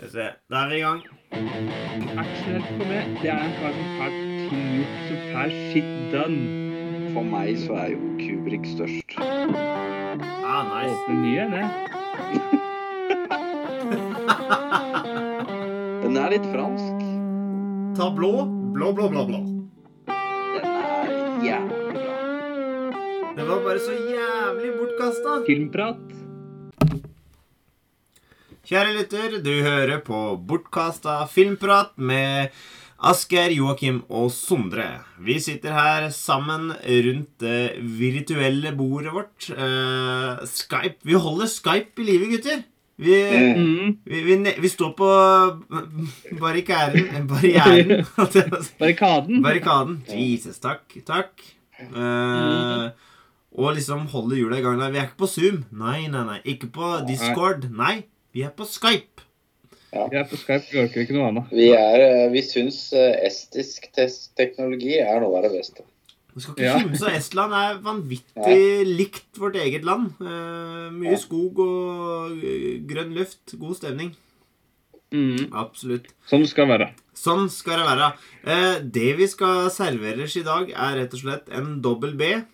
Skal 0.00 0.08
vi 0.08 0.12
se. 0.12 0.32
Da 0.48 0.56
er 0.64 0.68
vi 0.68 0.76
i 0.76 0.80
gang. 0.80 1.00
Actionhelt 2.16 2.64
for 2.72 2.84
meg, 2.88 3.04
det 3.20 3.28
er 3.28 3.44
ting 4.48 4.64
gjort, 4.72 5.52
shit 5.72 5.90
done. 6.14 6.40
For 7.12 7.20
meg 7.20 7.58
så 7.60 7.76
er 7.82 7.88
jo 7.92 7.98
Kubrik 8.16 8.64
størst. 8.64 9.12
Ah, 9.20 10.64
nice. 10.70 10.96
Åpne 10.96 11.14
nye, 11.20 11.44
det. 11.52 11.66
Den 16.06 16.16
er 16.16 16.32
litt 16.32 16.48
fransk. 16.48 16.96
Ta 18.00 18.08
blå. 18.16 18.48
Blå, 18.72 18.96
blå, 18.96 19.10
blå, 19.12 19.26
blå. 19.28 19.40
Den 20.08 20.64
er 20.64 21.44
jævlig 21.44 21.76
bra. 21.98 22.16
Den 23.36 23.44
var 23.52 23.60
bare 23.68 23.84
så 23.84 23.92
jævlig 23.92 24.72
bortkasta. 24.80 25.44
Filmprat. 25.44 26.19
Kjære 28.70 28.92
lytter, 28.94 29.32
du 29.42 29.50
hører 29.64 29.98
på 30.06 30.18
Bortkasta 30.46 31.24
filmprat 31.26 31.96
med 31.98 32.52
Asgeir, 33.02 33.50
Joakim 33.56 34.02
og 34.12 34.28
Sondre. 34.30 34.84
Vi 35.18 35.38
sitter 35.42 35.74
her 35.74 36.06
sammen 36.14 36.68
rundt 36.78 37.32
det 37.42 37.80
virtuelle 37.98 38.70
bordet 38.78 39.14
vårt. 39.16 39.48
Uh, 39.50 40.38
Skype. 40.46 41.00
Vi 41.02 41.16
holder 41.18 41.50
Skype 41.50 41.98
i 41.98 42.06
live, 42.12 42.28
gutter. 42.36 42.62
Vi, 43.00 43.16
Mm. 43.56 43.96
vi, 44.04 44.20
vi, 44.28 44.34
vi 44.60 44.68
står 44.68 44.90
på 44.92 45.08
barrikæren 46.38 47.26
Barrieren. 47.26 48.04
Barrikaden. 48.78 49.42
Barrikaden. 49.42 50.02
Jesus, 50.12 50.58
takk. 50.60 50.84
Takk. 51.08 51.40
Eh, 51.80 52.90
og 53.56 53.72
liksom 53.74 54.04
holder 54.12 54.36
hjula 54.36 54.58
i 54.60 54.62
gang. 54.66 54.82
Vi 54.92 54.98
er 55.00 55.08
ikke 55.08 55.22
på 55.24 55.30
Zoom. 55.32 55.62
Nei, 55.72 56.06
nei, 56.12 56.26
nei. 56.28 56.38
Ikke 56.44 56.68
på 56.76 56.92
Discord. 57.08 57.64
Nei, 57.72 58.02
vi 58.34 58.42
er 58.46 58.52
på 58.56 58.66
Skype. 58.68 59.26
Vi 59.90 60.18
er 60.20 60.26
på 60.30 60.38
Skype, 60.38 60.68
vi 60.70 60.82
orker 60.84 61.02
ikke 61.02 61.16
noe 61.16 61.30
annet. 61.30 61.54
Vi, 61.54 61.70
er, 61.74 62.04
eh, 62.04 62.26
vi 62.30 62.42
syns 62.46 62.92
eh, 62.94 63.16
estisk 63.26 63.88
teknologi 64.38 64.98
er 65.02 65.18
noe 65.22 65.40
av 65.40 65.48
det 65.48 65.54
beste. 65.58 65.86
Du 66.30 66.38
skal 66.38 66.54
ikke 66.54 66.62
Ja. 66.68 66.78
kimse 66.78 67.06
av 67.08 67.16
Estland 67.18 67.54
er 67.58 67.80
vanvittig 67.82 68.86
likt 68.86 69.38
vårt 69.38 69.56
eget 69.58 69.84
land. 69.84 70.12
Uh, 70.20 70.90
mye 70.94 71.16
Ja. 71.16 71.18
skog 71.18 71.58
og 71.58 72.38
grønn 72.86 73.14
luft. 73.14 73.58
God 73.58 73.74
stemning. 73.76 74.14
Mm. 75.10 75.50
Absolutt. 75.52 76.06
skal 76.46 76.68
det 76.68 76.78
være. 76.78 76.90
Sånn 77.14 77.50
skal 77.50 77.78
det 77.80 77.86
være. 77.90 78.12
Uh, 78.46 78.78
det 78.78 79.16
vi 79.18 79.26
skal 79.26 79.70
serveres 79.70 80.36
i 80.36 80.42
dag, 80.46 80.70
er 80.70 80.96
rett 81.02 81.14
og 81.14 81.20
slett 81.20 81.48
en 81.50 81.80
dobbel 81.82 82.14
B. 82.14 82.44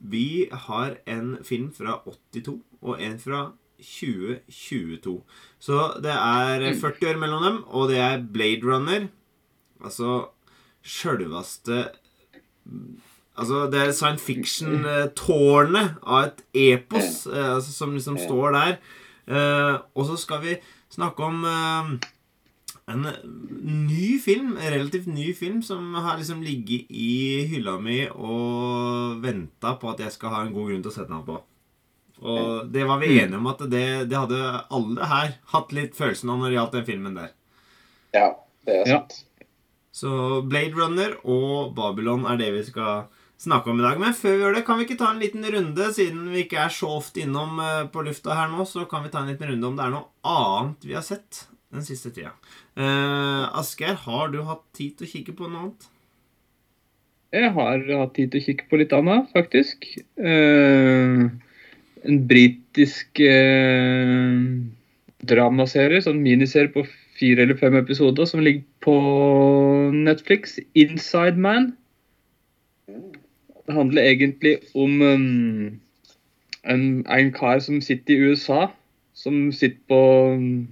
Vi 0.00 0.48
har 0.52 0.98
en 1.06 1.38
film 1.42 1.72
fra 1.72 2.00
82 2.06 2.60
og 2.82 3.00
en 3.00 3.18
fra 3.18 3.52
2022. 3.80 5.20
Så 5.58 5.82
det 6.02 6.14
er 6.14 6.66
40 6.80 7.10
år 7.10 7.20
mellom 7.20 7.44
dem, 7.44 7.62
og 7.66 7.90
det 7.90 8.00
er 8.02 8.24
Blade 8.32 8.64
Runner. 8.64 9.06
Altså 9.84 10.24
sjølveste 10.86 11.86
Altså, 13.36 13.66
det 13.68 13.80
er 13.80 13.90
science 13.92 14.24
fiction-tårnet 14.24 15.98
av 16.08 16.22
et 16.24 16.38
epos 16.56 17.26
eh, 17.28 17.50
altså, 17.58 17.72
som 17.74 17.92
liksom 17.92 18.16
står 18.16 18.54
der. 18.54 18.78
Eh, 19.28 19.74
og 19.92 20.06
så 20.08 20.16
skal 20.16 20.40
vi 20.40 20.54
snakke 20.94 21.26
om 21.26 21.44
eh, 21.44 21.90
en 22.94 23.04
ny 23.90 24.16
film, 24.24 24.54
en 24.56 24.72
relativt 24.72 25.10
ny 25.10 25.34
film, 25.36 25.60
som 25.62 25.94
har 25.94 26.16
liksom 26.16 26.40
ligget 26.46 26.88
i 26.88 27.44
hylla 27.50 27.76
mi 27.82 28.06
og 28.08 29.20
venta 29.20 29.74
på 29.80 29.92
at 29.92 30.00
jeg 30.06 30.16
skal 30.16 30.32
ha 30.32 30.42
en 30.46 30.54
god 30.54 30.70
grunn 30.70 30.86
til 30.86 30.94
å 30.94 30.96
sette 30.96 31.12
den 31.12 31.26
på. 31.28 31.36
Og 32.22 32.70
det 32.72 32.86
var 32.88 32.98
vi 33.02 33.10
enige 33.20 33.36
om 33.36 33.46
at 33.50 33.58
det, 33.70 34.08
det 34.08 34.16
hadde 34.16 34.38
alle 34.72 35.08
her 35.10 35.34
hatt 35.52 35.72
litt 35.76 35.96
følelsen 35.98 36.30
av 36.32 36.38
når 36.40 36.48
det 36.48 36.56
gjaldt 36.56 36.76
den 36.78 36.86
filmen 36.88 37.18
der. 37.18 37.32
Ja, 38.16 38.28
det 38.64 38.78
er 38.80 38.86
Ja. 38.88 39.00
sant. 39.00 39.22
Så 39.96 40.42
Blade 40.48 40.76
Runner 40.76 41.14
og 41.24 41.74
Babylon 41.76 42.26
er 42.28 42.36
det 42.36 42.52
vi 42.52 42.62
skal 42.70 43.06
snakke 43.40 43.68
om 43.70 43.80
i 43.80 43.84
dag. 43.84 43.98
Men 44.00 44.12
før 44.16 44.34
vi 44.36 44.42
gjør 44.44 44.54
det, 44.56 44.64
kan 44.66 44.78
vi 44.78 44.84
ikke 44.86 44.98
ta 45.00 45.10
en 45.12 45.20
liten 45.20 45.44
runde, 45.44 45.90
siden 45.92 46.30
vi 46.32 46.44
ikke 46.44 46.58
er 46.64 46.72
så 46.72 46.88
ofte 46.98 47.20
innom 47.24 47.60
eh, 47.60 47.84
på 47.92 48.04
lufta 48.04 48.34
her 48.36 48.48
nå, 48.52 48.64
så 48.68 48.84
kan 48.88 49.04
vi 49.04 49.12
ta 49.12 49.20
en 49.20 49.28
liten 49.32 49.48
runde 49.52 49.66
om 49.70 49.76
det 49.76 49.84
er 49.86 49.92
noe 49.92 50.08
annet 50.24 50.84
vi 50.88 50.96
har 50.96 51.04
sett 51.04 51.46
den 51.72 51.84
siste 51.84 52.12
tida. 52.14 52.30
Uh, 52.78 53.48
Asgeir, 53.58 53.96
har 54.06 54.28
du 54.32 54.42
hatt 54.46 54.62
tid 54.76 54.96
til 54.96 55.06
å 55.08 55.10
kikke 55.10 55.34
på 55.36 55.48
noe 55.50 55.60
annet? 55.66 55.88
Jeg 57.34 57.50
har 57.56 57.82
hatt 58.00 58.14
tid 58.16 58.30
til 58.32 58.40
å 58.40 58.44
kikke 58.46 58.68
på 58.70 58.78
litt 58.80 58.92
annet, 58.96 59.26
faktisk. 59.34 59.84
Eh, 60.16 61.24
en 62.04 62.20
britisk 62.28 63.20
eh, 63.24 64.36
dramaserie, 65.26 66.02
sånn 66.04 66.22
miniserie 66.24 66.72
på 66.74 66.84
fire 67.16 67.46
eller 67.46 67.58
fem 67.58 67.76
episoder, 67.78 68.28
som 68.28 68.42
ligger 68.44 68.64
på 68.84 68.96
Netflix. 69.94 70.58
'Inside 70.74 71.40
Man'. 71.40 71.72
Det 73.66 73.74
handler 73.74 74.02
egentlig 74.02 74.58
om 74.74 75.02
um, 75.02 75.80
en, 76.64 77.06
en 77.06 77.32
kar 77.32 77.58
som 77.58 77.80
sitter 77.80 78.14
i 78.14 78.30
USA, 78.30 78.68
som 79.14 79.50
sitter 79.52 79.80
på 79.88 80.00
um, 80.34 80.68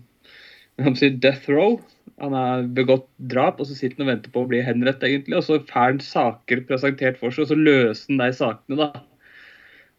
death 1.20 1.50
row. 1.50 1.80
Han 2.22 2.32
har 2.32 2.62
begått 2.62 3.08
drap, 3.18 3.58
og 3.58 3.66
så 3.66 3.74
sitter 3.74 3.98
han 3.98 4.06
og 4.06 4.12
venter 4.12 4.30
på 4.30 4.44
å 4.44 4.50
bli 4.50 4.62
henrettet. 4.62 5.26
Og 5.34 5.42
så 5.42 5.58
får 5.58 5.80
han 5.80 6.00
saker 6.00 6.62
presentert 6.68 7.18
for 7.18 7.34
seg, 7.34 7.42
og 7.42 7.50
så 7.50 7.58
løser 7.58 8.12
han 8.12 8.22
de 8.22 8.30
sakene, 8.36 8.78
da. 8.78 9.02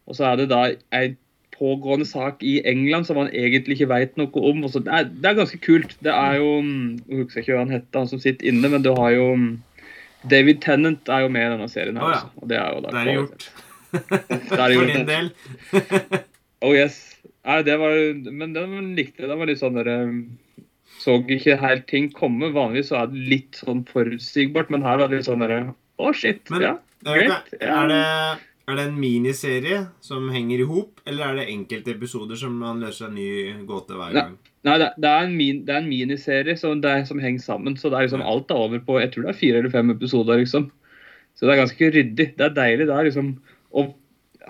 Og 0.08 0.16
så 0.18 0.26
er 0.32 0.36
det 0.42 0.50
da 0.52 0.64
en 0.94 1.16
pågående 1.56 2.06
sak 2.06 2.42
i 2.44 2.58
England 2.68 3.08
som 3.08 3.16
han 3.22 3.30
egentlig 3.32 3.78
ikke 3.78 3.88
veit 3.94 4.18
noe 4.20 4.42
om. 4.52 4.64
Og 4.68 4.74
så, 4.74 4.82
det, 4.84 4.92
er, 4.92 5.06
det 5.08 5.30
er 5.30 5.38
ganske 5.40 5.60
kult. 5.64 5.96
Det 6.04 6.12
er 6.12 6.36
jo 6.42 6.50
mm, 6.62 7.00
Jeg 7.08 7.22
husker 7.24 7.42
ikke 7.46 7.54
hva 7.56 7.64
han 7.64 7.72
heter, 7.78 8.00
han 8.02 8.12
som 8.12 8.20
sitter 8.20 8.50
inne, 8.52 8.70
men 8.74 8.84
du 8.86 8.92
har 8.98 9.14
jo 9.16 9.30
mm, 9.40 9.48
David 10.30 10.60
Tennant 10.66 11.08
er 11.14 11.24
jo 11.26 11.30
med 11.32 11.46
i 11.48 11.52
denne 11.56 11.70
serien. 11.72 11.98
her 12.02 12.06
Oh, 12.06 12.12
ja. 12.12 12.20
også, 12.20 12.42
og 12.42 12.50
det 12.50 12.58
er 12.60 12.70
jo 12.74 12.82
da 12.84 12.94
Det 12.96 13.02
er 13.02 13.20
gjort. 13.20 13.50
Det 13.96 14.12
er 14.12 14.40
det 14.42 14.58
For 14.60 14.74
gjort. 14.74 14.96
din 14.96 15.08
del. 15.08 15.30
Oh 16.66 16.74
yes. 16.74 16.96
Nei, 17.46 17.60
det 17.62 17.76
var, 17.78 17.94
men 18.34 18.56
den 18.56 18.96
likte 18.98 19.22
jeg. 19.22 19.30
Det 19.30 19.36
var 19.38 19.46
litt 19.48 19.60
sånn 19.62 19.76
der 19.78 19.90
um, 20.02 20.16
Så 21.04 21.20
ikke 21.30 21.56
helt 21.62 21.86
ting 21.92 22.08
komme. 22.16 22.50
Vanligvis 22.56 22.90
så 22.90 23.04
er 23.04 23.12
det 23.12 23.22
litt 23.30 23.60
sånn 23.62 23.84
forutsigbart, 23.88 24.72
men 24.74 24.82
her 24.88 24.98
var 24.98 25.12
det 25.12 25.20
litt 25.22 25.28
sånn 25.30 25.44
derre 25.46 25.60
Å, 26.02 26.12
shit. 26.18 26.42
Men- 26.50 26.66
ja, 26.66 26.74
greit. 27.06 27.54
Er, 27.62 27.92
det, 27.92 28.00
er 28.66 28.80
det 28.80 28.86
en 28.88 28.98
miniserie 28.98 29.84
som 30.02 30.30
henger 30.34 30.64
i 30.64 30.68
hop, 30.70 31.02
eller 31.06 31.28
er 31.28 31.40
det 31.40 31.50
enkelte 31.54 31.94
episoder 31.94 32.40
som 32.40 32.56
man 32.58 32.82
løser 32.82 33.12
en 33.12 33.18
ny 33.18 33.66
gåte 33.70 33.98
hver 33.98 34.16
gang? 34.16 34.38
Nei, 34.66 34.78
det, 34.82 34.88
det, 34.98 35.10
er 35.12 35.28
en 35.28 35.36
min, 35.38 35.60
det 35.68 35.76
er 35.76 35.84
en 35.84 35.92
miniserie 35.92 36.56
som, 36.58 36.80
det 36.82 36.90
er, 36.90 37.04
som 37.06 37.22
henger 37.22 37.44
sammen. 37.44 37.76
Så 37.78 37.92
det 37.92 38.00
er 38.00 38.08
liksom 38.08 38.24
Ja. 38.24 38.32
alt 38.32 38.50
er 38.50 38.64
over 38.64 38.82
på 38.82 38.98
Jeg 39.00 39.12
tror 39.14 39.28
det 39.28 39.36
er 39.36 39.42
fire 39.44 39.60
eller 39.62 39.74
fem 39.74 39.94
episoder, 39.94 40.42
liksom. 40.42 40.72
Så 41.38 41.46
det 41.46 41.54
er 41.54 41.62
ganske 41.62 41.92
ryddig. 41.94 42.28
Det 42.40 42.46
er 42.48 42.56
deilig. 42.58 42.88
Det 42.90 42.96
er 42.96 43.08
liksom 43.10 43.36
Og 43.76 43.94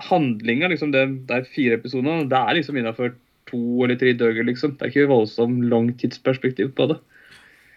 handlinga, 0.08 0.68
liksom, 0.68 0.92
det, 0.92 1.04
det 1.28 1.36
er 1.36 1.52
fire 1.52 1.76
episoder, 1.76 2.24
det 2.28 2.38
er 2.38 2.54
liksom 2.56 2.76
innafor 2.76 3.14
to 3.50 3.84
eller 3.84 3.96
tre 4.00 4.12
døger 4.12 4.44
liksom. 4.44 4.76
Det 4.76 4.86
er 4.86 4.92
ikke 4.92 5.12
voldsomt 5.12 5.68
langt 5.70 6.00
tidsperspektiv 6.00 6.72
på 6.76 6.88
det. 6.92 6.98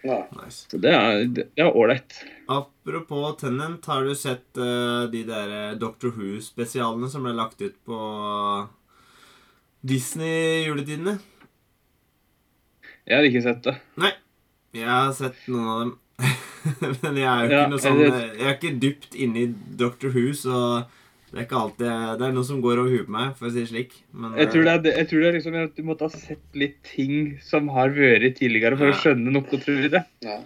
Ja. 0.04 0.22
Nice. 0.40 0.64
Så 0.70 0.80
det 0.80 0.92
er 0.96 1.24
det 1.28 1.46
er 1.60 1.76
ålreit. 1.76 2.22
Apropos 2.90 3.36
Tennant, 3.38 3.86
har 3.86 4.02
du 4.04 4.14
sett 4.18 4.58
uh, 4.58 5.06
de 5.12 5.22
der 5.28 5.50
eh, 5.54 5.74
Doctor 5.78 6.10
Who-spesialene 6.16 7.06
som 7.12 7.22
ble 7.22 7.32
lagt 7.38 7.60
ut 7.62 7.76
på 7.86 7.98
Disney-juletidene? 9.86 11.14
Jeg 13.08 13.16
har 13.16 13.26
ikke 13.28 13.42
sett 13.44 13.62
det. 13.64 13.76
Nei. 14.02 14.10
Jeg 14.76 14.86
har 14.90 15.12
sett 15.16 15.38
noen 15.50 15.68
av 15.70 15.80
dem. 15.84 15.92
Men 17.04 17.16
jeg 17.16 17.28
er 17.30 17.38
jo 17.40 17.46
ikke 17.48 17.60
Ja, 17.62 17.68
noe 17.72 17.80
sånn 17.82 18.00
jeg- 18.02 18.12
eh, 18.12 18.42
er 18.50 18.56
ikke 18.58 18.74
dypt 18.82 19.14
inne 19.16 19.44
i 19.46 19.46
Doctor 19.80 20.12
Who, 20.14 20.26
så 20.36 20.56
det 21.30 21.38
er 21.38 21.46
ikke 21.46 21.60
alltid 21.62 21.86
Det 22.20 22.26
er 22.26 22.34
noe 22.34 22.44
som 22.44 22.60
går 22.60 22.82
over 22.82 22.90
huet 22.92 23.06
på 23.08 23.14
meg, 23.14 23.32
for 23.38 23.48
å 23.48 23.52
si 23.54 23.62
det 23.62 23.70
slik. 23.70 23.94
Men 24.12 24.34
Jeg 24.36 24.50
tror 24.52 24.66
eh, 24.66 24.78
det 24.82 24.92
er, 24.92 24.98
jeg 25.04 25.08
tror 25.12 25.22
det 25.24 25.28
er 25.30 25.38
liksom 25.38 25.60
at 25.62 25.76
du 25.78 25.82
måtte 25.86 26.08
ha 26.10 26.12
sett 26.26 26.58
litt 26.58 26.80
ting 26.90 27.36
som 27.46 27.70
har 27.72 27.94
vært 27.94 28.36
tidligere 28.42 28.76
for 28.76 28.90
Ja. 28.90 28.96
å 28.98 29.00
skjønne 29.04 29.32
noe, 29.38 29.46
tror 29.62 29.78
jeg. 29.86 30.04
Ja. 30.26 30.40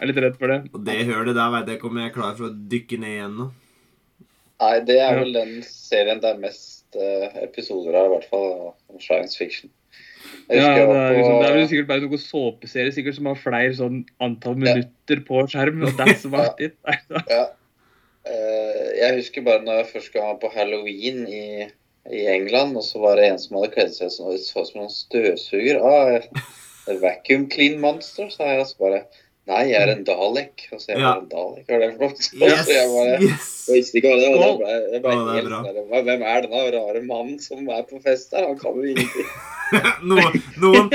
Jeg 0.00 0.06
er 0.06 0.12
litt 0.14 0.20
redd 0.24 0.36
for 0.40 0.48
det. 0.48 0.58
Og 0.72 0.84
det 0.86 0.94
hølet 1.10 1.34
der 1.36 1.50
veit 1.52 1.66
jeg 1.68 1.76
ikke 1.76 1.88
om 1.90 1.98
jeg 2.00 2.08
er 2.08 2.14
klar 2.14 2.36
for 2.38 2.46
å 2.48 2.54
dykke 2.72 2.98
ned 3.02 3.10
igjen 3.18 3.34
nå. 3.36 3.50
Nei, 4.60 4.72
det 4.88 4.96
er 5.00 5.12
Ja. 5.14 5.18
vel 5.20 5.32
den 5.34 5.52
serien 5.64 6.20
det 6.20 6.30
er 6.34 6.38
mest 6.40 6.96
eh, 6.96 7.36
episoder 7.44 7.94
av, 8.00 8.06
i 8.06 8.14
hvert 8.14 8.28
fall 8.32 8.48
om 8.88 8.98
science 9.00 9.36
fiction. 9.36 9.70
Ja, 10.50 10.72
det, 10.74 10.82
er 10.84 11.14
liksom, 11.16 11.36
det 11.40 11.48
er 11.48 11.54
vel 11.56 11.68
sikkert 11.70 11.88
bare 11.88 12.02
noen 12.04 12.20
såpeserie 12.22 12.92
sikkert 12.92 13.16
som 13.16 13.28
har 13.30 13.38
flere 13.40 13.72
sånn 13.76 14.02
antall 14.20 14.56
Ja. 14.58 14.74
minutter 14.74 15.22
på 15.28 15.44
skjerm. 15.52 15.82
og 15.84 15.94
that's 16.00 16.24
about 16.28 16.60
it. 16.60 16.76
ja. 17.28 17.46
Eh, 18.24 18.88
Jeg 19.00 19.16
husker 19.20 19.42
bare 19.46 19.62
når 19.64 19.80
jeg 19.84 19.90
først 19.94 20.14
var 20.14 20.34
på 20.42 20.50
halloween 20.52 21.26
i, 21.28 21.68
i 22.12 22.26
England, 22.28 22.76
og 22.76 22.84
så 22.84 23.00
var 23.00 23.16
det 23.16 23.30
en 23.30 23.38
som 23.38 23.56
hadde 23.60 23.72
kledd 23.74 23.94
seg 23.96 24.10
som 24.12 24.28
så 24.32 24.60
ut 24.64 24.66
som 24.68 24.82
en 24.82 24.92
støvsuger. 24.92 25.80
Ah, 25.80 26.20
vacuum 27.00 27.48
clean 27.48 27.78
monster, 27.80 28.28
sa 28.30 28.44
jeg. 28.52 28.60
Og 28.60 28.66
så 28.66 28.76
bare 28.82 29.02
Nei, 29.50 29.62
jeg 29.72 29.80
er 29.82 29.90
en 29.96 30.04
Dalek. 30.06 30.66
Og 30.72 30.78
så 30.78 30.86
er 30.92 30.94
jeg 30.94 31.02
Ja. 31.02 31.10
bare 31.10 31.22
en 31.24 31.30
Dalek. 31.32 31.64
Hva 31.66 31.74
er 31.74 31.80
det 31.82 31.88
for 31.90 32.00
noe? 32.06 32.12
Yes! 32.46 32.68
jeg 32.76 32.86
bare, 32.94 33.14
yes. 33.26 33.48
jeg 33.66 33.74
visste 33.80 33.98
ikke 34.00 34.10
hva 34.12 34.18
det 34.20 34.28
var. 34.30 34.36
Jeg 34.40 34.58
ble, 34.60 34.70
jeg 34.94 35.00
ble 35.02 35.10
ja, 35.10 35.20
det 35.20 35.30
er 35.30 35.38
helt 35.40 35.48
bra. 35.50 35.60
der, 35.66 35.72
hva- 35.90 36.04
Hvem 36.06 36.22
er 36.32 36.38
denne 36.46 36.60
rare 36.76 37.00
mannen 37.08 37.38
som 37.42 37.58
er 37.74 37.82
på 37.90 37.98
fest 38.04 38.28
her? 38.36 38.46
Han 38.46 38.58
kan 38.62 38.78
jo 38.78 38.82
ingenting. 38.92 39.30
Noen, 40.10 40.34
noen 40.58 40.88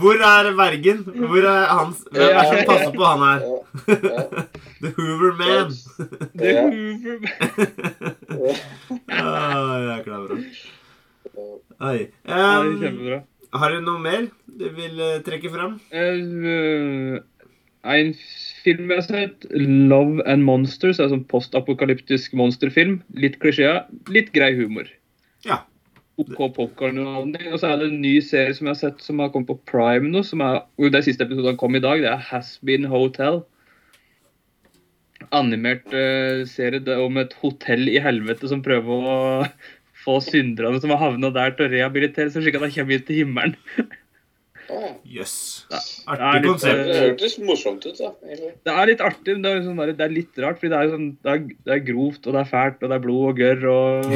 Hvor 0.00 0.16
er 0.24 0.46
vergen? 0.56 1.02
Hvor 1.12 1.44
er 1.44 1.66
hans 1.68 1.98
Hvem 2.08 2.22
er 2.24 2.38
det 2.38 2.44
som 2.48 2.62
passer 2.70 2.94
på 2.96 3.04
han 3.04 3.20
her? 3.26 3.40
The 4.82 4.88
Hoover 4.96 5.32
Man. 5.40 5.74
The 6.40 6.54
Hoover 6.56 7.18
Man. 7.20 7.32
Ah, 9.08 9.76
jækla 9.88 10.16
bra. 10.26 10.36
Oi. 11.90 11.98
Det 11.98 12.32
er 12.32 12.64
Um, 12.64 12.80
kjempebra. 12.80 13.18
har 13.60 13.68
du 13.76 13.80
noe 13.84 14.00
mer 14.00 14.26
du 14.48 14.64
vil 14.76 15.00
eh, 15.00 15.20
trekke 15.26 15.50
fram? 15.52 15.76
Eh, 15.92 17.18
en 17.82 18.14
film 18.62 18.90
jeg 18.92 19.00
har 19.00 19.06
sett, 19.08 19.46
'Love 19.50 20.22
and 20.26 20.44
Monsters', 20.46 21.00
er 21.00 21.08
en 21.08 21.16
sånn 21.16 21.28
postapokalyptisk 21.30 22.34
monsterfilm. 22.38 23.00
Litt 23.18 23.40
klisjé, 23.42 23.82
litt 24.08 24.32
grei 24.32 24.52
humor. 24.54 24.86
Ja. 25.46 25.64
OK 26.20 26.36
popkorn-underholdning. 26.54 27.48
Og 27.50 27.58
så 27.58 27.72
er 27.72 27.80
det 27.80 27.88
en 27.90 28.02
ny 28.04 28.20
serie 28.22 28.54
som 28.54 28.68
jeg 28.68 28.76
har 28.76 28.82
sett 28.82 29.02
som 29.02 29.18
har 29.18 29.32
kommet 29.32 29.50
på 29.50 29.58
Prime 29.66 30.12
nå. 30.12 30.22
som 30.22 30.40
er, 30.44 30.62
og 30.78 30.92
Det 30.92 31.00
er 31.00 31.08
siste 31.08 31.24
episoden 31.24 31.58
kom 31.58 31.74
i 31.74 31.82
dag. 31.82 32.02
Det 32.02 32.10
er 32.12 32.26
Has 32.30 32.58
Been 32.62 32.84
Hotel. 32.84 33.42
Animert 35.32 35.86
uh, 35.94 36.44
serie 36.46 36.82
er 36.82 37.00
om 37.00 37.16
et 37.16 37.32
hotell 37.40 37.88
i 37.88 37.98
helvete 38.02 38.48
som 38.50 38.62
prøver 38.62 39.08
å 39.08 39.18
få 40.04 40.20
synderne 40.20 40.80
som 40.82 40.90
har 40.90 40.98
havna 40.98 41.30
der, 41.30 41.54
til 41.56 41.66
å 41.66 41.72
rehabilitere 41.72 42.30
seg, 42.30 42.42
slik 42.42 42.58
at 42.58 42.66
de 42.66 42.74
kommer 42.74 42.98
inn 42.98 43.06
til 43.06 43.22
himmelen. 43.22 43.58
Jøss. 45.08 45.34
Ja. 45.70 45.80
Er 46.12 46.22
Artig 46.28 46.50
konsept. 46.50 46.82
Det 46.88 46.98
hørtes 47.02 47.34
morsomt 47.44 47.86
ut, 47.86 47.98
da. 47.98 48.10
egentlig. 48.26 48.52
Det 48.66 48.74
er 48.74 48.88
litt 48.90 49.02
artig, 49.04 49.34
men 49.36 49.44
det 49.44 49.52
er, 49.52 49.62
sånn 49.66 49.80
det 49.82 50.06
er 50.06 50.14
litt 50.14 50.40
rart. 50.44 50.60
fordi 50.60 50.72
det 50.72 50.78
er, 50.80 50.92
sånn, 50.92 51.08
det, 51.22 51.34
er, 51.34 51.42
det 51.68 51.74
er 51.76 51.84
grovt, 51.88 52.26
og 52.26 52.36
det 52.36 52.40
er 52.42 52.50
fælt, 52.52 52.78
og 52.80 52.92
det 52.92 52.96
er 52.98 53.04
blod 53.06 53.28
og 53.30 53.42
gørr 53.42 53.66
og 53.72 54.12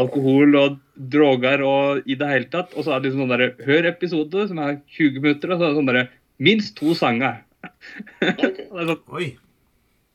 alkohol 0.00 0.58
og 0.60 0.78
droger 1.14 1.64
og 1.66 2.10
i 2.10 2.18
det 2.20 2.30
hele 2.30 2.50
tatt. 2.52 2.74
Og 2.76 2.86
så 2.86 2.94
er 2.94 3.00
det 3.02 3.10
liksom 3.10 3.24
sånn 3.24 3.34
der, 3.34 3.46
hør 3.68 3.90
episode 3.90 4.46
som 4.50 4.62
er 4.66 4.78
20 4.98 5.20
minutter, 5.24 5.54
og 5.54 5.58
så 5.58 5.64
er 5.66 5.72
det 5.72 5.80
sånn 5.80 5.92
der, 5.92 6.12
minst 6.50 6.76
to 6.80 6.94
sanger. 6.98 7.42
Okay. 7.64 8.68
Det 8.74 8.80
er 8.82 8.88
sånn, 8.92 9.04
Oi. 9.16 9.28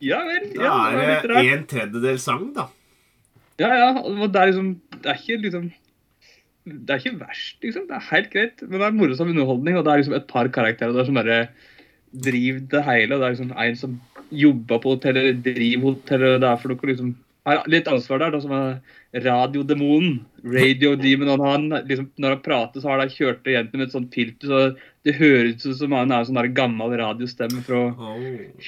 ja 0.05 0.19
vel, 0.27 0.43
ja, 0.53 0.73
det 0.93 0.99
er 0.99 0.99
er 0.99 1.09
litt 1.09 1.23
det 1.23 1.29
rart. 1.33 1.47
en 1.55 1.63
tredjedel 1.71 2.19
sang, 2.21 2.49
da. 2.55 2.67
Ja, 3.59 3.69
ja, 3.75 3.87
og 3.99 4.27
det 4.31 4.39
er 4.39 4.51
liksom, 4.51 4.67
det 5.03 5.09
er 5.11 5.17
ikke 5.19 5.41
liksom, 5.43 5.65
det 6.69 6.95
er 6.95 7.01
ikke 7.01 7.19
verst, 7.21 7.57
liksom. 7.63 7.87
Det 7.89 7.97
er 7.97 8.07
helt 8.11 8.29
greit, 8.33 8.63
men 8.65 8.79
det 8.79 8.87
er 8.87 8.97
moro 8.97 9.17
som 9.17 9.31
underholdning, 9.31 9.77
og 9.79 9.85
det 9.85 9.93
er 9.93 10.01
liksom 10.03 10.17
et 10.19 10.29
par 10.29 10.49
karakterer 10.53 10.95
der 10.95 11.07
som 11.07 11.17
bare 11.19 11.39
driver 12.13 12.61
det 12.73 12.83
hele. 12.87 13.15
og 13.15 13.21
Det 13.21 13.27
er 13.27 13.35
liksom 13.35 13.51
en 13.65 13.79
som 13.79 13.97
jobber 14.29 14.81
på 14.83 14.95
hotellet, 14.95 15.41
driver 15.45 15.91
hotellet, 15.91 16.39
det 16.43 16.49
er 16.49 16.61
for 16.61 16.73
noe 16.73 16.91
liksom, 16.91 17.11
har 17.49 17.69
litt 17.71 17.87
ansvar 17.89 18.21
der, 18.21 18.33
da, 18.35 18.41
som 18.43 18.53
er 18.53 19.23
radiodemonen, 19.25 20.19
Radio 20.53 20.93
Demon, 20.99 21.31
og 21.33 21.45
han, 21.47 21.67
liksom, 21.89 22.09
når 22.21 22.35
han 22.35 22.43
prater, 22.45 22.83
så 22.83 22.91
har 22.91 23.01
de 23.01 23.15
kjørt 23.15 23.41
det 23.45 23.55
igjen 23.55 23.69
med 23.73 23.87
et 23.87 23.95
sånt 23.95 24.13
filter, 24.13 24.51
så 24.51 25.05
det 25.07 25.15
høres 25.17 25.65
ut 25.65 25.77
som 25.79 25.95
han 25.97 26.11
er 26.13 26.21
en 26.21 26.29
sånn 26.29 26.53
gammel 26.57 26.93
radiostemme 26.99 27.63
fra 27.65 27.87
Oh, 27.89 28.19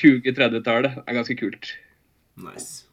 20-30-tallet. 0.02 0.98
Det 0.98 1.06
er 1.06 1.20
ganske 1.20 1.38
kult. 1.40 1.74
nice. 2.42 2.88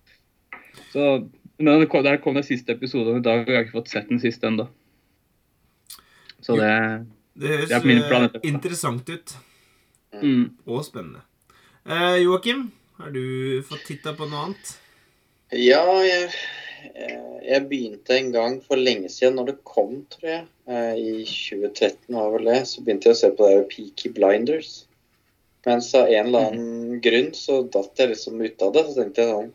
Så, 0.92 1.28
men 1.58 1.84
der 1.88 2.20
kom 2.22 2.36
den 2.38 2.46
siste 2.46 2.72
episoden 2.76 3.20
i 3.20 3.24
dag, 3.24 3.42
og 3.42 3.50
jeg 3.50 3.56
har 3.56 3.66
ikke 3.66 3.78
fått 3.80 3.92
sett 3.92 4.08
den 4.12 4.20
siste 4.22 4.46
ennå. 4.48 4.68
Så 6.48 6.56
det 6.56 6.72
Det 7.38 7.48
høres 7.52 7.68
Det 7.68 7.76
er 7.76 7.84
på 7.84 7.90
min 7.92 8.02
plan 8.08 8.24
eh, 8.24 8.28
etterpå. 8.32 8.48
interessant 8.48 9.08
ut. 9.12 9.36
mm. 10.16 10.44
Og 10.66 10.80
spennende. 10.86 11.20
Eh, 11.86 12.16
Joakim, 12.24 12.70
har 12.98 13.10
du 13.14 13.62
fått 13.68 13.84
titta 13.86 14.14
på 14.16 14.26
noe 14.28 14.48
annet? 14.48 14.72
Ja, 15.52 15.84
jeg, 16.04 16.32
eh, 16.94 17.36
jeg 17.46 17.68
begynte 17.70 18.16
en 18.16 18.32
gang 18.34 18.58
for 18.64 18.76
lenge 18.80 19.08
siden, 19.12 19.36
når 19.38 19.52
det 19.52 19.56
kom, 19.64 20.02
tror 20.12 20.28
jeg. 20.32 20.42
eh, 20.68 20.94
I 20.98 21.24
2013 21.28 22.16
var 22.16 22.32
vel 22.34 22.50
det. 22.50 22.58
Så 22.68 22.82
begynte 22.84 23.08
jeg 23.12 23.16
å 23.16 23.20
se 23.22 23.30
på 23.30 23.46
det 23.46 23.54
der 23.54 23.68
Peaky 23.70 24.10
Blinders. 24.16 24.72
Mens 25.66 25.92
av 25.94 26.08
en 26.08 26.26
eller 26.26 26.50
annen 26.50 27.00
grunn 27.04 27.32
så 27.36 27.62
datt 27.70 27.98
jeg 27.98 28.10
liksom 28.16 28.40
ut 28.40 28.62
av 28.62 28.72
det. 28.76 28.84
Så 28.88 28.98
tenkte 29.02 29.22
jeg 29.24 29.32
sånn 29.36 29.52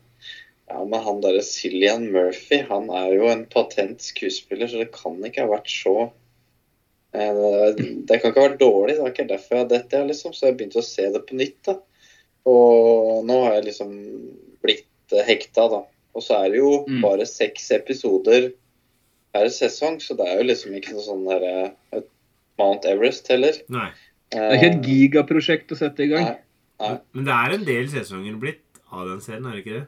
Ja, 0.70 0.82
men 0.88 1.02
han 1.04 1.20
derre 1.20 1.42
Cillian 1.44 2.06
Murphy, 2.14 2.62
han 2.70 2.88
er 2.90 3.10
jo 3.18 3.26
en 3.28 3.44
patent 3.52 4.00
skuespiller, 4.00 4.66
så 4.66 4.78
det 4.80 4.92
kan 4.96 5.18
ikke 5.26 5.44
ha 5.44 5.50
vært 5.50 5.68
så 5.68 6.10
Det 7.14 8.18
kan 8.20 8.30
ikke 8.30 8.40
ha 8.40 8.48
vært 8.48 8.60
dårlig. 8.60 8.96
Det 8.96 9.02
var 9.04 9.12
ikke 9.14 9.28
derfor 9.30 9.60
jeg 9.60 9.68
dette, 9.70 10.00
liksom. 10.10 10.32
Så 10.34 10.48
jeg 10.48 10.56
begynte 10.58 10.80
å 10.82 10.86
se 10.86 11.06
det 11.14 11.22
på 11.28 11.38
nytt, 11.38 11.58
da. 11.68 11.76
Og 12.50 13.24
nå 13.28 13.36
har 13.46 13.54
jeg 13.58 13.68
liksom 13.70 13.92
blitt 14.64 15.14
eh, 15.14 15.24
hekta, 15.28 15.68
da. 15.72 15.82
Og 16.14 16.22
så 16.22 16.40
er 16.44 16.50
det 16.52 16.58
jo 16.60 16.72
Mm. 16.88 17.00
bare 17.02 17.26
seks 17.26 17.70
episoder 17.74 18.52
per 19.34 19.46
sesong, 19.50 19.96
så 20.02 20.14
det 20.18 20.26
er 20.30 20.36
jo 20.42 20.48
liksom 20.50 20.74
ikke 20.78 20.92
noe 20.94 21.02
sånn 21.06 21.24
der, 21.26 21.72
et 21.92 22.08
Mount 22.58 22.84
Everest 22.86 23.26
heller. 23.28 23.56
Nei. 23.68 23.88
Det 24.30 24.38
er 24.40 24.54
ikke 24.58 24.70
et 24.74 24.86
gigaprosjekt 24.86 25.72
å 25.74 25.78
sette 25.78 26.04
i 26.04 26.10
gang. 26.10 26.24
Nei. 26.24 26.36
Nei. 26.80 26.98
Men 27.14 27.24
det 27.24 27.34
er 27.34 27.54
en 27.56 27.64
del 27.66 27.88
sesonger 27.90 28.38
blitt 28.38 28.62
av 28.92 29.08
den 29.08 29.20
serien, 29.20 29.46
er 29.46 29.56
det 29.56 29.64
ikke 29.64 29.78
det? 29.80 29.86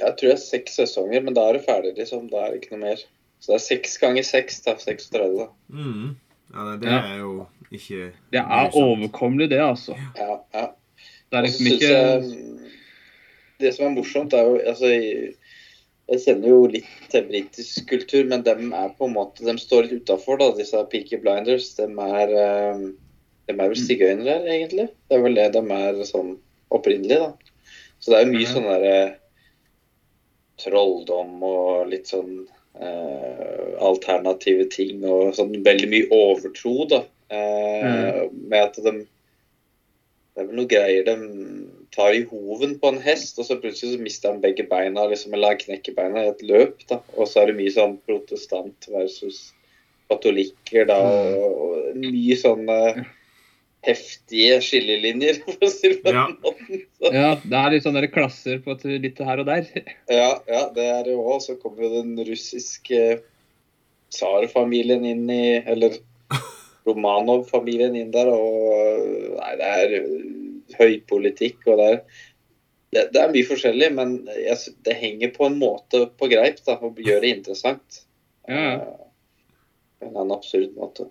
Jeg 0.00 0.16
tror 0.16 0.28
det 0.30 0.36
er 0.36 0.42
seks 0.42 0.76
sesonger, 0.78 1.22
men 1.24 1.34
da 1.34 1.48
er 1.48 1.58
det 1.58 1.64
ferdig, 1.66 1.96
liksom. 1.98 2.28
Da 2.30 2.44
er 2.46 2.50
det 2.54 2.60
ikke 2.62 2.76
noe 2.76 2.84
mer. 2.88 3.02
Så 3.40 3.52
det 3.52 3.56
er 3.58 3.64
seks 3.66 3.98
ganger 4.02 4.22
seks, 4.26 4.60
da. 4.66 4.74
36, 4.78 5.38
da. 5.38 5.48
Mm. 5.72 6.16
Ja, 6.52 6.64
det, 6.70 6.80
det 6.82 6.90
Ja. 6.90 6.98
er 7.14 7.18
jo 7.20 7.46
ikke 7.70 8.12
Det 8.32 8.40
er 8.40 8.70
overkommelig, 8.74 9.50
det, 9.50 9.60
altså. 9.62 9.94
Ja, 10.16 10.40
ja. 10.54 10.66
Det 11.30 11.38
er 11.38 11.42
liksom 11.46 11.66
ikke 11.70 11.90
jeg, 11.90 12.22
Det 13.60 13.74
som 13.76 13.86
er 13.86 13.94
morsomt, 13.94 14.32
er 14.34 14.42
jo 14.48 14.56
altså, 14.66 14.86
Jeg 16.10 16.18
kjenner 16.24 16.48
jo 16.48 16.66
litt 16.66 16.88
til 17.12 17.22
britisk 17.28 17.86
kultur, 17.88 18.24
men 18.26 18.42
dem 18.42 18.72
er 18.74 18.88
på 18.98 19.06
en 19.06 19.14
måte 19.14 19.44
De 19.46 19.54
står 19.62 19.86
litt 19.86 20.02
utafor, 20.02 20.38
da, 20.40 20.50
disse 20.58 20.80
Peaky 20.90 21.20
Blinders. 21.22 21.68
De 21.76 21.84
er, 21.86 22.32
eh, 22.34 22.80
de 23.46 23.52
er 23.54 23.56
vel 23.60 23.76
Mm. 23.76 23.86
sigøynere, 23.86 24.42
egentlig. 24.48 24.88
Det 25.08 25.18
er 25.18 25.22
vel 25.22 25.34
det 25.34 25.52
de 25.52 25.58
er 25.70 26.02
sånn 26.04 26.38
opprinnelig, 26.72 27.18
da. 27.18 27.32
Så 28.00 28.10
det 28.10 28.18
er 28.18 28.24
jo 28.26 28.32
mye 28.32 28.42
Ja. 28.42 28.54
sånn 28.54 28.66
derre 28.66 29.16
trolldom 30.60 31.42
og 31.42 31.88
litt 31.88 32.06
sånn 32.10 32.46
alternative 32.80 34.68
ting 34.72 35.04
og 35.04 35.34
sånn 35.36 35.52
veldig 35.64 35.88
mye 35.92 36.08
overtro, 36.14 36.86
da. 36.90 37.02
Eh, 37.30 38.22
Med 38.32 38.60
at 38.62 38.78
de 38.82 38.92
Det 40.30 40.42
er 40.42 40.46
vel 40.46 40.56
noe 40.56 40.70
greier 40.70 41.04
de 41.04 41.14
tar 41.92 42.14
i 42.14 42.22
hoven 42.24 42.76
på 42.78 42.92
en 42.92 43.00
hest, 43.02 43.38
og 43.38 43.44
så 43.44 43.56
plutselig 43.60 43.96
så 43.96 44.02
mister 44.02 44.30
han 44.30 44.40
begge 44.40 44.62
beina, 44.70 45.08
liksom, 45.10 45.34
eller 45.34 45.56
han 45.56 45.58
knekker 45.58 45.96
beina 45.96 46.22
i 46.22 46.28
et 46.30 46.44
løp. 46.46 46.84
da. 46.88 47.00
Og 47.18 47.26
så 47.28 47.42
er 47.42 47.50
det 47.50 47.56
mye 47.58 47.72
sånn 47.74 47.96
protestant 48.06 48.86
versus 48.94 49.50
katolikker, 50.08 50.86
da, 50.86 51.00
og, 51.02 51.58
og 51.66 51.98
mye 51.98 52.36
sånne 52.38 52.78
heftige 53.86 54.58
skillelinjer, 54.64 55.38
for 55.46 55.64
å 55.66 55.70
si 55.72 55.88
det 55.94 56.02
på 56.04 56.12
Ja. 56.12 56.26
den 56.28 56.36
måten. 56.44 56.82
Så, 57.00 57.12
Ja, 57.14 57.30
det 57.40 57.56
er 57.62 57.70
litt 57.74 57.86
sånne 57.86 58.02
klasser 58.12 58.58
på 58.64 58.74
et, 58.76 58.84
litt 59.06 59.18
her 59.24 59.40
og 59.40 59.48
der. 59.48 59.66
ja, 60.20 60.30
ja, 60.50 60.62
det 60.76 60.84
er 60.92 61.02
det 61.08 61.16
òg. 61.16 61.38
Så 61.46 61.56
kommer 61.62 61.86
jo 61.86 62.02
den 62.02 62.16
russiske 62.28 63.20
tsarfamilien 64.10 65.04
inn 65.06 65.28
i 65.30 65.42
Eller 65.64 65.96
Romanov-familien 66.88 67.96
inn 67.98 68.10
der, 68.14 68.30
og 68.32 69.36
Nei, 69.36 69.52
det 69.60 69.70
er 69.70 69.94
høypolitikk, 70.80 71.64
og 71.68 71.80
det 71.80 71.88
er 71.92 72.00
det, 72.90 73.02
det 73.14 73.20
er 73.22 73.30
mye 73.30 73.46
forskjellig, 73.46 73.88
men 73.94 74.14
jeg, 74.34 74.72
det 74.82 74.96
henger 74.98 75.30
på 75.36 75.44
en 75.46 75.60
måte 75.60 76.00
på 76.18 76.26
greip 76.32 76.56
da, 76.66 76.74
og 76.82 76.98
gjør 76.98 77.20
det 77.22 77.28
interessant. 77.36 78.00
Ja. 78.50 78.72
Eh, 78.80 79.04
På 80.02 80.08
en 80.24 80.32
absurd 80.34 80.72
måte. 80.74 81.06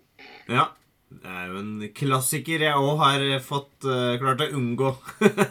Ja. 0.51 0.65
Det 1.09 1.25
er 1.25 1.47
jo 1.49 1.57
en 1.57 1.87
klassiker 1.97 2.61
jeg 2.61 2.77
òg 2.77 2.99
har 3.01 3.23
fått 3.41 3.87
uh, 3.89 4.13
klart 4.21 4.43
å 4.45 4.47
unngå. 4.59 4.91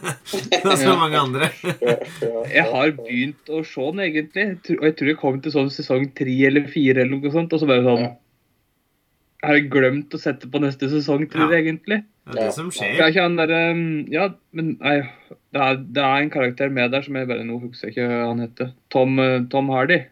Så 0.79 0.93
mange 0.95 1.19
andre. 1.19 1.49
Ja, 1.67 1.95
ja, 2.23 2.43
Jeg 2.53 2.63
har 2.71 2.93
begynt 2.95 3.51
å 3.51 3.59
se 3.67 3.89
den, 3.89 3.99
egentlig. 4.05 4.45
Og 4.77 4.85
jeg 4.87 4.95
tror 4.95 5.11
jeg 5.11 5.19
kom 5.19 5.41
til 5.43 5.53
sånn 5.55 5.71
sesong 5.73 6.07
tre 6.15 6.37
eller 6.47 6.69
fire, 6.71 7.03
eller 7.03 7.11
noe 7.17 7.33
sånt, 7.33 7.51
og 7.53 7.59
så 7.59 7.67
bare 7.69 7.83
sånn 7.83 8.05
Jeg 8.07 9.49
har 9.49 9.59
glemt 9.75 10.15
å 10.15 10.21
sette 10.21 10.47
på 10.51 10.63
neste 10.63 10.89
sesong, 10.95 11.27
tror 11.31 11.51
jeg 11.51 11.67
egentlig. 11.67 11.99
Det 12.29 12.37
er 12.37 12.47
det 12.47 12.55
som 12.55 12.71
skjer. 12.71 12.95
det 12.95 13.03
er 13.03 13.11
ikke 13.11 13.25
han 13.25 13.37
derre 13.39 13.59
Ja, 14.13 14.29
men 14.55 14.73
nei, 14.79 14.95
det 15.55 15.61
er, 15.65 15.83
det 15.97 16.07
er 16.07 16.23
en 16.23 16.33
karakter 16.33 16.71
med 16.71 16.91
der 16.93 17.03
som 17.03 17.15
jeg 17.17 17.27
bare 17.29 17.45
Nå 17.47 17.57
husker 17.63 17.89
jeg 17.89 17.95
ikke 17.97 18.09
hva 18.11 18.23
han 18.29 18.43
heter. 18.45 18.73
Tom, 18.93 19.19
eh, 19.19 19.37
Tom 19.51 19.71
Hardy. 19.73 20.03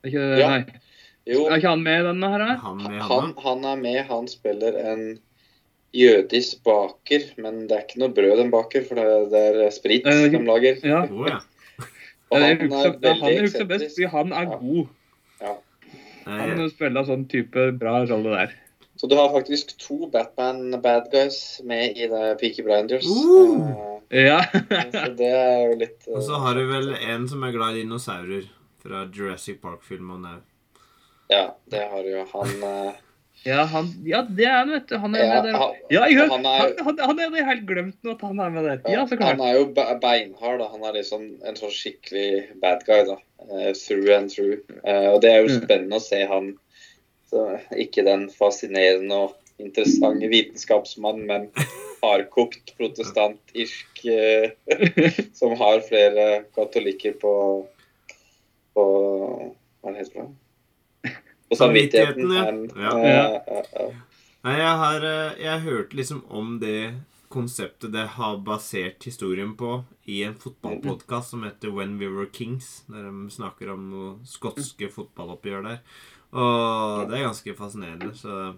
Er 0.00 0.12
ikke, 0.12 0.26
Ja. 0.40 0.50
Nei. 0.56 0.82
Jo, 1.26 1.46
Er 1.50 1.56
ikke 1.58 1.72
han 1.74 1.82
med 1.82 2.00
i 2.00 2.06
denne 2.06 2.28
her? 2.30 2.44
Han 2.62 2.76
med 2.82 3.00
han, 3.02 3.32
han 3.42 3.64
er 3.64 3.76
med. 3.80 3.98
Han 4.10 4.28
spiller 4.30 4.76
en 4.92 5.06
jødisk 5.96 6.60
baker, 6.66 7.24
men 7.42 7.64
det 7.66 7.76
er 7.76 7.84
ikke 7.86 8.00
noe 8.02 8.14
brød 8.14 8.36
de 8.42 8.46
baker, 8.52 8.84
for 8.86 8.98
det 9.00 9.06
er, 9.06 9.24
det 9.32 9.64
er 9.66 9.74
sprit 9.74 10.06
Eh, 10.06 10.26
de 10.30 10.42
lager. 10.46 10.78
Ja. 10.86 11.00
Ja. 11.26 11.40
Og 12.30 12.38
er 12.42 12.54
han 12.60 12.72
er 12.72 12.86
er 12.86 12.92
veldig 12.92 13.00
best, 13.00 13.56
eksentrisk. 13.56 13.96
fordi 13.96 14.10
han 14.14 14.32
er 14.32 14.46
Ja. 14.52 14.60
god. 14.60 14.86
Nei, 16.26 16.46
Han 16.50 16.70
spiller 16.72 17.04
sånn 17.06 17.26
type 17.30 17.68
bra 17.78 18.00
rolle 18.10 18.32
der. 18.34 18.54
Så 18.98 19.06
du 19.10 19.14
har 19.14 19.28
faktisk 19.30 19.76
to 19.78 20.08
Batman 20.10 20.74
bad 20.82 21.10
guys 21.12 21.60
med 21.64 21.94
i 22.00 22.08
det 22.10 22.38
Peaky 22.40 22.64
Blinders. 22.66 23.04
Uh! 23.06 24.00
Ja. 24.10 24.40
Eh, 24.54 24.90
så 24.94 25.10
det 25.18 25.28
er 25.30 25.60
jo 25.68 25.76
litt 25.82 26.06
uh, 26.08 26.16
Og 26.16 26.22
så 26.26 26.38
har 26.42 26.54
du 26.58 26.64
vel 26.70 26.94
en 26.96 27.28
som 27.28 27.42
er 27.46 27.52
glad 27.54 27.76
i 27.76 27.82
dinosaurer 27.84 28.46
fra 28.82 29.04
Jurassic 29.14 29.60
Park-filmen 29.62 30.24
òg. 30.26 30.40
Ja, 31.32 31.44
det 31.72 31.82
har 31.90 32.04
jo. 32.06 32.24
Han 32.32 32.54
eh, 32.62 32.92
Ja, 33.46 33.62
han, 33.70 33.88
ja, 34.06 34.22
det 34.26 34.44
er 34.46 34.56
han, 34.58 34.70
vet 34.74 34.88
du. 34.90 34.96
Han 34.98 35.14
er 35.14 35.22
ja, 35.24 35.28
med 35.34 35.44
der. 35.46 35.56
han, 35.60 35.74
Ja, 35.90 36.04
jeg, 36.10 36.28
han 36.30 36.46
er- 36.46 36.82
han, 36.84 36.98
han 36.98 37.20
er 37.20 37.44
helt 37.50 37.66
glemt 37.68 37.98
nå 38.06 38.14
at 38.16 38.20
han 38.26 38.40
er 38.42 38.50
med 38.50 38.64
der. 38.66 38.80
Ja, 38.90 39.04
så 39.06 39.16
klart. 39.18 39.36
Han 39.38 39.46
er 39.46 39.58
jo 39.60 39.66
beinhard. 40.02 40.58
da. 40.62 40.68
Han 40.72 40.84
er 40.88 40.96
liksom 40.98 41.26
en 41.46 41.58
sånn 41.58 41.74
skikkelig 41.74 42.60
bad 42.62 42.82
guy. 42.88 43.04
da. 43.10 43.18
Uh, 43.46 43.72
through 43.76 44.10
and 44.16 44.30
through. 44.32 44.58
Uh, 44.82 45.12
og 45.14 45.20
det 45.22 45.30
er 45.32 45.42
jo 45.44 45.50
Mm. 45.52 45.60
spennende 45.62 45.96
å 46.00 46.02
se 46.02 46.22
han. 46.26 46.52
Så, 47.30 47.44
ikke 47.76 48.04
den 48.06 48.28
fascinerende 48.30 49.14
og 49.26 49.34
interessante 49.58 50.28
vitenskapsmannen, 50.30 51.26
men 51.26 51.46
hardkokt 52.02 52.74
protestant-irsk 52.78 54.02
uh, 54.10 54.50
som 55.38 55.54
har 55.58 55.80
flere 55.86 56.44
katolikker 56.56 57.14
på 57.22 57.32
på 58.76 58.84
Hva 59.80 59.88
er 59.88 59.94
det 59.94 60.02
heter 60.02 60.12
for 60.18 60.34
På 61.48 61.56
samvittigheten. 61.56 62.30
Samvittigheten, 62.32 62.82
ja. 62.82 62.92
Ja. 62.98 63.08
ja, 63.08 63.42
ja, 63.46 63.62
ja. 63.72 63.90
Nei, 64.46 64.56
jeg 64.60 64.74
har 64.78 65.00
hørt 65.02 65.38
Jeg 65.42 65.60
hørte 65.64 65.98
liksom 65.98 66.24
om 66.30 66.58
det 66.62 66.94
konseptet 67.28 67.92
det 67.92 68.04
har 68.16 68.38
basert 68.46 69.04
historien 69.04 69.56
på 69.58 69.80
i 70.06 70.22
en 70.24 70.36
fotballpodkast 70.38 71.34
som 71.34 71.42
heter 71.42 71.74
When 71.74 71.96
We 71.98 72.08
Were 72.08 72.30
Kings, 72.32 72.84
der 72.86 73.08
de 73.08 73.30
snakker 73.34 73.72
om 73.74 73.88
noe 73.90 74.12
skotske 74.28 74.88
fotballoppgjør 74.94 75.66
der. 75.66 75.80
Og 76.36 77.10
det 77.10 77.18
er 77.18 77.26
ganske 77.26 77.56
fascinerende, 77.58 78.12
så 78.14 78.54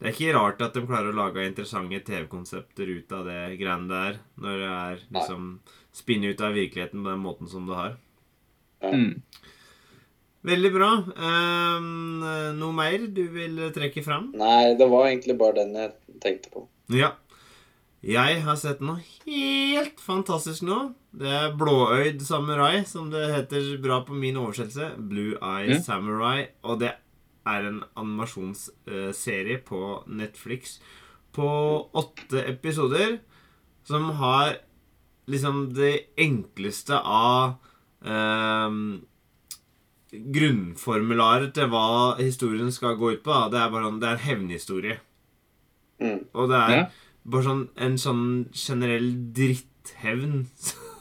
det 0.00 0.08
er 0.08 0.14
ikke 0.14 0.36
rart 0.36 0.62
at 0.64 0.76
de 0.76 0.86
klarer 0.88 1.12
å 1.12 1.18
lage 1.18 1.44
interessante 1.44 2.00
TV-konsepter 2.06 2.88
ut 2.88 3.12
av 3.12 3.26
det 3.28 3.40
greiene 3.60 3.90
der, 3.90 4.20
når 4.40 4.62
det 4.62 4.70
er 4.72 5.02
liksom 5.18 5.50
spinne 5.92 6.32
ut 6.32 6.40
av 6.40 6.56
virkeligheten 6.56 7.04
på 7.04 7.12
den 7.12 7.24
måten 7.26 7.50
som 7.52 7.68
det 7.68 7.76
har. 7.76 7.98
Mm. 8.80 9.20
Veldig 10.46 10.70
bra. 10.72 10.90
Um, 11.20 12.22
noe 12.56 12.72
mer 12.76 13.02
du 13.12 13.26
vil 13.34 13.58
trekke 13.76 14.04
fram? 14.04 14.30
Nei, 14.40 14.72
det 14.78 14.88
var 14.88 15.10
egentlig 15.10 15.36
bare 15.40 15.60
den 15.60 15.74
jeg 15.76 16.20
tenkte 16.22 16.54
på. 16.54 16.64
Ja. 16.96 17.14
Jeg 18.00 18.38
har 18.46 18.56
sett 18.56 18.80
noe 18.80 19.02
helt 19.26 20.00
fantastisk 20.00 20.64
nå. 20.64 20.78
Det 21.12 21.28
er 21.28 21.52
Blåøyd 21.60 22.22
samurai, 22.24 22.86
som 22.88 23.10
det 23.12 23.26
heter 23.34 23.74
bra 23.84 24.00
på 24.06 24.16
min 24.16 24.38
oversettelse. 24.40 24.94
Blue 25.10 25.36
Eye 25.36 25.76
mm. 25.76 25.82
Samurai. 25.84 26.46
Og 26.64 26.80
det 26.80 26.94
er 27.50 27.68
en 27.68 27.82
animasjonsserie 28.00 29.60
på 29.68 29.82
Netflix 30.08 30.78
på 31.36 31.50
åtte 31.92 32.40
episoder 32.48 33.18
som 33.86 34.08
har 34.18 34.56
liksom 35.30 35.68
det 35.76 35.92
enkleste 36.20 36.96
av 36.96 37.58
ehm, 38.04 39.00
grunnformularer 40.12 41.52
til 41.54 41.68
hva 41.72 42.16
historien 42.18 42.72
skal 42.74 42.96
gå 42.98 43.12
ut 43.16 43.22
på. 43.24 43.30
da. 43.30 43.48
Det 43.52 43.60
er 43.62 43.70
bare 43.70 43.84
sånn, 43.86 44.00
det 44.02 44.08
er 44.08 44.18
en 44.18 44.26
hevnhistorie. 44.26 44.98
Mm. 46.00 46.20
Og 46.34 46.48
det 46.50 46.56
er 46.60 46.70
Ja. 46.76 46.84
bare 47.26 47.42
sånn 47.44 47.68
en 47.76 47.96
sånn 47.98 48.24
generell 48.52 49.10
dritthevn. 49.32 50.46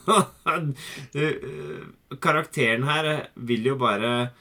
Uh, 0.49 1.83
Karakteren 2.19 2.83
her 2.87 3.27
vil 3.35 3.67
jo 3.67 3.75
bare 3.77 4.31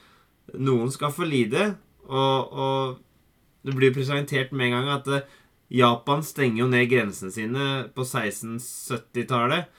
Noen 0.57 0.89
skal 0.91 1.11
få 1.13 1.27
lide, 1.29 1.75
og, 2.09 2.53
og 2.57 2.97
det 3.67 3.75
blir 3.77 3.93
presentert 3.93 4.51
med 4.51 4.65
en 4.71 4.73
gang 4.79 4.87
at 4.95 5.07
eh, 5.13 5.27
Japan 5.77 6.23
stenger 6.25 6.63
jo 6.63 6.67
ned 6.71 6.87
grensene 6.89 7.29
sine 7.35 7.67
på 7.93 8.01
1670-tallet 8.07 9.69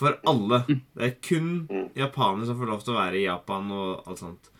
for 0.00 0.16
alle. 0.28 0.62
Det 0.96 1.04
er 1.06 1.14
kun 1.22 1.50
Mm. 1.70 1.88
japanere 1.96 2.46
som 2.48 2.58
får 2.60 2.70
lov 2.72 2.82
til 2.84 2.94
å 2.94 2.98
være 3.00 3.20
i 3.20 3.26
Japan 3.28 3.70
og 3.76 4.08
alt 4.08 4.18
sånt. 4.24 4.50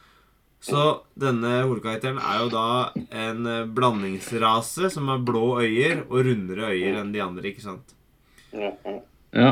Så 0.60 0.80
denne 1.16 1.62
hovedkarakteren 1.64 2.18
er 2.20 2.42
jo 2.42 2.48
da 2.52 2.92
en 3.16 3.46
eh, 3.48 3.64
blandingsrase 3.64 4.90
som 4.92 5.08
har 5.08 5.22
blå 5.24 5.56
øyer 5.64 6.02
og 6.10 6.20
rundere 6.26 6.68
øyer 6.74 6.98
enn 7.00 7.12
de 7.14 7.22
andre, 7.24 7.48
ikke 7.54 7.64
sant? 7.64 7.94
Ja, 8.52 8.68
ja. 8.84 8.98
Ja. 9.32 9.50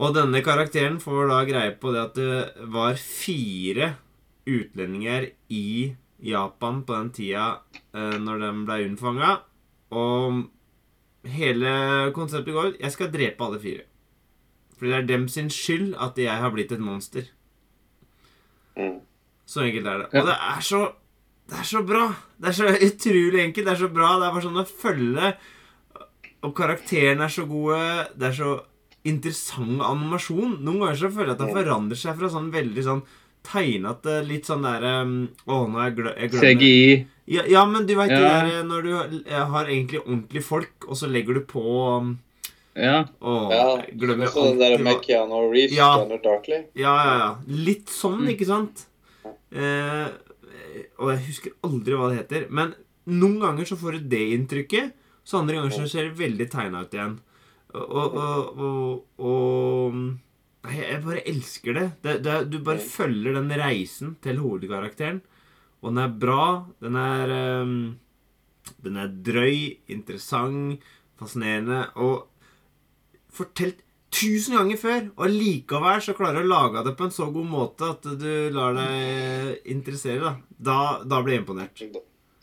Og 0.00 0.14
denne 0.14 0.40
karakteren 0.42 0.98
får 1.02 1.28
da 1.30 1.38
greie 1.46 1.72
på 1.78 1.92
det 1.94 2.02
at 2.02 2.14
det 2.18 2.66
var 2.74 2.94
fire 2.98 3.92
utlendinger 4.48 5.28
i 5.50 5.94
Japan 6.24 6.82
på 6.86 6.94
den 6.96 7.10
tida 7.14 7.60
eh, 7.94 8.16
når 8.18 8.40
de 8.42 8.50
ble 8.66 8.78
unnfanga. 8.88 9.36
Og 9.94 10.48
hele 11.28 11.70
konseptet 12.16 12.54
går 12.54 12.72
ut 12.74 12.80
Jeg 12.82 12.94
skal 12.94 13.10
drepe 13.12 13.44
alle 13.46 13.60
fire. 13.62 13.84
Fordi 14.78 14.90
det 14.94 14.98
er 15.02 15.06
dem 15.10 15.26
sin 15.28 15.50
skyld 15.50 15.94
at 15.98 16.18
jeg 16.22 16.38
har 16.38 16.50
blitt 16.54 16.72
et 16.72 16.80
monster. 16.82 17.26
Mm. 18.78 18.98
Så 19.48 19.64
enkelt 19.64 19.86
er 19.90 20.02
det. 20.04 20.08
Ja. 20.12 20.20
Og 20.22 20.26
det 20.30 20.38
er 20.54 20.60
så 20.62 20.80
Det 21.48 21.56
er 21.62 21.64
så 21.64 21.80
bra! 21.82 22.02
Det 22.38 22.48
er 22.50 22.56
så 22.58 22.66
utrolig 22.68 23.40
enkelt. 23.40 23.66
Det 23.66 23.72
er 23.72 23.80
så 23.80 23.88
bra. 23.88 24.10
Det 24.20 24.26
er 24.26 24.34
bare 24.34 24.44
sånn 24.44 24.60
å 24.60 24.66
følge 24.68 25.30
Og 26.44 26.52
karakterene 26.54 27.24
er 27.24 27.32
så 27.32 27.46
gode. 27.48 27.78
Det 28.14 28.28
er 28.28 28.36
så 28.36 28.50
interessant 29.08 29.80
animasjon. 29.82 30.58
Noen 30.60 30.82
ganger 30.82 30.98
så 31.00 31.08
føler 31.10 31.32
jeg 31.32 31.38
at 31.38 31.40
det 31.46 31.54
forandrer 31.56 31.98
seg 31.98 32.18
fra 32.20 32.28
sånn 32.34 32.50
veldig 32.52 32.84
sånn 32.84 33.00
tegnete, 33.48 34.18
litt 34.28 34.44
sånn 34.50 34.66
derre 34.66 34.92
Å, 35.00 35.58
nå 35.70 35.78
er 35.80 35.86
jeg, 35.88 35.94
glø 35.96 36.12
jeg 36.12 36.30
glemmer 36.34 36.58
CGI. 36.60 37.06
ja, 37.32 37.44
ja, 37.48 37.62
men 37.70 37.86
du 37.88 37.94
veit 37.96 38.10
Ja. 38.12 38.18
det 38.18 38.52
der 38.52 38.64
når 38.68 38.82
du 38.82 39.22
eh, 39.24 39.44
har 39.54 39.64
egentlig 39.70 40.02
ordentlige 40.04 40.44
folk, 40.44 40.74
og 40.88 40.98
så 41.00 41.08
legger 41.08 41.38
du 41.38 41.44
på 41.48 41.62
um, 42.02 42.18
Ja. 42.78 42.98
Å, 43.20 43.32
ja. 43.50 43.66
glemmer 43.98 44.28
Også 44.30 44.44
den 44.52 44.60
der 44.62 44.78
med 44.86 45.00
Keanu 45.04 45.40
Reeves, 45.50 45.74
Ja. 45.76 45.88
Scanner 45.96 46.20
Darkly. 46.22 46.60
Ja, 46.78 46.94
ja, 47.04 47.14
ja. 47.24 47.30
Litt 47.68 47.90
sånn, 47.90 48.20
Mm. 48.22 48.28
ikke 48.36 48.46
sant? 48.46 48.84
Eh, 49.50 50.08
og 50.98 51.10
jeg 51.12 51.24
husker 51.26 51.52
aldri 51.66 51.96
hva 51.98 52.10
det 52.12 52.20
heter. 52.22 52.46
Men 52.50 52.74
noen 53.08 53.38
ganger 53.42 53.64
så 53.66 53.76
får 53.80 53.98
du 53.98 54.08
det 54.14 54.22
inntrykket, 54.36 54.92
så 55.24 55.40
andre 55.40 55.56
ganger 55.58 55.74
så 55.74 55.88
ser 55.90 56.08
det 56.08 56.18
veldig 56.20 56.48
tegna 56.52 56.82
ut 56.84 56.94
igjen. 56.94 57.18
Og, 57.74 57.90
og, 57.90 58.16
og, 58.16 58.58
og, 58.58 59.04
og 59.18 59.94
Nei, 60.68 60.80
jeg 60.82 61.02
bare 61.04 61.22
elsker 61.30 61.76
det. 61.76 61.84
det, 62.02 62.14
det 62.24 62.50
du 62.50 62.58
bare 62.66 62.82
følger 62.82 63.36
den 63.38 63.48
reisen 63.56 64.16
til 64.24 64.40
hovedkarakteren. 64.42 65.20
Og 65.80 65.92
den 65.94 66.00
er 66.02 66.08
bra. 66.18 66.64
Den 66.82 66.96
er 66.98 67.30
um, 67.62 67.76
Den 68.82 68.96
er 69.00 69.08
drøy, 69.08 69.78
interessant, 69.88 70.82
fascinerende 71.16 71.86
og 71.96 72.26
fortalt 73.38 73.84
tusen 74.14 74.56
ganger 74.58 74.80
før. 74.80 75.00
Og 75.20 75.32
likevel 75.32 76.02
så 76.04 76.14
klarer 76.18 76.42
du 76.42 76.48
å 76.48 76.52
lage 76.52 76.84
det 76.86 76.94
på 76.98 77.08
en 77.08 77.14
så 77.14 77.28
god 77.32 77.48
måte 77.48 77.92
at 77.94 78.10
du 78.20 78.30
lar 78.54 78.76
deg 78.76 79.70
interessere. 79.72 80.20
Da, 80.22 80.36
da, 80.58 80.78
da 81.06 81.22
blir 81.24 81.38
jeg 81.38 81.44
imponert. 81.44 81.82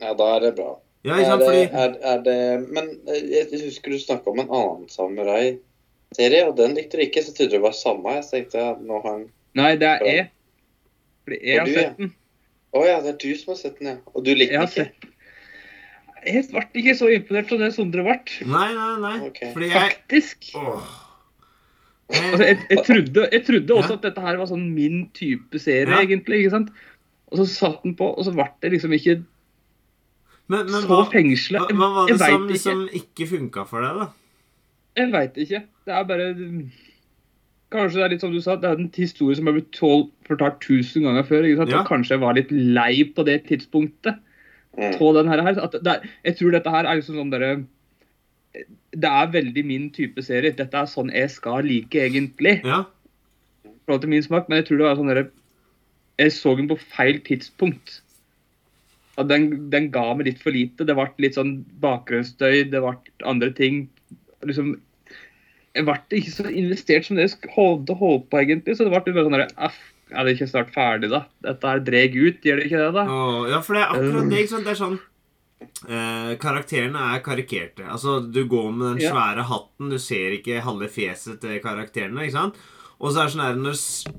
Ja, 0.01 0.13
da 0.17 0.31
er 0.35 0.47
det 0.47 0.55
bra. 0.59 0.75
Ja, 1.05 1.19
ikke 1.21 1.33
Er 1.35 1.41
Fordi 1.43 1.63
er, 1.63 1.95
er 2.01 2.21
det, 2.25 2.37
men 2.73 2.87
eh, 3.13 3.25
jeg 3.29 3.61
husker 3.67 3.93
du 3.93 3.99
snakka 4.01 4.31
om 4.31 4.39
en 4.41 4.49
annen 4.49 4.87
samurai-serie, 4.89 6.47
og 6.47 6.55
den 6.57 6.73
likte 6.77 6.97
du 6.97 7.05
ikke. 7.05 7.21
Så 7.21 7.35
trodde 7.35 7.53
du 7.53 7.57
det 7.59 7.65
var 7.65 7.75
samme. 7.77 8.15
Jeg 8.17 8.25
tenkte 8.31 8.63
at 8.71 8.81
nå 8.81 9.01
har 9.03 9.11
han 9.11 9.27
Nei, 9.55 9.75
det 9.79 9.87
er 9.87 10.07
E. 10.09 10.15
Fordi 11.25 11.37
jeg 11.41 11.59
har 11.61 11.69
ja. 11.69 11.83
sett 11.83 11.99
den. 12.01 12.15
Å 12.75 12.81
ja, 12.83 12.95
det 13.03 13.13
er 13.13 13.19
du 13.21 13.29
som 13.39 13.53
har 13.53 13.59
sett 13.61 13.77
den, 13.79 13.91
ja. 13.93 13.99
Og 14.11 14.25
du 14.25 14.33
likte 14.35 14.65
den 14.65 14.89
ikke? 14.89 15.13
Jeg 16.25 16.47
ble 16.51 16.63
ikke 16.81 16.95
så 16.97 17.09
imponert 17.13 17.49
som 17.51 17.59
det 17.61 17.71
Sondre 17.75 18.03
ble. 18.05 18.15
Nei, 18.49 18.67
nei, 18.73 18.91
nei. 19.03 19.15
Okay. 19.29 19.51
Fordi 19.53 19.69
jeg 19.69 19.81
Faktisk. 19.81 20.49
Åh. 20.55 20.91
Altså, 22.15 22.43
jeg, 22.45 22.57
jeg, 22.69 22.81
trodde, 22.85 23.27
jeg 23.33 23.45
trodde 23.47 23.73
også 23.79 23.93
Ja. 23.95 23.95
at 23.99 24.03
dette 24.05 24.21
her 24.21 24.37
var 24.37 24.45
sånn 24.49 24.65
min 24.75 25.07
type 25.17 25.57
serie, 25.61 25.89
Ja. 25.89 26.01
egentlig. 26.05 26.39
ikke 26.43 26.51
sant? 26.53 26.69
Og 27.31 27.39
så 27.39 27.45
satt 27.49 27.83
den 27.83 27.95
på, 27.97 28.11
og 28.17 28.25
så 28.25 28.33
ble 28.35 28.45
det 28.61 28.71
liksom 28.75 28.93
ikke 28.93 29.15
Men, 30.47 30.67
men 30.69 30.83
så 30.85 30.99
fengsla. 31.09 31.59
hva, 31.65 31.73
hva 31.73 31.87
var 31.95 32.07
det 32.11 32.19
som, 32.21 32.43
ikke. 32.47 32.59
som 32.61 32.83
ikke 32.93 33.25
funka 33.31 33.63
for 33.67 33.81
deg, 33.81 33.95
da? 34.03 34.07
Jeg 34.95 35.11
veit 35.11 35.39
ikke. 35.41 35.63
Det 35.85 35.93
er 35.93 36.03
bare 36.03 36.27
Kanskje 37.73 37.97
det 37.97 38.03
er 38.05 38.09
litt 38.13 38.21
som 38.21 38.31
du 38.31 38.39
sa, 38.45 38.55
det 38.55 38.69
er 38.69 38.77
en 38.77 38.91
historie 38.93 39.35
som 39.35 39.47
har 39.49 39.55
blitt 39.57 39.73
fortalt 40.29 40.59
tusen 40.61 41.03
ganger 41.03 41.25
før. 41.25 41.43
ikke 41.43 41.57
sant? 41.63 41.71
Ja. 41.73 41.79
Og 41.81 41.87
kanskje 41.89 42.13
jeg 42.13 42.21
var 42.21 42.35
litt 42.37 42.51
lei 42.51 43.03
på 43.15 43.25
det 43.25 43.39
tidspunktet. 43.49 44.19
Mm. 44.75 44.97
på 44.99 45.13
den 45.15 45.31
her. 45.31 45.45
At 45.47 45.77
det 45.79 45.93
er, 45.93 46.11
jeg 46.27 46.37
tror 46.39 46.55
dette 46.55 46.73
her 46.73 46.85
er 46.85 46.99
liksom 46.99 47.21
sånn 47.21 47.33
derre 47.33 47.53
Det 48.95 49.09
er 49.11 49.31
veldig 49.31 49.63
min 49.67 49.89
type 49.95 50.23
serie. 50.23 50.55
Dette 50.55 50.79
er 50.79 50.87
sånn 50.87 51.11
jeg 51.11 51.31
skal 51.33 51.67
like, 51.67 51.99
egentlig. 51.99 52.61
Ja? 52.63 52.85
i 53.65 53.87
forhold 53.87 54.01
til 54.01 54.09
min 54.09 54.23
smak, 54.23 54.47
men 54.49 54.57
jeg 54.57 54.65
tror 54.65 54.79
det 54.79 54.85
var 54.87 54.95
sånn 54.97 55.11
derre 55.11 55.27
Jeg 56.17 56.31
så 56.31 56.55
den 56.57 56.69
på 56.71 56.77
feil 56.79 57.19
tidspunkt. 57.27 57.99
At 59.19 59.27
den, 59.29 59.69
den 59.69 59.91
ga 59.91 60.13
meg 60.15 60.29
litt 60.29 60.39
for 60.41 60.55
lite. 60.55 60.87
Det 60.87 60.95
ble 60.95 61.05
litt 61.21 61.35
sånn 61.37 61.59
bakgrunnsstøy, 61.83 62.63
det 62.71 62.81
ble 62.81 62.95
andre 63.27 63.51
ting. 63.53 63.83
Liksom 64.47 64.77
Jeg 65.75 65.85
ble 65.85 65.97
ikke 66.17 66.33
så 66.33 66.47
investert 66.49 67.05
som 67.05 67.19
det 67.19 67.27
jeg 67.27 67.51
hadde 67.53 67.97
håpa, 67.99 68.25
på, 68.31 68.41
egentlig. 68.41 68.77
Så 68.77 68.87
det 68.87 68.95
ble 68.95 69.13
bare 69.13 69.27
sånn 69.27 69.37
derre 69.37 69.51
«Aff, 69.69 69.77
Er 70.11 70.23
det 70.27 70.35
ikke 70.35 70.47
snart 70.51 70.69
ferdig, 70.73 71.09
da? 71.09 71.23
Dette 71.41 71.67
her 71.71 71.79
dreg 71.81 72.13
ut, 72.15 72.41
gjør 72.45 72.59
det 72.61 72.65
ikke 72.69 72.81
det, 72.83 72.93
da? 72.93 73.05
Åh, 73.09 73.49
ja, 73.49 73.59
for 73.65 73.73
det 73.73 73.81
er 73.83 73.93
akkurat 73.95 74.29
det. 74.29 74.39
ikke 74.43 74.53
sant? 74.53 74.65
Det 74.67 74.73
er 74.75 74.81
sånn 74.83 74.99
eh, 75.89 76.35
karakterene 76.41 77.01
er 77.15 77.23
karikerte. 77.25 77.85
Altså, 77.89 78.19
du 78.31 78.43
går 78.45 78.71
med 78.75 78.87
den 78.93 79.01
Ja. 79.05 79.11
svære 79.13 79.43
hatten, 79.49 79.89
du 79.89 79.97
ser 79.97 80.31
ikke 80.37 80.61
halve 80.61 80.89
fjeset 80.89 81.39
til 81.41 81.59
karakterene, 81.63 82.21
ikke 82.27 82.37
sant? 82.37 82.55
Og 82.99 83.11
så 83.11 83.19
er 83.21 83.25
det 83.25 83.33
sånn 83.33 83.45
her, 83.47 83.55
når, 83.55 83.75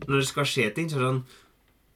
når 0.09 0.19
det 0.21 0.27
skal 0.29 0.45
skje 0.45 0.75
ting, 0.75 0.89
så 0.91 0.97
er 0.97 1.01
det 1.01 1.11
sånn 1.13 1.25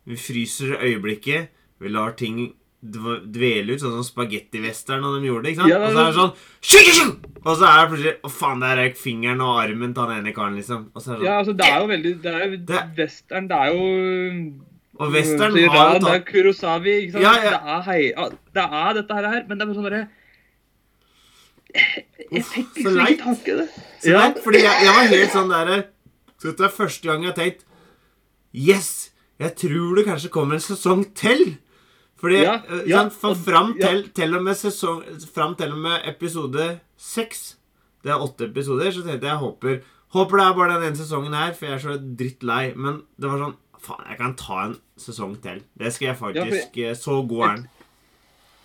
Vi 0.07 0.17
fryser 0.17 0.79
øyeblikket, 0.81 1.51
vi 1.81 1.89
lar 1.93 2.13
ting 2.17 2.55
dvele 2.81 3.75
ut, 3.75 3.81
sånn 3.83 3.93
som 3.99 4.05
spagettivestern 4.07 5.03
og 5.05 5.19
de 5.21 5.29
gjorde 5.29 5.45
det, 5.45 5.51
ikke 5.53 5.61
sant? 5.67 5.73
Ja, 5.73 5.81
og 5.85 5.93
så 5.93 6.01
er 6.01 6.07
det 6.07 6.17
sånn 6.17 6.31
skyk, 6.65 6.87
skyk, 6.87 6.95
skyk! 6.97 7.27
Og 7.45 7.51
så 7.61 7.67
er 7.69 7.77
det 7.81 7.89
plutselig 7.91 8.15
Å, 8.25 8.31
faen, 8.33 8.63
der 8.65 8.79
røyk 8.81 8.97
fingeren 9.01 9.43
og 9.45 9.59
armen 9.61 9.93
til 9.97 10.07
han 10.07 10.15
ene 10.23 10.33
karen, 10.37 10.57
liksom. 10.57 10.87
Og 10.95 11.05
så 11.05 11.13
er 11.13 11.19
det 11.19 11.21
sånn 11.21 11.29
Ja, 11.29 11.35
altså, 11.43 11.55
det 11.61 11.67
er 11.69 11.77
jo 11.83 11.91
veldig 11.91 12.13
Det 12.25 12.33
er 12.33 12.47
jo 12.47 12.57
Det- 12.71 12.87
western, 12.97 13.49
det 13.51 13.59
er 13.59 13.75
jo 13.75 13.85
Og 15.01 15.13
western 15.13 15.53
har 15.53 15.61
jo 15.61 15.69
Det 15.69 15.85
er 15.85 16.07
tatt 16.07 16.27
Kurosawi, 16.31 16.97
ikke 17.05 17.13
sant? 17.13 17.23
Ja, 17.23 17.35
ja. 17.45 17.51
Det, 17.51 17.61
er 17.77 17.83
hei, 17.91 18.01
det 18.57 18.67
er 18.83 18.99
dette 19.01 19.21
her, 19.21 19.45
men 19.49 19.59
det 19.59 19.63
er 19.63 19.71
bare 19.71 19.79
sånn 19.81 19.89
derre 19.91 20.09
Jeg 22.31 22.45
fikk 22.45 22.75
så 22.81 22.91
liksom 22.91 23.07
ikke 23.13 23.25
tak 23.25 23.49
i 23.49 23.57
det. 23.61 23.69
Så 24.03 24.15
leit, 24.17 24.39
fordi 24.45 24.65
jeg, 24.65 24.85
jeg 24.87 24.95
var 24.97 25.11
helt 25.15 25.35
sånn 25.37 25.53
der 25.53 25.85
Så 26.41 26.51
dette 26.51 26.65
er 26.67 26.79
første 26.81 27.09
gang 27.11 27.25
jeg 27.29 27.35
har 27.35 27.39
tenkt 27.45 27.67
Yes! 28.57 29.11
Jeg 29.41 29.55
tror 29.57 29.97
det 29.97 30.05
kanskje 30.05 30.29
kommer 30.33 30.59
en 30.59 30.61
sesong 30.65 31.05
til. 31.17 31.57
Fordi 32.21 32.43
Ja, 32.43 32.59
eh, 32.69 32.85
ja, 32.91 33.07
For 33.09 33.35
fram 33.35 33.75
ja. 33.79 33.89
til, 33.89 34.11
til 34.17 34.37
og 34.37 34.45
med 34.45 34.59
sesong 34.59 35.01
Fram 35.35 35.57
til 35.57 35.73
og 35.73 35.81
med 35.87 36.05
episode 36.11 36.67
seks 37.01 37.57
Det 38.05 38.13
er 38.13 38.21
åtte 38.21 38.49
episoder, 38.51 38.93
så 38.93 39.05
tenkte 39.05 39.27
jeg 39.27 39.33
jeg 39.33 39.43
håper 39.45 39.81
Håper 40.11 40.41
det 40.41 40.45
er 40.47 40.55
bare 40.59 40.77
den 40.77 40.89
ene 40.89 40.99
sesongen 40.99 41.35
her, 41.39 41.53
for 41.55 41.69
jeg 41.69 41.77
er 41.77 41.83
så 41.85 41.93
drittlei. 42.19 42.73
Men 42.75 43.05
det 43.15 43.29
var 43.31 43.45
sånn 43.45 43.59
Faen, 43.81 44.09
jeg 44.11 44.19
kan 44.19 44.33
ta 44.37 44.57
en 44.67 44.73
sesong 45.01 45.37
til. 45.41 45.63
Det 45.79 45.93
skal 45.95 46.11
jeg 46.11 46.19
faktisk 46.19 46.75
for, 46.75 46.97
Så 46.99 47.15
god 47.31 47.45
er 47.47 47.55
den. 47.55 47.63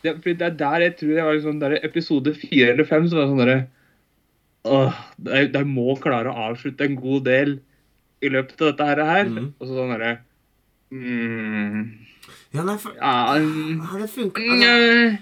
Det, 0.04 0.14
det 0.26 0.48
er 0.48 0.58
der 0.60 0.84
jeg 0.84 0.96
tror 1.00 1.14
jeg 1.14 1.28
var 1.28 1.38
liksom 1.38 1.62
der 1.62 1.78
episode 1.86 2.34
fire 2.36 2.74
eller 2.74 2.90
fem, 2.90 3.08
så 3.08 3.16
var 3.16 3.24
det 3.24 3.30
sånn 3.32 3.44
derre 3.44 3.62
Åh, 4.66 5.00
de 5.54 5.62
må 5.70 5.94
klare 6.02 6.32
å 6.32 6.48
avslutte 6.50 6.88
en 6.88 6.98
god 6.98 7.28
del 7.30 7.52
i 8.26 8.32
løpet 8.34 8.64
av 8.66 8.74
dette 8.74 9.06
her. 9.06 9.30
Mhm. 9.30 9.52
Og 9.60 9.68
så 9.70 9.78
sånn 9.78 9.94
derre 9.94 10.12
mm, 10.90 11.84
Ja, 12.56 12.64
nei, 12.68 12.76
for, 12.82 12.96
Ja 12.98 13.36
mm, 13.38 13.82
det 14.00 14.10
funker 14.14 14.46
altså, 14.56 15.16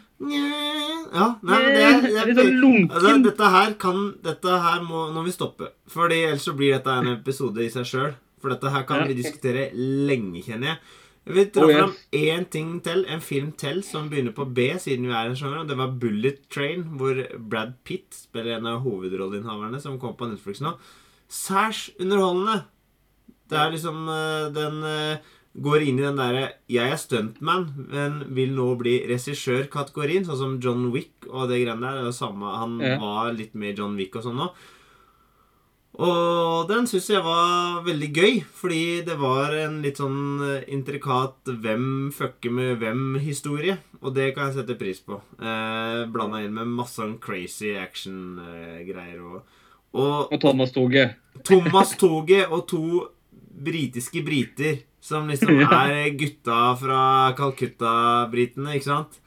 Ja, 1.13 1.27
nei, 1.43 1.59
det, 1.65 1.85
det 2.05 2.19
er 2.21 2.29
Litt 2.29 2.41
sånn. 2.41 2.89
Altså, 2.89 3.13
dette 3.27 3.53
her 3.55 3.77
kan 3.81 4.03
Dette 4.25 4.59
her 4.65 4.83
må 4.85 5.07
Nå 5.11 5.19
må 5.19 5.27
vi 5.27 5.35
stoppe. 5.35 5.71
Fordi 5.91 6.23
ellers 6.27 6.45
så 6.47 6.55
blir 6.57 6.75
dette 6.77 6.99
en 7.01 7.13
episode 7.15 7.63
i 7.63 7.71
seg 7.73 7.87
sjøl. 7.89 8.13
For 8.43 8.53
dette 8.53 8.71
her 8.73 8.85
kan 8.87 9.05
vi 9.07 9.15
diskutere 9.15 9.69
lenge, 9.73 10.41
kjenner 10.43 10.73
jeg. 10.73 10.99
Jeg 11.23 11.35
vil 11.37 11.51
dra 11.55 11.63
Oh, 11.63 11.71
fram 11.71 11.93
én 12.19 12.45
ting 12.51 12.71
til, 12.83 13.05
en 13.07 13.21
film 13.23 13.53
til, 13.55 13.79
som 13.87 14.09
begynner 14.11 14.33
på 14.35 14.43
B, 14.51 14.65
siden 14.83 15.07
vi 15.07 15.13
er 15.15 15.29
en 15.29 15.37
sjanger. 15.39 15.61
Og 15.61 15.69
det 15.69 15.77
var 15.79 15.93
Bullet 16.01 16.41
Train, 16.51 16.83
hvor 16.99 17.21
Brad 17.39 17.77
Pitt 17.87 18.11
spiller 18.17 18.57
en 18.57 18.67
av 18.67 18.81
hovedrolleinnehaverne, 18.83 19.79
som 19.79 19.95
kom 20.01 20.17
på 20.19 20.27
Netflix 20.27 20.59
nå. 20.63 20.75
Særs 21.31 21.85
underholdende. 21.95 22.65
Det 23.47 23.59
er 23.59 23.71
liksom 23.71 24.03
eh, 24.11 24.51
Den 24.55 24.83
eh, 24.87 25.31
går 25.55 25.81
inn 25.87 25.99
i 25.99 26.01
den 26.01 26.15
derre 26.17 26.53
'jeg 26.67 26.91
er 26.91 26.97
stuntman, 26.97 27.87
men 27.89 28.33
vil 28.33 28.55
nå 28.55 28.75
bli 28.77 29.05
regissør'-kategorien, 29.07 30.25
sånn 30.25 30.37
som 30.37 30.59
John 30.59 30.91
Wick 30.91 31.27
og 31.29 31.49
det 31.49 31.61
greiene 31.65 31.81
der. 31.81 32.03
Det 32.05 32.13
samme, 32.15 32.57
Han 32.57 32.79
Ja. 32.79 32.97
var 32.97 33.31
litt 33.33 33.53
med 33.55 33.77
John 33.77 33.95
Wick 33.95 34.15
og 34.15 34.23
sånn 34.23 34.35
nå. 34.37 34.51
Og 35.93 36.67
den 36.67 36.87
syns 36.89 37.07
jeg 37.07 37.21
var 37.21 37.83
veldig 37.85 38.07
gøy, 38.15 38.43
fordi 38.43 39.05
det 39.05 39.15
var 39.19 39.53
en 39.53 39.75
litt 39.83 39.97
sånn 39.97 40.41
eh, 40.41 40.63
intrikat 40.73 41.35
hvem 41.45 42.11
fucker 42.11 42.49
med 42.51 42.79
hvem-historie. 42.81 43.77
Og 44.01 44.15
det 44.15 44.33
kan 44.33 44.47
jeg 44.49 44.55
sette 44.65 44.79
pris 44.79 44.99
på. 45.05 45.19
Eh, 45.39 46.05
Blanda 46.09 46.41
inn 46.43 46.55
med 46.55 46.65
masse 46.67 46.95
sånn 46.97 47.19
crazy 47.21 47.75
action-greier. 47.77 49.21
og, 49.21 49.43
og 49.93 50.33
Og 50.33 50.41
Thomas 50.41 50.71
Toget. 50.71 51.13
Thomas 51.43 51.95
Toget 51.95 52.49
og 52.51 52.67
to 52.67 53.11
britiske 53.63 54.25
briter 54.25 54.79
som 55.03 55.27
liksom 55.27 55.59
er 55.83 56.13
gutta 56.19 56.61
fra 56.79 57.03
Calcutta-britene, 57.37 58.77
ikke 58.77 58.89
sant? 58.89 59.19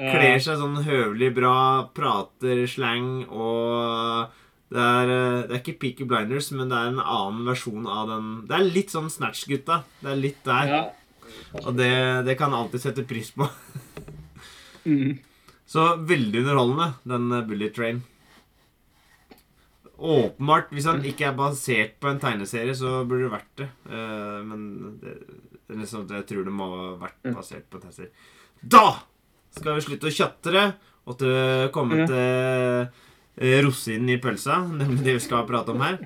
Kler 0.00 0.40
seg 0.40 0.56
sånn 0.56 0.78
høvelig 0.86 1.28
bra, 1.36 1.56
prater 1.94 2.64
slang 2.70 3.26
og 3.28 4.30
det 4.70 4.78
er, 4.78 5.10
eh, 5.10 5.40
det 5.48 5.56
er 5.56 5.60
ikke 5.60 5.78
Peaky 5.82 6.06
Blinders, 6.06 6.52
men 6.54 6.70
det 6.70 6.78
er 6.78 6.92
en 6.92 7.02
annen 7.02 7.42
versjon 7.48 7.88
av 7.90 8.06
den 8.10 8.28
Det 8.46 8.54
er 8.54 8.68
litt 8.70 8.92
sånn 8.94 9.10
Snatch-gutta. 9.10 9.82
Det 9.98 10.12
er 10.12 10.20
litt 10.20 10.44
der. 10.46 10.70
Ja. 10.70 10.84
Og 11.64 11.74
det, 11.74 11.90
det 12.28 12.36
kan 12.38 12.54
jeg 12.54 12.62
alltid 12.62 12.84
sette 12.84 13.06
pris 13.06 13.32
på. 13.34 13.48
Mm. 14.86 15.18
Så 15.66 15.82
veldig 16.06 16.44
underholdende, 16.44 16.86
den 17.02 17.26
eh, 17.34 17.44
Bullet 17.50 17.74
Train. 17.74 17.98
Åpenbart, 20.00 20.70
hvis 20.72 20.86
han 20.88 21.02
ikke 21.04 21.26
er 21.28 21.34
basert 21.36 21.96
på 22.00 22.08
en 22.08 22.20
tegneserie, 22.22 22.72
så 22.78 23.02
burde 23.04 23.26
det 23.26 23.32
vært 23.34 23.50
det. 23.60 23.66
Uh, 23.90 24.40
men 24.48 24.62
det, 25.02 25.12
det 25.68 25.74
er 25.76 25.80
liksom, 25.82 26.06
jeg 26.08 26.26
tror 26.30 26.46
det 26.48 26.54
må 26.56 26.68
ha 26.72 26.86
vært 27.02 27.28
basert 27.36 27.66
på 27.68 27.76
en 27.80 27.84
tegneserie. 27.84 28.12
Da 28.62 28.86
skal 29.56 29.76
vi 29.76 29.84
slutte 29.84 30.08
å 30.08 30.14
tjatre 30.14 30.64
og 31.08 31.18
til 31.20 31.68
komme 31.74 32.00
Ja. 32.00 32.06
til 32.08 32.88
uh, 33.40 33.60
rosinen 33.66 34.14
i 34.14 34.18
pølsa, 34.22 34.62
nemlig 34.68 35.04
det 35.04 35.18
vi 35.18 35.26
skal 35.26 35.46
prate 35.48 35.72
om 35.74 35.80
her. 35.84 36.00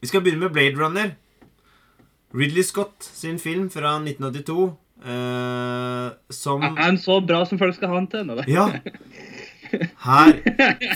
Vi 0.00 0.08
skal 0.10 0.20
begynne 0.24 0.46
med 0.46 0.52
Blade 0.56 0.76
Runner. 0.80 1.14
Ridley 2.36 2.62
Scott 2.66 3.02
sin 3.06 3.38
film 3.40 3.68
fra 3.72 3.96
1982. 4.00 4.66
Uh, 5.06 6.08
som 6.32 6.62
Er 6.64 6.72
han 6.80 6.96
så 6.98 7.18
bra 7.22 7.42
som 7.46 7.58
folk 7.60 7.76
skal 7.76 7.92
ha 7.92 7.98
han 8.00 8.06
til? 8.10 8.24
Nå, 8.26 8.40
ja. 8.48 8.64
Her. 10.06 10.38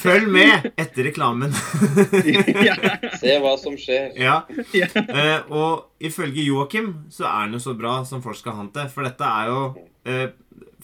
Følg 0.03 0.29
med 0.33 0.71
etter 0.81 1.07
reklamen. 1.11 1.53
Se 3.21 3.37
hva 3.43 3.55
som 3.61 3.77
skjer. 3.81 4.13
ja. 4.21 4.41
Eh, 4.75 5.39
og 5.53 6.03
ifølge 6.03 6.45
Joakim 6.47 6.93
så 7.13 7.27
er 7.31 7.49
den 7.49 7.59
jo 7.59 7.65
så 7.65 7.75
bra 7.79 8.01
som 8.09 8.23
folk 8.25 8.39
skal 8.39 8.57
ha 8.57 8.65
den 8.65 8.73
til. 8.77 8.93
For 8.93 9.07
dette 9.07 9.27
er 9.27 9.51
jo 9.51 9.63
eh, 10.09 10.29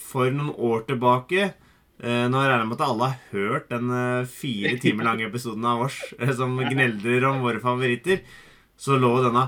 for 0.00 0.32
noen 0.32 0.52
år 0.56 0.82
tilbake 0.90 1.44
eh, 1.46 2.24
Nå 2.28 2.40
regner 2.42 2.60
jeg 2.64 2.68
med 2.68 2.76
at 2.80 2.88
alle 2.88 3.06
har 3.12 3.30
hørt 3.32 3.70
den 3.72 3.92
eh, 3.96 4.26
fire 4.28 4.74
timer 4.82 5.08
lange 5.08 5.28
episoden 5.28 5.64
av 5.68 5.86
oss 5.86 6.00
eh, 6.18 6.32
som 6.36 6.56
gneldrer 6.60 7.24
om 7.30 7.40
våre 7.44 7.62
favoritter. 7.62 8.20
Så 8.76 8.98
lå 9.00 9.08
denne 9.24 9.46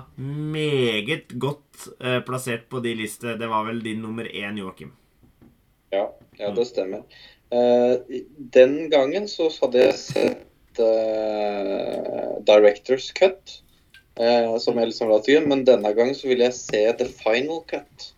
meget 0.54 1.34
godt 1.36 1.90
eh, 2.00 2.22
plassert 2.24 2.64
på 2.72 2.80
de 2.80 2.94
liste. 2.96 3.34
Det 3.36 3.50
var 3.50 3.66
vel 3.68 3.82
din 3.84 4.00
nummer 4.00 4.24
én, 4.24 4.56
Joakim. 4.56 4.94
Ja, 5.92 6.06
ja 6.40 6.48
det 6.56 6.64
stemmer. 6.68 7.04
Eh, 7.54 8.20
den 8.52 8.76
gangen 8.92 9.28
så 9.30 9.48
hadde 9.60 9.86
jeg 9.86 9.96
sett 10.00 10.82
eh, 10.84 12.34
Directors 12.48 13.10
Cut, 13.16 13.58
eh, 14.20 14.52
som 14.60 14.78
jeg 14.78 14.90
liksom 14.90 15.10
la 15.12 15.18
til 15.24 15.38
grunn. 15.38 15.48
Men 15.52 15.64
denne 15.68 15.92
gangen 15.96 16.16
så 16.18 16.28
ville 16.30 16.48
jeg 16.48 16.56
se 16.58 16.84
The 17.00 17.08
Final 17.22 17.62
Cut. 17.70 18.10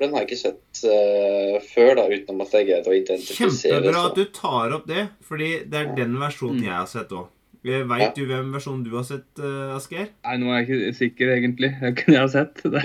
Den 0.00 0.14
har 0.14 0.22
jeg 0.24 0.30
ikke 0.30 0.40
sett 0.40 0.78
uh, 0.88 1.58
før, 1.74 1.90
da, 1.98 2.06
utenom 2.08 2.38
at 2.46 2.54
jeg 2.56 2.70
greide 2.70 2.88
å 2.88 2.94
identifisere 2.96 3.82
Kjempebra 3.82 4.06
at 4.08 4.14
du 4.16 4.22
tar 4.32 4.72
opp 4.72 4.86
det, 4.88 5.02
fordi 5.28 5.50
det 5.68 5.76
er 5.76 5.90
den 5.98 6.14
versjonen 6.16 6.62
jeg 6.64 6.72
har 6.72 6.86
sett 6.88 7.12
òg. 7.12 7.26
Veit 7.68 8.00
Ja. 8.06 8.08
du 8.16 8.22
hvem 8.30 8.48
versjonen 8.54 8.86
du 8.86 8.94
har 8.96 9.04
sett, 9.04 9.28
uh, 9.44 9.74
Asgeir? 9.76 10.06
Nei, 10.24 10.38
nå 10.40 10.48
er 10.54 10.62
jeg 10.62 10.70
ikke 10.70 10.94
sikker, 11.02 11.34
egentlig. 11.34 11.70
Jeg 11.84 11.98
kunne 11.98 12.16
jeg 12.16 12.24
ha 12.24 12.30
sett 12.32 12.62
det. 12.78 12.84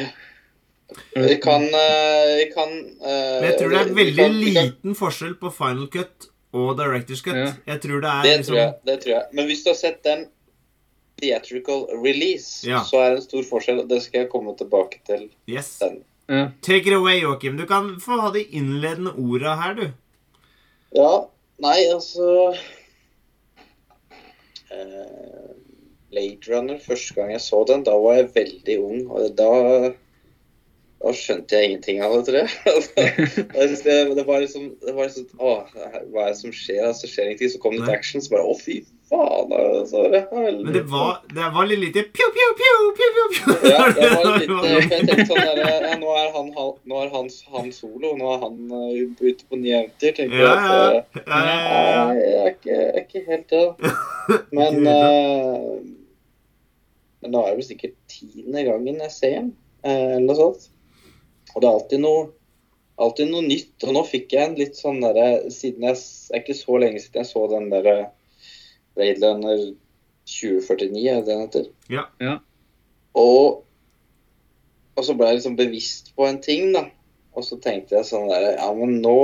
Vi 1.16 1.36
kan, 1.42 1.64
eh, 1.64 2.36
vi 2.38 2.46
kan 2.54 2.70
eh, 3.02 3.42
Men 3.42 3.44
jeg 3.50 3.58
tror 3.60 3.70
det 3.74 3.80
er 3.80 3.90
vi 3.90 4.04
veldig 4.04 4.16
kan- 4.18 4.40
vi 4.40 4.54
kan- 4.54 4.66
liten 4.66 4.96
forskjell 4.96 5.36
på 5.42 5.52
Final 5.54 5.88
Cut 5.88 6.28
og 6.54 6.78
Directors 6.78 7.22
Cut. 7.26 7.36
Ja. 7.36 7.54
Jeg 7.68 7.82
tror 7.82 8.02
det 8.02 8.10
er 8.12 8.22
Det 8.24 8.38
liksom 8.38 8.54
tror, 8.54 8.60
jeg, 8.62 8.74
det 8.86 9.00
tror 9.04 9.14
jeg. 9.16 9.24
Men 9.34 9.46
hvis 9.48 9.64
du 9.64 9.70
har 9.70 9.76
sett 9.76 10.04
den 10.04 10.28
theatrical 11.22 11.88
release, 12.04 12.68
Ja. 12.68 12.84
så 12.84 12.98
er 13.02 13.10
det 13.16 13.18
en 13.18 13.24
stor 13.30 13.44
forskjell. 13.44 13.80
og 13.80 13.90
Det 13.90 14.02
skal 14.04 14.20
jeg 14.22 14.30
komme 14.30 14.56
tilbake 14.58 15.00
til. 15.06 15.30
Yes. 15.50 15.80
Den. 15.80 16.04
Ja. 16.30 16.50
Take 16.62 16.88
it 16.88 16.94
away, 16.94 17.20
Joakim. 17.22 17.58
Du 17.58 17.66
kan 17.66 17.96
få 18.00 18.20
ha 18.22 18.32
de 18.32 18.44
innledende 18.44 19.12
orda 19.18 19.56
her, 19.56 19.74
du. 19.74 19.92
Ja, 20.96 21.26
nei, 21.60 21.86
altså 21.94 22.56
eh, 24.72 25.56
Blade 26.12 26.48
Runner, 26.50 26.78
første 26.80 27.14
gang 27.18 27.32
jeg 27.32 27.42
så 27.44 27.64
den, 27.68 27.84
da 27.84 27.92
var 28.00 28.16
jeg 28.20 28.30
veldig 28.36 28.78
ung. 28.84 29.02
Og 29.12 29.36
da, 29.38 29.50
da 31.06 31.12
skjønte 31.14 31.54
jeg 31.54 31.70
ingenting 31.70 32.00
av 32.02 32.16
det, 32.16 32.22
tror 32.26 32.38
jeg. 32.40 32.50
Altså, 33.62 33.84
det, 33.86 33.96
det 34.18 34.24
var 34.26 34.42
liksom, 34.42 34.64
det 34.82 34.94
var 34.98 35.06
liksom 35.06 35.28
Å, 35.38 35.52
hva 36.10 36.24
er 36.26 36.32
det 36.32 36.40
som 36.40 36.54
skjer? 36.56 36.82
Altså, 36.88 37.10
skjer 37.10 37.30
ingenting. 37.30 37.52
Så 37.54 37.62
kom 37.62 37.76
det 37.78 37.86
til 37.86 37.94
action, 37.94 38.24
så 38.26 38.34
bare 38.34 38.48
Å, 38.50 38.56
fy 38.58 38.80
faen. 39.12 39.54
Altså, 39.54 40.02
det 40.10 40.24
Men 40.34 40.72
det 40.74 40.82
var, 40.90 41.20
det 41.30 41.50
var 41.54 41.70
litt 41.70 41.84
lite 41.84 42.06
pju, 42.10 42.30
pju, 42.38 42.48
pju, 42.62 42.74
pju, 42.98 43.10
pju, 43.18 43.26
pju. 43.36 43.58
Ja, 43.70 43.86
det 43.94 44.10
var 44.16 44.26
litt, 44.32 44.50
jeg 44.72 44.90
tenkte 44.90 45.28
sånn 45.30 45.46
der, 45.46 45.62
ja, 45.62 45.94
Nå 46.02 46.10
er 46.18 46.30
han, 46.34 46.52
han, 46.58 46.72
nå 46.90 47.02
er 47.04 47.14
han, 47.14 47.30
han 47.54 47.72
solo, 47.76 48.16
nå 48.18 48.34
er 48.34 48.42
han 48.48 48.60
uh, 48.74 48.94
ute 49.22 49.46
på 49.46 49.62
nye 49.62 49.84
eventyr. 49.84 50.16
tenker 50.18 50.42
Ja, 50.42 50.50
jeg 50.50 50.58
at, 50.58 50.62
ja. 50.66 51.22
ja. 51.22 51.26
Nei, 51.30 52.16
jeg 52.18 52.38
er 52.42 52.54
ikke, 52.56 52.72
jeg 52.74 52.88
er 52.90 53.04
ikke 53.06 53.26
helt 53.30 53.54
det. 53.54 53.66
Men, 54.58 54.74
uh, 54.90 55.76
nå 57.26 57.42
er 57.42 57.52
det 57.52 57.60
vel 57.60 57.68
sikkert 57.70 58.00
tiende 58.10 58.66
gangen 58.66 59.06
jeg 59.06 59.14
ser 59.14 59.44
uh, 59.46 59.92
eller 59.92 60.26
noe 60.26 60.40
sånt. 60.42 60.72
Og 61.56 61.64
det 61.64 61.70
er 61.70 61.78
alltid 61.80 62.04
noe 62.04 62.26
alltid 63.02 63.32
noe 63.32 63.44
nytt. 63.44 63.76
Og 63.84 63.96
nå 63.96 64.04
fikk 64.08 64.36
jeg 64.36 64.50
en 64.50 64.60
litt 64.60 64.78
sånn 64.80 65.02
derre 65.04 65.50
Siden 65.54 65.88
jeg 65.88 65.98
Det 66.00 66.36
er 66.36 66.44
ikke 66.44 66.58
så 66.60 66.78
lenge 66.84 67.02
siden 67.04 67.24
jeg 67.24 67.32
så 67.32 67.48
den 67.52 67.72
derre 67.74 67.98
Raidlander 68.96 69.58
Runner 69.60 69.74
2049, 70.26 71.08
er 71.12 71.22
det 71.22 71.26
den 71.28 71.42
heter? 71.44 71.66
Ja. 71.92 72.06
Ja. 72.24 72.38
Og, 73.14 73.64
og 74.96 75.06
så 75.06 75.14
ble 75.18 75.30
jeg 75.30 75.40
liksom 75.40 75.58
bevisst 75.60 76.14
på 76.16 76.26
en 76.26 76.40
ting, 76.42 76.72
da. 76.74 76.88
Og 77.36 77.46
så 77.46 77.60
tenkte 77.62 77.98
jeg 78.00 78.08
sånn 78.10 78.32
der 78.32 78.56
Ja, 78.56 78.70
men 78.74 79.00
nå 79.04 79.20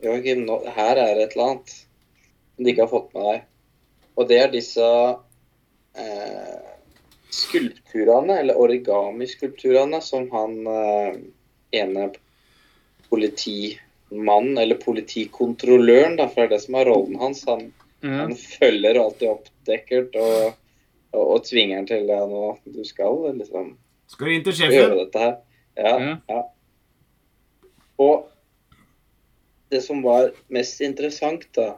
Joakim, 0.00 0.46
nå, 0.48 0.62
her 0.72 0.96
er 0.96 1.18
det 1.18 1.26
et 1.26 1.34
eller 1.36 1.50
annet 1.50 1.74
som 1.74 2.64
du 2.64 2.70
ikke 2.72 2.86
har 2.86 2.92
fått 2.92 3.10
med 3.12 3.26
deg. 3.28 3.42
Og 4.16 4.30
det 4.30 4.38
er 4.40 4.54
disse 4.54 4.86
eh, 6.00 6.70
skulpturene, 7.36 8.38
eller 8.40 8.62
origami-skulpturene, 8.64 10.00
som 10.04 10.30
han 10.32 10.56
eh, 10.72 11.18
ene 11.72 12.10
politimannen, 13.10 14.58
eller 14.58 14.78
politikontrolløren, 14.80 16.16
da, 16.20 16.28
for 16.30 16.42
det 16.44 16.48
er 16.48 16.54
det 16.56 16.64
som 16.64 16.78
er 16.80 16.90
rollen 16.90 17.20
hans. 17.20 17.44
Han, 17.48 17.72
Ja. 18.02 18.22
han 18.22 18.32
følger 18.32 18.96
alltid 18.96 19.28
opp 19.28 19.48
Deckert 19.68 20.14
og, 20.16 20.54
og, 21.12 21.24
og 21.34 21.42
tvinger 21.44 21.76
han 21.82 21.86
til 21.90 22.06
ja, 22.08 22.22
nå, 22.24 22.54
du 22.64 22.80
skal 22.88 23.18
liksom 23.36 23.74
Skal 24.08 24.26
du 24.26 24.32
inn 24.32 24.44
til 24.46 24.56
gjøre 24.72 24.96
dette 25.02 25.20
her. 25.20 25.34
Ja, 25.76 25.92
Ja. 25.98 26.14
ja. 26.30 26.42
Og 28.00 28.30
det 29.70 29.82
som 29.84 30.00
var 30.02 30.32
mest 30.48 30.80
interessant, 30.80 31.44
da 31.54 31.74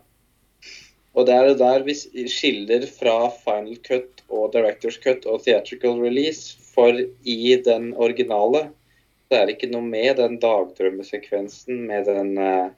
Og 1.14 1.26
det 1.26 1.35
er 1.35 1.48
det 1.50 1.59
der 1.59 1.83
vi 1.85 1.92
skiller 2.31 2.87
fra 2.88 3.28
final 3.42 3.74
cut 3.85 4.22
og 4.31 4.55
director's 4.55 4.96
cut 5.02 5.26
og 5.26 5.42
theatrical 5.44 5.98
release. 6.00 6.57
For 6.72 6.96
i 7.24 7.57
den 7.66 7.92
originale 8.00 8.70
så 9.33 9.38
er 9.40 9.55
ikke 9.55 9.71
noe 9.73 9.87
med 9.88 10.18
den 10.18 10.35
dagdrømmesekvensen 10.42 11.87
med 11.88 12.05
den 12.05 12.35
uh, 12.37 12.68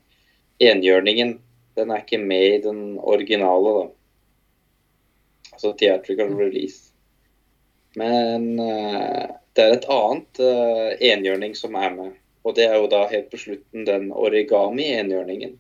enhjørningen. 0.63 1.41
Den 1.75 1.91
er 1.91 2.05
ikke 2.05 2.21
med 2.23 2.45
i 2.47 2.61
den 2.63 2.83
originale, 3.03 3.73
da. 3.75 3.89
Altså 5.51 5.73
theatrical 5.81 6.31
release. 6.39 6.93
Men 7.99 8.53
uh, 8.63 9.35
det 9.59 9.65
er 9.65 9.75
et 9.75 9.91
annet 9.97 10.43
uh, 10.47 10.95
enhjørning 11.11 11.59
som 11.59 11.75
er 11.75 11.91
med. 11.99 12.15
Og 12.47 12.55
det 12.55 12.69
er 12.69 12.79
jo 12.79 12.87
da 12.93 13.03
helt 13.11 13.35
på 13.35 13.43
slutten 13.49 13.91
den 13.91 14.13
origami-enhjørningen. 14.15 15.59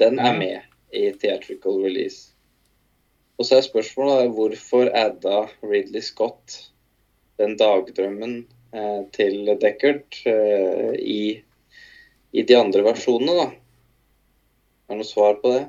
Den 0.00 0.16
er 0.16 0.40
med 0.40 0.64
i 0.96 1.10
theatrical 1.12 1.82
release. 1.84 2.30
Og 3.36 3.44
så 3.44 3.60
er 3.60 3.68
spørsmålet 3.68 4.32
hvorfor 4.32 4.88
adda 4.96 5.44
Ridley 5.60 6.00
Scott 6.00 6.62
den 7.36 7.58
dagdrømmen 7.60 8.46
til 9.16 9.48
Deckard 9.60 10.20
eh, 10.28 10.92
i, 11.00 11.20
i 12.36 12.44
de 12.46 12.58
andre 12.58 12.84
versjonene, 12.86 13.34
da? 13.38 13.46
Er 14.86 14.94
det 14.94 15.02
noe 15.02 15.08
svar 15.08 15.40
på 15.42 15.54
det? 15.54 15.64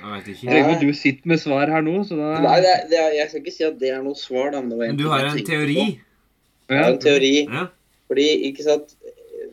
Jeg 0.00 0.12
vet 0.14 0.28
ikke. 0.32 0.52
regner 0.52 0.78
du 0.80 0.92
sitter 0.96 1.28
med 1.28 1.40
svar 1.42 1.68
her 1.72 1.82
nå, 1.84 1.98
så 2.08 2.16
da 2.16 2.30
Nei, 2.40 2.54
det 2.64 2.70
er, 2.72 2.86
det 2.88 3.00
er, 3.00 3.10
jeg 3.18 3.28
skal 3.30 3.42
ikke 3.42 3.56
si 3.56 3.66
at 3.66 3.76
det 3.80 3.90
er 3.92 4.00
noe 4.04 4.16
svar, 4.16 4.52
da. 4.54 4.62
Men, 4.64 4.70
det 4.72 4.78
var 4.78 4.92
Men 4.92 5.00
du 5.00 5.08
har 5.12 5.26
en 5.28 5.44
teori? 5.44 5.76
på. 5.90 6.72
Jeg 6.72 6.84
har 6.84 6.94
en 6.94 7.02
teori. 7.02 7.34
Ja. 7.44 7.66
Fordi, 8.10 8.28
ikke 8.50 8.66
sant 8.66 8.96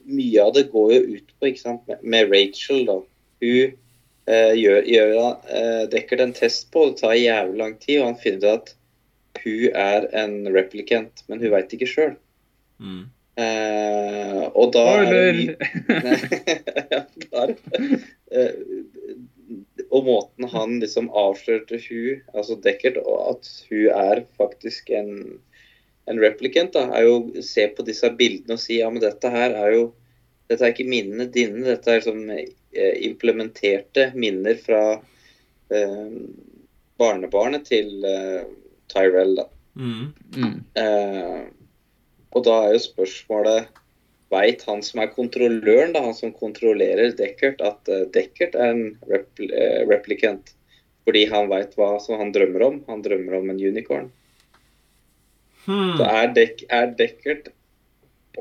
Mye 0.08 0.40
av 0.40 0.54
det 0.56 0.70
går 0.72 0.92
jo 0.94 1.00
ut 1.18 1.32
på, 1.36 1.50
ikke 1.50 1.60
sant, 1.60 1.82
med, 1.90 2.04
med 2.08 2.30
Rachel, 2.32 2.86
da. 2.88 3.02
Hun 3.44 3.74
eh, 4.32 4.54
gjør, 4.56 4.86
gjør 4.88 5.16
eh, 5.20 5.82
dekker 5.92 6.24
en 6.24 6.32
test 6.38 6.70
på, 6.72 6.86
det 6.88 7.02
tar 7.02 7.18
jævlig 7.20 7.60
lang 7.60 7.74
tid, 7.82 7.98
og 8.00 8.14
han 8.14 8.22
finner 8.22 8.46
ut 8.46 8.54
at 8.54 8.72
hun 9.44 9.76
er 9.78 10.08
en 10.18 10.40
replicant, 10.56 11.24
men 11.28 11.42
hun 11.44 11.54
veit 11.54 11.74
ikke 11.76 11.90
sjøl. 11.90 12.16
Mm. 12.82 13.06
Eh, 13.38 14.44
og 14.58 14.72
da 14.74 14.84
er 14.98 15.06
Spoiler! 15.06 15.58
er 17.42 17.52
det- 17.54 18.00
eh, 18.32 18.54
Og 19.94 20.04
måten 20.04 20.48
han 20.52 20.80
liksom 20.82 21.08
avslørte 21.16 21.78
hun, 21.80 22.24
altså 22.34 22.58
Deckert, 22.60 22.98
og 22.98 23.36
at 23.38 23.48
hun 23.70 23.86
er 23.94 24.24
faktisk 24.40 24.90
en, 24.90 25.38
en 26.10 26.20
replicant, 26.20 26.74
da, 26.74 26.88
er 26.98 27.06
jo 27.08 27.14
å 27.22 27.46
se 27.46 27.68
på 27.78 27.86
disse 27.88 28.10
bildene 28.20 28.58
og 28.58 28.60
si 28.60 28.82
ja, 28.82 28.90
men 28.92 29.02
dette 29.06 29.32
her 29.32 29.56
er 29.56 29.74
jo 29.78 29.86
Dette 30.48 30.64
er 30.64 30.72
ikke 30.72 30.88
minnene 30.88 31.26
dine, 31.28 31.60
dette 31.68 31.92
er 31.92 31.98
liksom 32.00 32.22
eh, 32.32 32.94
implementerte 33.04 34.06
minner 34.16 34.56
fra 34.64 34.82
eh, 35.76 36.14
barnebarnet 36.98 37.66
til 37.68 38.06
eh, 38.08 38.46
Tyrell, 38.94 39.36
da. 39.38 39.48
Mm. 39.78 40.14
Mm. 40.36 40.56
Eh, 40.82 41.44
og 42.34 42.46
da 42.46 42.56
er 42.66 42.76
jo 42.76 42.86
spørsmålet 42.88 43.68
Veit 44.34 44.66
han 44.68 44.82
som 44.84 45.00
er 45.00 45.12
kontrolløren, 45.14 45.94
da, 45.96 46.02
han 46.04 46.16
som 46.16 46.34
kontrollerer 46.36 47.14
Deckert, 47.16 47.62
at 47.64 47.88
uh, 47.88 48.04
Deckert 48.12 48.58
er 48.60 48.74
en 48.74 48.82
repl 49.08 49.48
eh, 49.56 49.86
replicant? 49.88 50.52
Fordi 51.08 51.22
han 51.32 51.48
veit 51.48 51.78
hva 51.80 51.94
som 52.04 52.20
han 52.20 52.34
drømmer 52.36 52.66
om. 52.66 52.82
Han 52.90 53.04
drømmer 53.06 53.38
om 53.38 53.54
en 53.54 53.62
unicorn. 53.62 54.10
Hmm. 55.64 55.94
Så 55.96 56.10
er, 56.10 56.28
Deck 56.36 56.66
er 56.68 56.92
Deckert 57.00 57.48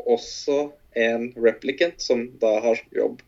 også 0.03 0.73
en 0.99 1.29
replicant 1.39 2.03
som 2.03 2.25
da 2.43 2.57
har 2.65 2.83
jobb 2.95 3.23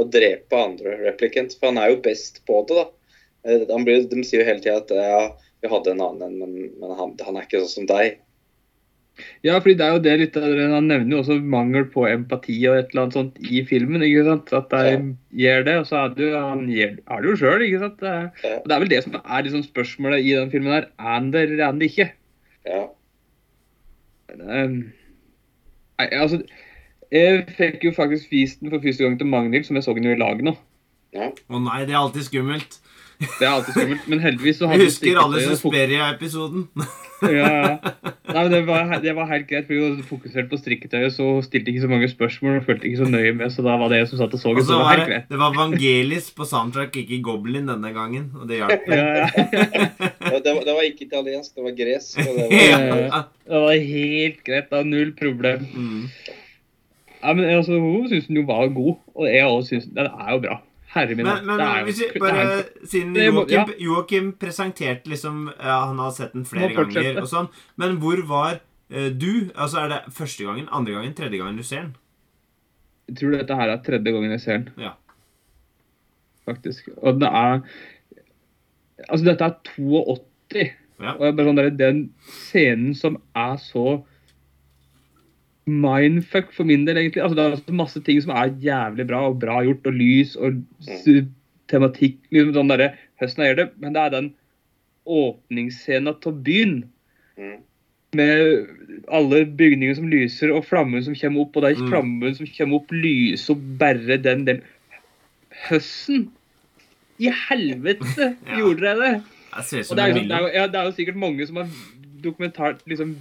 å 0.00 0.06
drepe 0.08 0.56
andre 0.56 0.96
replicants? 1.02 1.58
For 1.58 1.68
han 1.68 1.82
er 1.82 1.92
jo 1.92 2.00
best 2.08 2.40
på 2.48 2.62
det, 2.70 2.80
da. 2.80 2.86
Eh, 3.44 3.66
Han 3.68 3.84
blir, 3.84 4.08
de 4.08 4.24
sier 4.24 4.46
jo 4.46 4.48
hele 4.48 4.64
tida 4.64 4.80
at 4.80 4.96
ja, 4.96 5.20
vi 5.62 5.68
hadde 5.72 5.90
en 5.94 6.00
annen 6.04 6.22
en, 6.28 6.38
men, 6.38 6.72
men 6.80 6.96
han, 6.98 7.14
han 7.26 7.36
er 7.36 7.46
ikke 7.46 7.60
sånn 7.64 7.74
som 7.82 7.86
deg. 7.90 8.18
Ja, 9.42 9.56
fordi 9.58 9.74
det 9.80 9.82
er 9.82 9.96
jo 9.96 10.02
det 10.04 10.12
litt 10.20 10.36
Han 10.38 10.86
nevner 10.86 11.16
jo 11.16 11.22
også 11.24 11.36
mangel 11.42 11.88
på 11.90 12.04
empati 12.06 12.54
og 12.70 12.76
et 12.78 12.92
eller 12.92 13.02
annet 13.08 13.16
sånt 13.16 13.40
i 13.42 13.64
filmen. 13.66 14.04
ikke 14.06 14.22
sant? 14.28 14.52
At 14.54 14.68
de 14.70 14.82
Ja. 14.92 15.00
gjør 15.42 15.64
det, 15.66 15.74
og 15.80 15.86
så 15.88 15.96
er 16.04 16.12
det 16.14 16.28
jo, 16.28 16.38
han 16.38 16.62
gjør, 16.70 16.92
er 17.10 17.24
det 17.24 17.32
jo 17.32 17.40
sjøl, 17.40 17.64
ikke 17.66 17.80
sant. 17.82 17.96
Det 17.98 18.12
er, 18.12 18.28
Ja. 18.44 18.52
og 18.60 18.68
det 18.68 18.76
er 18.76 18.78
vel 18.84 18.92
det 18.92 19.02
som 19.04 19.16
er 19.18 19.42
liksom 19.42 19.64
spørsmålet 19.66 20.22
i 20.22 20.36
den 20.38 20.52
filmen 20.54 20.72
her. 20.76 20.86
Er 21.02 21.10
han 21.18 21.32
det, 21.34 21.42
eller 21.48 21.64
er 21.64 21.66
han 21.72 21.80
det 21.82 21.90
ikke? 21.90 22.08
Ja. 22.68 22.84
Um, 24.38 24.92
nei, 25.98 26.06
altså 26.12 26.42
Jeg 27.10 27.46
fikk 27.56 27.84
jo 27.88 27.92
faktisk 27.96 28.30
vist 28.30 28.60
den 28.60 28.70
for 28.70 28.82
første 28.84 29.02
gang 29.02 29.18
til 29.18 29.26
Magnhild, 29.32 29.64
som 29.64 29.78
jeg 29.78 29.84
så 29.86 29.94
den 29.96 30.04
jo 30.04 30.12
i 30.12 30.18
lag 30.20 30.42
nå. 30.44 30.52
Å 31.16 31.58
nei, 31.64 31.78
det 31.88 31.94
er 31.96 32.02
alltid 32.02 32.26
skummelt. 32.28 32.78
Det 33.18 33.42
er 33.42 33.50
alltid 33.50 33.74
skummelt, 33.74 34.08
men 34.08 34.20
heldigvis 34.22 34.60
så 34.60 34.68
Jeg 34.70 34.86
husker 34.86 35.18
alle 35.18 35.40
Susperia-episoden. 35.42 36.68
Ja, 37.22 37.48
ja. 37.50 37.70
Nei, 38.28 38.42
det, 38.52 38.60
var, 38.68 38.92
det 39.02 39.10
var 39.16 39.26
helt 39.26 39.48
greit, 39.48 39.64
fordi 39.66 39.80
hun 39.82 40.02
fokuserte 40.06 40.46
på 40.52 40.58
strikketøyet, 40.60 41.10
så 41.16 41.26
stilte 41.42 41.72
ikke 41.72 41.82
så 41.82 41.90
mange 41.90 42.08
spørsmål 42.12 42.60
og 42.60 42.66
fulgte 42.68 42.86
ikke 42.86 43.00
så 43.00 43.08
nøye 43.10 43.32
med, 43.34 43.50
så 43.50 43.64
da 43.66 43.74
var 43.80 43.90
det 43.90 43.98
jeg 44.02 44.10
som 44.12 44.20
satt 44.20 44.36
og 44.36 44.42
så 44.42 44.52
Og 44.52 44.60
det. 44.60 44.64
Så 44.68 44.70
så 44.70 44.76
det 44.76 44.84
var 44.84 45.00
det, 45.00 45.06
greit. 45.08 45.26
det 45.32 45.40
var 45.40 45.56
Vangelis 45.56 46.28
på 46.36 46.46
soundtrack, 46.46 46.94
ikke 47.02 47.18
Goblin 47.26 47.66
denne 47.72 47.90
gangen. 47.96 48.28
Og 48.38 48.46
det 48.50 48.60
hjalp. 48.60 48.86
Ja, 48.86 49.08
ja. 49.24 49.26
Det, 50.38 50.52
var, 50.54 50.62
det 50.68 50.76
var 50.76 50.86
ikke 50.86 51.08
italiensk, 51.08 51.56
det 51.56 51.64
var 51.66 51.74
gresk. 51.82 52.22
Det 52.22 52.36
var, 52.38 52.54
Ja. 52.54 53.22
Det 53.48 53.64
var 53.66 53.82
helt 53.90 54.40
greit, 54.46 54.70
da. 54.70 54.84
Null 54.86 55.10
problem. 55.18 55.66
Mm. 55.74 56.06
Ja, 57.18 57.32
men 57.34 57.44
altså, 57.50 57.80
Hun 57.82 58.06
syns 58.12 58.30
den 58.30 58.38
jo 58.38 58.46
var 58.46 58.68
god, 58.70 58.94
og 59.18 59.26
jeg 59.26 59.46
også 59.46 59.72
syns 59.74 59.90
den 59.90 60.06
er 60.06 60.32
jo 60.36 60.42
bra. 60.46 60.60
Herre 60.94 61.14
min. 61.14 61.26
Men, 61.26 61.44
men 61.46 61.60
det 61.60 61.68
hvis 61.88 62.00
vi 62.00 62.20
bare 62.22 62.44
Siden 62.88 63.16
Joakim, 63.16 63.72
Joakim 63.84 64.30
presenterte 64.40 65.10
liksom 65.10 65.50
ja, 65.52 65.82
Han 65.90 65.98
har 66.00 66.14
sett 66.16 66.32
den 66.32 66.46
flere 66.48 66.72
ganger 66.76 67.20
og 67.22 67.28
sånn. 67.28 67.50
Men 67.80 67.98
hvor 68.02 68.22
var 68.30 68.60
uh, 68.94 69.10
du? 69.12 69.50
Altså 69.54 69.82
Er 69.84 69.92
det 69.92 70.00
første 70.16 70.48
gangen, 70.48 70.70
andre 70.72 70.96
gangen, 70.96 71.12
tredje 71.18 71.42
gangen 71.42 71.60
du 71.60 71.66
ser 71.66 71.84
den? 71.84 71.94
Jeg 73.08 73.20
tror 73.20 73.36
dette 73.36 73.60
her 73.60 73.72
er 73.72 73.84
tredje 73.84 74.16
gangen 74.16 74.34
jeg 74.36 74.44
ser 74.44 74.58
den. 74.62 74.82
Ja. 74.88 74.94
Faktisk. 76.48 76.90
Og 76.96 77.20
det 77.20 77.28
er 77.28 77.62
Altså, 79.08 79.24
dette 79.28 79.46
er 79.46 79.54
82. 79.76 80.70
Ja. 80.98 81.12
Og 81.14 81.28
er 81.28 81.34
bare 81.36 81.46
sånn 81.46 81.60
der, 81.60 81.68
den 81.78 82.00
scenen 82.26 82.96
som 82.98 83.20
er 83.38 83.60
så 83.62 84.00
mindfuck 85.68 86.52
for 86.56 86.64
min 86.68 86.84
del, 86.88 86.96
egentlig. 87.00 87.22
Altså, 87.22 87.36
det 87.38 87.46
er 87.68 87.76
masse 87.78 88.00
ting 88.06 88.20
som 88.24 88.32
er 88.34 88.54
jævlig 88.62 89.06
bra, 89.08 89.22
og 89.28 89.38
bra 89.42 89.60
gjort, 89.66 89.86
og 89.86 89.94
lys 89.98 90.34
og 90.36 90.62
tematikk. 91.68 92.18
liksom 92.32 92.54
sånn 92.56 92.68
der, 92.72 92.94
Høsten 93.20 93.44
gjør 93.44 93.56
det, 93.56 93.68
men 93.82 93.92
det 93.96 94.02
er 94.04 94.10
den 94.14 94.28
åpningsscenen 95.08 96.08
av 96.12 96.42
byen. 96.44 96.76
Mm. 97.38 97.56
Med 98.18 98.68
alle 99.12 99.42
bygninger 99.58 99.94
som 99.98 100.08
lyser, 100.08 100.52
og 100.54 100.64
flammen 100.68 101.02
som 101.04 101.16
kommer 101.18 101.44
opp. 101.44 101.56
Og 101.56 101.62
det 101.64 101.70
er 101.76 101.82
Mm. 101.82 101.88
flammen 101.90 102.34
som 102.36 102.46
kommer 102.46 102.76
opp, 102.80 102.90
lyser 102.92 103.54
og 103.54 103.78
bare 103.78 104.16
den 104.22 104.44
delen. 104.46 104.62
Høsten! 105.68 106.28
I 107.18 107.32
helvete 107.48 108.36
Ja. 108.46 108.58
gjorde 108.60 108.80
dere 108.80 108.98
det! 109.02 109.22
Er, 109.58 109.64
jo, 109.72 110.22
er 110.36 110.40
jo, 110.44 110.48
ja, 110.54 110.66
det 110.68 110.76
er 110.78 110.84
jo 110.84 110.92
sikkert 110.94 111.16
mange 111.16 111.46
som 111.48 111.56
har 111.56 111.68
dokumentart 112.22 112.82
liksom 112.86 113.16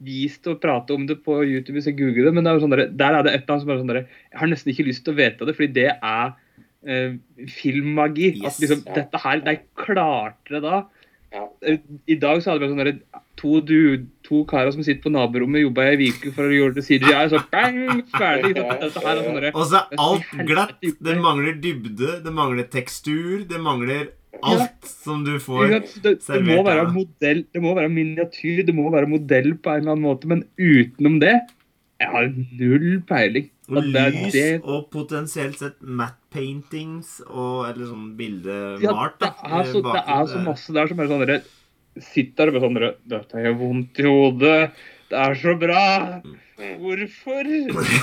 vist 0.00 0.46
og 0.48 0.60
prate 0.62 0.94
om 0.96 1.06
det 1.08 1.18
på 1.24 1.40
YouTube 1.44 1.76
hvis 1.76 1.90
jeg 1.90 1.98
googler 1.98 2.28
det, 2.30 2.34
men 2.34 2.44
det 2.46 2.50
er 2.52 2.56
jo 2.58 2.62
sånn 2.66 2.72
der, 2.76 2.86
der 2.88 3.18
er 3.18 3.26
det 3.26 3.34
et 3.34 3.42
eller 3.42 3.54
annet 3.56 3.64
som 3.66 3.72
er 3.74 3.80
sånn 3.82 3.92
der, 3.92 4.06
Jeg 4.32 4.40
har 4.40 4.48
nesten 4.52 4.72
ikke 4.72 4.86
lyst 4.88 5.04
til 5.04 5.12
å 5.14 5.18
vite 5.18 5.48
det, 5.48 5.56
fordi 5.58 5.72
det 5.76 5.88
er 5.92 6.32
eh, 6.86 7.18
filmmagi. 7.52 8.30
Yes. 8.40 8.54
At 8.54 8.62
liksom, 8.64 8.84
Ja. 8.86 8.94
dette 9.02 9.18
her, 9.24 9.40
De 9.44 9.58
klarte 9.76 10.54
det 10.56 10.62
da. 10.64 10.84
Ja. 11.32 11.44
Eh, 11.62 11.78
I 12.08 12.16
dag 12.16 12.40
så 12.42 12.50
hadde 12.52 12.64
vært 12.64 12.72
sånn 12.72 12.84
der, 12.84 12.96
to, 13.36 13.60
du, 13.60 14.06
to 14.26 14.44
karer 14.44 14.72
som 14.72 14.82
sitter 14.82 15.02
på 15.04 15.12
naborommet, 15.12 15.62
jobba 15.62 15.84
i 15.86 15.96
ei 15.96 16.08
uke 16.12 16.32
for 16.34 16.44
å 16.48 16.52
gjøre 16.56 16.74
det 16.76 16.84
CGI, 16.84 17.28
så 17.32 17.38
bang, 17.52 18.02
ferdig. 18.16 18.54
Dette 18.56 19.00
her 19.04 19.16
er 19.16 19.22
sånn 19.24 19.38
der, 19.40 19.50
Og 19.54 19.64
så 19.68 19.84
er 19.84 20.00
alt 20.00 20.32
glatt. 20.48 20.80
Det 20.80 21.16
mangler 21.20 21.60
dybde, 21.60 22.18
det 22.24 22.32
mangler 22.32 22.64
tekstur, 22.68 23.46
det 23.48 23.60
mangler 23.60 24.10
alt 24.42 24.86
som 24.88 25.24
du 25.26 25.36
får. 25.42 25.68
sant? 25.70 25.94
Det, 26.04 26.14
det, 26.26 26.42
må 26.46 26.60
være 26.66 26.88
modell, 26.94 27.44
det 27.52 27.62
må 27.62 27.74
være 27.76 27.92
miniatyr, 27.92 28.62
det 28.66 28.74
må 28.76 28.90
være 28.92 29.10
modell 29.10 29.54
på 29.58 29.72
en 29.72 29.82
eller 29.82 29.96
annen 29.96 30.06
måte, 30.06 30.30
men 30.30 30.44
utenom 30.58 31.18
det 31.22 31.40
Jeg 32.00 32.08
har 32.08 32.30
null 32.56 33.02
peiling. 33.08 33.50
Og 33.70 33.90
det 33.92 34.06
lys 34.14 34.32
det- 34.32 34.62
og 34.64 34.88
potensielt 34.90 35.58
sett 35.60 35.76
matte 35.82 36.16
paintings 36.30 37.20
og 37.28 37.68
Eller 37.68 37.86
sånn 37.90 38.16
bildemalt. 38.16 38.80
Ja, 38.82 39.10
det 39.20 39.30
er 39.44 39.64
så, 39.68 39.82
det 39.82 40.02
er 40.06 40.30
så 40.30 40.44
masse 40.44 40.72
der 40.72 40.88
som 40.90 41.00
er 41.00 41.10
sånn 41.10 41.42
Sitter 42.00 42.46
der 42.46 42.56
og 42.56 42.62
sånn 42.64 42.78
Dette 43.10 43.44
gjør 43.44 43.56
vondt 43.58 43.98
i 43.98 44.06
hodet. 44.06 44.72
Det 45.10 45.18
er 45.18 45.34
så 45.34 45.56
bra. 45.58 46.22
Hvorfor? 46.78 47.48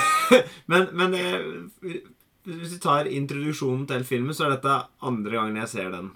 Men, 0.72 0.88
men 0.98 1.14
eh, 1.16 1.94
hvis 2.48 2.78
vi 2.78 2.80
tar 2.84 3.10
introduksjonen 3.12 3.84
til 3.90 4.06
filmen, 4.08 4.36
så 4.36 4.48
er 4.48 4.56
dette 4.56 4.80
andre 5.04 5.36
gangen 5.36 5.60
jeg 5.60 5.72
ser 5.74 5.92
den. 5.92 6.12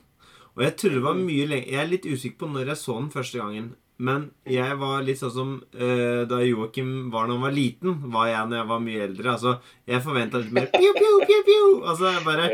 Og 0.56 0.66
jeg 0.66 0.76
tror 0.80 0.96
det 0.96 1.04
var 1.06 1.16
mye 1.16 1.46
lenge 1.48 1.72
Jeg 1.72 1.80
er 1.80 1.88
litt 1.88 2.06
usikker 2.08 2.42
på 2.42 2.50
når 2.52 2.74
jeg 2.74 2.80
så 2.82 2.98
den 2.98 3.12
første 3.14 3.40
gangen. 3.40 3.72
Men 4.02 4.24
jeg 4.50 4.78
var 4.82 5.04
litt 5.06 5.20
sånn 5.20 5.34
som 5.36 5.50
uh, 5.62 6.24
da 6.26 6.40
Joakim 6.42 7.12
var 7.14 7.28
da 7.30 7.36
han 7.36 7.44
var 7.46 7.54
liten, 7.54 8.00
var 8.14 8.32
jeg 8.32 8.50
når 8.50 8.58
jeg 8.58 8.70
var 8.72 8.82
mye 8.88 9.04
eldre. 9.06 9.36
Altså, 9.36 9.54
jeg 9.92 10.04
forventa 10.06 10.42
litt 10.42 10.56
mer 10.58 10.72
piu, 10.74 10.90
piu, 10.98 11.12
piu, 11.30 11.44
piu. 11.46 11.68
Altså, 11.86 12.10
jeg 12.16 12.24
bare 12.26 12.48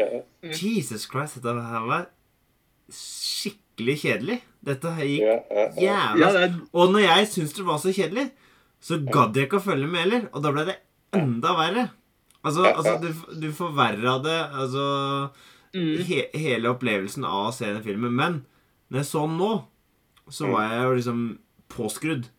Jesus 0.52 1.08
Christ, 1.08 1.40
dette 1.40 1.70
her 1.70 1.88
var 1.88 2.10
skikkelig 2.92 3.98
kjedelig. 4.04 4.42
Dette 4.68 4.92
gikk 5.00 5.80
jævla 5.80 6.32
og 6.76 6.92
når 6.92 7.06
jeg 7.06 7.30
syntes 7.32 7.56
det 7.56 7.68
var 7.70 7.80
så 7.80 7.94
kjedelig, 7.96 8.28
så 8.84 9.00
gadd 9.06 9.38
jeg 9.38 9.48
ikke 9.48 9.62
å 9.62 9.68
følge 9.70 9.88
med 9.88 10.04
heller. 10.04 10.28
Og 10.34 10.44
da 10.44 10.52
ble 10.52 10.68
det 10.68 10.78
enda 11.16 11.56
verre. 11.56 11.88
Altså, 12.46 12.68
altså 12.70 12.98
du, 13.02 13.10
du 13.42 13.48
forverra 13.56 14.18
det 14.24 14.38
Altså 14.56 14.84
mm, 15.74 15.96
he, 16.08 16.20
hele 16.38 16.70
opplevelsen 16.72 17.26
av 17.28 17.50
å 17.50 17.56
se 17.56 17.70
den 17.70 17.84
filmen. 17.86 18.14
Men 18.16 18.42
når 18.88 19.02
jeg 19.02 19.10
så 19.10 19.26
den 19.26 19.38
nå, 19.42 19.52
så 20.32 20.52
var 20.52 20.72
jeg 20.72 20.84
jo 20.84 20.98
liksom 21.00 21.22
påskrudd. 21.74 22.30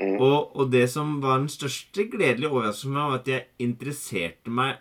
Mm. 0.00 0.16
Og, 0.18 0.54
og 0.56 0.72
det 0.72 0.86
som 0.92 1.18
var 1.22 1.38
den 1.42 1.52
største 1.52 2.06
gledelige 2.10 2.50
overraskelsen 2.50 2.90
for 2.90 2.98
meg, 2.98 3.10
var 3.12 3.22
at 3.22 3.30
jeg 3.30 3.68
interesserte 3.68 4.52
meg 4.52 4.80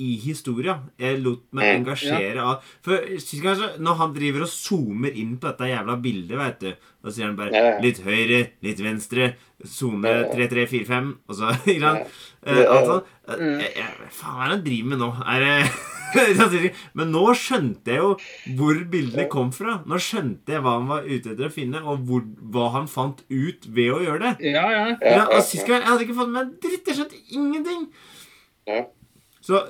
i 0.00 0.08
historia. 0.22 0.78
Jeg 1.00 1.20
lot 1.22 1.42
meg 1.56 1.74
engasjere 1.80 2.40
av 2.42 2.64
For 2.86 3.04
gang 3.44 3.60
Når 3.84 3.98
han 4.00 4.14
driver 4.16 4.46
og 4.46 4.52
zoomer 4.52 5.12
inn 5.20 5.36
på 5.40 5.50
dette 5.50 5.68
jævla 5.70 5.98
bildet, 6.02 6.38
veit 6.40 6.58
du 6.64 6.70
Da 7.04 7.12
sier 7.12 7.28
han 7.28 7.36
bare 7.38 7.80
litt 7.84 8.00
høyre, 8.04 8.40
litt 8.64 8.80
venstre, 8.84 9.34
sone 9.64 10.08
Ja, 10.08 10.24
ja. 10.24 10.32
3345 10.34 11.14
Og 11.28 11.38
så 11.38 11.52
ikke 11.70 11.80
sant? 11.84 12.20
Ja. 12.46 12.66
Alt 12.74 12.90
sånn. 12.90 13.16
Jeg- 13.60 13.74
jeg- 13.76 14.10
Faen, 14.10 14.36
hva 14.36 14.44
er 14.44 14.48
det 14.48 14.56
han 14.56 14.64
driver 14.66 14.88
med 14.94 15.02
nå? 15.04 15.10
Er 15.30 15.46
det 15.46 15.56
Men 16.98 17.12
nå 17.14 17.20
skjønte 17.38 17.92
jeg 17.92 18.00
jo 18.02 18.14
hvor 18.58 18.78
bildene 18.90 19.28
kom 19.30 19.52
fra. 19.54 19.76
Nå 19.86 19.98
skjønte 20.02 20.56
jeg 20.56 20.62
hva 20.64 20.72
han 20.80 20.88
var 20.90 21.04
ute 21.06 21.30
etter 21.36 21.46
å 21.46 21.52
finne, 21.54 21.82
og 21.86 22.00
hvor, 22.08 22.24
hva 22.50 22.64
han 22.74 22.88
fant 22.90 23.20
ut 23.30 23.68
ved 23.70 23.92
å 23.94 24.00
gjøre 24.02 24.24
det. 24.24 24.50
ja, 24.50 24.64
ja. 24.74 24.86
Ja, 24.96 25.12
Ja, 25.20 25.26
og 25.36 25.44
Sist 25.46 25.68
gang 25.68 25.84
jeg 25.84 25.86
hadde 25.92 26.06
ikke 26.08 26.16
fått 26.18 26.32
med 26.32 26.40
meg 26.40 26.56
dritt. 26.64 26.90
Jeg 26.90 26.98
skjønte 26.98 27.20
ingenting. 27.36 27.84
Ja. 28.66 28.80
Så 29.40 29.62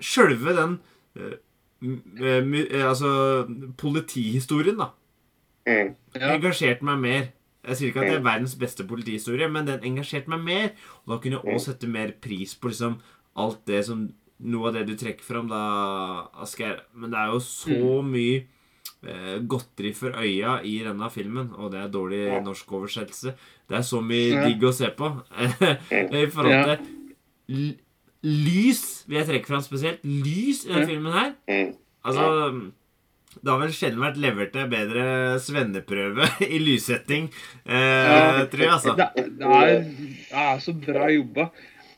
sjølve 0.00 0.54
den 0.56 0.78
eh, 1.16 1.36
eh, 1.82 2.44
eh, 2.70 2.86
Altså 2.86 3.10
politihistorien, 3.76 4.76
da, 4.78 4.90
Mm. 5.66 5.94
ja. 6.16 6.30
engasjerte 6.34 6.82
meg 6.82 6.98
mer. 6.98 7.26
Jeg 7.68 7.76
sier 7.76 7.88
ikke 7.90 8.00
at 8.00 8.08
det 8.08 8.16
er 8.16 8.24
verdens 8.24 8.54
beste 8.56 8.86
politihistorie, 8.88 9.46
men 9.52 9.66
den 9.68 9.82
engasjerte 9.84 10.28
meg 10.32 10.40
mer. 10.46 10.70
Og 11.04 11.12
da 11.12 11.18
kunne 11.20 11.36
jeg 11.36 11.54
også 11.54 11.72
sette 11.74 11.86
mer 11.92 12.12
pris 12.24 12.54
på 12.56 12.68
liksom 12.72 12.96
alt 13.36 13.64
det 13.66 13.84
som 13.86 14.08
Noe 14.42 14.68
av 14.70 14.72
det 14.72 14.86
du 14.88 14.94
trekker 14.96 15.20
fram, 15.20 15.48
da, 15.52 15.58
Asgeir. 16.40 16.78
Men 16.96 17.10
det 17.12 17.18
er 17.20 17.26
jo 17.34 17.40
så 17.44 17.98
mye 18.02 18.38
eh, 19.04 19.36
godteri 19.44 19.90
for 19.92 20.16
øya 20.16 20.62
i 20.64 20.78
denne 20.82 21.10
filmen, 21.12 21.50
og 21.58 21.72
det 21.74 21.82
er 21.82 21.88
dårlig 21.92 22.22
Ja. 22.26 22.40
norsk 22.40 22.72
oversettelse. 22.72 23.34
Det 23.68 23.76
er 23.76 23.82
så 23.84 24.00
mye 24.00 24.40
digg 24.46 24.62
å 24.64 24.72
se 24.72 24.88
på. 24.96 25.10
I 25.92 26.24
forhold 26.32 26.78
til 27.46 27.76
lys, 28.26 28.82
vil 29.08 29.20
jeg 29.20 29.28
trekke 29.30 29.50
fram 29.50 29.64
spesielt. 29.64 30.04
Lys 30.04 30.64
i 30.66 30.70
denne 30.72 30.86
filmen 30.88 31.16
her. 31.16 31.32
Mm. 31.48 31.72
Altså 32.04 32.28
Det 33.30 33.46
har 33.52 33.58
vel 33.60 33.74
sjelden 33.74 34.02
vært 34.02 34.20
levert 34.20 34.54
til 34.54 34.70
bedre 34.70 35.04
svenneprøve 35.42 36.26
i 36.54 36.60
lyssetting, 36.62 37.28
eh, 37.64 38.40
tror 38.50 38.64
jeg, 38.64 38.72
altså. 38.74 38.96
Det, 38.98 39.26
det, 39.38 39.50
er, 39.58 39.84
det 39.84 40.46
er 40.46 40.64
så 40.64 40.74
bra 40.74 41.10
jobba. 41.12 41.50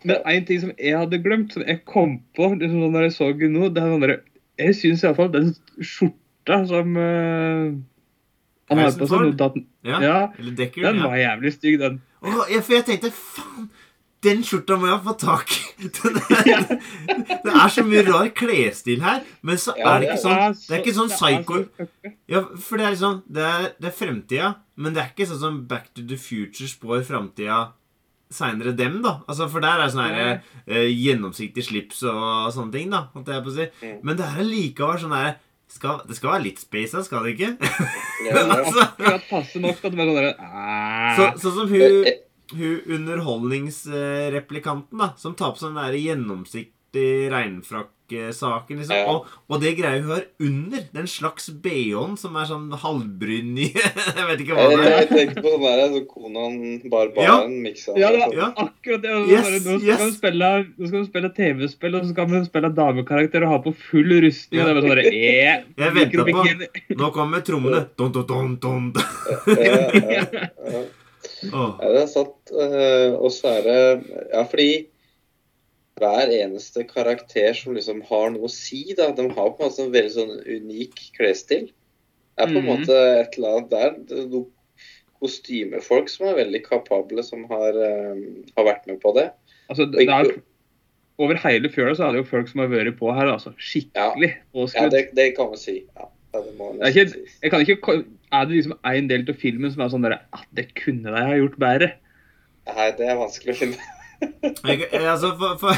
Men 0.03 0.27
en 0.27 0.45
ting 0.47 0.61
som 0.65 0.75
jeg 0.77 0.99
hadde 0.99 1.23
glemt, 1.23 1.55
som 1.55 1.65
jeg 1.67 1.85
kom 1.89 2.19
på 2.37 2.51
liksom 2.57 2.83
sånn 2.83 2.95
når 2.97 3.07
jeg 3.07 3.15
så 3.17 3.31
det 3.39 3.51
nå, 3.55 3.71
det 3.71 3.83
er 3.83 3.95
sånn 3.95 4.05
der, 4.05 4.19
Jeg 4.61 4.77
syns 4.77 5.05
iallfall 5.07 5.31
den 5.33 5.53
skjorta 5.81 6.59
som 6.69 6.97
uh, 6.99 7.71
han 8.73 8.83
har 8.83 8.97
på 8.97 9.09
seg 9.09 9.23
Harrison 9.23 9.63
Ja. 9.87 10.01
ja. 10.03 10.19
Den 10.39 11.03
var 11.03 11.17
jævlig 11.17 11.53
stygg, 11.53 11.79
den. 11.81 12.01
Åh, 12.23 12.43
ja, 12.53 12.61
for 12.63 12.77
jeg 12.77 12.87
tenkte 12.87 13.11
faen, 13.15 13.71
den 14.23 14.43
skjorta 14.47 14.77
må 14.79 14.89
jeg 14.91 15.03
få 15.07 15.15
tak 15.21 15.53
i. 15.53 15.91
Det 17.43 17.53
er 17.53 17.73
så 17.75 17.85
mye 17.87 18.05
rar 18.07 18.31
klesstil 18.39 19.03
her, 19.03 19.23
men 19.43 19.61
så 19.61 19.75
er 19.77 20.03
det 20.03 20.11
ikke 20.13 20.23
sånn 20.23 20.57
Det 20.57 20.77
er 20.77 20.83
ikke 20.83 20.97
sånn 20.97 21.13
psycho. 21.13 21.63
Ja, 22.31 22.43
for 22.57 22.79
det 22.79 22.87
er 22.87 22.97
liksom 22.97 23.21
Det 23.27 23.47
er, 23.49 23.69
det 23.83 23.91
er 23.91 23.97
fremtida, 23.99 24.51
men 24.77 24.95
det 24.95 25.03
er 25.03 25.15
ikke 25.15 25.29
sånn 25.31 25.43
som 25.43 25.63
Back 25.71 25.91
to 25.97 26.05
the 26.07 26.19
Future 26.21 26.71
spår 26.71 27.07
framtida 27.09 27.63
seinere 28.33 28.73
dem, 28.77 29.01
da. 29.05 29.19
Altså, 29.29 29.49
For 29.53 29.61
der 29.65 29.83
er 29.83 29.93
sånn 29.93 30.07
her 30.09 30.29
eh, 30.65 30.89
gjennomsiktig 30.89 31.65
slips 31.67 32.03
og 32.09 32.51
sånne 32.55 32.73
ting, 32.73 32.93
da. 32.93 33.07
Holdt 33.13 33.29
jeg 33.29 33.45
på 33.45 33.53
å 33.53 33.57
si. 33.59 33.67
Mm. 33.83 33.97
Men 34.09 34.19
det 34.19 34.25
er 34.27 34.43
allikevel 34.45 35.03
sånn 35.03 35.17
her 35.17 35.35
skal, 35.73 36.03
Det 36.09 36.19
skal 36.19 36.35
være 36.35 36.45
litt 36.49 36.61
space 36.61 36.97
her, 36.99 37.05
skal 37.07 37.25
det 37.27 37.37
ikke? 37.37 37.55
Ja, 38.27 38.33
det 38.35 38.43
er 38.43 38.55
altså 38.59 38.85
Akkurat 38.85 39.29
passe 39.31 39.63
nok 39.63 39.81
at 39.81 39.95
det 39.95 40.01
bare 40.01 40.33
sånn. 41.17 41.41
Sånn 41.45 41.57
som 41.61 41.73
hun, 41.73 42.03
Eh, 42.09 42.21
hun 42.53 42.81
underholdningsreplikanten, 42.99 44.99
da, 44.99 45.13
som 45.17 45.35
tar 45.39 45.53
på 45.55 45.59
seg 45.63 45.69
den 45.73 45.83
der 45.83 45.95
gjennomsiktig 46.03 47.31
regnfrakksaken, 47.33 48.77
liksom. 48.83 48.97
Ja. 48.99 49.07
Og, 49.09 49.25
og 49.49 49.57
det 49.63 49.71
greia 49.79 50.03
hun 50.03 50.11
har 50.13 50.25
under. 50.45 50.83
Den 50.93 51.07
slags 51.09 51.47
BH-en 51.65 52.19
som 52.21 52.35
er 52.37 52.45
sånn 52.51 52.67
halvbrun 52.83 53.57
i 53.65 53.71
Jeg 53.73 54.27
vet 54.29 54.43
ikke 54.45 54.53
hva 54.59 54.67
det 54.69 54.77
er. 54.83 54.91
jeg 54.99 55.09
tenkte 55.15 55.41
på 55.47 55.53
sånn 55.55 55.65
der 55.65 55.81
så 55.95 56.03
Konan 56.11 56.59
barbaren 56.93 57.55
miksa 57.65 57.95
Ja, 57.97 58.11
det 58.13 58.21
var 58.27 58.37
Ja. 58.37 58.51
akkurat 58.67 59.01
det. 59.07 59.13
Yes, 59.33 59.49
nå, 59.65 59.79
skal 59.81 59.89
yes. 59.89 60.05
spille, 60.19 60.51
nå 60.77 60.85
skal 60.93 61.01
vi 61.01 61.09
spille 61.09 61.33
TV-spill, 61.41 61.97
og 61.97 62.05
så 62.05 62.13
skal 62.13 62.29
hun 62.37 62.45
spille 62.51 62.69
damekarakter 62.77 63.41
og 63.49 63.53
ha 63.55 63.59
på 63.65 63.73
full 63.89 64.13
rustning. 64.27 64.61
Ja. 64.61 64.69
Og 64.69 64.69
det 64.69 64.77
er 64.77 64.85
sånn 64.85 64.93
der, 64.93 65.01
eh, 65.09 65.65
Jeg 65.87 65.91
venter 65.97 66.21
på- 66.29 66.45
Nå 67.01 67.09
kommer 67.17 67.41
trommene. 67.49 67.81
Don, 67.97 68.13
don, 68.13 68.29
don, 68.29 68.53
don. 68.61 68.93
ja, 69.57 69.89
ja, 69.97 70.29
ja. 70.69 70.85
Ja, 71.43 71.77
det 71.81 72.03
er 72.03 72.07
sant. 72.07 72.53
eh, 72.55 73.13
og 73.19 73.31
så 73.35 73.49
er 73.59 73.63
det 73.67 74.07
Ja, 74.33 74.43
fordi 74.45 74.87
hver 75.99 76.31
eneste 76.33 76.85
karakter 76.89 77.53
som 77.55 77.75
liksom 77.77 78.01
har 78.09 78.31
noe 78.31 78.49
å 78.49 78.51
si, 78.51 78.95
da, 78.97 79.11
de 79.13 79.29
har 79.29 79.51
på 79.53 79.61
en 79.63 79.69
måte 79.69 79.83
en 79.85 79.93
veldig 79.93 80.13
sånn 80.15 80.33
unik 80.47 81.03
klesstil. 81.19 81.69
Det 82.37 82.47
er 82.47 82.47
på 82.49 82.59
en 82.59 82.65
Mhm. 82.65 82.71
måte 82.73 82.97
et 83.21 83.37
eller 83.39 83.57
annet 83.59 83.71
der. 83.71 83.91
Det 84.09 84.19
er 84.19 84.29
noen 84.29 84.47
kostymefolk 85.21 86.09
som 86.09 86.27
er 86.29 86.35
veldig 86.45 86.63
kapable, 86.65 87.23
som 87.23 87.45
har, 87.51 87.73
um, 87.77 88.45
har 88.57 88.65
vært 88.65 88.87
med 88.89 89.01
på 89.01 89.13
det. 89.15 89.31
Altså, 89.71 89.85
det 89.93 90.09
er, 90.09 90.33
over 91.19 91.35
hele 91.45 91.69
fjøla 91.69 91.95
så 91.95 92.09
er 92.09 92.13
det 92.17 92.25
jo 92.25 92.31
folk 92.31 92.49
som 92.49 92.61
har 92.65 92.69
vært 92.73 92.99
på 92.99 93.13
her, 93.15 93.27
altså. 93.31 93.53
Skikkelig 93.59 94.33
Ja, 94.55 94.67
ja 94.75 94.89
det, 94.89 95.15
det 95.15 95.37
kan 95.37 95.51
vi 95.53 95.57
si. 95.61 95.77
Ja, 95.97 96.09
det 96.41 96.57
må 96.59 96.73
Det 96.73 96.97
er 96.97 97.05
ikke- 97.05 97.29
Jeg 97.43 97.51
kan 97.51 97.61
ikke, 97.61 98.05
er 98.33 98.47
det 98.49 98.57
liksom 98.57 98.77
en 98.89 99.11
del 99.11 99.27
av 99.29 99.41
filmen 99.41 99.73
som 99.73 99.85
er 99.85 99.93
sånn 99.93 100.07
der, 100.07 100.19
at 100.35 100.47
det 100.57 100.71
kunne 100.79 101.13
de 101.13 101.25
ha 101.29 101.37
gjort 101.39 101.59
bedre? 101.61 101.91
Nei, 102.71 102.89
det 102.97 103.09
er 103.11 103.21
vanskelig 103.21 103.55
å 103.55 103.61
finne. 103.61 103.91
Jeg, 104.69 104.87
altså, 105.03 105.33
for, 105.35 105.59
for 105.59 105.73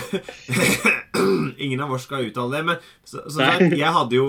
Ingen 1.64 1.80
av 1.80 1.94
oss 1.96 2.04
skal 2.04 2.26
uttale 2.28 2.58
det, 2.58 2.64
men 2.68 2.82
så, 3.06 3.22
så 3.24 3.38
sagt, 3.38 3.72
jeg 3.72 3.92
hadde 3.96 4.18
jo 4.18 4.26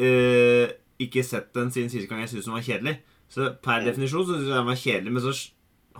eh, 0.00 0.70
ikke 1.02 1.24
sett 1.26 1.50
den 1.56 1.68
siden 1.74 1.90
siste 1.92 2.08
gang 2.08 2.22
jeg 2.22 2.30
syntes 2.30 2.48
den 2.48 2.56
var 2.56 2.64
kjedelig. 2.64 2.94
Så 3.30 3.50
per 3.60 3.84
definisjon 3.84 4.24
så 4.24 4.38
syns 4.38 4.48
jeg 4.48 4.56
den 4.56 4.70
var 4.70 4.80
kjedelig, 4.80 5.12
men 5.12 5.24
så 5.26 5.34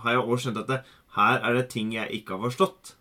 har 0.01 0.15
jeg 0.15 0.23
også 0.23 0.47
skjønt 0.47 0.61
at 0.63 0.71
det, 0.71 0.79
her 1.19 1.45
er 1.45 1.59
det 1.59 1.67
ting 1.73 1.93
jeg 1.93 2.21
ikke 2.21 2.37
har 2.37 2.43
forstått. 2.47 2.95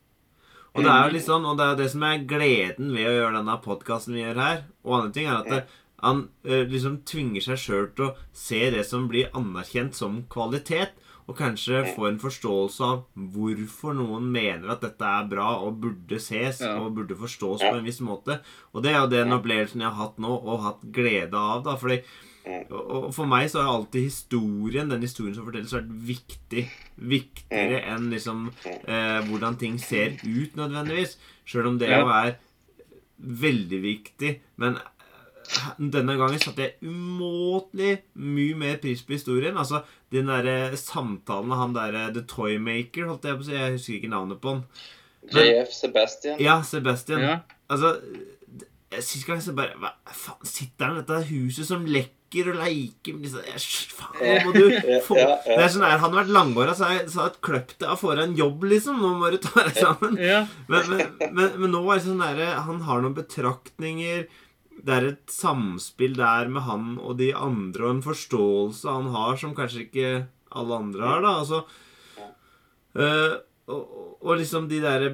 Og 0.75 0.85
det 0.85 0.91
er 0.93 1.07
jo 1.07 1.15
litt 1.17 1.27
sånn, 1.27 1.47
og 1.49 1.57
det 1.59 1.65
er 1.65 1.73
jo 1.73 1.81
det 1.81 1.89
som 1.95 2.05
er 2.07 2.27
gleden 2.31 2.93
ved 2.95 3.09
å 3.09 3.15
gjøre 3.17 3.37
denne 3.41 3.57
podkasten 3.65 4.15
vi 4.15 4.23
gjør 4.23 4.43
her, 4.45 4.61
og 4.85 4.97
andre 4.99 5.15
ting, 5.17 5.27
er 5.27 5.41
at 5.41 5.51
det, 5.51 5.63
han 6.03 6.29
eh, 6.45 6.65
liksom 6.69 7.01
tvinger 7.09 7.45
seg 7.45 7.59
sjøl 7.61 7.87
til 7.97 8.09
å 8.11 8.15
se 8.37 8.61
det 8.75 8.87
som 8.89 9.07
blir 9.11 9.31
anerkjent 9.37 9.95
som 9.99 10.23
kvalitet, 10.33 10.97
og 11.31 11.37
kanskje 11.39 11.85
få 11.95 12.09
en 12.09 12.17
forståelse 12.19 12.83
av 12.83 13.03
hvorfor 13.35 13.95
noen 13.95 14.25
mener 14.35 14.73
at 14.73 14.81
dette 14.83 15.07
er 15.07 15.29
bra 15.31 15.53
og 15.63 15.77
burde 15.85 16.19
ses 16.19 16.59
Ja. 16.65 16.73
og 16.83 16.97
burde 16.97 17.15
forstås 17.15 17.61
på 17.63 17.77
en 17.77 17.85
viss 17.87 18.01
måte. 18.03 18.41
Og 18.75 18.83
det 18.83 18.91
er 18.91 18.99
jo 19.05 19.13
den 19.13 19.31
opplevelsen 19.37 19.81
jeg 19.85 19.93
har 19.93 20.01
hatt 20.09 20.19
nå, 20.19 20.33
og 20.43 20.65
hatt 20.65 20.83
glede 20.91 21.39
av. 21.39 21.63
da, 21.69 21.77
fordi. 21.79 22.01
Og, 22.73 23.13
for 23.15 23.29
meg 23.31 23.51
så 23.53 23.61
har 23.63 23.69
alltid 23.77 24.09
historien, 24.09 24.89
den 24.91 25.03
historien 25.07 25.35
som 25.37 25.45
fortelles, 25.47 25.75
vært 25.77 25.93
viktig. 26.09 26.65
Viktigere 26.99 27.83
enn 27.93 28.11
liksom 28.11 28.49
eh, 28.65 29.21
hvordan 29.29 29.59
ting 29.61 29.79
ser 29.79 30.17
ut, 30.25 30.57
nødvendigvis. 30.57 31.19
Sjøl 31.47 31.69
om 31.71 31.79
det 31.79 31.93
jo 31.93 32.09
er 32.11 32.39
veldig 33.21 33.81
viktig. 33.85 34.33
Men 34.57 34.81
denne 35.81 36.15
gangen 36.21 36.39
satte 36.43 36.63
jeg 36.67 36.77
umåtelig 36.87 37.97
mye 38.23 38.57
mer 38.61 38.77
pris 38.83 39.03
på 39.07 39.17
historien. 39.17 39.57
Altså 39.59 39.83
den 40.15 40.31
derre 40.31 40.77
samtalen 40.79 41.49
med 41.51 41.59
han 41.61 41.75
derre 41.77 42.05
The 42.15 42.23
Toymaker, 42.31 43.09
holdt 43.11 43.27
jeg 43.29 43.39
på 43.41 43.47
å 43.47 43.49
si. 43.49 43.57
Jeg 43.59 43.77
husker 43.79 43.99
ikke 43.99 44.13
navnet 44.15 44.41
på 44.43 44.55
han. 44.57 44.65
JF 45.35 45.73
Sebastian. 45.77 46.39
Ja, 46.41 46.61
Sebastian. 46.65 47.21
Ja. 47.27 47.39
Altså 47.71 47.97
Sist 49.05 49.23
gang 49.29 49.39
så 49.39 49.53
bare 49.55 49.77
Hva 49.79 49.93
faen, 50.11 50.41
sitter 50.49 50.89
han 50.89 50.97
i 50.99 51.03
dette 51.05 51.19
huset 51.29 51.69
som 51.69 51.85
lekker 51.87 52.49
og 52.51 52.57
leker 52.59 53.15
med 53.15 53.23
disse 53.29 53.43
jeg- 53.47 53.93
Faen, 53.95 54.41
må 54.49 54.51
du 54.57 54.65
få 55.07 55.15
Ja, 55.21 55.29
ja. 55.29 55.37
Det 55.45 55.63
er 55.67 55.71
sånn 55.77 55.85
der, 55.85 56.01
Han 56.03 56.11
har 56.17 56.25
vært 56.25 56.33
langhåra, 56.35 56.75
så 56.75 56.89
jeg 56.97 57.05
sa 57.13 57.29
at 57.29 57.37
kløpp 57.45 57.77
deg 57.79 57.87
og 57.93 58.01
få 58.01 58.17
deg 58.17 58.25
en 58.25 58.35
jobb, 58.41 58.65
liksom. 58.73 58.99
Nå 58.99 59.13
må 59.21 59.31
du 59.31 59.39
ta 59.45 59.63
deg 59.69 59.79
sammen. 59.79 60.17
Men, 60.19 60.91
men, 60.91 61.05
men, 61.37 61.55
men 61.63 61.71
nå 61.77 61.85
er 61.87 62.01
det 62.01 62.07
sånn 62.09 62.25
derre 62.25 62.49
Han 62.67 62.81
har 62.89 63.05
noen 63.05 63.15
betraktninger. 63.21 64.27
Det 64.81 64.97
er 64.97 65.07
et 65.11 65.33
samspill 65.33 66.17
der 66.17 66.49
med 66.53 66.65
han 66.65 66.99
og 66.99 67.19
de 67.21 67.31
andre, 67.37 67.85
og 67.87 67.97
en 67.99 68.05
forståelse 68.05 68.89
han 68.89 69.11
har 69.15 69.41
som 69.41 69.55
kanskje 69.57 69.87
ikke 69.87 70.13
alle 70.51 70.79
andre 70.83 71.07
har, 71.07 71.25
da. 71.25 71.35
Altså 71.43 71.63
øh, 72.97 73.35
og, 73.71 73.83
og 74.21 74.39
liksom 74.41 74.69
de 74.71 74.81
derre 74.83 75.13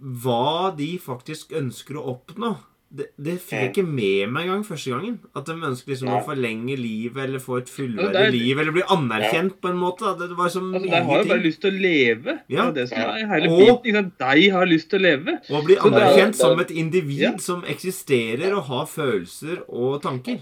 Hva 0.00 0.72
de 0.76 0.94
faktisk 1.00 1.52
ønsker 1.56 2.00
å 2.00 2.08
oppnå. 2.16 2.54
Det, 2.94 3.08
det 3.18 3.32
fikk 3.42 3.58
jeg 3.58 3.70
ikke 3.72 3.82
med 3.90 4.28
meg 4.30 4.44
engang 4.46 4.60
første 4.64 4.90
gangen. 4.92 5.16
At 5.34 5.48
de 5.48 5.54
ønsker 5.66 5.90
liksom 5.90 6.10
å 6.14 6.20
forlenge 6.22 6.76
livet 6.78 7.24
eller 7.24 7.40
få 7.42 7.56
et 7.58 7.66
Ja, 7.66 7.74
fullverdig 7.74 8.20
er- 8.20 8.30
liv 8.30 8.58
eller 8.62 8.70
bli 8.76 8.84
anerkjent 8.94 9.56
på 9.60 9.68
en 9.72 9.80
måte. 9.80 10.12
Det 10.20 10.28
var 10.38 10.48
så 10.52 10.60
Altså, 10.62 10.80
mye 10.84 10.90
De 10.92 11.00
har 11.08 11.22
jo 11.24 11.28
bare 11.32 11.42
lyst 11.42 11.60
til 11.64 11.72
å 11.72 11.80
leve. 11.82 12.34
Det 12.46 12.54
Ja. 12.54 12.70
det 12.70 12.84
er 12.92 13.26
hele 13.32 13.50
Og- 13.50 13.82
biten. 13.82 14.12
De 14.18 14.48
har 14.50 14.66
lyst 14.66 14.90
til 14.90 15.00
å 15.00 15.02
leve. 15.02 15.40
Og 15.50 15.64
bli 15.64 15.74
er- 15.74 15.80
anerkjent 15.90 16.28
er- 16.38 16.42
som 16.44 16.60
et 16.60 16.70
individ 16.70 17.20
Ja. 17.20 17.36
som 17.38 17.62
eksisterer 17.64 18.54
og 18.56 18.62
har 18.70 18.86
følelser 18.86 19.64
og 19.68 20.00
tanker. 20.02 20.38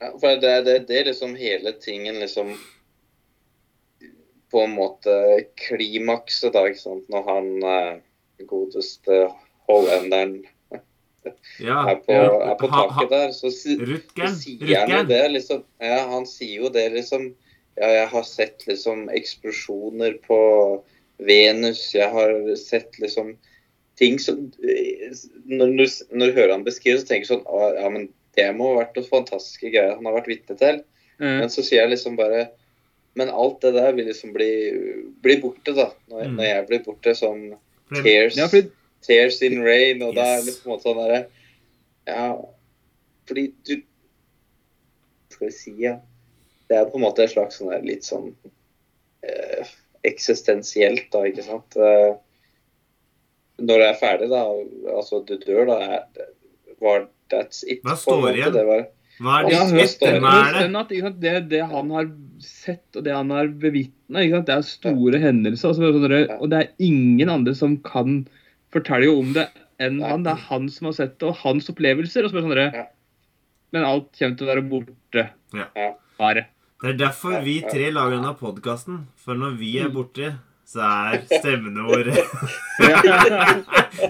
Ja, 0.00 0.10
for 0.18 0.34
det 0.40 0.64
det, 0.64 0.86
det 0.88 0.96
er 1.06 1.12
liksom 1.12 1.36
hele 1.36 1.72
tingen 1.78 2.16
liksom 2.16 2.56
På 4.50 4.64
en 4.64 4.74
måte 4.76 5.44
klimakset, 5.60 6.52
da, 6.54 6.60
ikke 6.64 6.80
sant. 6.80 7.04
Når 7.12 7.24
han 7.28 7.48
eh, 7.62 7.98
godeste 8.48 9.30
hollenderen 9.68 10.38
Ja. 11.60 11.82
er 11.90 11.96
på, 12.04 12.12
er 12.14 12.54
på 12.60 12.68
Ha- 12.72 12.84
taket 12.88 13.10
der, 13.10 13.32
så, 13.36 13.50
si, 13.52 13.76
så 13.76 14.30
sier 14.36 14.80
han 14.84 14.90
jo 14.94 15.02
det, 15.10 15.22
liksom. 15.34 15.62
Ja, 15.80 15.98
han 16.10 16.26
sier 16.26 16.62
jo 16.64 16.68
det, 16.74 16.86
liksom. 16.94 17.34
Ja, 17.78 17.86
jeg 17.94 18.08
har 18.08 18.22
sett 18.26 18.64
liksom 18.66 19.08
eksplosjoner 19.14 20.16
på 20.26 20.38
Venus. 21.18 21.94
Jeg 21.94 22.10
har 22.10 22.32
sett 22.56 22.98
liksom 22.98 23.36
ting 23.98 24.18
som 24.22 24.52
Når, 24.62 25.66
når, 25.74 25.88
når 26.14 26.26
du 26.30 26.36
hører 26.36 26.52
han 26.54 26.64
beskrive, 26.66 27.00
så 27.00 27.06
tenker 27.08 27.26
du 27.26 27.32
sånn 27.36 27.78
Ja, 27.80 27.88
men 27.90 28.08
det 28.38 28.48
må 28.54 28.68
ha 28.72 28.80
vært 28.84 28.94
noen 28.98 29.08
fantastiske 29.10 29.70
greier 29.72 29.96
han 29.96 30.06
har 30.06 30.14
vært 30.20 30.28
vitne 30.30 30.54
til. 30.58 30.82
Mm. 31.18 31.38
Men 31.40 31.48
så 31.50 31.64
sier 31.66 31.82
jeg 31.82 31.90
liksom 31.96 32.14
bare 32.18 32.48
Men 33.18 33.30
alt 33.34 33.60
det 33.64 33.72
der 33.74 33.92
vil 33.96 34.06
liksom 34.06 34.30
bli, 34.36 34.50
bli 35.24 35.38
borte, 35.42 35.72
da. 35.74 35.88
Når, 36.10 36.28
Mm. 36.28 36.36
når 36.38 36.44
jeg 36.46 36.66
blir 36.68 36.82
borte 36.86 37.14
som 37.18 37.40
tears, 38.02 38.36
Ja, 38.36 38.46
fordi 38.46 38.70
tears 39.06 39.40
in 39.46 39.60
rain, 39.64 40.02
og 40.04 40.14
da 40.18 40.26
er 40.36 40.46
det 40.46 40.56
på 40.58 40.68
en 40.68 40.74
måte 40.74 40.88
sånn 40.88 41.02
derre 41.02 41.20
Ja, 42.08 42.28
fordi 43.28 43.48
du 43.68 43.74
Skal 45.34 45.50
vi 45.50 45.52
si, 45.54 45.74
ja. 45.84 45.98
Det 46.68 46.76
er 46.76 46.88
på 46.88 46.98
en 46.98 47.04
måte 47.06 47.24
et 47.24 47.32
slags 47.32 47.60
sånn 47.60 47.70
der 47.72 47.84
litt 47.84 48.04
sånn 48.04 48.32
eh, 49.24 49.68
eksistensielt, 50.08 51.06
da, 51.12 51.22
ikke 51.28 51.44
sant. 51.46 51.76
Eh, 51.80 52.10
når 53.58 53.82
det 53.82 53.86
er 53.88 54.00
ferdig, 54.00 54.28
da, 54.30 54.42
altså 54.94 55.22
du 55.26 55.34
dør, 55.40 55.64
da 55.70 55.78
er 55.84 56.26
var 56.80 57.08
That's 57.28 57.64
it. 57.66 57.82
Hva 57.84 57.96
står 57.98 58.30
igjen? 58.32 58.54
Det 58.54 58.64
var, 58.64 58.84
Hva 59.20 59.38
er 59.42 59.48
ditt 59.50 59.82
ettermæle? 59.84 61.12
det, 61.20 61.34
det 61.50 61.62
han 61.68 61.90
har 61.92 62.10
sett 62.40 62.96
og 62.96 63.04
det 63.04 63.12
han 63.12 63.32
har 63.34 63.50
bevitna, 63.60 64.24
det 64.24 64.54
er 64.54 64.64
store 64.64 65.20
hendelser. 65.20 65.72
Altså, 65.72 65.90
sånn 65.92 66.38
og 66.38 66.48
det 66.52 66.62
er 66.62 66.70
ingen 66.80 67.32
andre 67.32 67.54
som 67.58 67.76
kan 67.84 68.22
fortelle 68.74 69.08
om 69.12 69.32
det 69.36 69.48
enn 69.80 69.98
Nei. 70.00 70.08
han. 70.10 70.22
Det 70.26 70.32
er 70.34 70.44
han 70.48 70.68
som 70.74 70.88
har 70.90 70.96
sett 70.98 71.18
det, 71.18 71.28
og 71.28 71.36
hans 71.44 71.68
opplevelser. 71.70 72.24
Og 72.26 72.32
så 72.32 72.42
sånn 72.42 72.56
Ja. 72.58 72.86
Men 73.72 73.84
alt 73.84 74.10
kommer 74.18 74.36
til 74.38 74.46
å 74.46 74.52
være 74.54 74.68
borte. 74.68 75.28
Ja. 75.54 75.66
Ja. 75.76 75.92
Bare. 76.18 76.46
Det 76.82 76.90
er 76.94 76.98
derfor 77.06 77.40
vi 77.44 77.60
tre 77.68 77.90
lager 77.90 78.16
denne 78.16 78.34
podkasten. 78.38 79.06
For 79.16 79.34
når 79.34 79.56
vi 79.58 79.78
er 79.82 79.88
borte, 79.92 80.32
så 80.68 80.80
er 80.84 81.22
stemmene 81.40 81.80
våre 81.88 82.12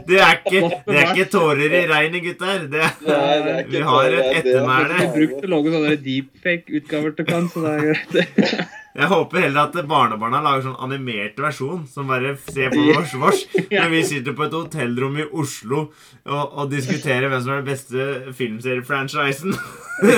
Det 0.08 0.18
er 0.18 0.40
ikke, 0.40 0.60
det 0.88 0.96
er 0.98 1.12
ikke 1.12 1.26
tårer 1.30 1.74
i 1.78 1.82
regnet, 1.90 2.22
gutter. 2.24 2.64
Det 2.72 2.88
Nei, 3.06 3.62
vi 3.70 3.82
har 3.86 4.08
et 4.08 4.18
er- 4.18 4.40
ettermæle. 4.40 4.88
Vi 4.94 5.04
har 5.04 5.12
brukt 5.14 5.44
å 5.46 5.50
lage 5.54 5.74
sånne 5.74 5.94
deepfake-utgaver 6.06 7.14
til 7.18 7.28
kan, 7.28 7.48
så 7.52 7.62
det 7.64 7.72
er 7.74 7.80
greit. 7.86 8.68
Jeg 8.98 9.06
håper 9.12 9.44
heller 9.44 9.68
at 9.68 9.76
barnebarna 9.86 10.40
lager 10.42 10.64
sånn 10.66 10.80
animert 10.82 11.36
versjon 11.38 11.84
som 11.86 12.08
bare 12.10 12.32
ser 12.48 12.72
på 12.72 12.82
vårs 12.88 13.12
vårs 13.20 13.42
når 13.70 13.92
vi 13.92 14.00
sitter 14.08 14.34
på 14.34 14.48
et 14.48 14.56
hotellrom 14.56 15.20
i 15.22 15.26
Oslo 15.38 15.84
og, 15.84 16.42
og 16.58 16.72
diskuterer 16.72 17.28
hvem 17.30 17.44
som 17.44 17.52
er 17.54 17.60
den 17.62 17.68
beste 17.68 18.32
filmseriefranchisen. 18.40 19.54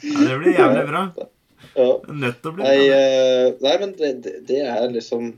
ja, 0.00 0.24
det 0.24 0.38
blir 0.40 0.56
jævlig 0.56 0.86
bra. 0.88 1.02
Nødt 2.10 2.40
til 2.42 2.50
å 2.50 2.54
bli 2.56 2.64
Nei, 2.64 2.78
bra. 2.80 2.96
eh, 2.96 3.46
nei 3.64 3.74
men 3.84 3.92
det, 3.98 4.10
det, 4.24 4.34
det 4.48 4.60
er 4.66 4.88
liksom 4.92 5.30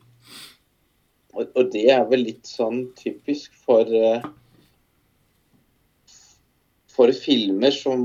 og, 1.33 1.47
og 1.57 1.69
det 1.73 1.85
er 1.95 2.03
vel 2.11 2.23
litt 2.29 2.47
sånn 2.49 2.85
typisk 2.99 3.55
for 3.67 3.89
eh, 3.89 4.23
For 6.93 7.09
filmer 7.17 7.73
som 7.73 8.03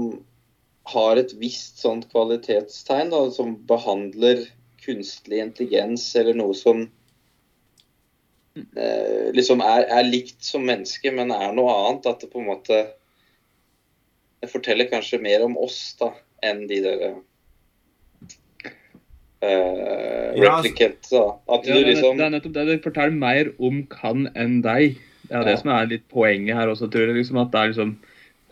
har 0.88 1.20
et 1.20 1.34
visst 1.42 1.82
sånt 1.84 2.08
kvalitetstegn, 2.12 3.12
da, 3.12 3.26
som 3.34 3.56
behandler 3.68 4.46
kunstig 4.84 5.42
intelligens 5.44 6.06
eller 6.16 6.38
noe 6.38 6.56
som 6.56 6.86
eh, 8.56 9.28
liksom 9.36 9.64
er, 9.66 9.88
er 9.92 10.08
likt 10.08 10.46
som 10.48 10.64
menneske, 10.68 11.12
men 11.12 11.34
er 11.36 11.52
noe 11.56 11.74
annet. 11.74 12.08
At 12.08 12.24
det 12.24 12.32
på 12.34 12.44
en 12.44 12.52
måte 12.54 12.86
Det 14.38 14.52
forteller 14.52 14.86
kanskje 14.92 15.18
mer 15.18 15.42
om 15.48 15.56
oss 15.58 15.96
da, 16.00 16.12
enn 16.46 16.68
de 16.70 16.78
der 16.86 17.00
Ja, 19.42 19.50
altså- 19.50 20.44
replicants. 20.44 21.10
Da. 21.10 21.24
At 21.50 21.66
Ja, 21.68 21.74
du 21.74 21.86
liksom 21.86 22.18
det 22.18 22.26
er 22.26 22.34
nettopp 22.36 22.54
det. 22.54 22.66
Det 22.68 22.84
forteller 22.84 23.18
mer 23.18 23.52
om 23.60 23.84
kan 23.90 24.30
enn 24.36 24.62
deg. 24.62 24.98
Det 25.28 25.36
er 25.36 25.44
det 25.44 25.60
som 25.60 25.72
er 25.74 25.90
litt 25.90 26.08
poenget 26.10 26.56
her 26.56 26.70
også, 26.72 26.88
tror 26.90 27.08
jeg. 27.10 27.18
Liksom, 27.18 27.38
at 27.42 27.52
det 27.52 27.60
er 27.60 27.74
liksom 27.74 27.98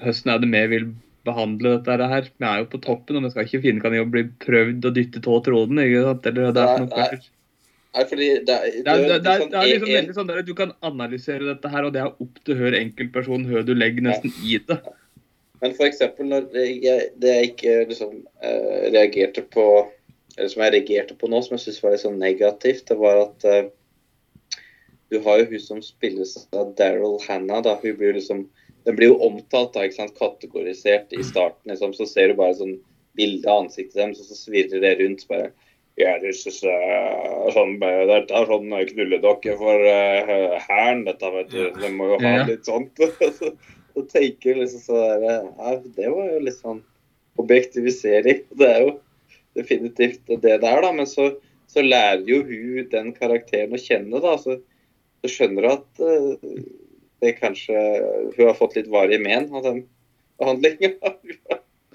Høsten 0.03 0.33
er 0.33 0.39
det 0.43 0.49
vi 0.51 0.67
vil 0.67 0.89
behandle 1.25 1.75
dette 1.83 2.09
her. 2.11 2.27
Vi 2.39 2.45
er 2.49 2.59
jo 2.63 2.67
på 2.73 2.81
toppen, 2.83 3.17
og 3.19 3.25
vi 3.27 3.31
skal 3.33 3.47
ikke 3.49 3.61
finne 3.65 3.81
kan 3.83 3.95
jeg 3.97 4.09
bli 4.13 4.23
prøvd 4.45 4.85
og 4.89 4.93
dyttet 4.97 5.29
av 5.31 5.41
tråden. 5.47 5.81
ikke 5.83 6.03
sant? 6.09 6.29
Eller 6.31 6.51
det 6.55 6.63
er 6.65 6.83
noe 6.83 6.91
nei. 6.91 7.07
kanskje- 7.09 7.31
Nei, 7.95 8.03
fordi 8.03 8.25
det, 8.43 8.55
er- 8.55 8.71
Det 8.83 8.91
er, 8.91 8.97
det, 8.99 9.11
er, 9.15 9.19
det 9.23 9.31
er, 9.31 9.39
sånn 9.39 9.51
det 9.51 9.59
er 9.59 9.67
liksom 9.71 9.93
veldig 9.95 10.15
sånn 10.17 10.27
der, 10.27 10.41
Du 10.43 10.53
kan 10.53 10.71
analysere 10.83 11.45
dette 11.47 11.69
her, 11.71 11.85
og 11.87 11.93
det 11.95 12.01
er 12.03 12.11
opp 12.25 12.39
til 12.43 12.55
hver 12.59 12.75
enkeltperson 12.75 13.45
hva 13.47 13.61
du 13.65 13.73
legger 13.73 14.03
nesten 14.03 14.33
i 14.43 14.57
det. 14.67 14.79
Men 15.61 15.71
eksempel 15.79 16.27
når 16.27 16.49
jeg, 16.53 17.05
det 17.17 17.31
jeg 17.37 17.51
ikke 17.53 17.75
liksom 17.89 18.17
eh, 18.43 18.91
reagerte 18.91 19.41
på 19.47 19.63
Eller 20.37 20.49
som 20.51 20.61
jeg 20.65 20.73
reagerte 20.75 21.15
på 21.15 21.29
nå, 21.31 21.39
som 21.45 21.55
jeg 21.55 21.63
syns 21.63 21.79
var 21.83 21.93
litt 21.95 22.01
sånn 22.03 22.19
negativt, 22.19 22.83
det 22.89 22.97
var 22.99 23.21
at 23.29 23.45
eh, 23.47 23.69
du 25.13 25.21
har 25.23 25.39
jo 25.39 25.45
hun 25.53 25.61
som 25.63 25.81
spilles 25.85 26.33
av 26.51 26.73
Daryl 26.75 27.15
Hannah. 27.23 27.61
da, 27.63 27.77
hun 27.81 27.95
blir 27.95 28.17
liksom 28.17 28.49
Den 28.85 28.97
blir 28.97 29.13
jo 29.13 29.21
omtalt, 29.25 29.73
da, 29.73 29.85
ikke 29.85 29.99
sant, 29.99 30.17
kategorisert 30.19 31.13
i 31.15 31.23
starten. 31.25 31.71
liksom, 31.71 31.93
Så 31.97 32.05
ser 32.09 32.29
du 32.29 32.39
bare 32.39 32.57
sånn 32.57 32.75
bilde 33.17 33.49
av 33.49 33.65
ansiktet 33.65 33.97
deres, 33.97 34.19
og 34.21 34.29
så 34.29 34.37
svirrer 34.37 34.83
det 34.83 34.97
rundt. 34.99 35.27
bare 35.29 35.51
ja, 35.95 36.17
det, 36.19 36.33
synes, 36.35 36.59
uh, 36.67 37.45
sånn, 37.55 37.77
eh, 37.79 38.01
dette 38.09 38.35
er 38.35 38.49
sånn 38.49 38.73
knulledokke 38.89 39.53
for 39.55 39.79
uh, 39.79 40.57
hæren, 40.65 41.05
dette, 41.07 41.29
vet 41.37 41.53
du. 41.53 41.61
De 41.79 41.91
må 41.93 42.09
jo 42.09 42.17
ha 42.19 42.33
litt 42.49 42.67
sånt. 42.67 42.99
Så 43.95 44.03
tenker 44.11 44.57
du 44.57 44.59
liksom 44.59 44.81
så 44.83 44.97
der, 45.23 45.45
ja, 45.55 45.73
Det 45.95 46.09
var 46.11 46.25
jo 46.33 46.39
litt 46.43 46.57
sånn 46.59 46.81
objektivisering. 47.39 48.41
Det 48.59 48.67
er 48.67 48.81
jo 48.83 48.95
definitivt 49.55 50.27
det 50.27 50.57
der, 50.59 50.81
da. 50.83 50.91
Men 50.91 51.07
så, 51.07 51.29
så 51.71 51.83
lærer 51.85 52.25
jo 52.27 52.41
hun 52.43 52.89
den 52.91 53.13
karakteren 53.15 53.75
å 53.75 53.79
kjenne, 53.79 54.19
da. 54.19 54.35
Så, 54.41 54.59
så 55.23 55.31
skjønner 55.31 55.63
du 55.63 55.71
at 55.71 56.03
eh, 56.03 56.59
det 57.21 57.33
kanskje 57.39 57.75
Hun 58.37 58.47
har 58.47 58.53
fått 58.57 58.75
litt 58.75 58.87
varige 58.91 59.21
men 59.23 59.47
av 59.55 59.63
den 59.63 59.83
behandlinga 60.39 60.93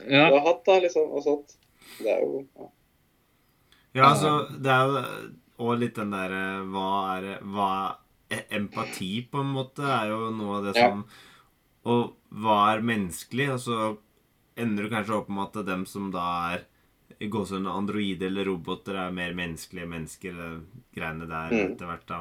hun 0.01 0.11
Ja, 0.11 0.31
har 0.31 0.41
hatt, 0.47 0.62
da, 0.64 0.79
liksom. 0.81 1.11
Og 1.12 1.23
sånt. 1.27 1.57
Det 2.01 2.09
er 2.09 2.23
jo 2.25 2.47
ja. 2.57 2.68
Ja, 3.99 4.05
altså, 4.12 4.31
det 4.62 4.71
er 4.71 4.87
jo 4.87 5.03
og 5.61 5.75
litt 5.83 5.97
den 5.99 6.11
derre 6.14 6.62
Hva 6.73 7.18
er 7.18 7.27
Hva 7.45 7.71
e- 8.33 8.47
Empati, 8.57 9.11
på 9.29 9.43
en 9.43 9.51
måte, 9.53 9.83
er 9.85 10.09
jo 10.14 10.31
noe 10.33 10.57
av 10.61 10.64
det 10.71 10.77
Ja. 10.79 10.89
som 10.89 11.05
Og 11.85 12.14
hva 12.33 12.59
er 12.77 12.81
menneskelig? 12.87 13.51
Og 13.57 13.61
så 13.61 13.77
ender 14.57 14.85
du 14.87 14.91
kanskje 14.93 15.16
opp 15.18 15.29
med 15.29 15.57
at 15.57 15.66
dem 15.66 15.85
som 15.89 16.11
da 16.14 16.25
er 16.55 16.64
gåsehud 17.29 17.66
androider 17.68 18.27
eller 18.31 18.45
roboter, 18.49 18.97
er 18.97 19.11
mer 19.12 19.33
menneskelige 19.37 19.89
mennesker. 19.89 20.33
eh, 20.47 20.61
Greiene 20.97 21.27
der 21.29 21.51
Mm. 21.53 21.73
etter 21.73 21.87
hvert, 21.91 22.07
da. 22.07 22.21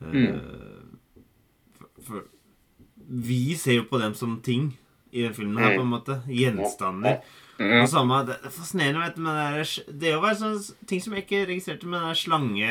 Mm. 0.00 0.26
for, 0.26 0.98
for 2.06 2.28
vi 3.10 3.56
ser 3.58 3.80
jo 3.80 3.88
på 3.90 3.98
dem 3.98 4.14
som 4.14 4.38
ting 4.44 4.70
i 5.10 5.24
den 5.24 5.34
filmen 5.34 5.58
her, 5.58 5.76
på 5.76 5.84
en 5.84 5.90
måte. 5.90 6.20
Gjenstander. 6.30 7.20
Og 7.60 7.88
samme, 7.92 8.22
det 8.28 8.38
er 8.38 8.52
fascinerende 8.54 9.02
vet 9.02 9.18
med 9.20 9.36
det 9.36 9.46
der 9.52 9.96
Det 10.00 10.12
jo 10.14 10.34
sånne 10.38 10.86
ting 10.88 11.02
som 11.04 11.16
jeg 11.16 11.26
ikke 11.26 11.46
registrerte 11.50 11.88
med 11.90 12.06
den 12.06 12.16
slange 12.16 12.70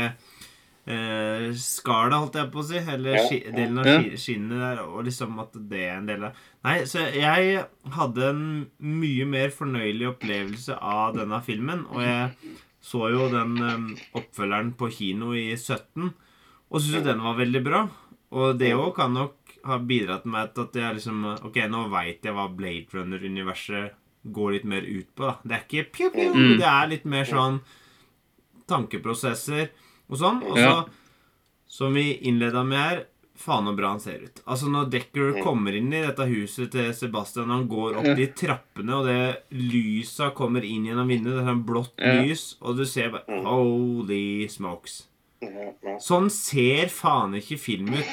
eh, 0.89 1.49
skala, 1.59 2.21
holdt 2.23 2.39
jeg 2.39 2.49
på 2.53 2.63
å 2.63 2.65
si. 2.69 2.79
Eller 2.79 3.19
delen 3.53 3.81
av 3.83 3.91
skinnet 4.23 4.63
der. 4.63 4.81
Og 4.87 5.05
liksom 5.09 5.37
at 5.43 5.59
det 5.69 5.83
er 5.85 5.99
en 5.99 6.09
del 6.09 6.25
av 6.29 6.45
Nei, 6.65 6.79
så 6.91 7.05
jeg 7.15 7.61
hadde 7.95 8.31
en 8.33 8.41
mye 8.83 9.27
mer 9.29 9.53
fornøyelig 9.55 10.09
opplevelse 10.15 10.75
av 10.75 11.13
denne 11.15 11.39
filmen. 11.45 11.85
Og 11.93 12.03
jeg 12.03 12.55
så 12.83 13.05
jo 13.13 13.29
den 13.31 13.55
um, 13.59 13.87
oppfølgeren 14.17 14.73
på 14.79 14.89
kino 14.95 15.31
i 15.35 15.51
17, 15.55 16.09
og 16.69 16.79
syntes 16.79 16.97
jo 16.97 17.05
den 17.05 17.23
var 17.23 17.37
veldig 17.39 17.61
bra. 17.63 17.81
Og 18.31 18.57
det 18.59 18.73
òg 18.75 18.93
kan 18.95 19.13
nok 19.13 19.35
ha 19.65 19.77
bidratt 19.79 20.25
med 20.25 20.57
at 20.57 20.73
jeg 20.73 20.95
liksom 20.99 21.25
Ok, 21.45 21.55
nå 21.69 21.89
veit 21.89 22.21
jeg 22.23 22.33
hva 22.33 22.47
Blade 22.55 22.87
Runner-universet 22.93 23.91
går 24.31 24.51
litt 24.51 24.65
mer 24.65 24.81
ut 24.81 25.07
på. 25.15 25.23
da 25.25 25.37
Det 25.43 25.51
er 25.55 25.65
ikke 25.65 25.91
pju, 25.91 26.09
pju, 26.11 26.33
Mm. 26.33 26.57
det 26.57 26.65
er 26.67 26.87
litt 26.87 27.05
mer 27.05 27.23
sånn 27.25 27.61
tankeprosesser 28.67 29.69
og 30.09 30.17
sånn. 30.17 30.43
Og 30.43 30.57
så, 30.57 30.65
Ja. 30.65 30.85
som 31.67 31.93
vi 31.93 32.17
innleda 32.21 32.63
med 32.65 32.77
her 32.77 33.05
Faen 33.39 33.63
så 33.63 33.73
bra 33.73 33.87
han 33.91 33.99
ser 34.01 34.19
ut. 34.21 34.41
Altså 34.45 34.67
Når 34.67 34.89
Decker 34.91 35.41
kommer 35.41 35.71
inn 35.73 35.93
i 35.93 36.01
dette 36.05 36.25
huset 36.27 36.71
til 36.71 36.93
Sebastian, 36.93 37.47
han 37.47 37.69
går 37.69 37.95
opp 37.95 38.17
de 38.17 38.27
trappene, 38.27 38.91
og 38.93 39.05
det 39.05 39.43
lysa 39.53 40.31
kommer 40.35 40.61
inn 40.61 40.83
gjennom 40.83 41.07
vinduet, 41.07 41.37
det 41.37 41.47
er 41.47 41.53
sånn 41.55 41.63
blått 41.65 41.95
lys, 41.97 42.57
og 42.61 42.75
du 42.75 42.83
ser 42.85 43.09
bare 43.11 43.23
Holy 43.45 44.45
smokes. 44.49 45.05
Sånn 46.03 46.27
ser 46.33 46.89
faen 46.91 47.35
ikke 47.39 47.57
film 47.59 47.93
ut 47.95 48.09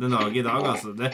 den 0.00 0.14
dag 0.14 0.36
i 0.36 0.44
dag, 0.44 0.64
altså. 0.74 0.94
Det, 0.96 1.10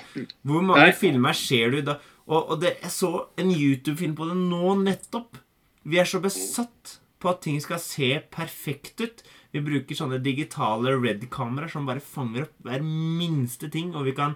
hvor 0.46 0.62
mange 0.62 0.88
Nei. 0.90 0.94
filmer 0.94 1.34
ser 1.36 1.72
du 1.74 1.80
da? 1.88 1.96
Og, 2.26 2.52
og 2.52 2.60
det, 2.62 2.76
jeg 2.82 2.92
så 2.94 3.10
en 3.38 3.50
YouTube-film 3.54 4.14
på 4.18 4.28
det 4.30 4.36
nå 4.38 4.74
nettopp. 4.82 5.38
Vi 5.86 5.98
er 6.02 6.08
så 6.10 6.20
besatt 6.22 6.96
på 7.22 7.30
at 7.30 7.40
ting 7.46 7.58
skal 7.62 7.80
se 7.82 8.10
perfekt 8.34 9.00
ut. 9.02 9.22
Vi 9.54 9.62
bruker 9.64 9.96
sånne 9.96 10.18
digitale 10.22 10.92
red-kameraer 10.98 11.70
som 11.72 11.86
bare 11.88 12.02
fanger 12.04 12.46
opp 12.48 12.56
hver 12.66 12.82
minste 12.84 13.70
ting, 13.72 13.94
og 13.96 14.04
vi 14.08 14.14
kan 14.18 14.34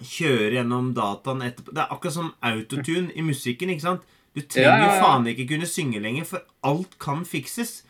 kjøre 0.00 0.56
gjennom 0.58 0.92
dataen 0.96 1.42
etterpå. 1.46 1.72
Det 1.74 1.84
er 1.84 1.92
akkurat 1.94 2.16
som 2.16 2.32
autotune 2.44 3.12
i 3.14 3.24
musikken, 3.26 3.72
ikke 3.74 3.86
sant? 3.88 4.06
Du 4.34 4.40
trenger 4.42 4.80
jo 4.82 4.86
Ja, 4.88 4.88
ja, 4.90 4.94
ja. 4.96 5.02
faen 5.04 5.28
ikke 5.30 5.48
kunne 5.52 5.68
synge 5.70 6.00
lenger, 6.02 6.26
for 6.28 6.44
alt 6.66 6.96
kan 7.02 7.24
fikses. 7.28 7.82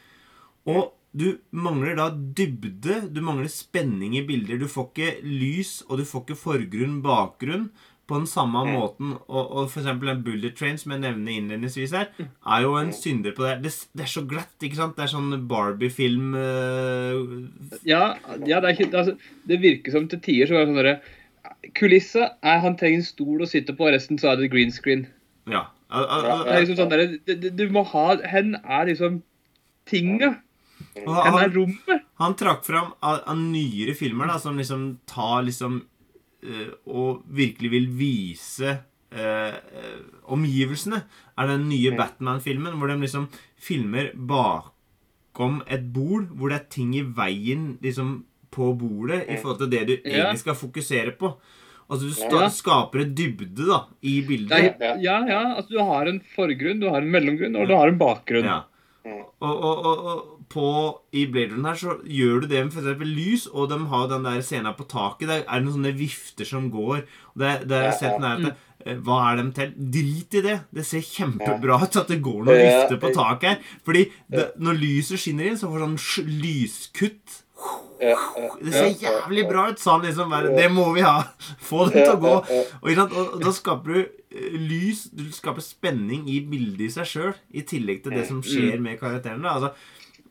Og 0.68 0.92
du 1.14 1.26
mangler 1.54 1.94
da 1.98 2.08
dybde, 2.10 3.00
du 3.14 3.20
mangler 3.22 3.48
spenning 3.52 4.16
i 4.18 4.24
bilder. 4.26 4.58
Du 4.58 4.66
får 4.70 4.88
ikke 4.90 5.10
lys, 5.22 5.76
og 5.88 6.00
du 6.00 6.04
får 6.08 6.24
ikke 6.26 6.40
forgrunn, 6.40 6.96
bakgrunn 7.04 7.68
på 8.04 8.18
den 8.18 8.26
samme 8.28 8.60
måten. 8.68 9.14
Og, 9.30 9.44
og 9.56 9.68
for 9.72 9.80
eksempel 9.80 10.10
en 10.12 10.24
Bullet 10.26 10.56
Train, 10.58 10.76
som 10.76 10.92
jeg 10.92 11.00
nevner 11.06 11.38
innledningsvis 11.38 11.94
her, 11.96 12.10
er 12.20 12.64
jo 12.66 12.74
en 12.76 12.90
synder 12.92 13.32
på 13.36 13.46
det. 13.46 13.54
Det, 13.64 13.72
det 13.96 14.04
er 14.04 14.10
så 14.12 14.24
glatt, 14.28 14.52
ikke 14.60 14.76
sant? 14.80 14.96
Det 14.98 15.06
er 15.06 15.12
sånn 15.14 15.30
Barbie-film 15.48 16.34
uh... 16.36 17.78
Ja, 17.88 18.02
ja 18.44 18.60
det, 18.60 18.74
er 18.74 18.98
altså, 18.98 19.14
det 19.48 19.60
virker 19.62 19.94
som 19.94 20.08
til 20.12 20.20
tider 20.26 20.50
så 20.50 20.58
var 20.58 20.66
det 20.66 20.72
sånn 20.74 20.82
derre 20.82 20.98
Kulisse 21.78 22.26
er 22.44 22.58
han 22.60 22.74
trenger 22.76 23.00
en 23.00 23.06
stol 23.06 23.40
å 23.44 23.48
sitte 23.48 23.72
på, 23.76 23.86
og 23.86 23.94
resten 23.94 24.18
så 24.20 24.34
er 24.34 24.42
det 24.42 24.50
green 24.52 24.72
screen. 24.74 25.06
Ja. 25.48 25.62
Al- 25.88 26.04
al- 26.10 26.26
al- 26.34 26.42
Det 26.44 26.52
er 26.58 26.64
liksom 26.66 26.76
sånn 26.82 26.90
der, 26.92 27.06
du, 27.24 27.32
du- 27.40 27.50
du 27.56 27.64
må 27.72 27.86
ha 27.88 28.04
Hen 28.28 28.56
er 28.60 28.90
liksom 28.90 29.22
tinga. 29.88 30.34
Er 30.94 31.30
han, 31.34 32.00
han 32.22 32.34
trakk 32.38 32.64
fram 32.64 32.92
av, 33.02 33.22
av 33.26 33.36
nyere 33.38 33.94
filmer 33.98 34.30
da, 34.30 34.38
som 34.38 34.56
liksom 34.60 34.84
tar 35.10 35.42
liksom 35.48 35.80
eh, 36.44 36.68
Og 36.86 37.24
virkelig 37.34 37.70
vil 37.72 37.88
vise 37.98 38.76
eh, 39.14 39.56
omgivelsene, 40.30 41.02
er 41.38 41.50
den 41.50 41.66
nye 41.68 41.94
Batman-filmen, 41.98 42.76
hvor 42.78 42.88
de 42.92 42.98
liksom 43.02 43.26
filmer 43.58 44.12
bakom 44.14 45.62
et 45.66 45.84
bord, 45.94 46.28
hvor 46.36 46.52
det 46.52 46.60
er 46.60 46.70
ting 46.70 46.94
i 46.98 47.02
veien 47.02 47.74
liksom 47.82 48.22
på 48.54 48.70
bordet 48.78 49.24
i 49.26 49.36
forhold 49.40 49.64
til 49.64 49.70
det 49.72 49.82
du 49.88 49.94
egentlig 49.96 50.38
skal 50.44 50.54
fokusere 50.54 51.16
på. 51.18 51.32
Altså 51.90 52.06
du 52.08 52.14
sta 52.16 52.44
Ja. 52.44 52.48
skaper 52.48 53.02
et 53.02 53.14
dybde 53.18 53.66
da, 53.66 53.80
i 54.00 54.20
bildet. 54.24 54.78
er, 54.80 55.00
ja, 55.02 55.18
ja. 55.28 55.40
Altså, 55.56 55.74
du 55.74 55.80
har 55.82 56.06
en 56.06 56.20
forgrunn, 56.36 56.80
du 56.80 56.88
har 56.88 57.02
en 57.02 57.10
mellomgrunn, 57.10 57.56
og 57.60 57.68
du 57.68 57.74
har 57.74 57.88
en 57.90 57.98
bakgrunn. 57.98 58.46
Ja. 58.46 58.62
Og, 59.04 59.52
og, 59.52 59.84
og, 59.84 60.06
og 60.08 60.33
på, 60.54 60.66
i 61.14 61.24
Blade 61.30 61.54
Runner 61.54 61.74
her 61.74 61.80
så 61.80 61.96
gjør 62.06 62.44
du 62.44 62.48
det 62.50 62.62
med 62.62 62.76
eksempel 62.78 63.10
lys, 63.10 63.48
og 63.50 63.70
de 63.72 63.80
har 63.90 64.06
den 64.12 64.26
der 64.28 64.44
scenen 64.46 64.76
på 64.78 64.86
taket. 64.90 65.28
Der 65.30 65.42
er 65.42 65.58
det 65.58 65.66
noen 65.66 65.78
sånne 65.80 65.94
vifter 65.98 66.48
som 66.48 66.70
går. 66.72 67.04
Det, 67.34 67.54
det 67.70 67.80
er 67.80 67.96
sett 67.98 68.20
den 68.22 68.48
at 68.50 68.50
eh, 68.84 68.98
Hva 69.04 69.20
er 69.30 69.40
dem 69.40 69.52
til? 69.56 69.72
Drit 69.74 70.38
i 70.38 70.44
det. 70.44 70.58
Det 70.74 70.86
ser 70.86 71.04
kjempebra 71.06 71.80
ut 71.82 72.02
at 72.02 72.10
det 72.12 72.20
går 72.24 72.42
noen 72.44 72.60
vifter 72.60 73.00
på 73.02 73.14
taket 73.16 73.48
her. 73.50 73.72
Fordi 73.86 74.04
det, 74.30 74.50
når 74.62 74.78
lyset 74.82 75.22
skinner 75.22 75.50
inn, 75.50 75.58
så 75.60 75.70
får 75.72 75.82
du 75.82 75.86
sånn 75.88 76.36
lyskutt. 76.44 77.40
Det 78.60 78.72
ser 78.74 78.90
jævlig 79.00 79.46
bra 79.48 79.68
ut, 79.70 79.80
sa 79.80 79.96
han 79.96 80.04
liksom. 80.06 80.30
Bare, 80.32 80.52
det 80.56 80.68
må 80.72 80.86
vi 80.96 81.04
ha. 81.06 81.16
Få 81.68 81.88
det 81.88 82.04
til 82.04 82.14
å 82.16 82.20
gå. 82.22 82.34
Og, 82.36 82.88
og, 82.90 83.18
og 83.22 83.36
da 83.42 83.52
skaper 83.54 83.94
du 83.94 84.00
eh, 84.02 84.56
lys, 84.58 85.06
du 85.14 85.26
skaper 85.34 85.64
spenning 85.64 86.26
i 86.30 86.40
bildet 86.50 86.88
i 86.88 86.92
seg 86.98 87.10
sjøl, 87.10 87.34
i 87.54 87.64
tillegg 87.66 88.04
til 88.04 88.16
det 88.18 88.26
som 88.30 88.42
skjer 88.44 88.82
med 88.82 88.98
karakterene. 89.00 89.50
Altså, 89.50 89.72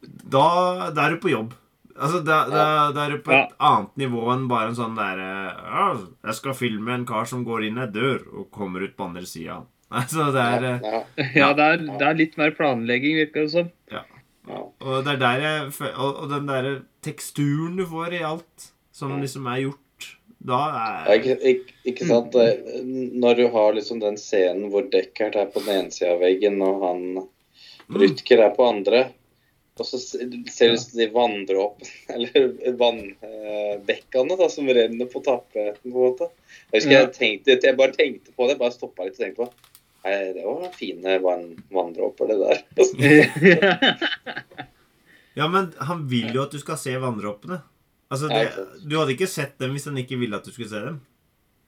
da, 0.06 0.90
da 0.96 1.06
er 1.08 1.16
du 1.16 1.22
på 1.24 1.32
jobb. 1.34 1.54
Altså, 1.94 2.24
da, 2.26 2.40
da, 2.50 2.64
da 2.96 3.04
er 3.06 3.12
du 3.14 3.20
på 3.22 3.32
et 3.36 3.52
annet 3.62 3.92
nivå 4.02 4.24
enn 4.34 4.48
bare 4.50 4.72
en 4.72 4.76
sånn 4.80 4.96
derre 4.98 5.28
ja, 5.54 5.84
'Jeg 6.26 6.34
skal 6.40 6.56
filme 6.58 6.90
en 6.96 7.06
kar 7.06 7.26
som 7.30 7.44
går 7.46 7.68
inn 7.68 7.78
ei 7.78 7.86
dør 7.86 8.24
og 8.34 8.48
kommer 8.52 8.82
ut 8.82 8.96
på 8.98 9.06
andre 9.10 9.22
sida'. 9.30 9.62
Altså, 9.94 10.32
det 10.34 10.42
er 10.42 10.64
eh, 10.64 10.80
Ja, 10.82 11.04
Ja, 11.36 11.54
det 11.54 11.66
er, 11.70 11.78
det 12.00 12.02
er 12.08 12.16
litt 12.18 12.38
mer 12.38 12.50
planlegging, 12.58 13.14
virker 13.22 13.44
det 13.46 13.52
som. 13.52 13.70
ja. 13.92 14.02
Og 14.82 15.06
det 15.06 15.14
er 15.14 15.20
der 15.22 15.40
jeg 15.40 15.92
Og, 15.96 16.18
og 16.24 16.30
den 16.30 16.48
derre 16.50 16.72
teksturen 17.06 17.78
du 17.78 17.86
får 17.86 18.14
i 18.18 18.24
alt 18.26 18.72
som 18.92 19.14
liksom 19.22 19.46
er 19.48 19.62
gjort, 19.68 20.08
da 20.44 20.58
Ja, 20.74 21.14
er 21.14 21.20
ikke, 21.22 21.38
ikke, 21.52 21.74
ikke 21.94 22.08
sant? 22.10 22.32
Det- 22.34 22.84
Når 23.14 23.36
du 23.38 23.48
har 23.54 23.74
liksom 23.74 24.00
den 24.02 24.18
scenen 24.18 24.70
hvor 24.74 24.90
Deckert 24.90 25.36
er 25.38 25.46
på 25.46 25.62
den 25.64 25.78
ene 25.86 25.92
sida 25.92 26.14
av 26.18 26.20
veggen, 26.26 26.60
og 26.62 26.82
han 26.84 27.28
Rutger 27.94 28.40
er 28.48 28.50
på 28.58 28.66
andre, 28.68 29.06
og 29.80 29.86
så 29.90 29.98
ser 29.98 30.28
du 30.30 30.36
ser 30.54 30.76
du 30.76 30.78
de 31.00 31.08
vanndråpene, 31.14 31.90
eller 32.14 32.32
vannbekkene 32.80 34.38
da, 34.40 34.48
som 34.54 34.70
renner 34.70 35.08
på 35.10 35.20
tapeten. 35.26 35.82
på 35.82 35.88
en 35.90 35.98
måte. 35.98 36.26
Jeg 36.72 36.78
husker 36.82 36.98
jeg 36.98 37.14
tenkte, 37.18 37.58
jeg 37.58 37.80
bare 37.80 37.96
tenkte 37.96 38.30
på 38.36 38.42
det, 38.50 38.60
bare 38.62 38.76
stoppa 38.76 39.00
litt 39.08 39.18
og 39.18 39.22
tenkte 39.26 39.42
på 39.46 39.50
Nei, 40.04 40.18
det 40.36 40.44
var 40.44 40.68
fine 40.76 41.12
vann, 41.24 41.46
vanndråper, 41.72 42.28
det 42.28 42.38
der. 42.42 42.58
Ja, 45.34 45.48
men 45.48 45.74
han 45.80 46.08
vil 46.10 46.34
jo 46.36 46.44
at 46.44 46.52
du 46.54 46.60
skal 46.62 46.78
se 46.78 46.92
vanndråpene. 47.02 47.58
Altså, 48.14 48.28
det, 48.30 48.52
du 48.86 48.98
hadde 49.00 49.16
ikke 49.16 49.30
sett 49.32 49.56
dem 49.62 49.72
hvis 49.74 49.88
han 49.90 49.98
ikke 49.98 50.20
ville 50.22 50.38
at 50.38 50.46
du 50.46 50.52
skulle 50.54 50.70
se 50.70 50.82
dem. 50.84 51.00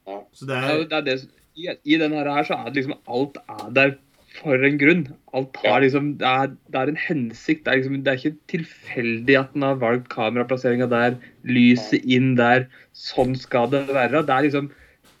Ja. 0.06 0.20
Så 0.36 0.46
det 0.46 0.60
Ja, 0.60 0.76
er 0.76 0.84
det 0.86 0.98
er 1.00 1.06
det, 1.08 1.16
I, 1.58 1.66
i 1.82 1.98
denne 1.98 2.20
her 2.22 2.46
så 2.46 2.60
er 2.60 2.68
det 2.70 2.82
liksom 2.82 2.98
alt 3.10 3.40
er 3.42 3.70
der 3.74 3.96
for 4.38 4.64
en 4.66 4.78
grunn. 4.80 5.04
Alt 5.36 5.56
har 5.64 5.80
liksom 5.84 6.12
Det 6.20 6.26
er, 6.28 6.52
det 6.72 6.80
er 6.80 6.92
en 6.92 7.00
hensikt. 7.00 7.64
Det 7.64 7.72
er, 7.72 7.80
liksom, 7.80 8.00
det 8.04 8.12
er 8.12 8.20
ikke 8.20 8.48
tilfeldig 8.52 9.38
at 9.40 9.54
den 9.54 9.66
har 9.66 9.78
valgt 9.82 10.08
kameraplasseringa 10.12 10.88
der, 10.92 11.18
lyset 11.48 12.04
inn 12.04 12.34
der. 12.38 12.66
Sånn 12.96 13.36
skal 13.38 13.70
det 13.72 13.86
være. 13.90 14.24
Det 14.26 14.34
er 14.36 14.48
liksom 14.48 14.70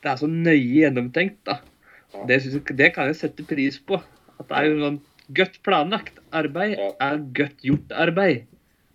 Det 0.02 0.12
er 0.12 0.20
så 0.20 0.28
nøye 0.30 0.60
gjennomtenkt, 0.60 1.40
da. 1.48 1.60
Det, 2.28 2.38
jeg, 2.44 2.62
det 2.78 2.92
kan 2.94 3.10
jeg 3.10 3.18
sette 3.18 3.44
pris 3.48 3.78
på. 3.82 3.98
At 4.40 4.48
det 4.48 4.58
er 4.60 4.68
jo 4.70 4.80
sånn 4.84 5.00
Godt 5.36 5.56
planlagt 5.66 6.20
arbeid 6.38 6.76
er 6.78 7.16
godt 7.34 7.64
gjort 7.66 7.90
arbeid. 7.98 8.44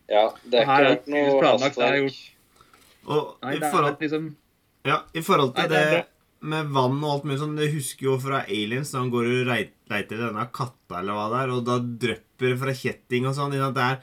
Ja, 0.08 0.30
det 0.48 0.62
er 0.64 0.70
er 0.72 0.94
ikke 0.94 1.12
noe 1.12 1.34
planlagt, 1.42 1.76
er 1.76 1.98
hastverk. 1.98 2.22
Og 3.12 3.34
Nei, 3.44 3.58
i 3.58 3.60
forhold, 3.66 3.98
liksom 4.00 4.30
ja, 4.88 5.02
i 5.12 5.24
forhold 5.26 5.52
til 5.58 5.68
Nei, 5.68 5.74
det 5.74 5.84
det 5.92 6.02
med 6.42 6.72
vann 6.74 6.98
og 7.04 7.12
alt 7.16 7.26
mulig 7.28 7.40
sånn 7.42 7.58
det 7.58 7.68
husker 7.74 8.08
jo 8.08 8.16
fra 8.22 8.42
Aliens, 8.48 8.92
da 8.94 9.02
han 9.04 9.12
går 9.14 9.28
og 9.30 9.50
reit- 9.52 9.76
leiter 9.92 10.18
etter 10.18 10.30
denne 10.32 10.48
katta 10.56 11.02
eller 11.02 11.18
hva 11.18 11.28
det 11.34 11.42
er, 11.44 11.54
og 11.56 11.68
da 11.68 11.78
drypper 12.06 12.54
det 12.54 12.60
fra 12.64 12.74
kjetting 12.84 13.28
og 13.30 13.36
sånn. 13.38 13.54
Det 13.54 13.86
er, 13.86 14.02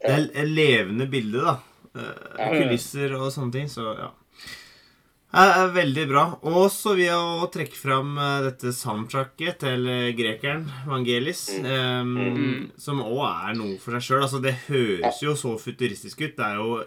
det 0.00 0.14
er 0.14 0.24
et 0.44 0.54
levende 0.54 1.10
bilde, 1.12 1.42
da. 1.44 1.58
Eh, 1.90 2.56
Kulisser 2.56 3.16
og 3.18 3.28
sånne 3.34 3.52
ting. 3.58 3.68
Så 3.70 3.84
ja. 3.98 4.10
Det 5.30 5.42
er 5.62 5.68
veldig 5.76 6.04
bra. 6.10 6.22
Og 6.50 6.64
så 6.74 6.96
vil 6.98 7.04
jeg 7.06 7.48
trekke 7.54 7.78
fram 7.78 8.16
eh, 8.18 8.40
dette 8.48 8.72
soundtracket 8.74 9.60
til 9.62 9.86
eh, 9.86 10.08
grekeren 10.18 10.64
Vangelis. 10.90 11.44
Um, 11.62 12.16
Mm. 12.20 12.70
Som 12.80 13.02
òg 13.04 13.20
er 13.28 13.54
noe 13.58 13.76
for 13.78 13.94
seg 13.98 14.06
sjøl. 14.08 14.24
Altså, 14.26 14.40
det 14.42 14.56
høres 14.66 15.20
jo 15.22 15.36
så 15.38 15.54
futuristisk 15.60 16.24
ut. 16.24 16.34
Det 16.38 16.46
er 16.48 16.58
jo 16.58 16.80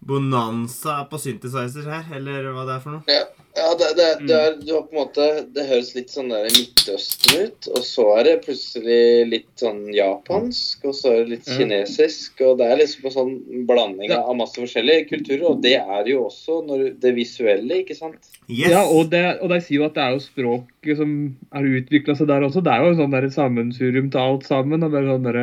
bonanza 0.00 0.98
på 1.10 1.18
synthesizer 1.20 1.88
her, 1.88 2.06
eller 2.16 2.50
hva 2.54 2.66
det 2.68 2.76
er 2.76 2.84
for 2.84 2.96
noe. 2.98 3.04
Ja, 3.08 3.24
ja 3.70 3.76
det, 3.78 3.88
det, 3.96 4.26
det, 4.26 4.34
er, 4.34 4.54
du 4.58 4.72
har 4.74 4.82
på 4.82 4.96
en 4.96 5.00
måte, 5.04 5.26
det 5.54 5.66
høres 5.68 5.92
litt 5.94 6.10
sånn 6.10 6.32
der 6.32 6.48
Midtøsten 6.50 7.44
ut, 7.44 7.68
og 7.70 7.84
så 7.86 8.06
er 8.16 8.26
det 8.26 8.34
plutselig 8.46 9.02
litt 9.30 9.50
sånn 9.60 9.84
japansk, 9.94 10.88
og 10.90 10.96
så 10.96 11.12
er 11.12 11.20
det 11.20 11.36
litt 11.36 11.50
kinesisk, 11.50 12.42
og 12.46 12.58
det 12.58 12.66
er 12.66 12.80
liksom 12.80 13.06
en 13.06 13.14
sånn 13.14 13.32
blanding 13.68 14.14
av 14.16 14.32
masse 14.38 14.58
forskjellige 14.58 15.06
kulturer, 15.12 15.46
og 15.52 15.62
det 15.62 15.76
er 15.78 16.10
jo 16.10 16.24
også 16.26 16.60
når, 16.66 16.84
det 17.02 17.14
visuelle, 17.14 17.82
ikke 17.84 17.98
sant? 17.98 18.18
Yes! 18.48 18.72
Ja, 18.72 18.82
og, 18.82 19.12
det, 19.14 19.22
og 19.38 19.54
de 19.54 19.60
sier 19.62 19.78
jo 19.78 19.86
at 19.86 19.94
det 19.94 20.02
er 20.02 20.16
jo 20.16 20.24
språket 20.24 20.98
som 20.98 21.14
er 21.54 21.70
utvikla 21.78 22.16
seg 22.18 22.30
der 22.32 22.46
også. 22.48 22.64
Det 22.66 22.74
er 22.74 22.82
jo 22.82 22.98
sånn 22.98 23.14
der 23.14 23.28
sammensurium 23.30 24.10
til 24.10 24.22
alt 24.24 24.48
sammen. 24.48 24.82
og 24.82 24.94
bare 24.94 25.12
sånn 25.12 25.28
der 25.28 25.40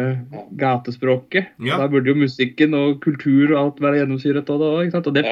gatespråket. 0.59 1.53
Ja. 1.63 1.79
Der 1.79 1.91
burde 1.93 2.11
jo 2.11 2.19
musikken 2.19 2.75
og 2.75 2.99
kultur 3.05 3.53
og 3.53 3.59
alt 3.61 3.83
være 3.85 4.01
gjennomsyret 4.01 4.51
av 4.51 4.63
det 4.63 4.71
òg. 4.81 4.97
Og 4.99 5.13
det, 5.15 5.23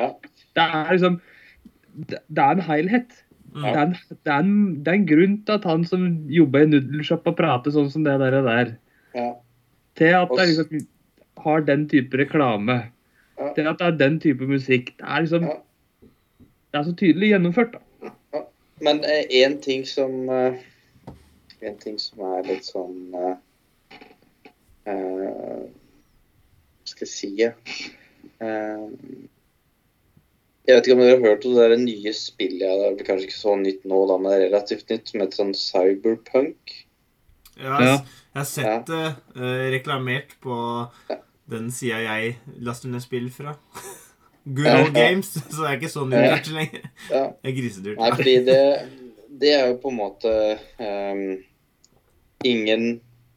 det 0.56 0.68
er 0.80 0.94
liksom 0.94 1.20
Det, 1.96 2.20
det 2.28 2.44
er 2.44 2.58
en 2.58 2.66
helhet. 2.68 3.16
Ja. 3.56 3.62
Det, 3.62 3.76
er 3.76 3.82
en, 3.86 3.96
det, 4.10 4.32
er 4.32 4.40
en, 4.40 4.58
det 4.84 4.92
er 4.92 4.98
en 5.00 5.08
grunn 5.08 5.38
til 5.48 5.56
at 5.56 5.68
han 5.70 5.86
som 5.88 6.08
jobber 6.32 6.66
i 6.66 6.72
nudelsjappa, 6.74 7.32
prater 7.38 7.72
sånn 7.72 7.92
som 7.94 8.04
det 8.08 8.18
der. 8.20 8.42
der. 8.44 8.76
ja. 9.16 9.32
Til 9.96 10.12
at 10.12 10.34
det 10.36 10.50
liksom 10.50 10.82
har 11.46 11.62
den 11.64 11.86
type 11.88 12.18
reklame. 12.20 12.82
Ja. 13.40 13.54
Til 13.56 13.70
at 13.72 13.80
det 13.80 13.88
er 13.88 13.98
den 14.00 14.20
type 14.20 14.48
musikk. 14.48 14.92
Det 15.00 15.08
er 15.08 15.24
liksom 15.24 15.48
Ja. 15.48 15.56
Det 16.76 16.80
er 16.80 16.84
så 16.84 16.96
tydelig 17.00 17.30
gjennomført. 17.30 17.72
da. 17.72 18.42
Men 18.82 19.00
én 19.32 19.62
ting 19.62 19.86
som 19.88 20.30
eh, 20.30 20.54
En 21.62 21.78
ting 21.78 22.00
som 22.00 22.20
er 22.20 22.44
litt 22.44 22.66
sånn 22.68 23.14
eh, 23.16 23.38
eh, 24.86 25.64
Hva 26.84 26.92
skal 26.92 27.08
jeg 27.08 27.14
si. 27.14 27.32
Eh, 28.44 28.90
Jeg 30.66 30.76
vet 30.80 30.88
ikke 30.88 30.96
om 30.98 31.02
dere 31.04 31.16
har 31.20 31.26
hørt 31.28 31.44
om 31.46 31.54
det 31.54 31.66
der 31.70 31.78
nye 31.78 32.12
spillet 32.18 32.62
Det 32.66 32.88
er 33.02 33.06
kanskje 33.06 33.28
ikke 33.28 33.38
så 33.38 33.54
nytt 33.60 33.84
nå, 33.86 34.00
da, 34.10 34.16
men 34.18 34.32
det 34.32 34.38
er 34.40 34.46
relativt 34.48 34.90
nytt, 34.90 35.12
som 35.12 35.22
heter 35.22 35.38
sånn 35.44 35.54
Cyberpunk. 35.60 36.74
Ja, 37.56 37.76
jeg, 37.86 38.00
jeg 38.34 38.40
har 38.40 38.48
sett 38.50 38.90
det 38.90 39.04
eh, 39.38 39.66
reklamert 39.76 40.34
på 40.44 40.58
den 41.54 41.70
sida 41.72 42.00
jeg 42.02 42.34
laster 42.66 42.90
ned 42.90 43.04
spill 43.06 43.30
fra. 43.32 43.54
Good 44.58 44.66
Ja. 44.68 44.80
old 44.84 44.94
games. 44.98 45.30
Så 45.54 45.62
det 45.62 45.70
er 45.70 45.78
ikke 45.80 45.90
så 45.94 46.04
Ja. 46.10 46.36
lenger. 46.58 46.90
Ja. 47.10 47.24
Det 47.42 47.52
er 47.52 47.56
grisedyrt. 47.62 47.98
Nei, 48.02 48.10
fordi 48.18 48.36
det, 48.50 48.60
det 49.42 49.54
er 49.56 49.68
jo 49.72 49.78
på 49.86 49.90
en 49.94 49.98
måte 50.02 50.34
um, 50.82 51.24
ingen 52.46 52.86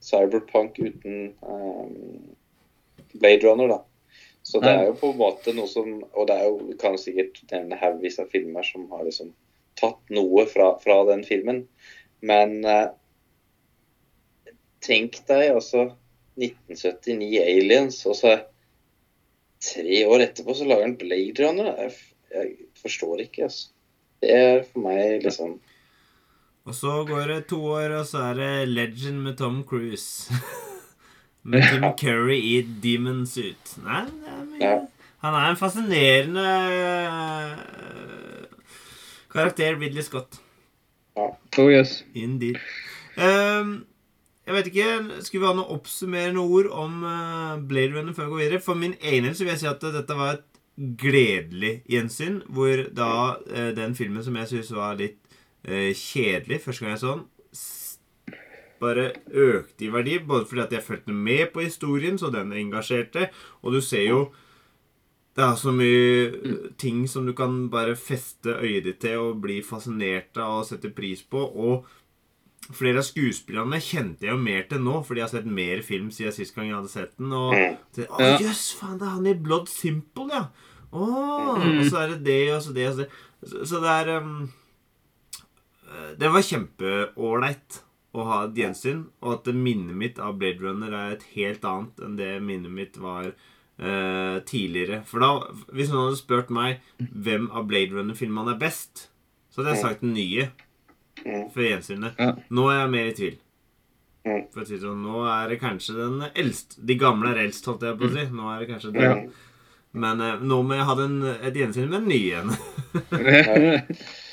cyberpunk 0.05 0.77
uten 0.81 1.35
um, 1.43 2.35
Blade 3.21 3.45
Runner, 3.49 3.69
da. 3.73 3.79
Så 4.49 4.63
det 4.65 4.71
er 4.73 4.87
jo 4.89 4.95
på 4.97 5.11
en 5.13 5.19
måte 5.21 5.53
noe 5.53 5.69
som 5.69 5.99
Og 6.01 6.29
det 6.31 6.39
er 6.39 6.47
jo, 6.49 6.55
du 6.71 6.77
kan 6.81 6.97
sikkert 7.01 7.43
nevne 7.51 7.77
haugvis 7.77 8.17
av 8.23 8.31
filmer 8.33 8.65
som 8.65 8.87
har 8.95 9.05
liksom 9.05 9.35
tatt 9.79 10.15
noe 10.15 10.47
fra, 10.51 10.73
fra 10.83 11.03
den 11.11 11.21
filmen. 11.27 11.67
Men 12.25 12.65
eh, 12.67 12.89
tenk 14.83 15.21
deg 15.29 15.53
altså 15.53 15.85
1979 16.39 17.43
Aliens, 17.43 18.01
og 18.11 18.17
så 18.19 18.35
tre 19.63 20.01
år 20.07 20.25
etterpå 20.27 20.57
så 20.57 20.67
lager 20.67 20.89
han 20.89 20.97
Blade 20.99 21.45
Runner. 21.45 21.71
Jeg, 21.85 21.95
jeg 22.35 22.55
forstår 22.83 23.27
ikke, 23.29 23.51
altså. 23.51 23.71
Det 24.19 24.35
er 24.35 24.65
for 24.67 24.83
meg 24.83 25.23
liksom 25.23 25.61
Og 26.67 26.75
så 26.75 26.97
går 27.07 27.29
det 27.31 27.43
to 27.53 27.61
år, 27.71 28.01
og 28.01 28.09
så 28.09 28.31
er 28.33 28.41
det 28.41 28.73
Legend 28.73 29.23
med 29.29 29.39
Tom 29.39 29.63
Cruise. 29.69 30.35
Tim 31.53 31.93
Curry 31.97 32.39
i 32.39 32.63
Demon 32.83 33.27
Suit. 33.27 33.77
Nei, 33.85 34.05
det 34.59 34.67
er 34.69 34.87
Han 35.25 35.35
er 35.35 35.51
en 35.51 35.59
fascinerende 35.59 36.45
eh, 36.71 37.55
karakter, 39.33 39.79
Ridley 39.81 40.03
Scott. 40.03 40.39
Oh 41.17 41.71
yes. 41.71 42.05
Indeed. 42.15 42.61
Um, 43.17 43.87
jeg 44.47 44.55
vet 44.55 44.67
ikke, 44.71 44.85
Skulle 45.27 45.43
vi 45.43 45.49
ha 45.49 45.57
noe 45.59 45.75
oppsummerende 45.75 46.45
ord 46.45 46.69
om 46.71 47.03
eh, 47.03 47.57
Blade 47.69 47.97
Runner 47.97 48.15
før 48.15 48.29
vi 48.29 48.31
går 48.31 48.45
videre? 48.45 48.61
For 48.63 48.79
min 48.79 48.95
egen 49.01 49.27
del 49.27 49.35
så 49.35 49.45
vil 49.45 49.57
jeg 49.57 49.65
si 49.65 49.71
at 49.73 49.83
dette 49.83 50.19
var 50.21 50.37
et 50.37 50.47
gledelig 51.03 51.73
gjensyn. 51.91 52.43
Hvor 52.47 52.85
da 52.95 53.11
eh, 53.51 53.73
den 53.77 53.99
filmen 53.99 54.25
som 54.25 54.39
jeg 54.39 54.53
syns 54.53 54.71
var 54.77 55.01
litt 55.01 55.19
kjedelig 55.69 56.63
første 56.63 56.85
gang 56.85 56.93
jeg 56.95 57.01
så 57.03 57.11
den, 57.17 57.25
bare 58.81 59.13
økte 59.31 59.85
i 59.87 59.93
verdi. 59.93 60.19
Både 60.19 60.47
fordi 60.51 60.63
at 60.67 60.73
jeg 60.73 60.83
fulgte 60.87 61.13
med 61.15 61.53
på 61.55 61.61
historien, 61.65 62.19
så 62.19 62.31
den 62.35 62.53
engasjerte. 62.53 63.29
Og 63.63 63.73
du 63.77 63.81
ser 63.85 64.07
jo 64.09 64.21
det 65.39 65.45
er 65.47 65.55
så 65.55 65.71
mye 65.71 66.73
ting 66.83 67.05
som 67.07 67.27
du 67.29 67.31
kan 67.39 67.69
bare 67.71 67.93
feste 67.95 68.57
øyet 68.59 68.89
ditt 68.89 68.97
til 69.05 69.21
og 69.23 69.37
bli 69.45 69.61
fascinert 69.63 70.35
av 70.43 70.65
og 70.65 70.67
sette 70.67 70.91
pris 70.91 71.21
på. 71.23 71.39
Og 71.39 71.87
flere 72.75 72.99
av 72.99 73.07
skuespillerne 73.07 73.79
kjente 73.81 74.27
jeg 74.27 74.33
jo 74.35 74.41
mer 74.43 74.65
til 74.69 74.83
nå, 74.83 74.97
fordi 75.07 75.21
jeg 75.23 75.29
har 75.29 75.35
sett 75.37 75.47
mer 75.61 75.85
film 75.87 76.09
siden 76.11 76.35
sist 76.35 76.57
gang 76.57 76.67
jeg 76.73 76.75
hadde 76.81 76.91
sett 76.91 77.15
den. 77.21 77.31
Og 77.33 77.55
Mm. 77.55 77.77
så, 77.95 78.09
Å, 78.11 78.19
Ja. 78.21 78.39
jøss, 78.49 78.65
faen, 78.81 78.99
det 78.99 79.07
er 79.07 79.15
han 79.15 79.27
i 79.31 79.35
Blood 79.35 79.69
Simple, 79.69 80.27
ja! 80.33 80.43
Mm. 80.93 81.79
Og 81.79 81.85
så 81.87 81.97
er 82.03 82.07
det 82.17 82.25
det, 82.25 82.41
og 82.57 82.63
så 82.63 82.75
det, 82.75 82.89
og 82.89 82.95
så 82.95 83.05
det. 83.05 83.11
Så, 83.69 83.81
det 83.81 83.91
er 83.95 84.17
um, 84.19 84.51
Det 86.19 86.29
var 86.33 86.43
kjempeålreit 86.43 87.83
å 88.17 88.25
ha 88.25 88.39
et 88.47 88.57
gjensyn, 88.57 89.05
og 89.21 89.39
at 89.39 89.51
minnet 89.55 89.97
mitt 89.97 90.21
av 90.23 90.39
Blade 90.41 90.65
Runner 90.65 90.95
er 90.97 91.17
et 91.17 91.27
helt 91.35 91.65
annet 91.69 92.05
enn 92.05 92.17
det 92.19 92.31
minnet 92.45 92.73
mitt 92.73 92.97
var 93.01 93.31
uh, 93.33 94.39
tidligere. 94.49 95.03
For 95.09 95.23
da, 95.23 95.33
hvis 95.75 95.93
noen 95.93 96.09
hadde 96.09 96.21
spurt 96.21 96.53
meg 96.55 96.81
hvem 96.99 97.51
av 97.53 97.69
Blade 97.69 97.97
Runner-filmene 97.97 98.57
er 98.57 98.63
best, 98.63 99.09
så 99.53 99.61
hadde 99.61 99.75
jeg 99.75 99.85
sagt 99.85 100.07
den 100.07 100.17
nye 100.17 100.49
For 101.51 101.65
gjensynet. 101.65 102.19
Nå 102.55 102.69
er 102.71 102.77
jeg 102.79 102.91
mer 102.93 103.09
i 103.11 103.15
tvil. 103.19 103.37
Mm. 104.23 104.43
For 104.53 104.63
å 104.63 104.67
si 104.69 104.79
sånn, 104.79 105.01
Nå 105.03 105.23
er 105.31 105.49
det 105.51 105.57
kanskje 105.63 105.95
den 105.97 106.25
eldste 106.29 106.83
De 106.85 106.97
gamle 107.01 107.31
er 107.33 107.41
eldst, 107.47 107.65
holdt 107.71 107.87
jeg 107.87 107.99
på 107.99 108.09
å 108.09 108.13
si. 108.13 108.25
Nå 108.35 108.49
er 108.53 108.63
det 108.63 108.69
kanskje 108.71 108.93
den. 108.95 109.27
Men 109.99 110.23
uh, 110.23 110.41
nå 110.41 110.63
må 110.65 110.79
jeg 110.79 110.89
ha 110.89 110.97
den, 110.99 111.19
et 111.37 111.59
gjensyn 111.59 111.91
med 111.91 112.01
den 112.01 112.11
nye 112.13 112.25
igjen. 112.33 112.49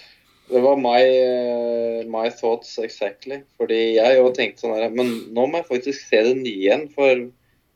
Det 0.49 0.61
var 0.61 0.77
my, 0.77 1.01
eh, 1.01 2.05
my 2.05 2.29
thoughts 2.29 2.77
exactly. 2.79 3.41
Fordi 3.57 3.79
jeg 3.97 4.19
jo 4.19 4.29
tenkte 4.35 4.65
sånn 4.65 4.75
her 4.77 4.93
Men 4.93 5.09
nå 5.33 5.47
må 5.47 5.61
jeg 5.61 5.69
faktisk 5.71 6.05
se 6.09 6.21
det 6.27 6.35
nye 6.37 6.53
igjen, 6.53 6.85
for 6.93 7.25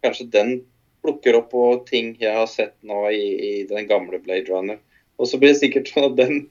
kanskje 0.05 0.29
den 0.35 0.53
plukker 1.03 1.39
opp 1.39 1.49
på 1.53 1.63
ting 1.87 2.13
jeg 2.19 2.35
har 2.35 2.47
sett 2.51 2.75
nå 2.85 3.05
i, 3.09 3.25
i 3.49 3.51
den 3.69 3.87
gamle 3.89 4.19
Blade 4.21 4.51
Runner. 4.51 4.79
Og 5.19 5.27
så 5.27 5.39
blir 5.39 5.53
det 5.53 5.61
sikkert 5.61 5.91
sånn 5.91 6.09
at 6.11 6.17
den, 6.19 6.41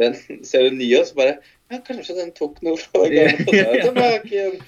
den 0.00 0.16
ser 0.46 0.68
du 0.68 0.78
nye, 0.78 1.00
og 1.00 1.08
så 1.10 1.20
bare 1.20 1.36
Ja, 1.72 1.80
kanskje 1.80 2.18
den 2.20 2.34
tok 2.36 2.60
noe 2.64 2.76
fra 2.80 3.08
den 3.08 3.44
gamle. 3.48 3.92
det 4.00 4.18
igjen. 4.30 4.60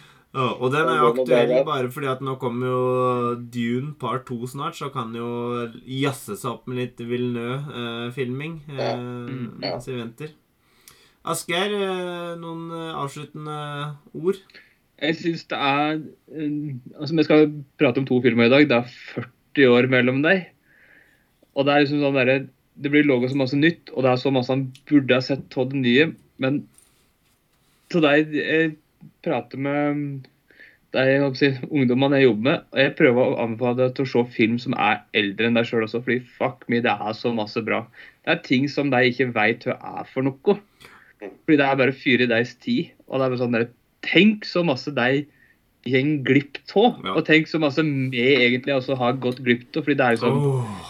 Ja, 0.30 0.52
og 0.62 0.70
den 0.70 0.86
er 0.86 1.00
jo 1.00 1.08
aktuell 1.10 1.52
bare 1.66 1.88
fordi 1.90 2.06
at 2.06 2.20
nå 2.22 2.36
kommer 2.38 2.68
jo 2.70 2.82
Dune 3.50 3.96
part 3.98 4.28
2 4.28 4.46
snart, 4.52 4.76
så 4.78 4.86
kan 4.94 5.10
jo 5.16 5.26
jazze 5.90 6.36
seg 6.38 6.52
opp 6.52 6.68
med 6.70 6.78
litt 6.78 7.00
Villeneuve-filming 7.02 8.60
eh, 8.68 8.76
Ja. 8.78 8.92
Mm, 8.94 9.58
ja. 9.58 9.72
mens 9.72 9.88
vi 9.90 9.96
venter. 9.98 10.36
Asgeir, 11.26 11.74
eh, 11.74 12.28
noen 12.40 12.70
eh, 12.70 12.92
avsluttende 13.00 13.56
ord? 14.14 14.38
Jeg 15.00 15.16
syns 15.18 15.42
det 15.50 15.58
er 15.58 15.98
eh, 15.98 16.70
Altså, 16.94 17.16
vi 17.18 17.26
skal 17.26 17.50
prate 17.80 18.00
om 18.00 18.06
to 18.08 18.20
filmer 18.22 18.46
i 18.46 18.52
dag. 18.52 18.68
Det 18.70 18.78
er 18.78 18.94
40 19.56 19.74
år 19.74 19.88
mellom 19.92 20.22
deg. 20.24 20.46
Og 21.58 21.66
det 21.66 21.74
er 21.74 21.82
liksom 21.82 22.04
sånn 22.04 22.16
derre 22.20 22.36
Det 22.80 22.92
blir 22.92 23.04
laga 23.04 23.28
så 23.28 23.36
masse 23.36 23.58
nytt, 23.58 23.90
og 23.92 24.06
det 24.06 24.12
er 24.12 24.22
så 24.22 24.30
masse 24.32 24.54
han 24.54 24.68
burde 24.88 25.18
ha 25.18 25.24
sett 25.26 25.58
av 25.58 25.74
det 25.74 25.82
nye. 25.82 26.06
Men 26.40 26.62
til 27.90 28.06
deg 28.06 28.30
jeg 28.38 28.70
prater 29.24 29.60
med 29.60 30.28
de 30.90 31.02
ungdommene 31.70 32.18
jeg 32.18 32.26
jobber 32.26 32.46
med, 32.48 32.62
og 32.72 32.80
jeg 32.82 32.94
prøver 32.98 33.20
å 33.22 33.42
anbefale 33.44 33.78
deg 33.78 33.92
til 33.94 34.06
å 34.06 34.10
se 34.10 34.22
film 34.34 34.56
som 34.58 34.74
er 34.74 35.02
eldre 35.16 35.46
enn 35.46 35.58
deg 35.58 35.68
sjøl 35.68 35.86
også, 35.86 36.00
fordi 36.02 36.18
fuck 36.38 36.64
me, 36.72 36.80
det 36.82 36.90
er 36.90 37.12
så 37.14 37.30
masse 37.34 37.62
bra. 37.66 37.84
Det 38.24 38.34
er 38.34 38.40
ting 38.46 38.66
som 38.70 38.90
de 38.90 39.02
ikke 39.06 39.28
veit 39.36 39.66
hva 39.68 39.76
er 40.00 40.08
for 40.10 40.26
noe. 40.26 40.56
Fordi 41.20 41.58
det 41.60 41.66
er 41.66 41.78
bare 41.78 41.94
fyr 41.94 42.24
i 42.24 42.30
deres 42.30 42.56
tid. 42.62 42.90
Og 43.06 43.20
det 43.20 43.26
er 43.26 43.32
bare 43.34 43.42
sånn 43.44 43.58
der, 43.58 43.68
Tenk 44.00 44.46
så 44.48 44.62
masse 44.64 44.88
de 44.96 45.26
går 45.84 46.06
glipp 46.24 46.58
av, 46.72 47.04
Ja. 47.04 47.14
og 47.14 47.26
tenk 47.26 47.48
så 47.48 47.60
masse 47.60 47.82
vi 47.84 48.20
egentlig 48.20 48.72
også 48.74 48.96
har 48.96 49.12
gått 49.20 49.42
glipp 49.44 49.76
av. 49.76 49.84
Fordi 49.84 49.96
det 49.96 50.06
er 50.06 50.16
sånn 50.16 50.38
oh. 50.40 50.80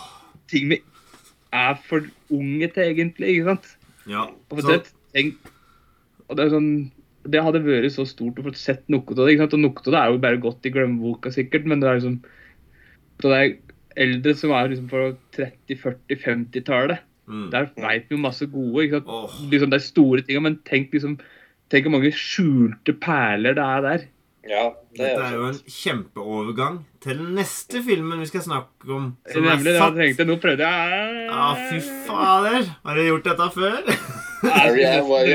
ting 0.48 0.68
vi 0.70 0.78
er 1.52 1.74
for 1.74 2.06
unge 2.30 2.68
til, 2.70 2.82
egentlig. 2.94 3.34
ikke 3.34 3.44
sant? 3.50 3.76
ja. 4.06 4.22
Og, 4.30 4.54
for 4.54 4.62
Så, 4.62 4.78
det, 4.78 4.94
tenk, 5.12 5.34
og 6.28 6.36
det 6.38 6.46
er 6.46 6.54
sånn 6.54 6.70
det 7.28 7.42
hadde 7.44 7.62
vært 7.64 7.92
så 7.92 8.06
stort 8.08 8.38
å 8.40 8.44
få 8.46 8.52
sett 8.56 8.86
noe 8.92 9.04
av 9.12 9.18
det. 9.18 9.32
ikke 9.34 9.44
sant? 9.44 9.56
Og 9.58 9.64
noe 9.64 9.82
av 9.82 9.92
det 9.92 9.98
er 10.00 10.12
jo 10.12 10.22
bare 10.22 10.40
godt 10.40 10.68
i 10.68 10.72
glemmeboka, 10.74 11.32
sikkert, 11.34 11.66
men 11.68 11.82
det 11.82 11.90
er 11.90 11.98
liksom 12.00 12.20
det 13.20 13.36
er 13.36 13.50
eldre 14.00 14.32
som 14.38 14.54
er 14.56 14.70
liksom 14.72 14.86
fra 14.88 15.10
30-, 15.36 15.76
40-, 15.82 16.20
50-tallet. 16.24 17.02
mm. 17.28 17.50
Der 17.52 17.68
veit 17.76 18.08
vi 18.08 18.16
jo 18.16 18.22
masse 18.22 18.46
gode. 18.48 18.86
ikke 18.86 19.00
sant? 19.00 19.10
Oh. 19.12 19.42
Liksom 19.52 19.74
De 19.74 19.80
store 19.84 20.24
tinga, 20.24 20.44
men 20.46 20.58
tenk 20.68 20.96
liksom 20.96 21.18
Tenk 21.70 21.84
hvor 21.86 21.92
mange 21.94 22.10
skjulte 22.18 22.96
perler 22.98 23.54
det 23.54 23.62
er 23.62 23.84
der. 23.84 24.06
Ja, 24.48 24.70
det 24.96 25.02
Dette 25.02 25.24
er 25.26 25.34
jo 25.36 25.48
en 25.50 25.58
kjempeovergang 25.68 26.78
til 27.04 27.18
den 27.20 27.34
neste 27.36 27.82
filmen 27.84 28.22
vi 28.22 28.28
skal 28.30 28.44
snakke 28.46 28.88
om. 28.88 29.10
Som 29.28 29.44
Nemlig 29.44 29.66
det 29.66 29.74
er 29.74 29.76
jeg 29.76 29.82
satt 29.84 29.98
trengte. 29.98 30.26
Nå 30.28 30.36
prøvde 30.40 30.70
jeg 30.70 31.26
Ja, 31.28 31.44
fy 31.68 31.80
fader! 32.08 32.70
Har 32.86 32.96
du 32.96 33.02
gjort 33.04 33.28
dette 33.28 33.50
før? 33.56 33.80
Vi 34.40 34.84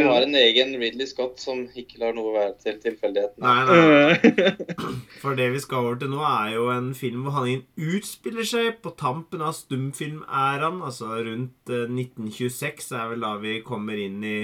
har 0.01 0.23
en 0.25 0.35
egen 0.39 0.71
Ridley 0.81 1.05
Scott 1.05 1.37
som 1.37 1.59
ikke 1.77 1.99
lar 2.01 2.15
noe 2.17 2.31
være 2.33 2.55
til 2.63 2.79
tilfeldigheten. 2.81 3.43
Nei, 3.43 3.61
nei. 3.69 4.55
For 5.21 5.37
det 5.37 5.51
vi 5.53 5.61
skal 5.61 5.83
over 5.83 5.99
til 6.01 6.09
nå, 6.09 6.23
er 6.25 6.55
jo 6.55 6.71
en 6.73 6.89
film 6.97 7.27
hvor 7.27 7.37
handlingen 7.37 7.67
utspiller 7.77 8.47
seg 8.49 8.79
på 8.81 8.95
tampen 8.97 9.45
av 9.45 9.53
stumfilmæraen. 9.57 10.81
Altså 10.85 11.19
rundt 11.21 11.69
eh, 11.69 11.85
1926 11.85 12.89
er 12.97 13.13
vel 13.13 13.27
da 13.27 13.35
vi 13.43 13.59
kommer 13.67 14.01
inn 14.01 14.25
i 14.25 14.37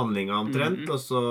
handlinga 0.00 0.40
omtrent. 0.46 0.86
Mhm. 0.86 0.94
Og 0.96 1.02
så 1.02 1.22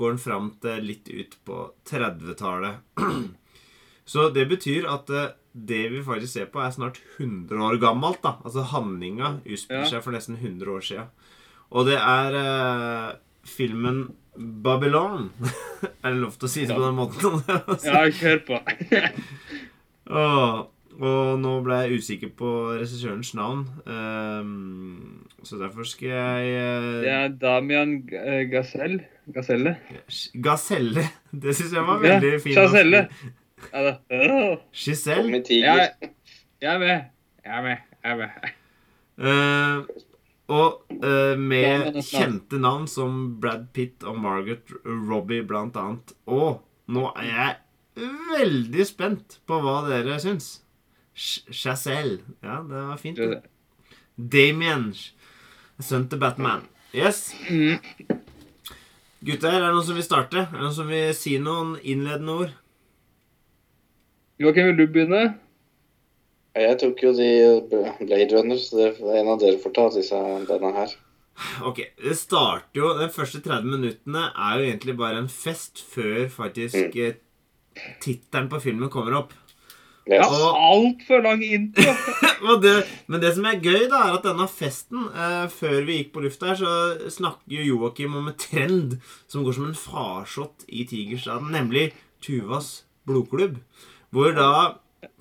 går 0.00 0.14
den 0.16 0.22
fram 0.22 0.48
til 0.64 0.80
litt 0.88 1.10
ut 1.12 1.36
på 1.46 1.58
30-tallet. 1.90 2.80
Så 4.10 4.28
det 4.34 4.48
betyr 4.50 4.88
at 4.90 5.10
eh, 5.14 5.28
det 5.52 5.82
vi 5.92 6.00
faktisk 6.06 6.32
ser 6.38 6.48
på, 6.50 6.60
er 6.62 6.72
snart 6.74 6.98
100 7.18 7.58
år 7.68 7.76
gammelt. 7.82 8.20
da. 8.24 8.36
Altså 8.46 8.64
handlinga 8.72 9.36
utspiller 9.44 9.84
Ja. 9.84 9.90
seg 9.96 10.02
for 10.06 10.14
nesten 10.14 10.38
100 10.40 10.70
år 10.76 10.82
sia. 10.86 11.04
Og 11.70 11.86
det 11.86 11.98
er 12.00 12.34
eh, 12.40 13.12
filmen 13.46 14.08
Babylon. 14.40 15.30
er 16.02 16.10
det 16.14 16.20
lov 16.22 16.34
til 16.38 16.48
å 16.48 16.50
si 16.50 16.66
det 16.66 16.74
på 16.78 16.82
den 16.86 16.98
måten? 16.98 17.40
ja, 17.86 18.02
kjør 18.14 18.42
på. 18.48 18.60
og, 20.20 20.70
og 21.00 21.40
nå 21.42 21.54
ble 21.66 21.78
jeg 21.84 22.00
usikker 22.02 22.32
på 22.38 22.50
regissørens 22.78 23.32
navn. 23.38 23.66
um, 23.86 25.26
så 25.46 25.56
derfor 25.60 25.86
skal 25.88 26.10
jeg 26.12 26.50
eh, 26.60 26.88
Det 27.06 27.12
er 27.16 27.30
Damian 27.40 27.94
eh, 28.12 28.42
Gazelle. 28.52 29.06
Gazelle. 29.34 29.76
Gaselle. 30.34 31.04
Det 31.32 31.54
syns 31.56 31.72
jeg 31.76 31.84
var 31.86 32.04
Ja, 32.04 32.18
veldig 32.18 32.40
fint. 32.42 32.56
Ja, 32.56 32.64
Gaselle. 32.66 33.02
Åh. 33.74 34.58
Giselle. 34.72 35.42
Jeg, 35.48 35.90
jeg 36.62 36.74
er 36.74 36.78
med. 36.78 37.04
Jeg 37.44 37.58
er 37.58 37.62
med. 37.66 37.76
Jeg 38.04 38.12
er 38.12 38.16
med. 38.22 38.30
Uh, 39.20 40.06
og 40.50 40.80
uh, 41.04 41.36
med 41.38 41.90
snart. 42.00 42.08
kjente 42.10 42.58
navn 42.58 42.86
som 42.88 43.18
Brad 43.40 43.66
Pitt 43.76 44.02
og 44.08 44.16
Margaret 44.18 44.72
Robbie 44.86 45.44
blant 45.46 45.76
annet. 45.76 46.14
Og 46.26 46.62
nå 46.90 47.10
er 47.20 47.28
jeg 47.28 48.10
veldig 48.32 48.86
spent 48.88 49.38
på 49.46 49.60
hva 49.62 49.80
dere 49.90 50.16
syns. 50.22 50.50
Ch- 51.14 51.44
Chazelle. 51.52 52.22
Ja, 52.42 52.62
det 52.64 52.84
var 52.88 52.96
fint. 53.02 53.20
det. 53.20 53.42
Damien. 54.16 54.90
Sønnen 55.80 56.08
til 56.12 56.18
Batman. 56.20 56.64
Yes. 56.96 57.30
Gutter, 59.20 59.52
er 59.52 59.60
det 59.66 59.74
noen 59.74 59.84
som 59.84 59.98
vil 59.98 60.04
starte? 60.06 60.46
Er 60.46 60.54
det 60.54 60.64
noen 60.64 60.76
som 60.78 60.88
vil 60.88 61.10
si 61.12 61.34
noen 61.42 61.74
innledende 61.84 62.36
ord? 62.44 62.52
Joakim, 64.40 64.70
vil 64.70 64.78
du 64.78 64.86
begynne? 64.88 65.24
Jeg 66.56 66.78
tok 66.80 67.02
jo 67.04 67.12
de 67.14 67.28
Blade 68.00 68.30
Runners. 68.32 68.70
så 68.70 68.78
det 68.78 68.86
er 68.96 69.20
en 69.20 69.28
av 69.34 69.42
dere 69.42 69.60
får 69.60 69.74
ta 69.76 69.84
disse, 69.92 70.20
denne 70.48 70.72
her. 70.72 70.94
Ok, 71.64 71.82
det 72.00 72.16
starter 72.18 72.80
jo 72.80 72.90
De 72.98 73.06
første 73.12 73.40
30 73.44 73.68
minuttene 73.70 74.26
er 74.28 74.58
jo 74.58 74.66
egentlig 74.66 74.96
bare 74.98 75.20
en 75.22 75.28
fest 75.32 75.80
før 75.92 76.26
faktisk 76.32 76.96
mm. 76.96 77.20
tittelen 78.02 78.48
på 78.48 78.60
filmen 78.64 78.92
kommer 78.92 79.20
opp. 79.20 79.36
Ja, 80.10 80.26
altfor 80.26 81.22
lang 81.22 81.42
intro. 81.46 81.92
men, 82.44 82.60
det, 82.64 82.74
men 83.06 83.22
det 83.22 83.30
som 83.36 83.46
er 83.46 83.60
gøy, 83.62 83.86
da, 83.92 84.02
er 84.08 84.18
at 84.18 84.26
denne 84.26 84.48
festen 84.50 85.06
eh, 85.14 85.46
Før 85.54 85.76
vi 85.86 86.00
gikk 86.00 86.12
på 86.16 86.24
lufta 86.24 86.50
her, 86.50 86.58
så 86.58 87.10
snakker 87.14 87.54
jo 87.60 87.66
Joakim 87.68 88.16
om 88.18 88.30
en 88.30 88.38
trend 88.40 88.98
som 89.30 89.46
går 89.46 89.58
som 89.58 89.68
en 89.68 89.78
farsott 89.78 90.66
i 90.66 90.86
Tigerstaden, 90.90 91.52
nemlig 91.54 91.90
Tuvas 92.24 92.80
blodklubb. 93.08 93.60
Hvor 94.10 94.34
da 94.36 94.50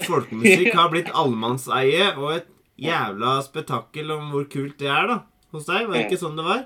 folkemusikk 0.03 0.73
har 0.75 0.89
blitt 0.91 1.11
allemannseie 1.13 2.09
og 2.17 2.39
et 2.39 2.49
jævla 2.79 3.39
spetakkel 3.45 4.11
om 4.15 4.31
hvor 4.33 4.47
kult 4.51 4.79
det 4.81 4.89
er, 4.89 5.09
da. 5.11 5.19
Hos 5.53 5.69
deg. 5.69 5.87
Var 5.87 5.95
det 5.95 6.07
ikke 6.07 6.21
sånn 6.21 6.37
det 6.37 6.45
var? 6.45 6.65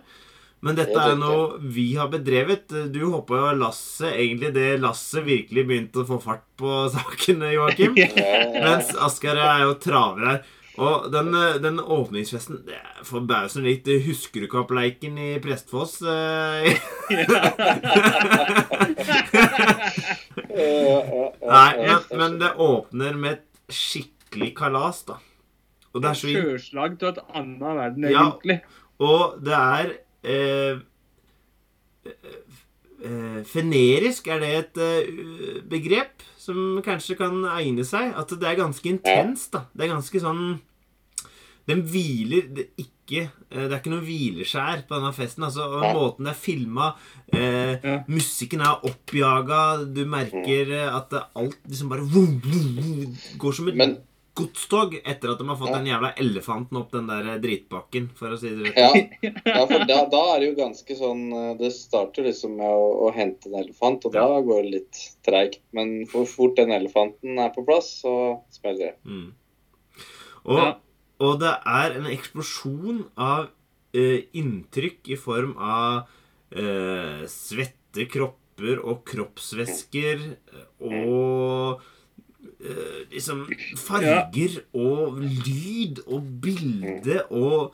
Men 0.64 0.78
dette 0.80 0.96
er 0.96 1.18
noe 1.20 1.58
vi 1.60 1.90
har 2.00 2.08
bedrevet. 2.14 2.72
Du 2.94 3.02
hoppa 3.12 3.36
jo 3.36 3.46
av 3.52 3.58
lasset, 3.60 4.14
egentlig 4.16 4.54
det 4.56 4.70
lasset 4.80 5.26
virkelig 5.28 5.66
begynte 5.68 6.04
å 6.04 6.08
få 6.08 6.22
fart 6.24 6.46
på 6.60 6.86
saken, 6.96 7.44
Joakim. 7.52 7.98
Ja, 8.00 8.08
ja. 8.16 8.62
Mens 8.64 8.94
Asker 8.96 9.36
er 9.44 9.66
jo 9.68 9.74
traver 9.84 10.24
her. 10.30 10.40
Og 10.82 11.12
den, 11.14 11.28
eh, 11.38 11.60
den 11.62 11.76
åpningsfesten 11.78 12.64
Det 12.66 12.74
er 12.80 13.04
forbausen 13.06 13.62
litt 13.62 13.86
Huskerudkappleiken 13.86 15.20
i 15.22 15.36
Prestfoss. 15.44 16.00
eh. 16.02 16.74
Nei, 21.54 21.70
men, 21.78 22.00
men 22.20 22.38
det 22.42 22.50
åpner 22.62 23.16
med 23.20 23.32
et 23.38 23.74
skikkelig 23.74 24.52
kalas, 24.58 25.04
da. 25.08 25.20
Og 25.94 26.02
det 26.02 26.10
er 26.10 26.18
så 26.18 26.32
Sjøslag 26.34 26.96
til 27.02 27.12
et 27.12 27.20
annet 27.38 27.62
verden, 27.62 28.08
Ja. 28.10 28.24
egentlig. 28.32 28.58
Og 29.04 29.22
det 29.46 29.54
er 29.60 29.92
eh, 30.24 30.80
eh, 32.08 33.40
Fenerisk, 33.48 34.28
er 34.28 34.44
det 34.44 34.52
et 34.58 34.82
eh, 34.84 35.62
begrep 35.70 36.24
som 36.40 36.82
kanskje 36.84 37.18
kan 37.20 37.44
egne 37.56 37.86
seg? 37.88 38.14
At 38.20 38.32
det 38.32 38.50
er 38.50 38.60
ganske 38.60 38.90
intenst, 38.90 39.54
da. 39.56 39.66
Det 39.74 39.86
er 39.88 39.96
ganske 39.96 40.24
sånn 40.24 40.46
Den 41.64 41.86
hviler 41.88 42.50
det 42.52 42.66
ikke 42.76 43.30
eh, 43.30 43.66
Det 43.68 43.72
er 43.72 43.78
ikke 43.80 43.94
noe 43.94 44.04
hvileskjær 44.04 44.86
på 44.88 44.98
denne 44.98 45.14
festen. 45.16 45.46
Altså, 45.48 45.68
og 45.68 45.86
Måten 45.96 46.28
det 46.28 46.34
er 46.34 46.40
filma 46.40 46.94
eh, 47.32 47.92
Musikken 48.12 48.64
er 48.64 48.84
oppjaga. 48.90 49.62
Du 49.88 50.04
merker 50.10 50.74
eh, 50.74 50.90
at 50.92 51.16
alt 51.22 51.62
liksom 51.70 51.92
bare 51.94 52.08
vum, 52.08 52.40
vum, 52.44 52.74
vum, 52.80 53.22
går 53.40 53.60
som 53.60 53.72
et 53.72 53.80
Men 53.80 53.98
godstog 54.34 54.96
etter 55.04 55.32
at 55.34 55.40
de 55.40 55.46
har 55.48 55.58
fått 55.60 55.70
Ja. 55.70 55.78
den 55.78 55.90
jævla 55.92 56.10
elefanten 56.18 56.78
opp 56.80 56.92
den 56.92 57.08
der 57.08 57.38
dritbakken, 57.44 58.10
for 58.18 58.34
å 58.34 58.40
si 58.42 58.50
det 58.50 58.72
rett. 58.72 58.78
ja, 58.78 59.32
ja 59.46 59.66
for 59.70 59.86
da, 59.90 60.00
da 60.10 60.22
er 60.34 60.40
det 60.42 60.48
jo 60.50 60.56
ganske 60.58 60.98
sånn 60.98 61.22
eh, 61.38 61.52
Det 61.60 61.70
starter 61.76 62.26
liksom 62.26 62.56
med 62.58 62.70
å, 62.70 62.88
å 63.06 63.12
hente 63.14 63.52
en 63.52 63.60
elefant, 63.62 64.06
og 64.10 64.16
da 64.18 64.26
går 64.42 64.64
det 64.64 64.72
litt 64.78 65.02
treigt. 65.26 65.62
Men 65.72 66.06
hvor 66.12 66.26
fort 66.30 66.58
den 66.58 66.74
elefanten 66.74 67.38
er 67.40 67.54
på 67.54 67.66
plass, 67.68 67.92
så 68.02 68.16
smeller 68.56 68.92
det. 68.92 68.96
Mm. 69.06 69.34
Og, 70.44 70.58
Ja. 70.58 70.70
og 71.24 71.40
det 71.40 71.54
er 71.66 71.98
en 72.00 72.10
eksplosjon 72.12 73.06
av 73.16 73.52
uh, 73.96 74.20
inntrykk 74.34 75.14
i 75.14 75.18
form 75.20 75.54
av 75.62 76.08
uh, 76.58 77.24
svette 77.30 78.08
kropper 78.10 78.80
og 78.82 79.04
kroppsvæsker 79.06 80.20
eh, 80.26 80.66
og 80.82 81.80
eh, 81.80 81.92
liksom 83.12 83.46
farger 83.78 84.62
og 84.74 85.20
lyd 85.20 86.04
og 86.08 86.30
bilde 86.42 87.24
og 87.30 87.74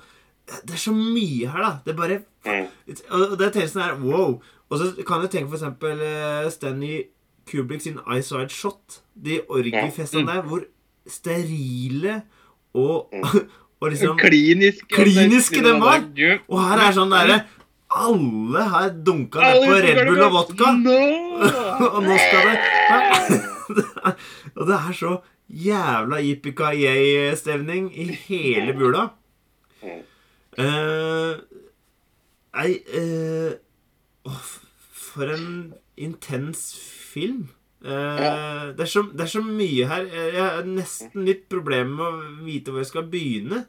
Det 0.50 0.74
er 0.74 0.82
så 0.82 0.92
mye 0.96 1.46
her, 1.46 1.62
da. 1.62 1.72
Det 1.86 1.94
er 1.94 1.98
bare 1.98 2.20
Mm. 2.46 2.68
Og 3.12 3.38
det 3.38 3.50
er 3.52 3.68
sånn 3.68 3.84
her 3.84 3.98
Wow. 4.00 4.42
Og 4.70 4.80
så 4.80 4.92
kan 5.06 5.22
du 5.22 5.28
tenke 5.28 5.50
for 5.50 5.58
eksempel 5.60 6.00
eh, 6.02 6.50
Stanley 6.50 7.04
Kubrick 7.50 7.82
sin 7.82 8.00
Ice 8.16 8.32
Wide 8.36 8.54
Shot. 8.54 9.02
De 9.14 9.42
orgiefestene 9.50 10.28
der 10.28 10.42
hvor 10.48 10.64
sterile 11.10 12.22
og, 12.74 13.10
og 13.82 13.90
liksom 13.92 14.18
Kliniske. 14.22 14.88
Kliniske 14.94 15.64
den 15.66 15.82
var. 15.82 16.06
Og 16.48 16.62
her 16.64 16.86
er 16.88 16.96
sånn 16.96 17.12
derre 17.14 17.42
Alle 17.90 18.64
har 18.70 18.92
dunka 18.94 19.42
ned 19.42 19.64
på 19.66 19.78
Red 19.82 20.02
Bull 20.06 20.22
og 20.28 20.36
vodka. 20.38 20.74
Og 21.96 22.04
nå 22.06 22.18
skal 22.22 22.52
det 22.52 22.58
Og 24.60 24.68
det 24.68 24.76
er 24.76 24.96
så 24.96 25.14
jævla 25.50 26.20
yippee-ki-yay-stemning 26.22 27.90
i 27.96 28.10
hele 28.28 28.76
bula. 28.78 29.08
Eh, 30.60 31.36
Nei 32.60 32.72
uh, 32.98 33.54
For 34.92 35.32
en 35.32 35.74
intens 35.98 36.74
film. 37.14 37.48
Uh, 37.80 38.76
det, 38.76 38.84
er 38.84 38.90
så, 38.92 39.06
det 39.14 39.24
er 39.24 39.32
så 39.32 39.42
mye 39.46 39.88
her. 39.88 40.08
Jeg 40.12 40.42
har 40.44 40.66
nesten 40.68 41.28
litt 41.28 41.46
problemer 41.52 41.94
med 41.96 42.08
å 42.10 42.48
vite 42.48 42.74
hvor 42.74 42.84
jeg 42.84 42.92
skal 42.92 43.08
begynne. 43.12 43.64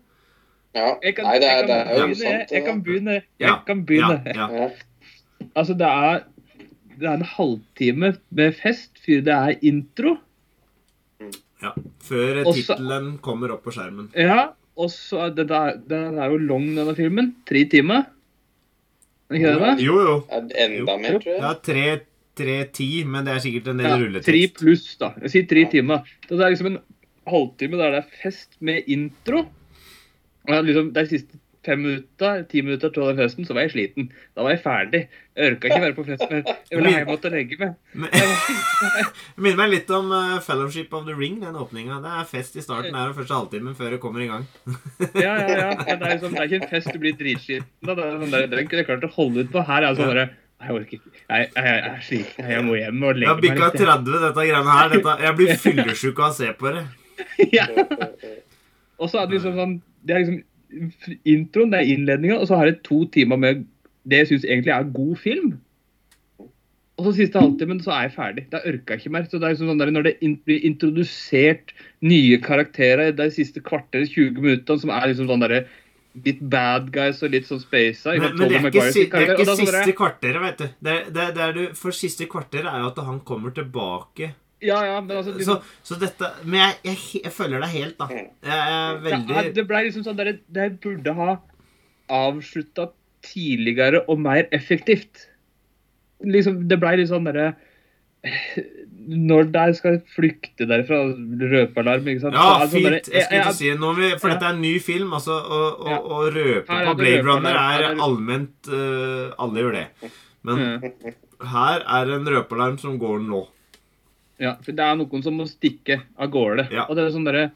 Ja. 0.74 0.96
Jeg 1.02 1.16
kan, 1.18 1.26
Nei, 1.26 1.38
det 1.42 1.50
er, 1.50 1.62
det 1.66 1.76
er 1.76 1.94
jo 1.94 2.08
begynne. 2.08 2.18
sant. 2.24 2.54
Jeg 2.54 2.66
kan 2.66 2.82
begynne. 2.86 3.20
Jeg 3.42 3.54
kan 3.66 3.84
begynne. 3.86 4.18
Ja, 4.26 4.48
ja. 4.50 4.66
Ja. 4.66 5.46
Altså, 5.54 5.74
det 5.78 5.86
er, 5.86 6.24
det 6.98 7.08
er 7.08 7.14
en 7.14 7.30
halvtime 7.36 8.12
med 8.30 8.58
fest 8.58 9.00
før 9.04 9.24
det 9.26 9.38
er 9.38 9.56
intro. 9.70 10.16
Ja. 11.62 11.72
Før 12.06 12.40
tittelen 12.52 13.18
kommer 13.24 13.52
opp 13.54 13.64
på 13.66 13.74
skjermen. 13.74 14.08
Ja, 14.16 14.52
og 14.80 14.88
så 14.94 15.26
er 15.26 15.34
det 15.36 15.48
der, 15.50 15.76
Den 15.88 16.18
er 16.18 16.30
jo 16.32 16.38
lang, 16.38 16.70
denne 16.76 16.94
filmen. 16.96 17.34
Tre 17.48 17.64
timer. 17.68 18.06
Er 19.30 19.34
det 19.34 19.40
ikke 19.40 19.50
det? 19.52 19.60
da? 19.60 19.74
Jo, 19.84 19.96
jo. 20.06 20.14
Er 20.30 20.46
det 20.48 20.56
enda 20.64 20.96
mer, 20.98 21.18
tror 21.20 21.32
jeg. 21.34 21.42
Ja, 21.42 21.52
tre, 21.68 21.84
tre 22.40 22.56
ti, 22.74 22.88
men 23.04 23.26
det 23.28 23.34
er 23.34 23.42
sikkert 23.44 23.68
en 23.74 23.82
del 23.82 24.06
Ja, 24.16 24.22
tre 24.24 24.40
pluss, 24.56 24.86
da. 25.00 25.12
Jeg 25.22 25.30
sier 25.34 25.48
tre 25.50 25.66
Ja. 25.66 25.70
timer. 25.76 26.02
Det 26.28 26.40
er 26.40 26.50
liksom 26.54 26.70
en 26.72 26.78
halvtime 27.28 27.76
der 27.78 27.90
det 27.98 28.02
er 28.04 28.10
fest 28.22 28.56
med 28.60 28.88
intro. 28.88 29.44
Og 30.48 30.54
er 30.56 30.62
liksom, 30.64 30.92
De 30.96 31.06
siste 31.06 31.39
fem 31.66 31.80
minutter, 31.82 32.44
ti 32.48 32.62
minutter 32.64 32.92
til 32.92 33.04
den 33.10 33.18
høsten, 33.20 33.44
så 33.44 33.54
var 33.56 33.66
jeg 33.66 33.72
sliten. 33.74 34.08
Da 34.36 34.44
var 34.44 34.54
jeg 34.54 34.62
ferdig. 34.64 35.00
Jeg 35.36 35.52
orka 35.52 35.68
ikke 35.68 35.80
være 35.84 35.96
på 35.96 36.04
fest 36.08 36.24
mer. 36.30 36.42
Jeg 36.70 36.78
ville 36.78 36.92
hjem 36.94 37.10
og 37.12 37.26
legge 37.34 37.58
meg. 37.60 37.74
Det 39.36 39.44
minner 39.44 39.58
meg 39.60 39.72
litt 39.74 39.92
om 39.92 40.10
uh, 40.12 40.38
Fellowship 40.44 40.92
of 40.96 41.06
the 41.08 41.16
Ring, 41.16 41.38
den 41.42 41.56
åpninga. 41.60 42.00
Det 42.04 42.12
er 42.20 42.28
fest 42.28 42.56
i 42.56 42.64
starten 42.64 42.96
her 42.96 43.12
og 43.12 43.18
første 43.18 43.36
halvtimen 43.36 43.76
før 43.76 43.94
det 43.94 44.00
kommer 44.02 44.24
i 44.24 44.28
gang. 44.30 44.46
Ja, 45.24 45.34
ja, 45.36 45.48
ja. 45.48 45.70
Det 45.76 45.96
er, 45.96 46.12
liksom, 46.14 46.32
det 46.34 46.40
er 46.40 46.48
ikke 46.48 46.60
en 46.62 46.70
fest 46.70 46.92
du 46.92 47.00
blir 47.02 47.16
dritsliten 47.18 47.90
av. 47.92 47.96
Det 47.98 48.06
er 48.06 48.20
sånn 48.22 48.36
der, 48.36 48.62
kunne 48.64 48.82
jeg 48.82 48.88
klart 48.88 49.08
å 49.08 49.12
holde 49.16 49.44
ut 49.44 49.52
på. 49.52 49.64
Her 49.68 49.82
er 49.84 49.88
det 49.90 50.00
sånn 50.00 50.12
derre 50.14 50.26
Jeg 50.60 50.76
orker 50.76 50.98
ikke. 50.98 51.12
Jeg, 51.20 51.50
jeg, 51.56 51.66
jeg 51.66 51.90
er 51.90 52.04
sliten. 52.08 52.50
Jeg 52.54 52.66
må 52.66 52.76
hjem 52.78 53.04
og 53.04 53.10
Jeg 53.10 53.20
legge 53.20 53.32
har 53.34 53.44
bikka 53.44 53.60
meg 53.60 53.76
litt. 53.76 53.82
30, 53.84 54.20
dette 54.26 54.46
greiene 54.50 54.78
her. 54.78 54.94
Dette, 54.94 55.16
jeg 55.26 55.38
blir 55.40 55.56
fyllesyk 55.66 56.22
av 56.24 56.28
å 56.30 56.36
se 56.40 56.52
på 56.60 56.74
det. 56.76 56.86
Ja. 57.52 57.66
Og 59.00 59.12
så 59.12 59.20
er 59.20 59.28
det 59.28 59.36
liksom 59.36 59.56
sånn 59.58 59.74
Det 60.04 60.14
er 60.14 60.22
liksom 60.22 60.38
introen, 61.24 61.72
det 61.72 61.80
er 61.80 61.92
innledninga, 61.94 62.38
og 62.38 62.48
så 62.48 62.60
har 62.60 62.70
jeg 62.70 62.82
to 62.86 63.04
timer 63.14 63.40
med 63.40 63.66
det 64.08 64.22
jeg 64.22 64.30
syns 64.32 64.46
egentlig 64.48 64.72
er 64.74 64.94
god 64.94 65.16
film. 65.20 65.50
Og 67.00 67.06
så 67.06 67.12
siste 67.16 67.40
halvtimen 67.40 67.78
så 67.80 67.94
er 67.96 68.08
jeg 68.08 68.12
ferdig. 68.12 68.42
Da 68.52 68.60
orker 68.60 68.96
jeg 68.96 69.00
ikke 69.00 69.12
mer. 69.14 69.28
Så 69.28 69.38
det 69.40 69.46
er 69.48 69.54
liksom 69.54 69.70
sånn 69.70 69.80
der, 69.80 69.92
Når 69.94 70.04
det 70.04 70.14
blir 70.44 70.66
introdusert 70.68 71.72
nye 72.04 72.36
karakterer 72.44 73.14
de 73.16 73.28
siste 73.32 73.62
kvarter, 73.64 74.04
20 74.04 74.36
minuttene, 74.36 74.82
som 74.82 74.92
er 74.92 75.08
liksom 75.08 75.30
sånn 75.30 75.46
derre 75.46 75.62
litt 76.26 76.42
bad 76.52 76.90
guys 76.92 77.22
og 77.22 77.30
litt 77.30 77.46
sånn 77.46 77.60
spasa 77.62 78.16
Men, 78.18 78.34
men 78.34 78.50
det 78.50 78.56
er 78.58 78.64
ikke, 78.66 78.86
si, 78.90 79.04
det 79.06 79.20
er 79.22 79.36
ikke 79.36 79.54
siste 79.60 79.92
kvarteret, 79.94 80.40
veit 80.42 80.58
du. 80.58 80.64
Det, 80.82 80.96
det, 81.14 81.26
det 81.36 81.50
du. 81.56 81.62
For 81.78 81.96
siste 81.96 82.26
kvarteret 82.30 82.68
er 82.68 82.84
jo 82.84 82.90
at 82.90 83.02
han 83.06 83.20
kommer 83.26 83.54
tilbake. 83.56 84.32
Ja, 84.62 84.78
ja, 84.84 85.00
men 85.00 85.16
altså 85.16 85.32
Så, 85.32 85.38
liksom, 85.38 85.62
så 85.82 85.96
dette 86.00 86.28
Men 86.44 86.60
jeg, 86.60 86.74
jeg, 86.90 87.22
jeg 87.24 87.32
følger 87.32 87.60
deg 87.64 87.70
helt, 87.74 87.96
da. 87.98 88.08
Jeg 88.10 88.58
er 88.74 88.98
veldig 89.06 89.36
ja, 89.36 89.44
Det 89.56 89.64
ble 89.70 89.82
liksom 89.86 90.04
sånn 90.04 90.18
der, 90.18 90.32
Det 90.52 90.66
burde 90.84 91.14
ha 91.16 91.38
avslutta 92.10 92.90
tidligere 93.22 94.00
og 94.08 94.18
mer 94.18 94.46
effektivt. 94.56 95.26
Liksom, 96.24 96.62
det 96.68 96.78
ble 96.82 96.96
litt 97.00 97.08
sånn 97.12 97.24
derre 97.28 97.52
Når 99.10 99.46
de 99.54 99.62
skal 99.78 99.94
flykte 100.12 100.66
derfra, 100.68 100.98
røpealarm, 101.40 102.08
ikke 102.12 102.20
sant 102.26 102.36
Ja, 102.36 102.66
så 102.66 102.66
det 102.66 102.70
sånn 102.70 102.82
fint. 102.84 103.08
Jeg 103.14 103.24
skulle 103.24 103.38
jeg- 103.38 103.46
til 103.46 103.52
å 103.52 103.58
si 103.60 103.70
nå 103.80 104.18
For 104.20 104.28
dette 104.34 104.44
er 104.44 104.52
en 104.56 104.60
ny 104.60 104.74
film, 104.78 105.14
altså, 105.16 105.38
Å, 105.40 105.60
Ja. 105.88 105.98
å 105.98 106.18
og 106.18 106.34
røpe 106.34 106.66
på 106.66 106.96
Blade 107.00 107.22
Runner 107.24 107.56
er 107.56 107.86
er 107.88 107.96
allment 107.96 108.68
uh, 108.68 109.32
Alle 109.38 109.64
gjør 109.64 109.72
det. 109.78 109.86
Men 110.44 110.58
Ja. 110.60 111.12
her 111.54 111.80
er 111.86 112.12
en 112.18 112.26
røpealarm 112.26 112.78
som 112.78 112.98
går 112.98 113.20
nå. 113.24 113.46
Ja, 114.40 114.56
for 114.64 114.76
det 114.76 114.84
er 114.84 114.98
noen 114.98 115.24
som 115.24 115.36
må 115.36 115.46
stikke 115.48 116.00
av 116.16 116.30
gårde. 116.32 116.68
Ja. 116.72 116.86
Og 116.88 116.96
det 116.96 117.04
er 117.04 117.14
sånn 117.14 117.28
derre 117.28 117.50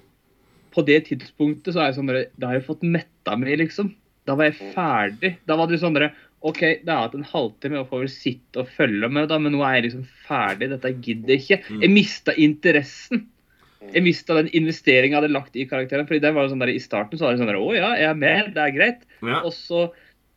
På 0.74 0.82
det 0.84 1.04
tidspunktet 1.06 1.72
så 1.72 1.80
er 1.80 1.90
jeg 1.90 1.98
sånn 2.00 2.10
derre 2.10 2.26
Da 2.36 2.50
har 2.50 2.58
jeg 2.58 2.66
fått 2.66 2.84
metta 2.84 3.36
meg, 3.40 3.56
liksom. 3.62 3.94
Da 4.28 4.36
var 4.36 4.50
jeg 4.50 4.72
ferdig. 4.74 5.34
Da 5.48 5.56
var 5.60 5.68
det 5.70 5.80
sånn 5.82 5.96
derre 5.96 6.12
OK, 6.44 6.60
det 6.84 6.92
har 6.92 7.06
hatt 7.06 7.14
en 7.16 7.24
halvtime, 7.24 7.78
jeg 7.78 7.88
får 7.88 8.00
vel 8.02 8.10
sitte 8.12 8.60
og 8.60 8.72
følge 8.76 9.08
med, 9.08 9.30
da, 9.30 9.38
men 9.40 9.54
nå 9.54 9.62
er 9.64 9.78
jeg 9.78 9.84
liksom 9.86 10.02
ferdig. 10.26 10.66
Dette 10.74 10.90
gidder 11.06 11.32
jeg 11.32 11.40
ikke. 11.40 11.56
Mm. 11.70 11.78
Jeg 11.80 11.92
mista 11.94 12.34
interessen. 12.36 13.22
Jeg 13.94 14.04
mista 14.04 14.36
den 14.36 14.50
investeringa 14.56 15.14
jeg 15.14 15.22
hadde 15.22 15.32
lagt 15.32 15.56
i 15.56 15.64
karakteren. 15.68 16.04
fordi 16.08 16.20
det 16.20 16.34
var 16.36 16.50
sånn 16.52 16.60
der, 16.60 16.72
I 16.72 16.82
starten 16.84 17.20
så 17.20 17.26
var 17.26 17.34
det 17.34 17.40
sånn 17.40 17.48
der, 17.48 17.60
Å 17.60 17.72
ja, 17.76 17.90
jeg 18.00 18.10
er 18.10 18.20
med, 18.20 18.52
det 18.56 18.60
er 18.60 18.76
greit. 18.76 19.06
Ja. 19.24 19.40
Og 19.40 19.56
så 19.56 19.86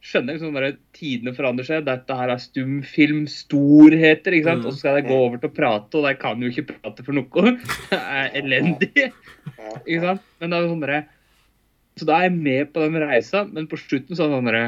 skjønner 0.06 0.38
liksom 0.38 0.56
bare 0.56 0.76
tidene 0.96 1.34
forandrer 1.36 1.68
seg. 1.68 1.86
Dette 1.88 2.18
her 2.20 2.32
er 2.32 2.42
stumfilmstorheter. 2.42 4.38
ikke 4.38 4.50
sant? 4.50 4.64
Mm. 4.64 4.68
Og 4.70 4.74
så 4.74 4.82
skal 4.82 5.00
jeg 5.00 5.08
gå 5.10 5.18
over 5.18 5.38
til 5.42 5.50
å 5.50 5.58
prate, 5.58 6.00
og 6.00 6.08
jeg 6.10 6.20
kan 6.22 6.44
jo 6.44 6.52
ikke 6.52 6.68
prate 6.72 7.06
for 7.06 7.18
noe. 7.18 7.54
Det 7.92 8.00
er 8.00 8.28
elendig. 8.42 8.92
ikke 9.84 10.02
sant? 10.04 10.26
Men 10.42 10.54
det 10.54 10.58
er 10.58 10.70
sånn 10.72 10.84
derre 10.84 11.02
Så 11.98 12.06
da 12.08 12.20
er 12.20 12.28
jeg 12.28 12.38
med 12.38 12.74
på 12.74 12.84
den 12.84 13.00
reisa, 13.02 13.40
men 13.50 13.70
på 13.70 13.80
slutten 13.82 14.14
så 14.18 14.26
er 14.26 14.30
det 14.30 14.38
sånn 14.38 14.52
derre 14.52 14.66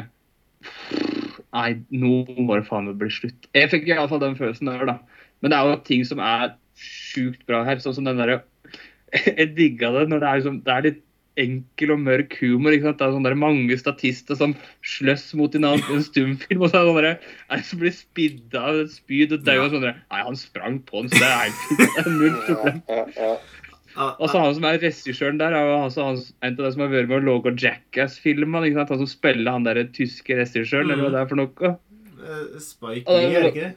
Nei, 1.50 1.70
nå 1.90 2.14
må 2.46 2.60
det 2.60 2.68
faen 2.68 2.86
meg 2.86 3.00
bli 3.00 3.10
slutt. 3.10 3.48
Jeg 3.58 3.72
fikk 3.72 3.88
iallfall 3.90 4.22
den 4.22 4.38
følelsen 4.38 4.70
der, 4.70 4.84
da. 4.86 5.00
Men 5.42 5.50
det 5.50 5.58
er 5.58 5.70
jo 5.72 5.80
ting 5.88 6.04
som 6.06 6.20
er 6.22 6.52
sjukt 6.78 7.42
bra 7.50 7.64
her. 7.66 7.82
Sånn 7.82 7.96
som 7.98 8.06
den 8.06 8.20
derre 8.22 8.44
Jeg 9.40 9.56
digga 9.58 9.90
det 9.96 10.04
når 10.12 10.22
det 10.22 10.28
er, 10.30 10.42
liksom, 10.42 10.60
det 10.66 10.74
er 10.76 10.86
litt 10.86 11.02
enkel 11.40 11.94
og 11.96 12.02
mørk 12.04 12.36
humor. 12.42 12.76
ikke 12.76 12.90
sant? 12.90 13.00
Det 13.00 13.08
er 13.08 13.14
sånn 13.16 13.28
der 13.28 13.38
mange 13.40 13.78
statister 13.80 14.38
som 14.40 14.56
sløss 14.86 15.30
mot 15.40 15.56
en 15.58 15.68
annen 15.70 15.96
en 15.96 16.04
stumfilm. 16.06 16.66
Og 16.66 16.74
så 16.74 16.82
er 16.82 16.86
det 16.86 16.92
sånn 16.92 17.08
der, 17.08 17.32
en 17.58 17.64
som 17.70 17.82
blir 17.84 17.96
spidda 17.96 18.66
av 18.74 18.82
et 18.84 18.92
spyd 18.98 19.34
og 19.38 19.46
dauer 19.48 19.72
sånn 19.74 19.86
der, 19.88 19.98
Nei, 20.12 20.22
han 20.28 20.38
sprang 20.40 20.82
på 20.90 21.06
den, 21.06 21.14
så 21.14 21.24
det 21.24 21.32
er 21.32 21.56
helt 21.80 22.12
null 22.18 22.38
problem. 22.48 22.84
Ja, 22.90 23.06
ja. 23.18 23.32
Ah, 24.00 24.14
Og 24.22 24.30
så 24.30 24.38
han 24.40 24.54
som 24.56 24.64
er 24.70 24.78
regissøren 24.80 25.40
der, 25.42 25.52
er 25.58 25.66
jo 25.66 25.78
altså 25.82 26.04
han, 26.06 26.20
en 26.46 26.54
av 26.54 26.60
de 26.62 26.70
som 26.76 26.84
har 26.86 26.92
vært 26.94 27.10
med 27.10 27.18
og 27.24 27.26
laga 27.28 27.56
Jackass-filmene. 27.66 28.70
ikke 28.70 28.78
sant? 28.84 28.92
Han 28.94 29.02
som 29.02 29.10
spiller 29.12 29.52
han 29.58 29.66
der 29.66 29.82
tyske 29.98 30.38
regissøren, 30.38 30.92
eller 30.94 31.08
hva 31.08 31.14
det 31.16 31.22
er 31.24 31.30
for 31.32 31.42
noe. 31.42 31.72
eh, 32.22 32.60
Spike 32.64 33.10
Lee, 33.10 33.32
er 33.34 33.48
det 33.48 33.52
ikke 33.56 33.66
det? 33.66 33.76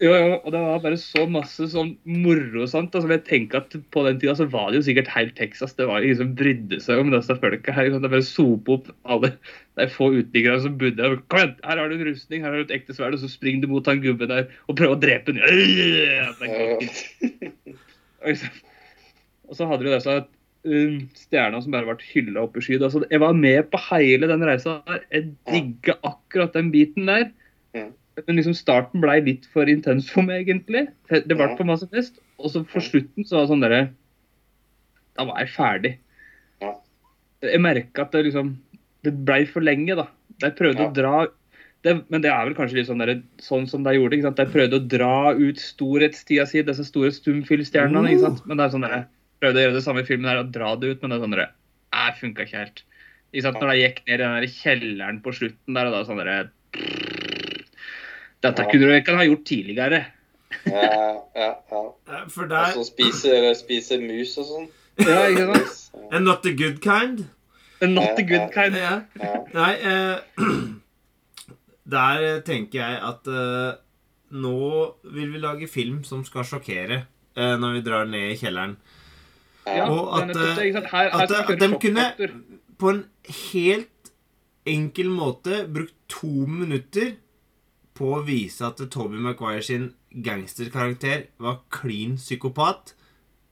Jo, 0.00 0.14
jo, 0.16 0.36
og 0.40 0.46
det 0.54 0.60
var 0.64 0.78
bare 0.80 0.96
så 0.96 1.26
masse 1.28 1.66
sånn 1.74 1.90
moro 2.08 2.62
sant? 2.70 2.94
Altså, 2.96 3.10
jeg 3.12 3.20
tenker 3.26 3.60
at 3.60 3.74
På 3.92 4.00
den 4.06 4.16
tida 4.22 4.32
så 4.38 4.46
var 4.48 4.70
det 4.72 4.78
jo 4.80 4.86
sikkert 4.86 5.10
helt 5.12 5.34
Texas. 5.36 5.74
Det 5.76 5.84
var 5.90 6.00
ingen 6.00 6.16
som 6.22 6.30
brydde 6.38 6.78
seg 6.80 7.02
om 7.02 7.10
disse 7.12 7.36
folka 7.42 7.74
her. 7.76 7.90
sant? 7.92 8.06
Det 8.06 8.12
bare 8.14 8.24
sope 8.24 8.78
opp 8.78 8.88
alle 9.04 9.34
de 9.76 9.86
få 9.92 10.08
uteliggerne 10.14 10.64
som 10.64 10.78
bodde 10.80 10.96
der. 11.02 11.18
Kom 11.28 11.42
igjen, 11.42 11.52
her 11.68 11.82
har 11.82 11.92
du 11.92 11.96
en 11.98 12.06
rustning, 12.08 12.40
her 12.46 12.54
har 12.54 12.62
du 12.62 12.64
et 12.70 12.72
ekte 12.80 12.96
sverd, 12.96 13.12
og 13.18 13.20
så 13.20 13.28
springer 13.28 13.66
du 13.66 13.74
mot 13.74 13.86
han 13.92 14.00
gubben 14.00 14.32
der 14.32 14.48
og 14.68 14.78
prøver 14.80 14.96
å 14.96 15.02
drepe 15.04 15.36
ham. 15.36 16.80
Og 18.24 19.56
så- 19.56 19.66
hadde 19.68 19.84
du 19.84 19.90
disse 19.92 20.16
um, 20.64 20.96
stjerna 21.16 21.60
som 21.62 21.72
bare 21.76 21.88
ble 21.88 22.08
hylla 22.14 22.42
opp 22.46 22.56
i 22.56 22.64
skyet. 22.64 22.82
Altså, 22.88 23.04
jeg 23.10 23.20
var 23.20 23.32
med 23.36 23.68
på 23.72 23.78
hele 23.90 24.28
den 24.32 24.44
reisa. 24.48 24.80
der. 24.88 25.04
Jeg 25.12 25.34
digga 25.52 25.98
akkurat 26.08 26.52
den 26.56 26.72
biten 26.72 27.06
der. 27.12 27.30
Men 28.26 28.38
liksom 28.38 28.56
starten 28.58 29.02
ble 29.02 29.16
litt 29.26 29.48
for 29.52 29.70
intens 29.70 30.10
for 30.12 30.26
meg, 30.26 30.46
egentlig. 30.46 30.86
Det 31.10 31.36
ble 31.36 31.48
for 31.56 31.68
masse 31.68 31.88
fest. 31.92 32.20
Og 32.40 32.52
så 32.52 32.62
for 32.68 32.84
slutten 32.84 33.26
så 33.26 33.36
var 33.36 33.44
det 33.44 33.52
sånn 33.52 33.64
derre 33.64 33.80
Da 35.18 35.26
var 35.28 35.42
jeg 35.42 35.52
ferdig. 35.52 35.92
Jeg 37.44 37.60
merka 37.60 38.06
at 38.06 38.14
det 38.14 38.26
liksom 38.28 38.54
Det 39.04 39.12
ble 39.28 39.44
for 39.48 39.64
lenge, 39.64 39.96
da. 39.98 40.06
De 40.40 40.50
prøvde 40.56 40.86
å 40.86 40.94
dra 40.96 41.14
det, 41.84 41.94
Men 42.12 42.24
det 42.24 42.32
er 42.32 42.44
vel 42.44 42.56
kanskje 42.56 42.80
litt 42.80 42.90
sånn, 42.90 43.00
der, 43.00 43.22
sånn 43.40 43.66
som 43.68 43.84
de 43.84 43.94
gjorde. 43.96 44.18
ikke 44.18 44.28
sant? 44.28 44.40
De 44.40 44.52
prøvde 44.52 44.80
å 44.80 44.88
dra 44.96 45.32
ut 45.36 45.60
storhetstida 45.60 46.44
si, 46.48 46.60
disse 46.66 46.84
store 46.88 47.12
stumfilmstjernene. 47.16 48.12
ikke 48.12 48.26
sant? 48.26 48.42
Men 48.48 48.60
det 48.60 48.66
er 48.66 48.74
sånn 48.74 48.84
der, 48.84 49.06
prøvde 49.40 49.62
å 49.62 49.64
gjøre 49.64 49.76
det 49.78 49.84
samme 49.86 50.04
i 50.04 50.08
filmen 50.08 50.28
her, 50.28 50.42
og 50.42 50.52
dra 50.52 50.74
det 50.76 50.90
ut, 50.92 51.00
men 51.00 51.12
det 51.12 51.16
er 51.16 51.24
sånn 51.24 51.36
der, 51.36 51.52
jeg 51.96 52.16
funka 52.20 52.44
ikke 52.44 52.60
helt. 52.60 52.82
Ikke 53.32 53.46
sant? 53.46 53.60
Når 53.62 53.72
de 53.72 53.78
gikk 53.80 54.02
ned 54.04 54.12
i 54.12 54.20
den 54.20 54.36
der 54.36 54.52
kjelleren 54.58 55.22
på 55.24 55.32
slutten 55.38 55.78
der, 55.78 55.88
og 55.88 55.96
da 55.96 56.02
sånn 56.04 56.20
derre 56.20 56.38
Dette 58.42 58.62
Ja. 58.64 58.70
kunne 58.70 58.86
du 58.88 58.94
ikke 58.96 59.16
ha 59.16 59.24
gjort 59.26 59.44
tidligere. 59.44 60.04
Ja, 60.66 60.84
ja, 61.36 61.50
ja. 61.70 61.80
Eh, 62.08 62.28
For 62.28 62.44
Og 62.44 62.72
så 62.74 62.84
spiser, 62.86 63.52
spiser 63.54 64.00
mus 64.00 64.36
og 64.38 64.46
sånn. 64.48 64.68
Ja, 64.98 65.26
ikke 65.28 65.54
sant? 65.54 65.90
And 66.12 66.24
not 66.24 66.42
the 66.42 66.52
good 66.56 66.80
kind. 66.82 67.26
Not 67.82 68.16
the 68.16 68.24
good 68.26 68.50
kind. 68.52 68.74
Ja. 68.76 69.00
Nei, 69.54 69.72
eh, 69.80 70.18
der 71.94 72.40
tenker 72.46 72.80
jeg 72.82 72.98
at 73.02 73.26
eh, 73.30 73.78
nå 74.30 74.56
vil 75.14 75.32
vi 75.32 75.40
lage 75.42 75.68
film 75.70 76.02
som 76.06 76.24
skal 76.26 76.44
sjokkere 76.46 77.00
eh, 77.36 77.54
når 77.58 77.78
vi 77.78 77.84
drar 77.86 78.04
ned 78.10 78.34
i 78.34 78.36
kjelleren. 78.40 78.76
Ja, 79.66 79.86
Og 79.90 80.14
at, 80.18 80.28
nettopp? 80.30 80.58
Her, 80.58 80.86
her 80.90 81.16
at, 81.22 81.32
at 81.50 81.60
de 81.60 81.70
kunne 81.80 82.06
på 82.80 82.92
en 82.94 83.02
helt 83.52 84.12
enkel 84.70 85.10
måte 85.12 85.64
brukt 85.72 85.94
to 86.10 86.30
minutter 86.48 87.14
på 88.00 88.14
å 88.16 88.22
vise 88.26 88.64
at 88.66 88.80
Toby 88.90 89.20
Maguire 89.20 89.62
sin 89.62 89.90
gangsterkarakter 90.24 91.26
var 91.38 91.60
klin 91.70 92.16
psykopat. 92.18 92.94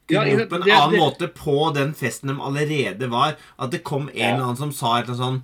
Ja, 0.09 0.23
det, 0.25 0.47
på 0.49 0.55
en? 0.57 0.61
Det- 0.65 0.73
annen 0.73 0.91
det- 0.97 0.99
måte 1.03 1.27
på 1.37 1.71
den 1.75 1.93
festen 1.93 2.27
de 2.33 2.39
allerede 2.41 3.07
var. 3.11 3.35
At 3.59 3.71
det 3.71 3.83
kom 3.83 4.09
en 4.09 4.33
eller 4.33 4.43
annen 4.43 4.57
som 4.57 4.71
sa 4.73 4.97
et 4.97 5.05
eller 5.07 5.13
annet 5.23 5.43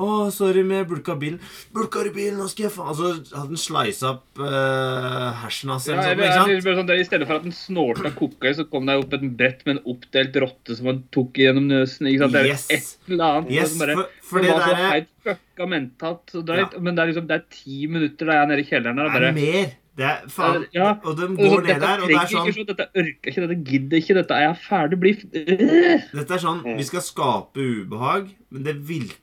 å, 0.00 0.30
sorry 0.34 0.62
med 0.66 0.88
bulka 0.90 1.14
bilen. 1.20 1.38
Bulka 1.76 2.02
i 2.08 2.12
bilen, 2.14 2.38
nå 2.40 2.46
skal 2.50 2.66
jeg 2.68 2.72
faen 2.74 2.88
Altså 2.92 3.10
så 3.28 3.36
hadde 3.40 3.52
han 3.54 3.60
sleisa 3.60 4.10
opp 4.14 4.40
uh, 4.42 5.30
hersen 5.42 5.72
hans 5.74 5.88
Ja, 5.90 5.98
eller 6.00 6.32
sånt. 6.34 6.52
eller, 6.54 6.78
sånn, 6.80 6.92
I 6.96 7.06
stedet 7.08 7.28
for 7.28 7.38
at 7.40 7.46
den 7.46 7.56
snorta 7.56 8.10
i, 8.12 8.54
så 8.58 8.66
kom 8.70 8.88
det 8.88 8.96
opp 9.02 9.12
et 9.18 9.26
brett 9.38 9.64
med 9.66 9.76
en 9.78 9.82
oppdelt 9.94 10.40
rotte 10.44 10.76
som 10.78 10.90
han 10.90 11.02
tok 11.14 11.40
gjennom 11.42 11.68
nøsen. 11.70 12.08
ikke 12.10 12.24
sant? 12.24 12.32
Det 12.38 12.40
er 12.44 12.50
Yes. 12.50 12.66
et 12.70 13.12
eller 13.12 13.24
annet. 13.40 13.52
Yes, 13.54 13.76
bare, 13.78 13.98
for, 14.00 14.16
for 14.30 14.40
det 14.40 14.50
det 14.50 14.56
var 14.56 14.64
så 14.66 14.72
er, 14.74 14.90
helt 14.94 15.12
fucka 15.28 15.66
mentalt. 15.74 16.24
Så 16.32 16.42
drøyt, 16.46 16.80
Men 16.80 16.96
det 16.96 17.02
er 17.04 17.12
liksom, 17.12 17.28
det 17.30 17.36
er 17.40 17.46
ti 17.52 17.86
minutter 17.86 18.26
da 18.26 18.38
jeg 18.40 18.42
er 18.46 18.50
nede 18.54 18.64
i 18.64 18.68
kjelleren 18.72 19.00
der 19.00 19.10
og 19.10 19.28
er 19.30 19.32
mer. 19.36 19.76
Det 20.00 20.06
er 20.06 20.20
faen 20.32 20.62
Ja, 20.72 20.92
Og 21.04 21.16
de 21.18 21.24
og 21.26 21.36
går 21.36 21.50
så, 21.50 21.60
ned 21.66 21.80
der, 21.82 22.00
og 22.00 22.08
det 22.08 22.16
er 22.16 22.28
sånn 22.30 22.46
ikke 22.46 22.54
sånn, 22.56 22.68
Dette 22.70 22.86
ørker 23.02 23.32
ikke, 23.32 23.42
dette 23.42 23.56
gidder 23.70 23.98
ikke, 24.00 24.14
dette 24.20 24.36
er 24.38 24.44
jeg 24.46 24.60
ferdig. 24.64 24.98
Bli 25.02 25.12
Øh! 25.40 26.04
Dette 26.14 26.36
er 26.36 26.42
sånn. 26.44 26.62
Vi 26.78 26.86
skal 26.88 27.02
skape 27.04 27.66
ubehag, 27.82 28.30
men 28.54 28.62
det 28.64 28.76
virker 28.88 29.18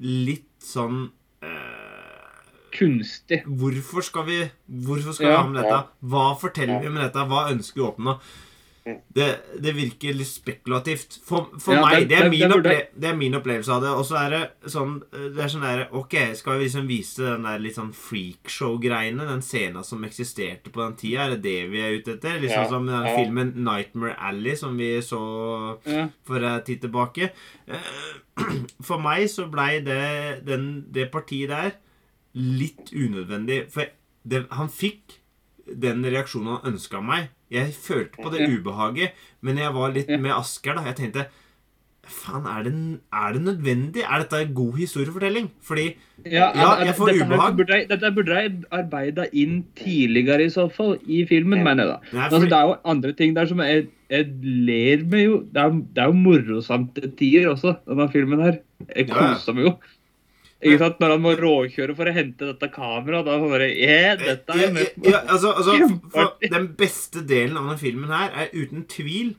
litt 0.00 0.48
sånn 0.64 1.10
eh, 1.42 1.48
Kunstig. 2.76 3.42
Hvorfor 3.46 4.04
skal 4.06 4.24
vi 4.28 4.38
Hvorfor 4.70 5.12
skal 5.16 5.26
Ja. 5.26 5.32
vi 5.32 5.42
ha 5.42 5.48
med 5.48 5.62
dette? 5.64 5.80
Hva 6.12 6.26
forteller 6.38 6.80
vi 6.84 6.88
med 6.94 7.02
dette? 7.02 7.24
Hva 7.28 7.48
ønsker 7.50 7.80
vi 7.80 7.86
å 7.86 7.90
oppnå? 7.94 8.14
Det, 8.84 9.26
det 9.60 9.72
virker 9.76 10.14
litt 10.16 10.26
spekulativt. 10.30 11.18
For, 11.24 11.50
for 11.60 11.74
Ja, 11.74 11.82
meg, 11.84 12.08
det- 12.08 12.16
er, 12.18 12.22
det- 12.24 12.30
min 12.30 12.40
det 12.40 12.48
burde- 12.50 12.70
opple 12.70 13.00
det 13.00 13.08
er 13.10 13.16
min 13.16 13.34
opplevelse 13.34 13.68
av 13.74 13.82
det. 13.82 13.90
Og 13.90 14.04
så 14.08 14.16
er 14.26 14.30
det 14.30 14.70
sånn 14.72 15.00
Det 15.10 15.38
er 15.44 15.48
sånn 15.52 15.62
der 15.66 15.82
Ok, 15.92 16.14
skal 16.34 16.58
vi 16.58 16.64
liksom 16.64 16.86
vise 16.88 17.18
den 17.22 17.42
der 17.44 17.58
litt 17.58 17.76
sånn 17.76 17.92
freakshow-greiene? 17.92 19.26
Den 19.28 19.42
scenen 19.42 19.84
som 19.84 20.02
eksisterte 20.04 20.72
på 20.72 20.80
den 20.82 20.96
tida? 20.96 21.26
Er 21.26 21.36
det 21.36 21.42
det 21.42 21.70
vi 21.70 21.80
er 21.84 21.98
ute 21.98 22.14
etter? 22.16 22.40
Liksom 22.40 22.64
Ja, 22.64 22.68
som 22.68 22.86
den 22.86 23.04
ja. 23.06 23.14
filmen 23.16 23.52
'Nightmare 23.54 24.16
Alley', 24.18 24.56
som 24.56 24.76
vi 24.76 24.96
så 25.02 25.78
for 26.24 26.42
en 26.42 26.62
tid 26.64 26.80
tilbake. 26.80 27.30
Eh, 27.68 27.76
For 28.82 28.98
meg 28.98 29.28
så 29.28 29.50
blei 29.50 29.80
det, 29.84 30.44
den- 30.46 30.86
det 30.90 31.10
partiet 31.12 31.48
der 31.50 31.72
litt 32.34 32.90
unødvendig. 32.94 33.70
For 33.70 33.84
det, 34.26 34.46
han 34.50 34.68
fikk 34.68 35.19
den 35.82 36.02
reaksjonen 36.06 36.56
han 36.56 36.74
ønska 36.74 37.02
meg. 37.04 37.30
Jeg 37.50 37.74
følte 37.74 38.22
på 38.22 38.30
det 38.32 38.48
ubehaget, 38.50 39.16
men 39.42 39.58
jeg 39.58 39.74
var 39.74 39.94
litt 39.94 40.10
med 40.10 40.34
Asker, 40.36 40.78
da. 40.78 40.86
Jeg 40.90 40.98
tenkte 41.00 41.28
Faen, 42.10 42.46
er 42.48 42.64
det, 42.66 42.72
er 43.12 43.34
det 43.36 43.42
nødvendig? 43.44 44.02
Er 44.02 44.22
dette 44.22 44.38
en 44.42 44.54
god 44.54 44.78
historiefortelling? 44.78 45.50
Fordi 45.62 45.84
Ja, 46.26 46.48
Ja, 46.56 46.70
jeg 46.84 46.94
får 46.96 47.06
dette 47.10 47.26
ubehag. 47.26 47.56
Burde 47.56 47.76
jeg, 47.76 47.86
dette 47.90 48.10
burde 48.16 48.38
jeg 48.38 48.52
arbeida 48.72 49.26
inn 49.32 49.62
tidligere, 49.78 50.44
i 50.44 50.50
så 50.50 50.66
fall, 50.72 50.96
i 51.06 51.22
filmen, 51.28 51.62
mener 51.64 51.84
jeg 51.84 51.92
da. 51.92 52.16
Nei, 52.16 52.24
altså, 52.24 52.40
det 52.40 52.58
er 52.58 52.66
jo 52.70 52.74
andre 52.94 53.12
ting 53.12 53.36
der 53.36 53.46
som 53.46 53.62
jeg, 53.64 53.86
jeg 54.10 54.26
ler 54.42 55.04
med 55.12 55.24
jo. 55.24 55.38
Det 55.54 55.62
er, 55.62 55.78
det 55.94 56.02
er 56.02 56.10
jo 56.10 56.18
morosamt 56.24 56.94
til 56.98 57.14
tider 57.20 57.48
også, 57.52 57.76
denne 57.88 58.10
filmen 58.12 58.42
her. 58.42 58.60
Jeg 58.96 59.08
koser 59.12 59.52
ja. 59.52 59.56
meg 59.58 59.68
jo. 59.68 59.74
Ikke 60.60 60.80
sant? 60.82 60.98
Når 61.00 61.14
han 61.14 61.22
må 61.24 61.34
råkjøre 61.38 61.94
for 61.96 62.10
å 62.10 62.12
hente 62.14 62.48
dette 62.50 62.68
kameraet, 62.72 63.28
da 63.28 63.36
bare 63.40 63.68
yeah, 63.72 64.16
dette 64.20 64.56
er 64.56 64.74
ja, 64.76 64.88
ja, 65.06 65.20
altså, 65.24 65.54
altså. 65.56 66.26
Den 66.44 66.66
beste 66.76 67.22
delen 67.24 67.56
av 67.56 67.64
denne 67.64 67.80
filmen 67.80 68.12
her 68.12 68.34
er 68.44 68.52
uten 68.52 68.84
tvil 68.90 69.32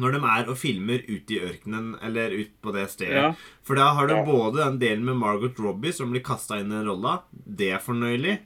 når 0.00 0.16
de 0.16 0.20
er 0.26 0.48
og 0.50 0.58
filmer 0.58 1.04
ute 1.06 1.36
i 1.36 1.42
ørkenen 1.44 1.92
eller 2.02 2.32
ut 2.34 2.56
på 2.64 2.72
det 2.74 2.88
stedet. 2.90 3.20
Ja. 3.20 3.28
For 3.66 3.78
da 3.78 3.92
har 3.94 4.08
du 4.10 4.16
både 4.26 4.64
den 4.64 4.80
delen 4.80 5.04
med 5.06 5.20
Margot 5.20 5.60
Robbie 5.62 5.94
som 5.94 6.10
blir 6.10 6.24
kasta 6.24 6.58
inn 6.58 6.72
i 6.72 6.74
den 6.74 6.88
rolla. 6.88 7.20
Det 7.30 7.70
er 7.76 7.84
fornøyelig. 7.84 8.40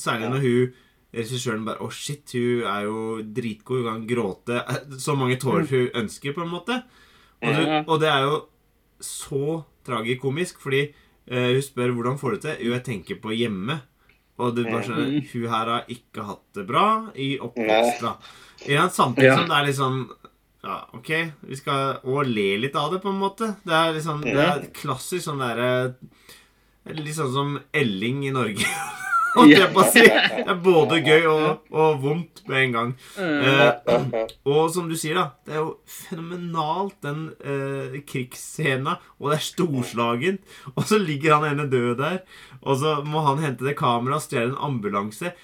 Særlig 0.00 0.30
når 0.32 0.46
hun 0.46 0.80
regissøren 1.14 1.66
bare 1.66 1.82
Å, 1.84 1.90
shit, 1.92 2.24
hun 2.34 2.64
er 2.70 2.86
jo 2.86 3.04
dritgod. 3.36 3.82
Hun 3.82 3.90
kan 3.90 4.08
gråte 4.08 4.62
så 5.04 5.18
mange 5.18 5.36
tårer 5.42 5.68
hun 5.68 6.02
ønsker, 6.04 6.32
på 6.36 6.46
en 6.46 6.52
måte. 6.54 6.80
Og, 7.44 7.52
du, 7.52 7.72
og 7.84 8.00
det 8.00 8.08
er 8.08 8.24
jo 8.24 8.40
så 9.04 9.60
tragikomisk, 9.84 10.62
fordi 10.62 10.86
hun 11.30 11.62
spør 11.64 11.94
hvordan 11.96 12.18
får 12.20 12.30
du 12.30 12.36
det 12.36 12.42
til. 12.44 12.66
Jo, 12.66 12.72
jeg 12.76 12.84
tenker 12.84 13.20
på 13.22 13.32
hjemme. 13.36 13.78
Og 14.42 14.56
du 14.56 14.64
bare 14.66 14.82
skjønner 14.82 15.12
mm. 15.12 15.26
Hun 15.30 15.46
her 15.52 15.68
har 15.70 15.90
ikke 15.94 16.24
hatt 16.26 16.42
det 16.58 16.64
bra 16.66 16.86
i 17.14 17.28
oppvekst, 17.38 18.02
da. 18.02 18.16
Ja, 18.66 18.88
samtidig 18.90 19.28
Ja. 19.30 19.36
som 19.38 19.48
det 19.48 19.56
er 19.60 19.68
litt 19.68 19.78
sånn 19.78 20.00
ja, 20.64 20.78
OK, 20.96 21.10
vi 21.44 21.56
skal 21.60 21.98
òg 22.08 22.24
le 22.32 22.56
litt 22.62 22.76
av 22.80 22.90
det, 22.94 23.02
på 23.04 23.10
en 23.12 23.20
måte. 23.20 23.50
Det 23.68 23.74
er 23.76 23.92
liksom, 23.92 24.22
det 24.24 24.32
er 24.40 24.62
klassisk 24.72 25.26
sånn 25.28 25.42
derre 25.44 25.94
Litt 26.84 27.16
sånn 27.16 27.32
som 27.32 27.52
Elling 27.72 28.26
i 28.28 28.32
Norge. 28.32 28.64
Holdt 29.38 29.54
jeg 29.56 29.70
på 29.74 29.82
å 29.82 29.86
si. 29.90 30.02
Det 30.04 30.44
er 30.52 30.58
både 30.62 30.98
gøy 31.02 31.24
og, 31.30 31.64
og 31.74 31.96
vondt 32.02 32.42
på 32.46 32.54
en 32.60 32.74
gang. 32.76 32.92
Eh, 33.18 33.52
Eh, 33.94 34.34
og 34.48 34.68
som 34.74 34.88
du 34.90 34.94
sier, 34.98 35.16
da, 35.18 35.24
det 35.46 35.56
er 35.56 35.62
jo 35.62 35.72
fenomenalt, 35.90 36.96
den 37.04 37.24
eh, 37.42 37.98
krigsscena. 38.08 38.96
Og 39.20 39.32
det 39.32 39.38
er 39.38 39.46
storslagent. 39.48 40.54
Og 40.74 40.84
så 40.88 41.00
ligger 41.02 41.38
han 41.38 41.48
ene 41.52 41.68
død 41.72 41.96
der. 42.02 42.20
Og 42.62 42.78
så 42.82 42.98
må 43.06 43.24
han 43.26 43.42
hente 43.44 43.66
det 43.66 43.76
kameraet 43.80 44.20
og 44.20 44.26
stjele 44.26 44.52
en 44.52 44.62
ambulanse. 44.70 45.34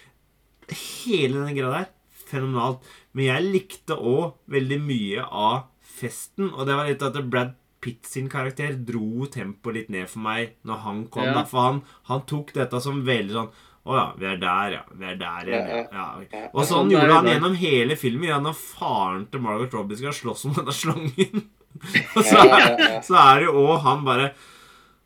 Hele 0.71 1.45
den 1.47 1.57
greia 1.57 1.73
der. 1.81 1.89
Fenomenalt. 2.31 2.85
Men 3.17 3.27
jeg 3.33 3.49
likte 3.51 3.97
òg 3.99 4.37
veldig 4.55 4.79
mye 4.85 5.25
av 5.27 5.65
festen. 5.99 6.53
Og 6.55 6.69
det 6.69 6.79
var 6.79 6.91
litt 6.91 7.03
at 7.07 7.19
Brad 7.27 7.57
Pitt 7.81 8.05
sin 8.05 8.27
karakter 8.29 8.75
dro 8.85 9.25
tempoet 9.33 9.77
litt 9.79 9.93
ned 9.93 10.09
for 10.13 10.21
meg 10.21 10.51
når 10.69 10.83
han 10.85 10.99
kom. 11.09 11.25
Ja. 11.31 11.39
Da, 11.39 11.45
for 11.49 11.65
han, 11.65 11.79
han 12.11 12.27
tok 12.29 12.53
dette 12.53 12.81
som 12.85 13.01
veldig 13.07 13.37
sånn 13.39 13.55
Å 13.81 13.95
ja, 13.97 14.03
vi 14.21 14.27
er 14.29 14.41
der, 14.41 14.75
ja. 14.77 14.81
Vi 14.93 15.07
er 15.09 15.15
der 15.17 15.49
igjen, 15.49 15.69
ja. 15.73 15.79
ja. 15.89 16.07
Ja. 16.29 16.41
Og 16.53 16.61
Sånn 16.69 16.69
sånn 16.69 16.91
er 16.93 16.99
gjorde 16.99 17.15
han 17.17 17.29
gjennom 17.31 17.55
hele 17.57 17.97
filmen. 17.97 18.29
Ja, 18.29 18.37
når 18.45 18.59
faren 18.61 19.23
til 19.33 19.41
Margaret 19.45 19.73
Robbie 19.77 19.97
skal 19.97 20.13
slåss 20.17 20.45
om 20.51 20.57
denne 20.59 20.75
slangen, 20.77 21.47
og 22.19 22.27
så, 22.27 22.43
ja. 22.45 22.99
så 23.07 23.17
er 23.23 23.41
det 23.41 23.47
jo 23.49 23.63
òg 23.63 23.79
han 23.87 24.03
bare 24.05 24.33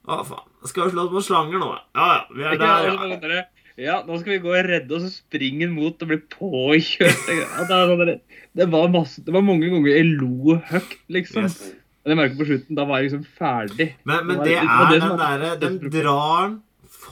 Å, 0.05 0.19
faen. 0.27 0.49
Skal 0.67 0.89
vi 0.89 0.95
slåss 0.97 1.13
mot 1.13 1.27
slanger 1.27 1.61
nå? 1.63 1.69
Ja 1.95 2.09
ja, 2.11 2.25
vi 2.35 2.47
er 2.49 2.59
der, 2.61 2.89
Ja, 2.91 3.85
ja. 3.85 3.97
nå 4.09 4.19
skal 4.21 4.35
vi 4.35 4.41
gå 4.43 4.51
og 4.57 4.67
redde, 4.67 4.91
og 4.97 5.05
så 5.05 5.13
springer 5.13 5.69
han 5.69 5.77
mot 5.77 6.03
og 6.03 6.11
blir 6.11 6.25
påkjørt. 6.35 7.25
Det, 7.31 7.39
er 7.63 7.89
sånn 7.95 8.05
det, 8.55 8.69
var 8.75 8.91
masse, 8.93 9.23
det 9.27 9.35
var 9.35 9.45
mange 9.45 9.71
ganger 9.71 9.91
jeg 9.93 10.11
lo 10.19 10.59
høyt, 10.73 10.99
liksom. 11.15 11.47
Yes. 11.47 11.61
Men 12.05 12.13
jeg 12.15 12.21
merker 12.21 12.39
på 12.43 12.47
slutten, 12.51 12.77
da 12.79 12.85
var 12.89 13.01
jeg 13.01 13.09
liksom 13.13 13.25
ferdig. 13.39 13.89
Men, 14.05 14.27
men 14.29 14.43
Det 14.43 14.51
det 14.51 14.61
var- 14.67 14.91
det 14.91 14.99
er 14.99 15.01
det 15.01 15.01
den 15.07 15.19
derre 15.25 15.55
Den 15.63 15.79
drar 15.95 16.49
den 16.51 16.61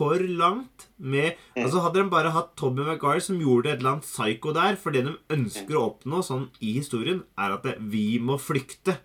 for 0.02 0.18
langt 0.42 0.88
med 0.98 1.36
Altså 1.56 1.82
Hadde 1.84 2.02
de 2.02 2.10
bare 2.10 2.32
hatt 2.34 2.52
Tommy 2.58 2.82
Maguire 2.86 3.22
som 3.22 3.38
gjorde 3.40 3.70
et 3.70 3.78
eller 3.78 3.94
annet 3.96 4.08
psycho 4.08 4.52
der 4.56 4.76
For 4.80 4.94
det 4.94 5.04
de 5.06 5.14
ønsker 5.36 5.78
å 5.78 5.84
oppnå 5.92 6.22
sånn 6.26 6.48
i 6.60 6.74
historien, 6.80 7.22
er 7.38 7.54
at 7.56 7.62
det, 7.68 7.76
vi 7.78 8.18
må 8.18 8.38
flykte. 8.42 8.96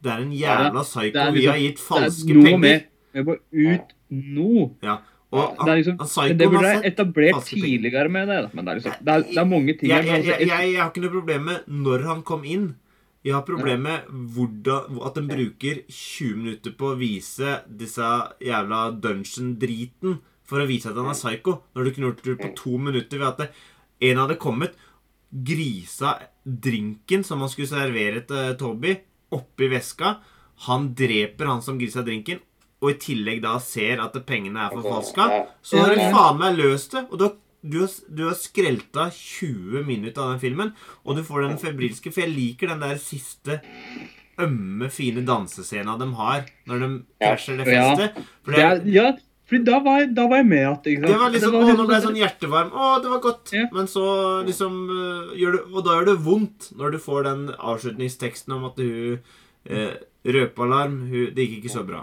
Det 0.00 0.12
er 0.14 0.24
en 0.24 0.32
jævla 0.32 0.82
psycho. 0.86 1.12
det 1.12 1.22
er 1.26 1.30
vi 1.32 1.38
liksom- 1.42 1.52
har 1.52 1.62
gitt 1.66 1.84
falske 1.84 2.26
Det 2.32 2.36
er 2.36 2.48
penger. 2.48 2.58
med 2.58 2.84
Vi 3.14 3.22
må 3.28 3.38
ut 3.52 3.94
nå. 4.10 4.50
Ja. 4.82 4.98
Og 5.30 5.56
Det, 5.60 5.68
er 5.68 5.76
liksom, 5.82 5.96
det 6.38 6.48
burde 6.48 6.68
jeg 6.72 6.84
etablert 6.94 7.44
tidligere 7.44 8.08
med 8.08 8.28
det. 8.28 8.42
da. 8.44 8.50
Men 8.54 8.64
det 8.64 8.70
er, 8.70 8.76
liksom, 8.80 9.04
det 9.04 9.14
er, 9.14 9.22
det 9.28 9.38
er 9.38 9.44
mange 9.44 9.72
ting 9.78 9.90
jeg, 9.90 10.04
jeg, 10.06 10.14
altså, 10.14 10.30
jeg, 10.30 10.48
jeg, 10.48 10.72
jeg 10.72 10.80
har 10.80 10.90
ikke 10.90 11.02
noe 11.04 11.16
problem 11.18 11.44
med 11.44 11.66
når 11.68 12.04
han 12.08 12.22
kom 12.22 12.44
inn. 12.44 12.68
Jeg 13.26 13.34
har 13.34 13.42
problem 13.42 13.82
med 13.82 14.06
hvordan, 14.08 15.00
at 15.04 15.14
den 15.18 15.26
bruker 15.28 15.82
20 15.90 16.36
minutter 16.38 16.72
på 16.78 16.92
å 16.94 16.96
vise 16.96 17.58
disse 17.68 18.08
jævla 18.40 18.78
dungeon-driten 19.04 20.20
for 20.48 20.62
å 20.62 20.68
vise 20.68 20.90
at 20.90 20.98
han 20.98 21.10
er 21.12 21.18
psycho, 21.18 21.58
når 21.76 21.84
du 21.84 21.92
kunne 21.92 22.10
gjort 22.10 22.24
det 22.24 22.38
på 22.40 22.52
to 22.56 22.78
minutter 22.80 23.20
ved 23.20 23.28
at 23.28 23.42
det, 23.42 23.48
en 24.08 24.20
hadde 24.22 24.38
kommet, 24.40 24.76
grisa 25.28 26.14
drinken 26.44 27.24
som 27.26 27.42
han 27.44 27.50
skulle 27.52 27.70
servere 27.70 28.22
til 28.28 28.54
Toby, 28.60 28.94
oppi 29.34 29.68
veska. 29.68 30.16
Han 30.68 30.92
dreper 30.98 31.50
han 31.50 31.60
som 31.62 31.78
grisa 31.80 32.04
drinken, 32.06 32.40
og 32.80 32.94
i 32.94 33.00
tillegg 33.02 33.42
da 33.44 33.58
ser 33.62 34.00
at 34.02 34.16
pengene 34.26 34.64
er 34.64 34.74
forfalska. 34.74 35.28
Så 35.62 35.82
har 35.82 35.94
du 35.94 36.00
faen 36.14 36.40
meg 36.40 36.58
løst 36.58 36.94
det. 36.94 37.04
Og 37.10 37.18
du 37.18 37.26
har, 37.26 37.34
du 37.62 37.80
har, 37.82 37.96
du 38.08 38.22
har 38.30 38.38
skrelta 38.38 39.08
20 39.14 39.84
minutter 39.86 40.22
av 40.22 40.36
den 40.36 40.42
filmen, 40.42 40.72
og 41.04 41.18
du 41.18 41.24
får 41.26 41.44
den 41.44 41.58
febrilske 41.60 42.14
For 42.14 42.24
jeg 42.24 42.34
liker 42.36 42.72
den 42.72 42.84
der 42.86 43.00
siste 43.02 43.60
ømme, 44.38 44.86
fine 44.94 45.24
dansescena 45.26 45.96
de 45.98 46.06
har 46.14 46.44
når 46.70 46.84
de 46.84 46.90
krasjer 47.18 47.58
det 47.58 47.66
festet. 47.66 48.20
For 48.46 48.54
det 48.54 48.94
ja, 48.94 49.08
for 49.48 49.64
da 49.64 49.78
var, 49.84 50.02
da 50.12 50.26
var 50.28 50.42
jeg 50.42 50.46
med 50.50 50.58
igjen. 50.60 50.74
var 50.76 50.82
liksom, 50.84 51.08
det 51.08 51.20
var 51.22 51.30
liksom 51.34 51.54
Å, 51.56 51.76
nå 51.78 51.86
ble 51.88 51.96
jeg 51.96 52.04
sånn 52.04 52.18
hjertevarm. 52.20 52.72
Å, 52.74 52.88
det 53.04 53.12
var 53.14 53.22
godt. 53.24 53.52
Ja. 53.56 53.64
Men 53.72 53.88
så 53.88 54.04
liksom 54.44 54.74
gjør 55.40 55.56
det 55.56 55.62
Og 55.72 55.78
da 55.86 55.94
gjør 55.96 56.08
det 56.10 56.16
vondt 56.26 56.68
når 56.76 56.92
du 56.94 56.98
får 57.00 57.24
den 57.30 57.46
avslutningsteksten 57.56 58.52
om 58.58 58.66
at 58.68 58.82
hun 58.82 59.18
eh, 59.68 59.94
Røpealarm 60.28 60.98
hun, 61.08 61.30
Det 61.32 61.46
gikk 61.46 61.62
ikke 61.62 61.72
så 61.78 61.86
bra. 61.88 62.02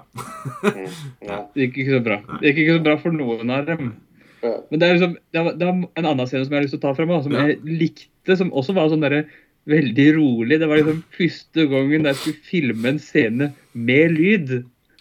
Ja. 1.22 1.44
Det 1.54 1.68
gikk 1.68 1.80
ikke 1.84 2.00
så 2.00 2.04
bra. 2.10 2.18
Det 2.42 2.50
gikk 2.52 2.64
ikke 2.66 2.78
så 2.80 2.86
bra 2.90 2.98
for 3.04 3.16
noen 3.16 3.54
av 3.54 3.66
dem. 3.70 3.94
Ja. 4.42 4.54
Men 4.70 4.82
det 4.82 4.88
er, 4.88 4.98
liksom, 4.98 5.16
det 5.34 5.42
er, 5.42 5.50
det 5.58 5.66
er 5.68 5.74
en 5.74 6.08
annen 6.12 6.28
scene 6.30 6.46
som 6.46 6.54
jeg 6.54 6.60
har 6.60 6.66
lyst 6.68 6.76
til 6.78 6.82
å 6.82 6.86
ta 6.88 6.94
frem, 6.98 7.14
som 7.26 7.34
Ja. 7.34 7.46
jeg 7.50 7.62
likte, 7.66 8.38
som 8.38 8.52
også 8.54 8.76
var 8.78 8.90
sånn 8.92 9.06
derre 9.06 9.24
veldig 9.70 10.08
rolig. 10.18 10.60
Det 10.62 10.68
var 10.70 10.78
liksom 10.82 11.04
første 11.18 11.66
gangen 11.72 12.06
jeg 12.10 12.20
skulle 12.20 12.44
filme 12.50 12.92
en 12.94 13.00
scene 13.02 13.52
med 13.74 14.14
lyd. 14.18 14.56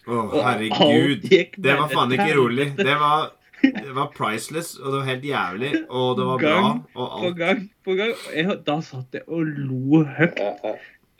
Å, 0.04 0.18
oh, 0.20 0.36
herregud. 0.44 1.24
Det 1.28 1.78
var 1.80 1.88
faen 1.92 2.12
ikke 2.16 2.34
rolig. 2.36 2.68
Det 2.76 2.96
var, 3.00 3.30
det 3.62 3.94
var 3.96 4.10
priceless, 4.16 4.74
og 4.80 4.90
det 4.90 4.98
var 4.98 5.06
helt 5.08 5.26
jævlig, 5.30 5.72
og 5.88 6.08
det 6.18 6.28
var 6.28 6.42
bra, 6.42 6.56
og 6.94 7.04
alt. 7.04 7.22
På 7.24 7.30
gang 7.38 7.62
på 7.84 7.96
gang. 8.00 8.14
Jeg, 8.36 8.58
da 8.66 8.78
satt 8.84 9.16
jeg 9.16 9.24
og 9.28 9.48
lo 9.64 10.04
høyt 10.18 10.40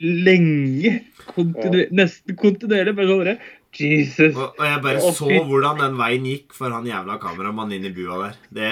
lenge. 0.03 0.97
Kontinu 1.31 1.85
nesten 1.95 2.37
kontinuerlig. 2.39 2.95
Bare 2.97 3.09
sånn 3.11 3.37
Jesus. 3.75 4.35
Og, 4.37 4.53
og 4.55 4.63
jeg 4.63 4.81
bare 4.85 5.13
så 5.17 5.29
hvordan 5.49 5.81
den 5.81 5.97
veien 5.99 6.27
gikk 6.29 6.53
for 6.55 6.71
han 6.71 6.85
jævla 6.87 7.17
kameramannen 7.19 7.75
inn 7.79 7.89
i 7.89 7.95
bua 7.95 8.21
der. 8.21 8.37
Det 8.55 8.69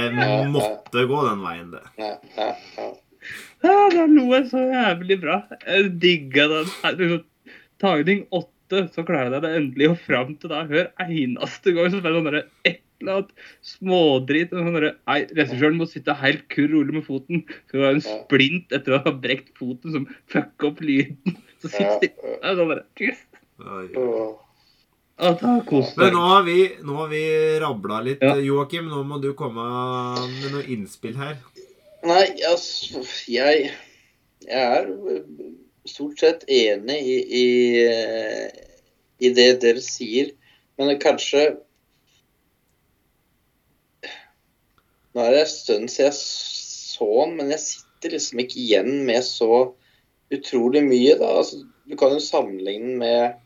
måtte 0.54 1.04
gå 1.10 1.24
den 1.28 1.42
veien, 1.44 1.74
det. 1.74 1.84
Ja, 2.00 2.14
ja, 2.38 2.52
ja. 2.78 2.92
Ja, 3.64 3.76
da 3.92 4.06
lo 4.12 4.26
jeg 4.34 4.50
så 4.52 4.60
jævlig 4.68 5.18
bra. 5.22 5.38
Jeg 5.64 5.92
digga 6.04 6.48
den. 6.52 7.22
Tagning 7.84 8.26
åtte, 8.32 8.53
så 8.94 9.04
klarer 9.08 9.36
jeg 9.38 9.44
det 9.46 9.52
endelig. 9.58 9.90
Og 9.94 10.00
fram 10.06 10.34
til 10.42 10.52
da, 10.54 10.64
hver 10.70 10.90
eneste 11.06 11.74
gang 11.76 11.92
så 11.92 12.00
er 12.00 12.06
det 12.06 12.14
sånn 12.18 12.30
derre 12.30 12.44
et 12.70 12.80
eller 13.04 13.18
annet 13.20 13.34
smådrit. 13.74 14.54
Sånn 14.54 14.78
Nei, 14.78 15.18
regissøren 15.40 15.80
må 15.80 15.88
sitte 15.92 16.16
helt 16.22 16.46
kurr 16.54 16.72
rolig 16.76 16.98
med 17.00 17.06
foten. 17.08 17.44
Så 17.68 17.78
det 17.78 17.84
var 17.84 17.98
en 17.98 18.06
splint 18.06 18.78
etter 18.78 18.98
å 18.98 19.02
ha 19.06 19.16
brekt 19.26 19.52
foten 19.60 19.96
som 19.98 20.08
fucka 20.32 20.72
opp 20.72 20.82
lyden. 20.86 21.38
Så 21.64 21.72
sitter 21.74 22.00
stille. 22.00 22.40
sånn 22.42 22.74
derre. 22.74 22.88
Å, 25.24 25.36
Men 26.02 26.16
nå 26.16 26.22
har 26.26 26.44
vi, 26.48 26.58
nå 26.84 26.96
har 26.98 27.10
vi 27.12 27.24
rabla 27.62 28.02
litt, 28.04 28.24
Ja. 28.26 28.36
Joakim. 28.42 28.90
Nå 28.92 29.04
må 29.08 29.22
du 29.22 29.32
komme 29.38 29.64
med 30.28 30.52
noe 30.56 30.66
innspill 30.68 31.16
her. 31.20 31.38
Nei, 32.04 32.26
altså 32.50 33.04
Jeg 33.32 33.70
jeg 34.44 34.60
er 34.60 34.90
stort 35.90 36.20
sett 36.20 36.46
enig 36.52 37.00
i, 37.02 37.18
i, 37.40 37.48
i 39.20 39.32
det 39.36 39.50
dere 39.64 39.84
sier, 39.84 40.34
men 40.80 40.96
kanskje 41.02 41.52
Nå 45.14 45.22
er 45.22 45.36
det 45.36 45.42
en 45.44 45.50
stund 45.52 45.92
siden 45.94 46.08
jeg 46.08 46.16
så 46.18 47.08
han, 47.20 47.36
men 47.38 47.52
jeg 47.54 47.62
sitter 47.62 48.16
liksom 48.16 48.40
ikke 48.42 48.58
igjen 48.64 49.04
med 49.06 49.22
så 49.28 49.50
utrolig 50.34 50.82
mye. 50.88 51.14
da. 51.20 51.28
Altså, 51.38 51.60
du 51.86 51.94
kan 52.00 52.16
jo 52.16 52.24
sammenligne 52.24 52.96
med 52.98 53.43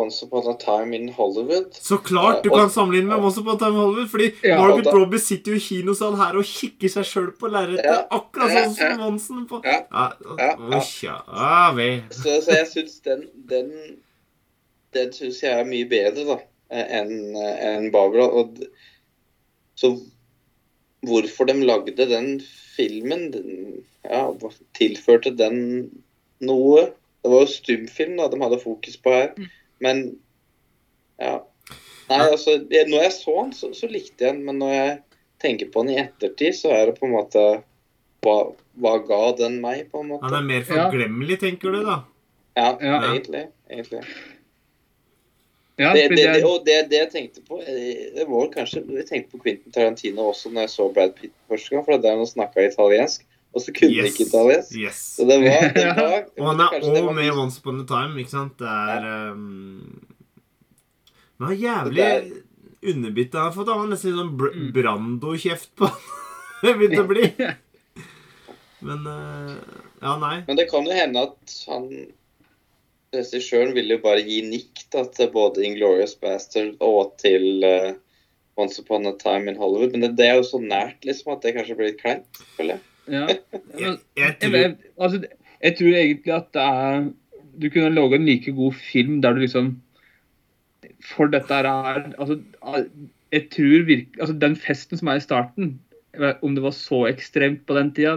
Once 0.00 0.22
Upon 0.26 0.48
a 0.50 0.56
Time 0.60 0.96
in 0.96 1.08
Hollywood. 1.16 1.74
Så 1.76 1.96
klart 1.96 2.44
du 2.44 2.50
kan 2.50 2.58
samle 2.58 2.74
sammenligne 2.74 3.08
med 3.12 3.24
Once 3.24 3.40
Upon 3.40 3.54
a 3.54 3.58
Time 3.58 3.74
in 3.76 3.80
Hollywood, 3.80 4.10
fordi 4.10 4.30
Ja, 4.42 4.58
Margaret 4.58 4.84
da- 4.84 4.94
Robbie 4.98 5.18
sitter 5.18 5.52
jo 5.52 5.56
i 5.56 5.60
kinosalen 5.60 6.18
her 6.20 6.38
og 6.40 6.44
kikker 6.44 6.88
seg 6.88 7.08
sjøl 7.08 7.32
på 7.40 7.50
lerretet, 7.52 7.84
Ja, 7.84 8.04
akkurat 8.10 8.52
ja, 8.54 8.62
sånn 8.64 8.74
som 8.76 8.86
ja. 8.94 8.96
Monsen 9.02 9.46
på 9.50 9.60
Ja, 9.64 9.80
Ja, 9.90 10.06
ja, 10.38 10.52
ja. 10.70 10.82
Ja. 11.02 11.18
Ah. 11.28 11.82
Så, 12.10 12.40
så 12.44 12.56
jeg 12.56 12.70
syns 12.72 13.00
den, 13.06 13.26
den 13.50 13.72
Den 14.94 15.12
syns 15.14 15.42
jeg 15.42 15.54
er 15.60 15.68
mye 15.68 15.86
bedre 15.86 16.24
da 16.26 16.40
enn 16.70 17.36
en 17.36 17.90
Barbara. 17.94 18.26
Og, 18.40 18.58
så 19.78 19.94
hvorfor 21.06 21.46
de 21.46 21.54
lagde 21.66 21.94
den 21.96 22.40
filmen 22.76 23.30
den, 23.34 23.84
ja, 24.04 24.24
Tilførte 24.78 25.32
den 25.36 25.90
noe? 26.40 26.90
Det 27.22 27.30
var 27.30 27.42
jo 27.44 27.52
stumfilm 27.52 28.16
da 28.16 28.28
de 28.32 28.40
hadde 28.40 28.60
fokus 28.62 28.96
på 28.96 29.12
her. 29.12 29.32
Men 29.80 30.02
ja. 31.20 31.38
Nei, 32.10 32.18
altså, 32.26 32.56
jeg, 32.72 32.88
når 32.90 33.04
jeg 33.06 33.12
så 33.14 33.34
den, 33.44 33.52
så, 33.54 33.68
så 33.76 33.86
likte 33.90 34.24
jeg 34.24 34.34
den. 34.34 34.44
Men 34.48 34.58
når 34.62 34.72
jeg 34.74 34.94
tenker 35.40 35.68
på 35.72 35.84
den 35.86 35.94
i 35.94 36.00
ettertid, 36.02 36.56
så 36.58 36.72
er 36.74 36.90
det 36.90 36.98
på 36.98 37.06
en 37.08 37.14
måte 37.18 37.44
Hva, 38.24 38.34
hva 38.76 38.90
ga 39.08 39.20
den 39.38 39.60
meg, 39.62 39.86
på 39.92 40.02
en 40.02 40.10
måte? 40.12 40.26
Han 40.26 40.34
er 40.42 40.48
mer 40.48 40.60
Ja. 40.66 40.82
forglemmelig, 40.90 41.38
tenker 41.40 41.72
du, 41.72 41.78
da? 41.86 42.02
Ja, 42.58 42.74
Ja. 42.82 42.98
egentlig. 43.12 43.46
egentlig. 43.70 44.02
Ja, 45.80 45.94
Det, 45.94 46.08
det, 46.10 46.16
det 46.18 46.34
det, 46.34 46.44
og 46.44 46.66
det, 46.66 46.74
det 46.90 46.98
jeg 46.98 47.10
tenkte 47.14 47.40
på 47.48 47.62
eh, 47.62 48.10
Det 48.12 48.26
var 48.28 48.50
kanskje 48.52 48.82
Jeg 48.98 49.06
tenkte 49.08 49.30
på 49.32 49.38
Quentin 49.46 49.72
Tarantino 49.72 50.26
også 50.28 50.50
når 50.52 50.66
jeg 50.66 50.72
så 50.74 50.88
Brad 50.92 51.14
Pitt 51.16 51.32
første 51.48 51.72
gang, 51.72 51.84
for 51.86 51.96
det 51.96 52.10
er 52.10 52.18
han 52.20 52.28
snakka 52.28 52.66
italiensk, 52.68 53.24
og 53.50 53.62
så 53.64 53.72
kunne 53.74 53.96
han 53.98 54.06
ikke 54.06 54.26
italiensk. 54.28 54.74
Yes. 54.78 55.00
Så 55.16 55.26
det 55.26 55.40
var, 55.42 55.64
det 55.74 55.86
var 55.96 56.28
Og 56.38 56.46
han 56.52 56.60
er 56.62 56.86
òg 56.86 57.10
med 57.16 57.26
i 57.26 57.32
Once 57.34 57.58
Upon 57.58 57.82
a 57.82 57.86
Time, 57.88 58.14
ikke 58.22 58.34
sant? 58.34 58.54
Det 58.60 58.68
er 58.70 59.08
um, 59.32 59.98
Men 61.38 61.48
han 61.48 61.56
er 61.56 61.64
jævlig 61.64 62.06
underbitt. 62.92 63.34
Han 63.34 63.48
har 63.48 63.56
fått 63.56 63.72
han 63.72 63.82
har 63.82 63.90
nesten 63.90 64.12
litt 64.12 64.22
sånn 64.22 64.36
br 64.38 64.54
Mm. 64.54 64.70
Brando-kjeft 64.76 65.74
på 65.78 65.90
Det 66.62 66.76
begynte 66.76 67.02
å 67.02 67.10
bli. 67.10 67.26
Men 68.86 69.04
uh, 69.08 69.58
Ja, 70.00 70.14
nei. 70.20 70.40
Men 70.46 70.56
det 70.60 70.70
kan 70.70 70.86
jo 70.86 70.94
hende 70.96 71.26
at 71.28 71.56
han 71.68 71.90
Regissøren 73.10 73.74
ville 73.74 73.96
jo 73.96 74.04
bare 74.04 74.22
gi 74.22 74.38
nikk 74.46 74.84
da, 74.94 75.02
til 75.10 75.32
både 75.34 75.64
Inglorious 75.66 76.14
Bastard 76.14 76.76
og 76.78 77.16
til 77.18 77.64
uh, 77.66 77.90
Once 78.54 78.78
Upon 78.78 79.10
a 79.10 79.16
Time 79.18 79.50
in 79.50 79.58
Hollywood. 79.58 79.90
Men 79.96 80.04
det, 80.06 80.12
det 80.20 80.28
er 80.30 80.38
jo 80.38 80.46
så 80.46 80.62
nært 80.62 81.02
liksom 81.02 81.34
at 81.34 81.42
det 81.42 81.56
kanskje 81.56 81.74
blir 81.74 81.90
litt 81.90 81.98
kleint, 81.98 82.44
føler 82.54 82.76
jeg. 82.76 82.84
Ja. 83.10 83.26
Jeg, 83.26 83.36
jeg 83.78 83.98
Jeg, 84.16 84.36
tror 84.40 84.56
jeg, 84.56 84.74
altså, 85.00 85.20
jeg 85.62 85.76
tror 85.78 85.96
egentlig 86.00 86.34
at 86.34 86.50
det 86.54 86.62
er 86.62 87.08
Du 87.60 87.68
kunne 87.70 87.94
laga 87.94 88.16
en 88.16 88.26
like 88.28 88.52
god 88.56 88.72
film 88.72 89.20
der 89.22 89.34
du 89.36 89.40
liksom 89.42 89.72
For 91.04 91.30
dette 91.32 91.54
her 91.54 91.68
er 91.68 92.12
altså, 92.18 92.40
Jeg 93.32 93.48
tror 93.50 93.86
virkelig 93.86 94.20
altså, 94.20 94.36
Den 94.46 94.56
festen 94.56 95.00
som 95.00 95.08
er 95.08 95.20
i 95.20 95.24
starten 95.26 95.80
Om 96.42 96.54
det 96.54 96.62
var 96.62 96.76
så 96.76 97.06
ekstremt 97.08 97.66
på 97.66 97.76
den 97.78 97.92
tida, 97.94 98.16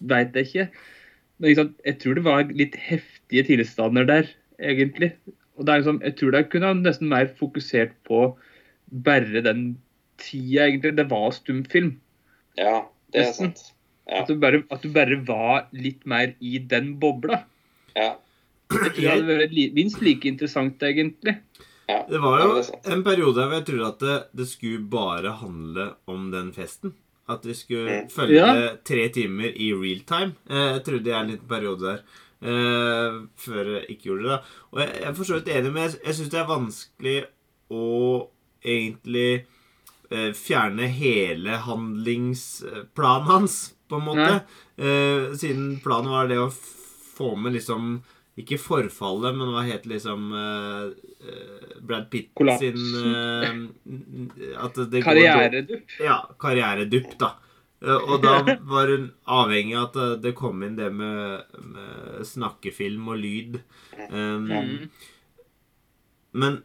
veit 0.00 0.34
jeg 0.36 0.46
ikke. 0.46 0.66
Men 1.38 1.48
liksom, 1.48 1.70
jeg 1.86 1.98
tror 1.98 2.14
det 2.14 2.24
var 2.24 2.50
litt 2.52 2.76
heftige 2.76 3.42
tilstander 3.48 4.04
der, 4.04 4.28
egentlig. 4.60 5.14
Og 5.56 5.64
det 5.64 5.72
er 5.72 5.80
liksom, 5.80 6.02
Jeg 6.04 6.16
tror 6.16 6.30
det 6.34 6.42
kunne 6.52 6.68
ha 6.68 6.76
nesten 6.76 7.08
mer 7.08 7.30
fokusert 7.38 7.96
på 8.04 8.36
bare 9.04 9.42
den 9.44 9.78
tida, 10.20 10.66
egentlig. 10.68 10.96
Det 10.98 11.08
var 11.10 11.30
stumfilm. 11.32 11.94
Ja, 12.58 12.82
det 13.12 13.22
er 13.22 13.30
Nesten. 13.30 13.54
sant. 13.54 13.74
Ja. 14.10 14.22
At 14.24 14.26
du, 14.28 14.34
bare, 14.42 14.62
at 14.74 14.82
du 14.82 14.88
bare 14.90 15.16
var 15.24 15.68
litt 15.72 16.04
mer 16.10 16.32
i 16.42 16.58
den 16.58 16.96
bobla. 16.98 17.44
Ja. 17.94 18.16
Jeg 18.70 18.78
tror 18.94 18.96
det 18.96 19.10
hadde 19.10 19.36
vært 19.38 19.74
minst 19.74 20.00
like 20.02 20.26
interessant, 20.26 20.82
egentlig. 20.82 21.36
ja. 21.88 22.00
Det 22.08 22.18
var 22.22 22.40
jo 22.42 22.50
det 22.58 22.92
en 22.92 23.04
periode 23.06 23.34
hvor 23.46 23.54
jeg 23.56 23.64
trodde 23.66 23.86
at 23.88 23.98
det, 24.02 24.16
det 24.40 24.46
skulle 24.50 24.82
bare 24.90 25.32
handle 25.40 25.88
om 26.10 26.28
den 26.30 26.52
festen. 26.52 26.92
At 27.30 27.44
vi 27.46 27.54
skulle 27.54 28.00
Mm. 28.02 28.08
følge 28.10 28.34
Ja. 28.34 28.76
tre 28.84 29.08
timer 29.14 29.52
i 29.54 29.72
real 29.72 30.00
time. 30.06 30.34
Eh, 30.50 30.72
Jeg 30.74 30.84
trodde 30.84 31.06
jeg 31.10 31.20
en 31.20 31.30
liten 31.30 31.48
periode 31.48 31.80
der. 31.80 32.02
Eh, 32.42 33.20
før 33.36 33.64
jeg 33.76 33.86
ikke 33.90 34.02
gjorde 34.10 34.22
det. 34.22 34.30
da 34.30 34.38
Og 34.72 34.78
jeg 34.80 34.88
jeg 35.00 35.08
er 35.08 35.14
for 35.14 35.24
så 35.24 35.34
vidt 35.38 35.48
enig, 35.54 35.72
men 35.72 35.82
jeg, 35.82 36.00
jeg 36.06 36.14
syns 36.14 36.30
det 36.30 36.40
er 36.40 36.46
vanskelig 36.46 37.24
å 37.70 38.28
egentlig 38.64 39.44
fjerne 40.34 40.86
hele 40.90 41.58
handlingsplanen 41.66 43.26
hans, 43.28 43.74
på 43.88 43.98
en 44.00 44.06
måte. 44.08 44.40
Eh, 44.76 45.34
siden 45.38 45.76
planen 45.84 46.10
var 46.10 46.28
det 46.30 46.38
å 46.42 46.50
få 46.50 47.34
med 47.36 47.52
liksom 47.58 48.00
ikke 48.40 48.56
forfallet, 48.62 49.34
men 49.36 49.50
hva 49.52 49.62
het 49.66 49.84
liksom 49.90 50.30
eh, 50.32 50.84
eh, 51.28 51.76
Brad 51.84 52.06
Pitt 52.10 52.30
Kollapsen. 52.38 52.78
sin 52.78 53.68
uh, 53.84 54.64
At 54.64 54.78
det 54.78 55.02
går 55.02 55.10
Karrieredupp. 55.10 55.96
ja, 56.00 56.16
karrieredupp, 56.40 57.18
da. 57.20 57.34
Eh, 57.82 57.96
Og 58.12 58.22
da 58.22 58.38
var 58.70 58.88
hun 58.94 59.10
avhengig 59.26 59.76
av 59.76 59.88
at 59.90 59.96
eh, 59.96 60.16
det 60.24 60.34
kom 60.38 60.62
inn 60.64 60.76
det 60.78 60.88
med, 60.94 61.44
med 61.60 62.26
snakkefilm 62.28 63.08
og 63.12 63.20
lyd. 63.20 63.60
Um, 64.10 64.48
Mm. 64.50 64.90
Men 66.32 66.62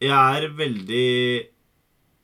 jeg 0.00 0.12
er 0.44 0.48
veldig 0.52 1.49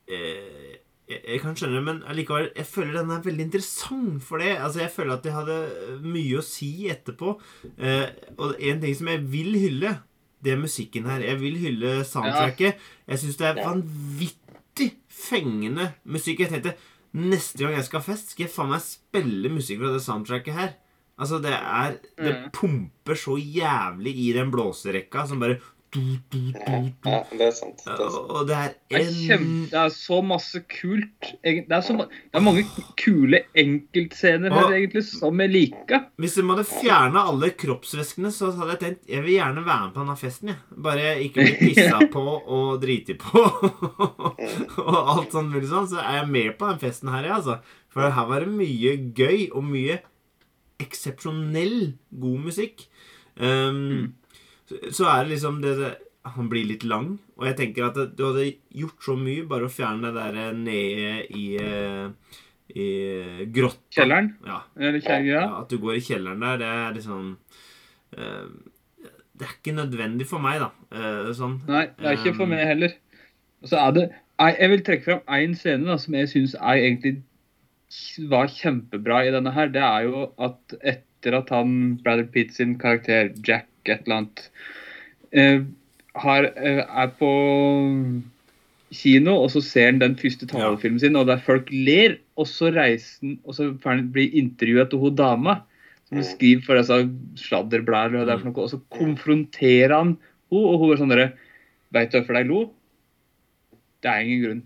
eh, 0.08 0.76
jeg, 1.08 1.20
jeg 1.28 1.40
kan 1.40 1.54
skjønne 1.54 1.78
det, 1.78 1.84
men 1.86 2.02
allikevel 2.10 2.48
Jeg 2.56 2.66
føler 2.66 2.92
den 2.98 3.10
er 3.14 3.20
veldig 3.22 3.44
interessant 3.46 4.22
for 4.26 4.38
det. 4.42 4.56
Altså, 4.58 4.80
Jeg 4.82 4.90
føler 4.90 5.14
at 5.14 5.24
jeg 5.24 5.34
hadde 5.36 6.00
mye 6.02 6.38
å 6.40 6.42
si 6.44 6.70
etterpå. 6.90 7.36
Eh, 7.78 8.08
og 8.38 8.56
en 8.60 8.80
ting 8.82 8.94
som 8.98 9.06
jeg 9.12 9.22
vil 9.30 9.52
hylle, 9.54 9.92
det 10.42 10.52
er 10.52 10.58
musikken 10.62 11.06
her. 11.06 11.20
Jeg 11.22 11.38
vil 11.40 11.56
hylle 11.62 12.04
soundtracket. 12.04 12.74
Jeg 13.08 13.18
syns 13.22 13.36
det 13.40 13.46
er 13.52 13.62
vanvittig 13.64 14.90
fengende 15.08 15.92
musikk. 16.04 16.42
Jeg 16.44 16.50
tenkte 16.52 16.74
neste 17.16 17.62
gang 17.62 17.78
jeg 17.78 17.86
skal 17.86 18.02
ha 18.02 18.06
fest, 18.10 18.34
skal 18.34 18.44
jeg 18.46 18.52
faen 18.52 18.74
meg 18.74 18.82
spille 18.84 19.48
musikk 19.54 19.80
fra 19.80 19.94
det 19.94 20.02
soundtracket 20.04 20.54
her. 20.58 20.74
Altså, 21.18 21.38
det 21.40 21.54
er 21.54 21.96
Det 22.18 22.34
Mm. 22.34 22.50
pumper 22.52 23.14
så 23.14 23.38
jævlig 23.38 24.12
i 24.26 24.32
den 24.34 24.50
blåserekka 24.50 25.26
som 25.28 25.38
bare 25.40 25.60
Ja, 27.06 27.20
det 27.30 27.46
er 27.46 27.52
sant. 27.56 27.78
Det 27.86 27.92
er 27.94 28.10
sant. 28.12 28.30
og 28.34 28.48
det 28.48 28.56
er 28.56 28.72
Det 28.90 28.98
er, 29.00 29.36
en 29.36 29.46
det 29.70 29.78
er 29.80 29.92
så 29.94 30.18
masse 30.26 30.60
kult. 30.68 31.28
Det 31.44 31.54
er, 31.72 31.80
så, 31.86 31.94
ma- 31.96 32.08
det 32.10 32.36
er 32.36 32.44
mange 32.44 32.64
kule 33.00 33.40
enkeltscener 33.56 34.52
her, 34.52 34.72
egentlig, 34.76 35.04
som 35.08 35.40
jeg 35.40 35.52
liker. 35.54 36.04
Hvis 36.20 36.34
de 36.36 36.44
hadde 36.50 36.66
fjerna 36.68 37.22
alle 37.30 37.50
kroppsvæskene, 37.58 38.32
så 38.34 38.50
hadde 38.58 38.74
jeg 38.74 38.82
tenkt 38.82 39.08
jeg 39.14 39.22
vil 39.24 39.36
gjerne 39.38 39.64
være 39.66 39.86
med 39.86 39.94
på 39.94 40.02
denne 40.04 40.18
festen. 40.20 40.52
Jeg. 40.52 40.82
Bare 40.88 41.14
ikke 41.24 41.46
bli 41.46 41.56
pissa 41.72 42.02
på 42.12 42.26
og 42.58 42.82
driti 42.82 43.16
på 43.22 43.44
og 44.86 45.00
alt 45.16 45.32
sånt 45.32 45.52
mulig 45.54 45.70
sånn. 45.70 45.88
Så 45.90 46.02
er 46.02 46.20
jeg 46.20 46.28
med 46.34 46.52
på 46.60 46.68
den 46.70 46.82
festen 46.82 47.12
her, 47.14 47.24
jeg, 47.30 47.38
altså. 47.40 47.58
For 47.94 48.10
her 48.12 48.28
var 48.28 48.44
det 48.44 48.52
mye 48.52 48.96
gøy 49.16 49.46
og 49.56 49.64
mye 49.64 50.00
eksepsjonell 50.82 51.94
god 52.20 52.38
musikk. 52.50 52.86
Um, 53.36 53.78
så, 53.88 54.25
så 54.66 55.06
er 55.10 55.24
det 55.24 55.36
liksom 55.36 55.60
det, 55.62 55.74
Han 56.36 56.48
blir 56.50 56.66
litt 56.66 56.82
lang, 56.82 57.12
og 57.38 57.46
jeg 57.46 57.56
tenker 57.60 57.86
at 57.86 57.98
du 58.18 58.22
hadde 58.26 58.48
gjort 58.74 59.04
så 59.04 59.14
mye 59.18 59.44
bare 59.46 59.68
å 59.68 59.72
fjerne 59.72 60.10
det 60.10 60.24
der 60.34 60.56
nede 60.58 61.12
i, 61.30 61.44
eh, 61.62 62.40
i 62.74 62.86
grotta. 63.54 63.84
Kjelleren. 63.94 64.32
Ja, 64.46 64.64
Eller 64.74 64.98
kjelleren, 64.98 65.28
ja, 65.30 65.44
ja. 65.44 65.60
at 65.60 65.70
du 65.70 65.78
går 65.78 66.00
i 66.00 66.02
kjelleren 66.02 66.42
der, 66.42 66.58
det 66.64 66.72
er 66.72 66.96
liksom 66.96 67.28
uh, 68.18 68.48
Det 69.36 69.46
er 69.46 69.54
ikke 69.54 69.76
nødvendig 69.76 70.26
for 70.26 70.42
meg, 70.42 70.58
da. 70.64 70.72
Uh, 70.90 71.30
sånn. 71.36 71.60
Nei, 71.70 71.86
det 71.94 72.10
er 72.10 72.18
ikke 72.18 72.34
for 72.40 72.50
meg 72.50 72.66
heller. 72.72 72.98
Og 73.62 73.70
så 73.70 73.84
er 73.84 73.94
det 73.94 74.06
jeg, 74.10 74.56
jeg 74.58 74.72
vil 74.72 74.84
trekke 74.84 75.06
fram 75.06 75.38
én 75.38 75.56
scene 75.56 75.88
da, 75.88 75.96
som 76.00 76.16
jeg 76.18 76.32
syns 76.32 76.56
egentlig 76.58 77.14
var 78.30 78.50
kjempebra 78.52 79.22
i 79.24 79.32
denne 79.34 79.52
her. 79.54 79.70
Det 79.72 79.82
er 79.82 80.08
jo 80.08 80.26
at 80.42 80.76
etter 80.82 81.38
at 81.38 81.50
han 81.54 81.96
Brother 82.02 82.26
Pitt 82.32 82.54
sin 82.56 82.76
karakter 82.82 83.30
Jack 83.46 83.70
et 83.94 84.06
eller 84.06 84.16
annet 84.20 84.42
eh, 85.32 85.60
har, 86.16 86.48
eh, 86.56 86.82
er 86.82 87.12
på 87.18 87.30
kino, 88.96 89.34
og 89.42 89.50
så 89.52 89.62
ser 89.64 89.90
han 89.90 90.02
den 90.02 90.16
første 90.18 90.48
talefilmen 90.50 91.00
sin, 91.02 91.16
og 91.18 91.26
der 91.30 91.42
folk 91.42 91.70
ler, 91.72 92.18
og 92.38 92.48
så 92.50 92.70
reiser 92.74 93.24
han, 93.24 93.38
og 93.44 93.56
så 93.58 93.70
blir 93.72 94.30
han 94.30 94.38
intervjuet 94.44 94.94
av 94.94 95.02
hun 95.02 95.18
dama 95.18 95.56
som 96.06 96.22
skriver 96.22 96.62
for 96.62 96.78
disse 96.78 97.00
sladderblader, 97.42 98.22
og, 98.22 98.44
noe, 98.46 98.54
og 98.62 98.70
så 98.70 98.78
konfronterer 98.94 99.94
han 99.96 100.14
henne, 100.14 100.32
og 100.54 100.78
hun 100.78 100.92
er 100.94 101.00
sånn 101.00 101.10
derre 101.10 101.32
Veit 101.94 102.10
du 102.10 102.16
hvorfor 102.18 102.36
de 102.36 102.48
lo? 102.48 102.60
Det 104.02 104.10
er 104.10 104.24
ingen 104.24 104.40
grunn. 104.42 104.62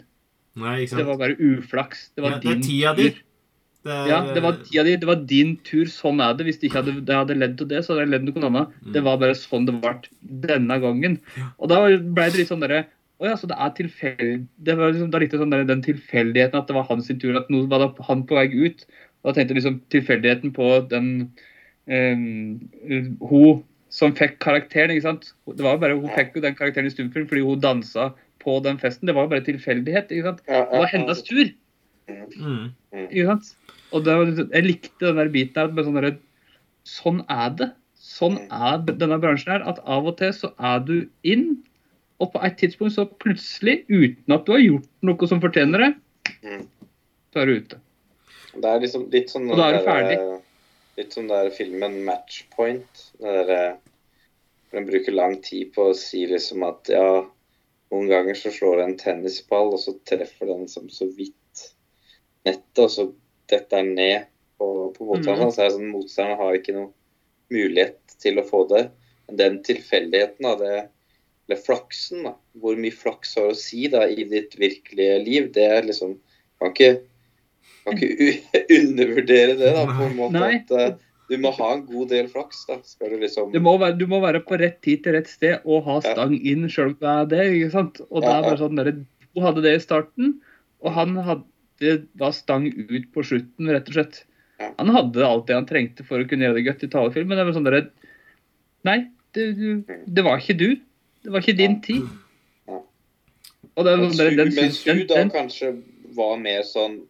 Nei, 0.61 0.77
ikke 0.85 0.99
Det 0.99 1.05
var 1.07 1.19
bare 1.21 1.37
uflaks. 1.37 2.07
Det 2.17 2.25
var 2.25 2.33
Ja, 2.33 2.39
det 2.43 2.53
er 2.53 2.63
tida 2.65 2.95
di. 2.97 3.09
Det 3.85 3.93
er, 3.95 4.09
Ja, 4.11 4.21
det 4.35 4.43
var 4.45 4.59
tida 4.61 4.85
di, 4.85 4.95
det 5.01 5.09
var 5.09 5.21
din 5.29 5.55
tur, 5.65 5.89
sånn 5.89 6.21
er 6.21 6.35
det. 6.37 6.45
Hvis 6.49 6.59
jeg 6.61 6.69
ikke 6.69 6.83
hadde, 6.83 7.17
hadde 7.17 7.37
ledd 7.39 7.59
til 7.59 7.69
det, 7.71 7.83
så 7.85 7.95
hadde 7.95 8.07
jeg 8.07 8.13
ledd 8.15 8.27
noe 8.29 8.49
annet. 8.51 8.75
Mm. 8.81 8.91
Det 8.97 9.03
var 9.07 9.21
bare 9.23 9.37
sånn 9.39 9.69
det 9.69 9.77
ble 9.81 9.95
denne 10.47 10.81
gangen. 10.83 11.21
Og 11.59 11.71
da 11.73 11.83
ble 11.89 12.27
det 12.29 12.43
litt 12.43 12.53
sånn 12.53 12.65
derre 12.65 12.87
Å 13.21 13.29
ja, 13.29 13.35
så 13.37 13.49
det 13.51 13.57
er 13.61 13.73
tilfeldig 13.77 14.37
Det 14.65 14.75
var 14.79 14.95
liksom, 14.95 15.11
da 15.13 15.19
likte 15.21 15.37
sånn 15.37 15.51
der, 15.53 15.67
den 15.69 15.83
tilfeldigheten 15.85 16.57
at 16.57 16.71
det 16.71 16.77
var 16.77 16.87
hans 16.89 17.11
tur, 17.13 17.37
at 17.37 17.51
nå 17.53 17.67
var 17.69 17.91
han 18.09 18.25
på 18.29 18.39
vei 18.39 18.47
ut. 18.49 18.87
Og 19.21 19.31
da 19.31 19.37
tenkte 19.37 19.53
jeg 19.53 19.61
liksom 19.61 19.81
tilfeldigheten 19.93 20.55
på 20.57 20.71
den 20.93 21.11
eh, 21.89 22.17
Hun 23.21 23.65
som 23.91 24.13
fikk 24.15 24.37
karakteren, 24.39 24.93
ikke 24.95 25.09
sant. 25.09 25.33
Det 25.51 25.65
var 25.67 25.81
bare, 25.83 25.97
Hun 25.99 26.13
fikk 26.15 26.37
jo 26.39 26.45
den 26.45 26.57
karakteren 26.59 26.87
i 26.87 26.93
stumfilm 26.93 27.27
fordi 27.29 27.43
hun 27.43 27.63
dansa 27.63 28.13
på 28.41 28.61
den 28.65 28.79
festen. 28.81 29.09
Det 29.09 29.17
var 29.17 29.27
jo 29.27 29.33
bare 29.35 29.45
tilfeldighet. 29.49 30.13
ikke 30.13 30.29
sant? 30.29 30.45
Det 30.47 30.79
var 30.79 30.93
hennes 30.93 31.25
tur. 31.27 31.51
mm. 32.11 32.69
Ikke 33.11 33.27
sant? 33.27 33.51
Og 33.93 34.05
det 34.07 34.17
var, 34.17 34.31
jeg 34.55 34.67
likte 34.67 35.07
den 35.07 35.19
der 35.19 35.31
biten. 35.33 35.75
Med 35.75 35.87
sånn, 35.87 36.19
sånn 36.87 37.25
er 37.29 37.55
det. 37.59 37.71
Sånn 38.01 38.39
er 38.51 38.81
denne 38.87 39.19
bransjen 39.23 39.55
her. 39.57 39.67
At 39.69 39.81
av 39.85 40.09
og 40.09 40.17
til 40.21 40.33
så 40.37 40.53
er 40.57 40.81
du 40.87 40.95
inn, 41.27 41.61
og 42.21 42.33
på 42.35 42.43
et 42.45 42.59
tidspunkt 42.61 42.97
så 42.97 43.07
plutselig, 43.23 43.81
uten 43.89 44.37
at 44.37 44.47
du 44.47 44.55
har 44.55 44.63
gjort 44.63 44.89
noe 45.07 45.31
som 45.31 45.43
fortjener 45.43 45.87
det, 45.87 45.93
Mm. 46.41 46.67
så 47.33 47.41
er 47.41 47.47
du 47.47 47.53
ute. 47.59 47.81
Det 48.55 48.65
er 48.65 48.81
liksom 48.81 49.11
litt 49.11 49.31
sånn 49.31 49.51
Og 49.51 49.57
da 49.59 49.69
er 49.69 49.73
du 49.73 49.79
den 49.79 49.85
der, 49.85 49.93
ferdig. 49.93 50.43
Litt 50.97 51.15
den 51.15 51.29
der 51.29 51.51
filmen 51.51 51.93
'Matchpoint'. 52.07 53.05
Der, 53.21 53.77
hvor 54.71 54.79
Den 54.79 54.87
bruker 54.87 55.13
lang 55.13 55.43
tid 55.43 55.73
på 55.75 55.91
å 55.91 55.97
si 55.97 56.27
liksom 56.27 56.63
at 56.63 56.89
ja, 56.89 57.27
noen 57.91 58.09
ganger 58.09 58.35
så 58.35 58.53
slår 58.55 58.77
det 58.77 58.85
en 58.85 58.99
tennisball, 58.99 59.73
og 59.75 59.81
så 59.83 59.97
treffer 60.07 60.47
den 60.47 60.69
som 60.69 60.89
så 60.89 61.09
vidt 61.17 61.35
nettet, 62.47 62.79
og 62.79 62.91
så 62.91 63.13
detter 63.51 63.83
er 63.83 63.91
ned 63.91 64.31
på, 64.61 64.71
på 64.97 65.09
motstanderen. 65.09 65.51
Mm. 65.51 65.55
Så 65.57 65.63
er 65.63 65.69
det 65.69 65.77
sånn 65.77 65.93
motstanderen 65.93 66.41
har 66.41 66.57
ikke 66.59 66.77
noen 66.77 66.91
mulighet 67.51 68.17
til 68.23 68.41
å 68.41 68.47
få 68.47 68.65
det. 68.71 68.87
Men 69.29 69.41
den 69.41 69.61
tilfeldigheten, 69.67 70.47
da, 70.47 70.55
det, 70.61 70.81
eller 71.49 71.63
flaksen, 71.67 72.25
da, 72.29 72.35
hvor 72.63 72.79
mye 72.79 72.95
flaks 72.95 73.37
har 73.39 73.53
å 73.53 73.59
si 73.59 73.87
da, 73.91 74.07
i 74.07 74.27
ditt 74.31 74.57
virkelige 74.61 75.21
liv, 75.27 75.53
det 75.57 75.69
er 75.79 75.87
liksom 75.89 76.19
Kan 76.61 76.75
ikke, 76.75 76.89
kan 77.87 77.97
ikke 77.97 78.61
undervurdere 78.83 79.55
det, 79.57 79.71
da, 79.73 79.87
på 79.89 80.09
en 80.11 80.19
måte. 80.19 80.37
Nei. 80.37 80.59
At 80.61 80.75
eh, 80.77 80.91
du 81.31 81.39
må 81.41 81.53
ha 81.57 81.69
en 81.77 81.87
god 81.87 82.11
del 82.11 82.27
flaks, 82.29 82.65
da. 82.69 82.77
Skal 82.85 83.15
du 83.15 83.23
liksom 83.23 83.53
Du 83.55 83.61
må, 83.65 83.77
være, 83.81 83.97
du 83.97 84.05
må 84.11 84.19
være 84.21 84.43
på 84.45 84.59
rett 84.61 84.81
tid 84.85 85.05
til 85.05 85.15
rett 85.17 85.31
sted 85.31 85.65
og 85.65 85.87
ha 85.87 86.01
stang 86.05 86.35
inn 86.37 86.67
sjøl 86.69 86.93
om 86.93 86.99
det 87.01 87.13
er 87.15 87.31
det. 87.31 87.47
ikke 87.55 87.73
sant? 87.79 88.03
Og 88.11 88.21
det 88.25 88.29
Ja, 88.29 88.37
er 88.37 88.49
bare 88.49 88.61
sånn 88.61 88.81
der, 88.83 88.93
Hun 89.31 89.47
hadde 89.47 89.63
det 89.65 89.75
i 89.79 89.83
starten, 89.87 90.35
og 90.83 90.93
han 90.97 91.17
hadde 91.17 91.47
da 91.81 92.31
stang 92.37 92.69
ut 92.71 93.07
på 93.15 93.25
slutten, 93.27 93.71
rett 93.73 93.89
og 93.89 93.97
slett. 93.97 94.23
Han 94.77 94.93
hadde 94.93 95.25
alt 95.25 95.47
det 95.49 95.57
han 95.57 95.69
trengte 95.69 96.05
for 96.05 96.21
å 96.21 96.27
kunne 96.29 96.45
gjøre 96.45 96.59
det 96.61 96.67
godt 96.69 96.85
i 96.85 96.91
talefilm, 96.93 97.31
men 97.31 97.41
det 97.41 97.47
var 97.49 97.57
sånn 97.57 97.69
der, 97.69 97.87
Nei, 98.85 98.99
det, 99.37 99.45
det 100.09 100.25
var 100.25 100.41
ikke 100.41 100.57
du. 100.57 100.69
Det 101.21 101.33
var 101.33 101.45
ikke 101.45 101.57
din 101.59 101.81
tid. 101.85 102.05
Og 103.77 103.87
det 103.87 103.97
Mens 104.01 104.21
hun, 104.21 104.37
den, 104.37 104.53
mens 104.57 104.79
hun 104.85 105.01
da 105.09 105.25
kanskje 105.33 105.75
var 106.17 106.39
mer 106.41 106.63
sånn 106.67 107.01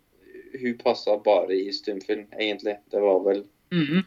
Hun 0.51 0.75
passa 0.83 1.15
bare 1.25 1.55
i 1.55 1.71
stumfilm, 1.73 2.27
egentlig. 2.39 2.77
Det 2.91 3.03
var 3.03 3.23
vel 3.27 3.45
Mhm. 3.71 4.03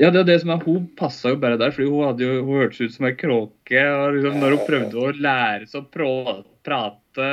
Ja, 0.00 0.08
det 0.08 0.22
er 0.22 0.24
det 0.24 0.38
som 0.40 0.50
er, 0.54 0.62
Hun 0.64 0.86
passa 0.96 1.34
jo 1.34 1.36
bare 1.36 1.58
der, 1.60 1.70
fordi 1.70 1.90
hun, 1.90 2.06
hadde 2.08 2.24
jo, 2.24 2.38
hun 2.46 2.56
hørtes 2.62 2.80
ut 2.80 2.94
som 2.94 3.04
ei 3.04 3.12
kråke. 3.12 3.82
og 3.84 4.14
liksom, 4.16 4.38
Når 4.40 4.56
hun 4.56 4.66
prøvde 4.66 4.96
å 4.96 5.12
lære 5.12 5.68
seg 5.68 5.84
å 5.84 6.44
prate 6.64 7.28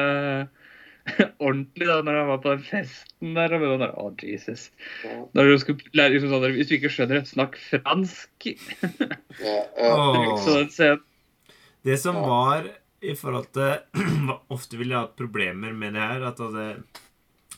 ordentlig 1.45 1.87
da, 1.89 1.99
når 2.05 2.17
han 2.19 2.29
var 2.31 2.39
på 2.43 2.53
den 2.55 2.63
festen 2.65 3.35
der 3.37 3.53
og 3.57 3.65
der, 3.81 3.91
Å, 4.01 4.07
Jesus. 4.25 4.69
ja, 5.05 5.17
Når 5.37 5.51
du 5.51 5.57
skulle 5.61 5.91
lære, 5.97 6.15
liksom, 6.15 6.31
sånn, 6.33 6.47
Hvis 6.57 6.71
du 6.71 6.75
ikke 6.79 6.91
skjønner 6.93 7.19
det, 7.21 7.29
snakk 7.29 7.59
fransk. 7.69 8.47
ja, 9.45 9.57
ja. 9.77 9.93
Sånn 10.45 10.71
scenen 10.73 11.03
Det 11.85 11.97
som 12.01 12.17
Ja. 12.17 12.25
var 12.25 12.69
i 13.05 13.13
forhold 13.13 13.51
til 13.53 13.75
Ofte 14.55 14.79
ville 14.79 14.95
jeg 14.95 15.03
hatt 15.03 15.17
problemer 15.19 15.75
med 15.77 15.93
det 15.93 16.01
her. 16.01 16.25
At 16.31 16.41
altså, 16.41 16.81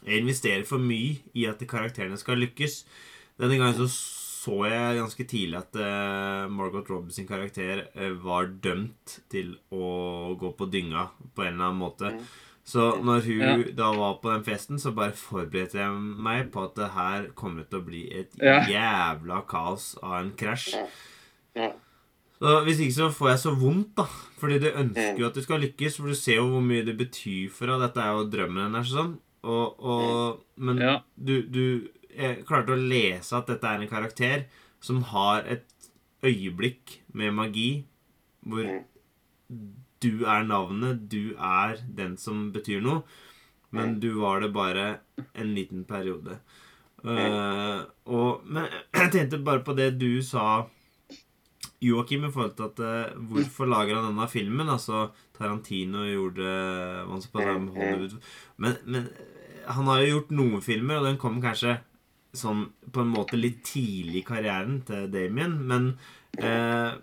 jeg 0.04 0.22
investerer 0.22 0.66
for 0.68 0.84
mye 0.84 1.18
i 1.38 1.46
at 1.48 1.64
karakterene 1.70 2.20
skal 2.20 2.40
lykkes. 2.44 2.82
Denne 3.40 3.60
gangen 3.60 3.78
så 3.80 3.90
så 4.48 4.62
jeg 4.70 4.96
ganske 4.96 5.24
tidlig 5.28 5.58
at 5.60 5.76
uh, 5.76 6.46
Margot 6.54 6.88
Robbins 6.88 7.18
sin 7.20 7.28
karakter 7.28 7.82
uh, 7.98 8.14
var 8.24 8.48
dømt 8.64 9.18
til 9.34 9.58
å 9.76 10.36
gå 10.40 10.54
på 10.56 10.68
dynga 10.72 11.10
på 11.36 11.44
en 11.44 11.58
eller 11.58 11.66
annen 11.68 11.82
måte. 11.82 12.14
Mm. 12.16 12.22
Så 12.68 12.98
når 13.00 13.22
hun 13.24 13.40
Ja. 13.40 13.52
da 13.78 13.92
var 13.96 14.18
på 14.20 14.32
den 14.34 14.44
festen, 14.44 14.76
så 14.80 14.92
bare 14.96 15.14
forberedte 15.16 15.78
jeg 15.80 15.92
meg 16.20 16.50
på 16.52 16.66
at 16.66 16.76
det 16.76 16.90
her 16.92 17.28
kommer 17.34 17.64
til 17.64 17.80
å 17.80 17.86
bli 17.86 18.02
et 18.12 18.34
Ja. 18.44 18.60
jævla 18.68 19.42
kaos 19.48 19.96
av 20.04 20.18
en 20.26 20.32
krasj. 20.36 20.74
Ja. 21.56 21.72
Så 22.42 22.64
Hvis 22.66 22.80
ikke 22.84 22.94
så 22.94 23.10
får 23.10 23.30
jeg 23.30 23.40
så 23.40 23.56
vondt, 23.58 23.96
da. 23.96 24.04
Fordi 24.38 24.60
du 24.60 24.68
ønsker 24.70 25.18
jo 25.18 25.26
at 25.28 25.34
du 25.34 25.42
skal 25.42 25.62
lykkes, 25.62 25.96
for 25.98 26.08
du 26.08 26.14
ser 26.14 26.36
jo 26.36 26.50
hvor 26.50 26.62
mye 26.62 26.84
det 26.86 26.98
betyr 26.98 27.50
for 27.50 27.66
deg. 27.68 27.80
Dette 27.88 27.98
er 28.04 28.12
jo 28.18 28.30
drømmen 28.30 28.68
hennes, 28.68 28.92
sånn. 28.92 29.18
Og, 29.44 29.80
og, 29.80 30.44
men 30.58 30.78
Ja. 30.78 31.00
du, 31.18 31.42
du 31.44 31.88
jeg 32.18 32.46
klarte 32.46 32.74
å 32.76 32.88
lese 32.90 33.32
at 33.38 33.48
dette 33.48 33.64
er 33.64 33.82
en 33.82 33.88
karakter 33.88 34.46
som 34.82 35.02
har 35.04 35.44
et 35.48 35.66
øyeblikk 36.22 37.00
med 37.14 37.34
magi 37.34 37.86
hvor. 38.46 38.84
Du 40.04 40.26
er 40.30 40.46
navnet, 40.48 41.08
du 41.12 41.36
er 41.36 41.78
den 41.98 42.16
som 42.22 42.48
betyr 42.54 42.84
noe, 42.86 43.04
men 43.76 43.98
du 44.00 44.14
var 44.22 44.42
det 44.44 44.54
bare 44.56 44.88
en 45.34 45.54
liten 45.56 45.84
periode. 45.90 46.40
Uh, 47.04 47.86
og, 48.10 48.44
men 48.48 48.68
jeg 48.98 49.14
tenkte 49.14 49.44
bare 49.46 49.64
på 49.66 49.76
det 49.78 49.94
du 50.02 50.22
sa, 50.26 50.66
Joakim, 51.84 52.26
i 52.26 52.32
forhold 52.34 52.56
til 52.58 52.70
at 52.72 52.80
uh, 52.82 53.18
hvorfor 53.30 53.70
lager 53.70 54.00
han 54.00 54.10
denne 54.10 54.30
filmen? 54.32 54.70
Altså, 54.74 55.10
Tarantino 55.38 56.06
gjorde 56.08 56.48
Once 57.06 57.30
Upon 57.30 57.44
a 57.44 57.54
Time 57.54 57.76
Hollywood. 57.76 58.16
Men, 58.58 58.80
men 58.86 59.12
eh, 59.12 59.68
han 59.68 59.90
har 59.92 60.02
jo 60.02 60.16
gjort 60.16 60.34
noen 60.40 60.64
filmer, 60.66 60.98
og 60.98 61.06
den 61.06 61.20
kom 61.22 61.38
kanskje 61.44 61.78
sånn 62.38 62.66
på 62.94 63.04
en 63.04 63.14
måte 63.14 63.38
litt 63.40 63.62
tidlig 63.66 64.24
i 64.24 64.26
karrieren 64.26 64.82
til 64.88 65.06
Damien, 65.14 65.54
men 65.70 65.92
eh, 66.42 66.98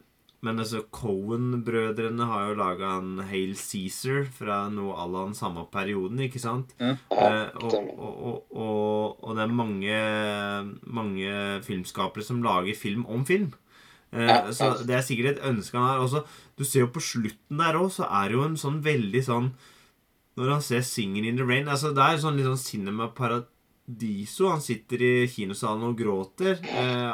men 0.44 0.60
altså, 0.60 0.82
Cohen-brødrene 0.92 2.26
har 2.28 2.48
jo 2.50 2.56
laga 2.58 2.94
en 2.98 3.22
Hail 3.30 3.54
Cæsar 3.56 4.26
fra 4.28 4.64
noe 4.72 4.92
à 5.00 5.06
la 5.08 5.24
den 5.24 5.36
samme 5.38 5.64
perioden, 5.72 6.20
ikke 6.20 6.42
sant? 6.42 6.74
Mm. 6.78 6.98
Eh, 7.16 7.48
og, 7.64 7.74
og, 7.74 8.18
og, 8.28 8.56
og, 8.64 9.24
og 9.24 9.36
det 9.38 9.44
er 9.46 9.58
mange, 9.60 10.00
mange 10.84 11.36
filmskapere 11.64 12.26
som 12.26 12.42
lager 12.44 12.76
film 12.76 13.06
om 13.08 13.24
film. 13.24 13.54
Eh, 14.14 14.50
så 14.54 14.74
det 14.86 14.98
er 14.98 15.06
sikkert 15.06 15.32
et 15.32 15.46
ønske 15.48 15.78
han 15.78 15.88
har. 15.88 16.04
Også, 16.04 16.22
du 16.58 16.64
ser 16.64 16.84
jo 16.84 16.92
på 16.94 17.02
slutten 17.02 17.62
der 17.62 17.80
òg, 17.80 17.88
så 17.96 18.06
er 18.06 18.28
det 18.28 18.38
jo 18.38 18.44
en 18.46 18.60
sånn 18.60 18.82
veldig 18.84 19.24
sånn 19.26 19.54
Når 20.34 20.48
han 20.50 20.62
ser 20.66 20.80
'Singing 20.82 21.26
in 21.28 21.36
the 21.38 21.44
Rain' 21.46 21.68
altså 21.70 21.92
Det 21.94 22.02
er 22.02 22.16
sånn 22.18 22.36
litt 22.36 22.46
sånn 22.46 22.58
Cinema 22.58 23.06
Paradiso. 23.06 24.48
Han 24.50 24.60
sitter 24.60 25.02
i 25.02 25.28
kinosalen 25.30 25.84
og 25.86 25.98
gråter. 25.98 26.58
Eh, 26.58 27.10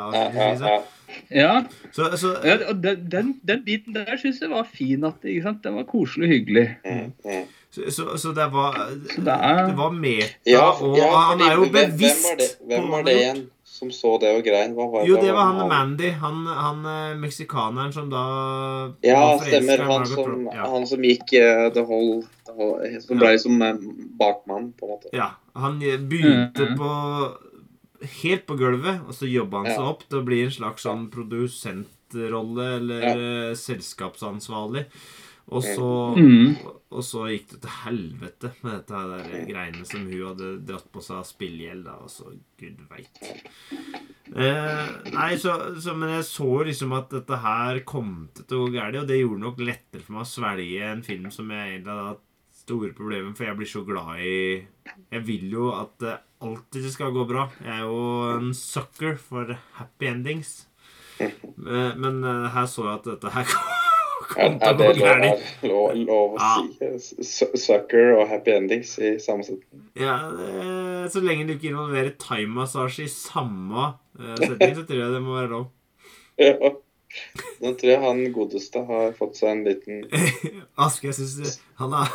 Ja. 1.31 1.63
Så, 1.93 2.11
så 2.17 2.35
ja 2.45 2.59
og 2.69 2.83
den, 2.83 3.07
den, 3.13 3.41
den 3.49 3.65
biten 3.65 3.95
der 3.95 4.17
syns 4.17 4.41
jeg 4.41 4.51
var 4.51 4.67
fin. 4.69 5.05
at 5.05 5.25
ikke 5.25 5.43
sant? 5.43 5.65
Den 5.65 5.77
var 5.77 5.89
koselig 5.89 6.29
og 6.29 6.35
hyggelig. 6.35 6.67
Mm, 6.85 7.13
mm. 7.25 7.49
Så, 7.71 7.81
så, 7.91 8.19
så 8.19 8.29
det 8.35 8.49
var 8.53 8.75
Så 9.15 9.23
det 9.23 9.33
er 9.33 9.67
Det 9.67 9.77
var 9.79 9.91
meta, 9.95 10.27
Ja, 10.47 10.71
og 10.83 10.97
ja, 10.99 11.11
han 11.31 11.41
er 11.41 11.55
jo 11.55 11.69
bevisst 11.71 12.27
hvem 12.27 12.27
var 12.27 12.37
det, 12.41 12.49
Hvem 12.67 12.89
var 12.91 13.03
det 13.07 13.15
igjen 13.21 13.43
som 13.71 13.91
så 13.95 14.17
det 14.21 14.33
og 14.37 14.43
grein? 14.45 14.75
Hva 14.77 14.89
var, 14.91 15.05
Jo, 15.09 15.15
det 15.23 15.31
var 15.33 15.47
han 15.53 15.61
han- 15.61 15.69
Mandy. 15.69 16.11
Han, 16.21 16.41
han 16.47 16.81
eh, 16.91 17.15
meksikaneren 17.17 17.93
som 17.95 18.11
da 18.11 18.25
Ja, 19.07 19.39
stemmer. 19.39 19.85
Han 19.87 20.07
som, 20.07 20.49
ja. 20.53 20.67
han 20.73 20.87
som 20.87 21.07
gikk 21.07 21.33
uh, 21.39 21.71
the 21.73 21.85
whole, 21.87 22.23
the 22.47 22.53
whole 22.53 23.01
Som 23.01 23.23
ble 23.23 23.31
ja. 23.31 23.39
som 23.39 23.63
uh, 23.63 23.79
bakmann, 24.19 24.73
på 24.73 24.85
en 24.87 24.91
måte. 24.91 25.09
ja. 25.17 25.31
Han 25.55 25.79
begynte 25.79 26.09
begynte 26.09 26.63
-hmm. 26.63 26.77
på 26.77 26.91
Helt 28.01 28.47
på 28.49 28.57
gulvet, 28.57 29.03
og 29.07 29.13
så 29.17 29.29
jobba 29.29 29.65
han 29.65 29.75
seg 29.75 29.89
opp 29.91 30.05
til 30.09 30.21
å 30.23 30.27
bli 30.27 30.43
en 30.47 30.55
slags 30.55 30.87
sånn 30.87 31.09
produsentrolle 31.13 32.69
eller 32.79 33.03
Ja. 33.05 33.17
eh, 33.17 33.55
selskapsansvarlig. 33.61 34.87
Og 35.51 35.65
så, 35.67 36.15
mm. 36.15 36.57
og 36.95 37.03
så 37.03 37.25
gikk 37.33 37.49
det 37.51 37.57
til 37.65 37.73
helvete 37.83 38.53
med 38.63 38.71
dette 38.77 38.95
her 38.95 39.09
der 39.11 39.47
greiene 39.49 39.85
som 39.89 40.05
hun 40.07 40.21
hadde 40.29 40.51
dratt 40.69 40.87
på 40.95 41.03
seg 41.03 41.17
av 41.17 41.25
spillegjeld. 41.27 41.89
og 41.91 42.09
så 42.13 42.31
gud 42.61 42.79
veit. 42.89 43.19
Eh, 44.31 44.91
nei, 45.11 45.31
så, 45.43 45.57
så, 45.83 45.95
men 45.99 46.13
jeg 46.15 46.25
så 46.29 46.51
liksom 46.69 46.95
at 46.95 47.11
dette 47.11 47.41
her 47.43 47.81
kom 47.89 48.29
til 48.39 48.61
å 48.61 48.69
gå 48.69 48.77
galt, 48.77 49.01
og 49.03 49.09
det 49.11 49.19
gjorde 49.19 49.43
nok 49.43 49.59
lettere 49.67 50.05
for 50.07 50.13
meg 50.21 50.23
å 50.23 50.31
svelge 50.31 50.87
en 50.93 51.03
film 51.03 51.31
som 51.35 51.51
jeg 51.51 51.67
egentlig 51.75 51.97
hadde 51.97 52.11
hatt 52.13 52.27
store 52.71 52.93
problemet, 52.97 53.35
for 53.37 53.49
jeg 53.51 53.59
blir 53.59 53.69
så 53.71 53.83
glad 53.87 54.23
i 54.23 54.35
Jeg 55.11 55.27
vil 55.27 55.51
jo 55.59 55.71
at 55.75 55.93
det 56.01 56.17
alltid 56.41 56.87
skal 56.95 57.13
gå 57.13 57.27
bra. 57.29 57.49
Jeg 57.61 57.75
er 57.75 57.85
jo 57.85 58.01
en 58.39 58.55
sucker 58.57 59.19
for 59.21 59.51
happy 59.77 60.09
endings. 60.15 60.55
Men, 61.21 61.99
Men 62.01 62.23
eh, 62.25 62.47
her 62.55 62.67
så 62.71 62.87
jeg 62.87 62.95
at 63.01 63.09
dette 63.11 63.33
her 63.35 63.45
Er, 63.51 63.57
kom 64.31 64.55
til 64.61 64.69
er 64.71 64.73
å 64.73 64.79
det 64.79 64.87
gå 64.87 65.03
gærent. 65.03 65.43
er 65.61 65.69
lov, 65.69 65.97
lov 66.07 66.37
å 66.39 66.99
si? 67.03 67.27
Sucker 67.61 68.15
og 68.15 68.23
happy 68.31 68.55
endings 68.55 68.95
i 69.03 69.11
samme 69.21 69.45
setning. 69.45 69.83
Ja, 70.01 70.15
så 71.13 71.21
lenge 71.25 71.45
du 71.51 71.57
ikke 71.59 71.73
involverer 71.75 72.15
thaimassasje 72.23 73.05
i 73.05 73.11
samme 73.13 73.91
eh, 74.17 74.37
setning, 74.41 74.77
så 74.79 74.87
tror 74.89 75.03
jeg 75.03 75.17
det 75.19 75.21
må 75.27 75.37
være 75.41 75.53
lov. 75.59 75.69
Ja. 76.41 76.71
Nå 77.61 77.73
tror 77.75 77.91
jeg 77.91 78.01
han 78.01 78.21
godeste 78.33 78.81
har 78.87 79.11
fått 79.19 79.35
seg 79.41 79.51
en 79.51 79.65
liten 79.67 80.05
Aske, 80.87 81.09
jeg 81.11 81.17
syns 81.19 81.57
han 81.81 81.93
har 81.99 82.13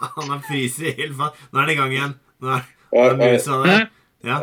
Han 0.16 0.30
har 0.34 0.42
i 0.54 0.62
helt 0.68 1.16
fast. 1.18 1.40
Nå 1.52 1.60
er 1.62 1.66
det 1.70 1.74
i 1.76 1.80
gang 1.80 1.92
igjen. 1.94 2.14
Nå 2.42 2.50
er 2.56 2.64
nå 2.94 3.04
er 3.04 3.16
musa 3.18 3.60
der. 3.64 3.86
Ja, 4.24 4.38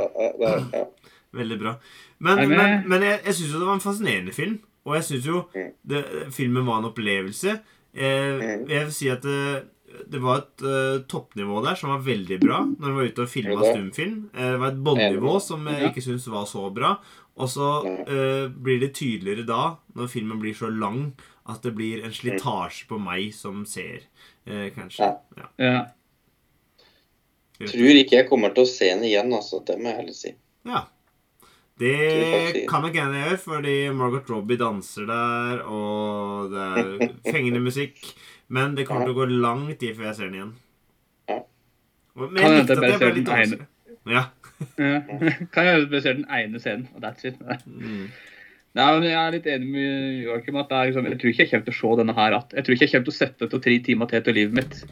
veldig 1.33 1.57
bra. 1.61 1.75
Men, 2.21 2.41
men, 2.51 2.81
men 2.89 3.05
jeg, 3.05 3.21
jeg 3.25 3.37
syns 3.37 3.53
jo 3.55 3.61
det 3.61 3.67
var 3.69 3.77
en 3.79 3.83
fascinerende 3.83 4.33
film. 4.35 4.57
Og 4.85 4.95
jeg 4.97 5.05
syns 5.07 5.27
jo 5.29 5.43
Mm. 5.55 5.69
det, 5.87 6.01
filmen 6.33 6.65
var 6.65 6.79
en 6.81 6.89
opplevelse. 6.91 7.59
Eh, 7.93 8.33
Mm. 8.41 8.67
jeg 8.69 8.85
vil 8.85 8.93
si 8.95 9.09
at 9.09 9.21
det, 9.21 9.63
det 10.11 10.21
var 10.23 10.37
et 10.41 10.61
uh, 10.63 11.01
toppnivå 11.11 11.63
der 11.65 11.75
som 11.75 11.89
var 11.91 11.99
veldig 12.05 12.37
bra 12.39 12.61
når 12.63 12.87
vi 12.87 12.93
var 12.95 13.09
ute 13.11 13.21
og 13.25 13.29
filma 13.29 13.59
stumfilm. 13.65 14.29
Eh, 14.33 14.51
det 14.53 14.59
var 14.61 14.71
et 14.71 14.83
båndnivå 14.83 15.39
som 15.43 15.67
jeg 15.67 15.89
ikke 15.91 16.01
syns 16.05 16.27
var 16.31 16.45
så 16.45 16.69
bra. 16.73 16.95
Og 17.41 17.47
så 17.49 17.67
eh, 18.07 18.47
blir 18.51 18.79
det 18.83 18.93
tydeligere 18.95 19.45
da, 19.47 19.75
når 19.95 20.07
filmen 20.11 20.39
blir 20.39 20.53
så 20.55 20.69
lang, 20.69 21.13
at 21.49 21.61
det 21.63 21.73
blir 21.75 22.03
en 22.05 22.11
slitasje 22.13 22.87
på 22.87 22.99
meg 23.01 23.31
som 23.33 23.63
ser, 23.65 24.03
eh, 24.47 24.69
kanskje. 24.75 25.11
Ja. 25.37 25.49
Ja. 25.61 25.81
Tror 27.61 27.99
ikke 27.99 28.17
jeg 28.17 28.27
kommer 28.29 28.53
til 28.55 28.65
å 28.65 28.69
se 28.69 28.87
den 28.89 29.03
igjen, 29.05 29.29
altså. 29.37 29.59
Det 29.65 29.75
må 29.77 29.91
jeg 29.91 29.99
heller 29.99 30.17
si. 30.17 30.33
Ja. 30.65 30.81
Det 31.81 32.65
kan 32.69 32.83
nok 32.85 32.93
hende 32.97 33.17
jeg 33.17 33.29
gjør, 33.31 33.39
fordi 33.41 33.75
Margot 33.97 34.27
Robbie 34.29 34.57
danser 34.61 35.07
der, 35.09 35.61
og 35.65 36.51
det 36.53 36.65
er 36.77 37.13
fengende 37.31 37.61
musikk. 37.63 38.01
Men 38.51 38.75
det 38.77 38.85
kommer 38.89 39.07
til 39.07 39.15
å 39.15 39.19
gå 39.21 39.27
lang 39.31 39.63
tid 39.79 39.95
før 39.97 40.09
jeg 40.09 40.17
ser 40.19 40.29
den 40.29 40.37
igjen. 40.39 40.51
Men 42.11 42.33
Kan 42.35 42.35
jeg 42.35 42.43
hende 42.43 42.57
likte 42.59 42.75
at 42.75 42.81
bare 42.81 42.91
jeg 42.91 42.99
ble 42.99 43.07
ser 43.07 43.15
litt 43.15 43.29
den 43.29 43.35
ene. 43.39 43.57
overrasket. 43.57 43.67
Ja. 44.11 44.23
Ja. 44.77 44.97
Kan 45.55 45.65
jeg 45.69 45.87
bare 45.89 46.01
se 46.03 46.13
den 46.17 46.27
ene 46.37 46.59
scenen, 46.61 46.87
og 46.93 47.01
that's 47.05 47.25
it. 47.25 47.37
Mm. 47.65 48.09
Nei, 48.71 48.87
men 48.95 49.03
Jeg 49.03 49.19
er 49.19 49.33
litt 49.35 49.47
enig 49.51 49.67
med 49.67 50.23
Joakim. 50.23 50.55
at 50.61 50.71
er 50.71 50.89
liksom, 50.89 51.07
Jeg 51.09 51.19
tror 51.19 51.31
ikke 51.31 51.43
jeg 51.43 51.51
kommer 51.51 51.65
til 51.65 51.73
å 51.73 51.79
se 51.81 51.97
denne 51.99 52.15
her 52.15 52.35
att. 52.37 52.53
Jeg 52.55 52.63
tror 52.63 52.75
ikke 52.75 52.85
jeg 52.87 52.91
kommer 52.91 53.07
til 53.09 53.13
å 53.13 53.19
sette 53.19 53.49
til 53.51 53.59
tre 53.65 53.79
timer 53.83 54.05
til 54.07 54.21
til 54.23 54.33
livet 54.33 54.53
mitt. 54.53 54.83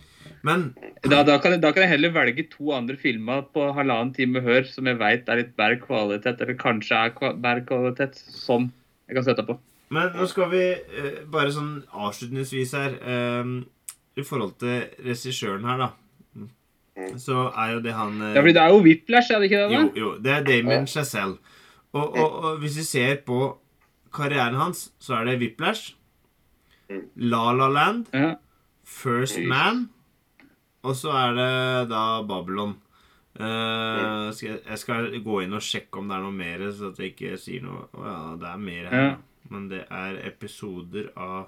Men 0.43 0.73
Da, 1.03 1.23
da, 1.23 1.37
kan 1.39 1.51
jeg, 1.51 1.61
da 1.61 1.71
kan 1.71 1.83
jeg 1.83 1.89
heller 1.93 2.11
velge 2.11 2.49
to 2.51 2.71
andre 2.75 2.97
filmer 2.99 3.41
på 3.53 3.71
halvannen 3.75 4.13
time 4.15 4.41
hør 4.43 4.63
som 4.67 4.85
jeg 4.87 4.97
vet 4.99 5.29
er 5.29 5.35
litt 5.41 5.55
bedre 5.55 5.79
kvalitet, 5.79 6.41
eller 6.41 6.55
kanskje 6.59 6.95
er 6.95 7.35
bedre 7.39 7.65
kvalitet, 7.65 8.15
som 8.15 8.71
jeg 9.07 9.15
kan 9.15 9.23
sette 9.23 9.45
på. 9.47 9.57
Men 9.89 10.11
nå 10.15 10.27
skal 10.27 10.51
vi 10.51 10.63
eh, 10.75 11.23
bare 11.31 11.51
sånn 11.51 11.83
avslutningsvis 11.91 12.75
her 12.77 12.99
eh, 12.99 13.55
I 14.19 14.23
forhold 14.27 14.59
til 14.59 14.83
regissøren 15.07 15.65
her, 15.65 15.77
da. 15.87 15.89
Så 17.17 17.47
er 17.55 17.73
jo 17.77 17.79
det 17.79 17.93
han 17.95 18.19
eh, 18.21 18.35
Ja, 18.35 18.41
for 18.43 18.51
det 18.51 18.61
er 18.61 18.73
jo 18.75 18.83
Whiplash, 18.83 19.31
er 19.31 19.39
det 19.39 19.49
ikke 19.49 19.63
det? 19.63 19.71
Jo, 19.71 19.81
da? 19.87 19.99
jo. 20.03 20.11
Det 20.19 20.35
er 20.35 20.43
Damien 20.43 20.87
Chazelle. 20.87 21.37
Og, 21.93 22.05
og, 22.15 22.35
og 22.43 22.57
hvis 22.61 22.77
vi 22.77 22.83
ser 22.85 23.15
på 23.25 23.57
karrieren 24.11 24.55
hans, 24.59 24.91
så 24.99 25.19
er 25.21 25.25
det 25.31 25.39
Whiplash, 25.39 25.95
Mm. 26.89 27.03
La 27.29 27.51
La 27.53 27.67
Land, 27.69 28.07
First 28.83 29.37
Man, 29.45 29.89
og 30.81 30.95
så 30.97 31.11
er 31.13 31.35
det 31.37 31.89
da 31.91 32.23
Babylon. 32.25 32.71
Eh, 33.39 33.45
Mm. 33.45 34.31
skal 34.33 34.49
jeg, 34.49 34.59
jeg 34.67 34.77
skal 34.79 35.11
gå 35.23 35.35
inn 35.43 35.53
og 35.53 35.61
sjekke 35.61 35.99
om 36.01 36.07
det 36.09 36.15
er 36.17 36.21
noe 36.25 36.31
mer, 36.33 36.57
så 36.73 36.89
at 36.89 36.97
jeg 36.97 37.13
ikke 37.13 37.37
sier 37.37 37.61
noe 37.61 37.85
Å 37.93 38.05
ja, 38.07 38.35
det 38.41 38.47
er 38.49 38.57
mer 38.57 38.89
her. 38.89 39.03
Ja. 39.05 39.15
Men 39.51 39.69
det 39.69 39.83
er 39.91 40.17
episoder 40.27 41.11
av 41.15 41.47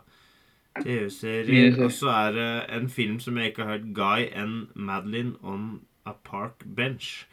TV-serier. 0.84 1.82
Og 1.84 1.92
så 1.92 2.08
er 2.14 2.32
det 2.38 2.66
en 2.78 2.88
film 2.88 3.20
som 3.20 3.36
jeg 3.38 3.52
ikke 3.52 3.66
har 3.66 3.78
hørt, 3.80 3.94
Guy 3.94 4.30
and 4.34 4.68
Madeline 4.76 5.36
on 5.44 5.82
a 6.06 6.14
Park 6.14 6.62
Bench. 6.66 7.26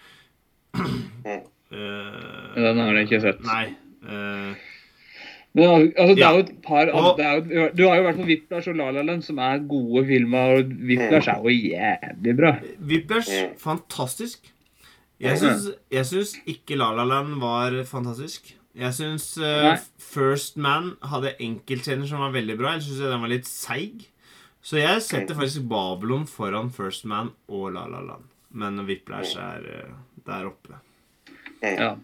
Eh, 0.74 2.55
Den 2.55 2.78
har 2.78 2.94
jeg 2.96 3.05
ikke 3.09 3.20
sett. 3.20 3.40
Nei. 3.44 3.76
eh, 4.09 4.55
Men 5.54 5.64
altså, 5.96 6.14
det 6.14 6.18
Ja. 6.18 6.28
er 6.30 6.34
jo 6.36 6.42
et 6.44 6.62
par 6.62 6.86
altså, 6.86 7.14
det 7.16 7.24
er 7.26 7.34
jo, 7.62 7.68
Du 7.74 7.82
har 7.88 7.96
jo 7.96 8.02
vært 8.04 8.16
på 8.20 8.26
Whiplash 8.28 8.68
og 8.68 8.76
La 8.76 8.90
La 8.90 9.02
Land, 9.02 9.22
som 9.24 9.38
er 9.38 9.58
gode 9.68 10.04
filmer. 10.06 10.58
Og 10.58 10.72
Whiplash 10.90 11.28
er 11.28 11.40
jo 11.42 11.48
jævlig 11.48 12.36
bra. 12.36 12.52
Whiplash, 12.86 13.30
fantastisk. 13.58 14.52
Jeg 15.20 15.38
syns, 15.40 15.64
jeg 15.90 16.06
syns 16.06 16.36
ikke 16.46 16.76
La 16.78 16.92
La 16.94 17.04
Land 17.04 17.40
var 17.40 17.74
fantastisk. 17.84 18.54
Jeg 18.78 18.94
syns 18.94 19.32
uh, 19.42 19.74
First 19.98 20.56
Man 20.56 20.92
hadde 21.02 21.32
enkeltscener 21.42 22.06
som 22.06 22.20
var 22.22 22.30
veldig 22.36 22.56
bra. 22.60 22.76
Ellers 22.76 22.84
syns 22.86 23.00
jeg 23.02 23.10
den 23.10 23.24
var 23.24 23.32
litt 23.32 23.48
seig. 23.50 24.04
Så 24.62 24.76
jeg 24.78 25.02
setter 25.02 25.34
faktisk 25.34 25.64
Babylon 25.70 26.26
foran 26.30 26.70
First 26.70 27.04
Man 27.08 27.32
og 27.48 27.72
La 27.74 27.86
La 27.90 28.00
Land. 28.04 28.28
Men 28.52 28.78
Whiplash 28.86 29.34
er 29.38 29.64
uh, 29.66 29.96
der 30.28 30.46
oppe. 30.52 30.78
Ja. 31.62 31.96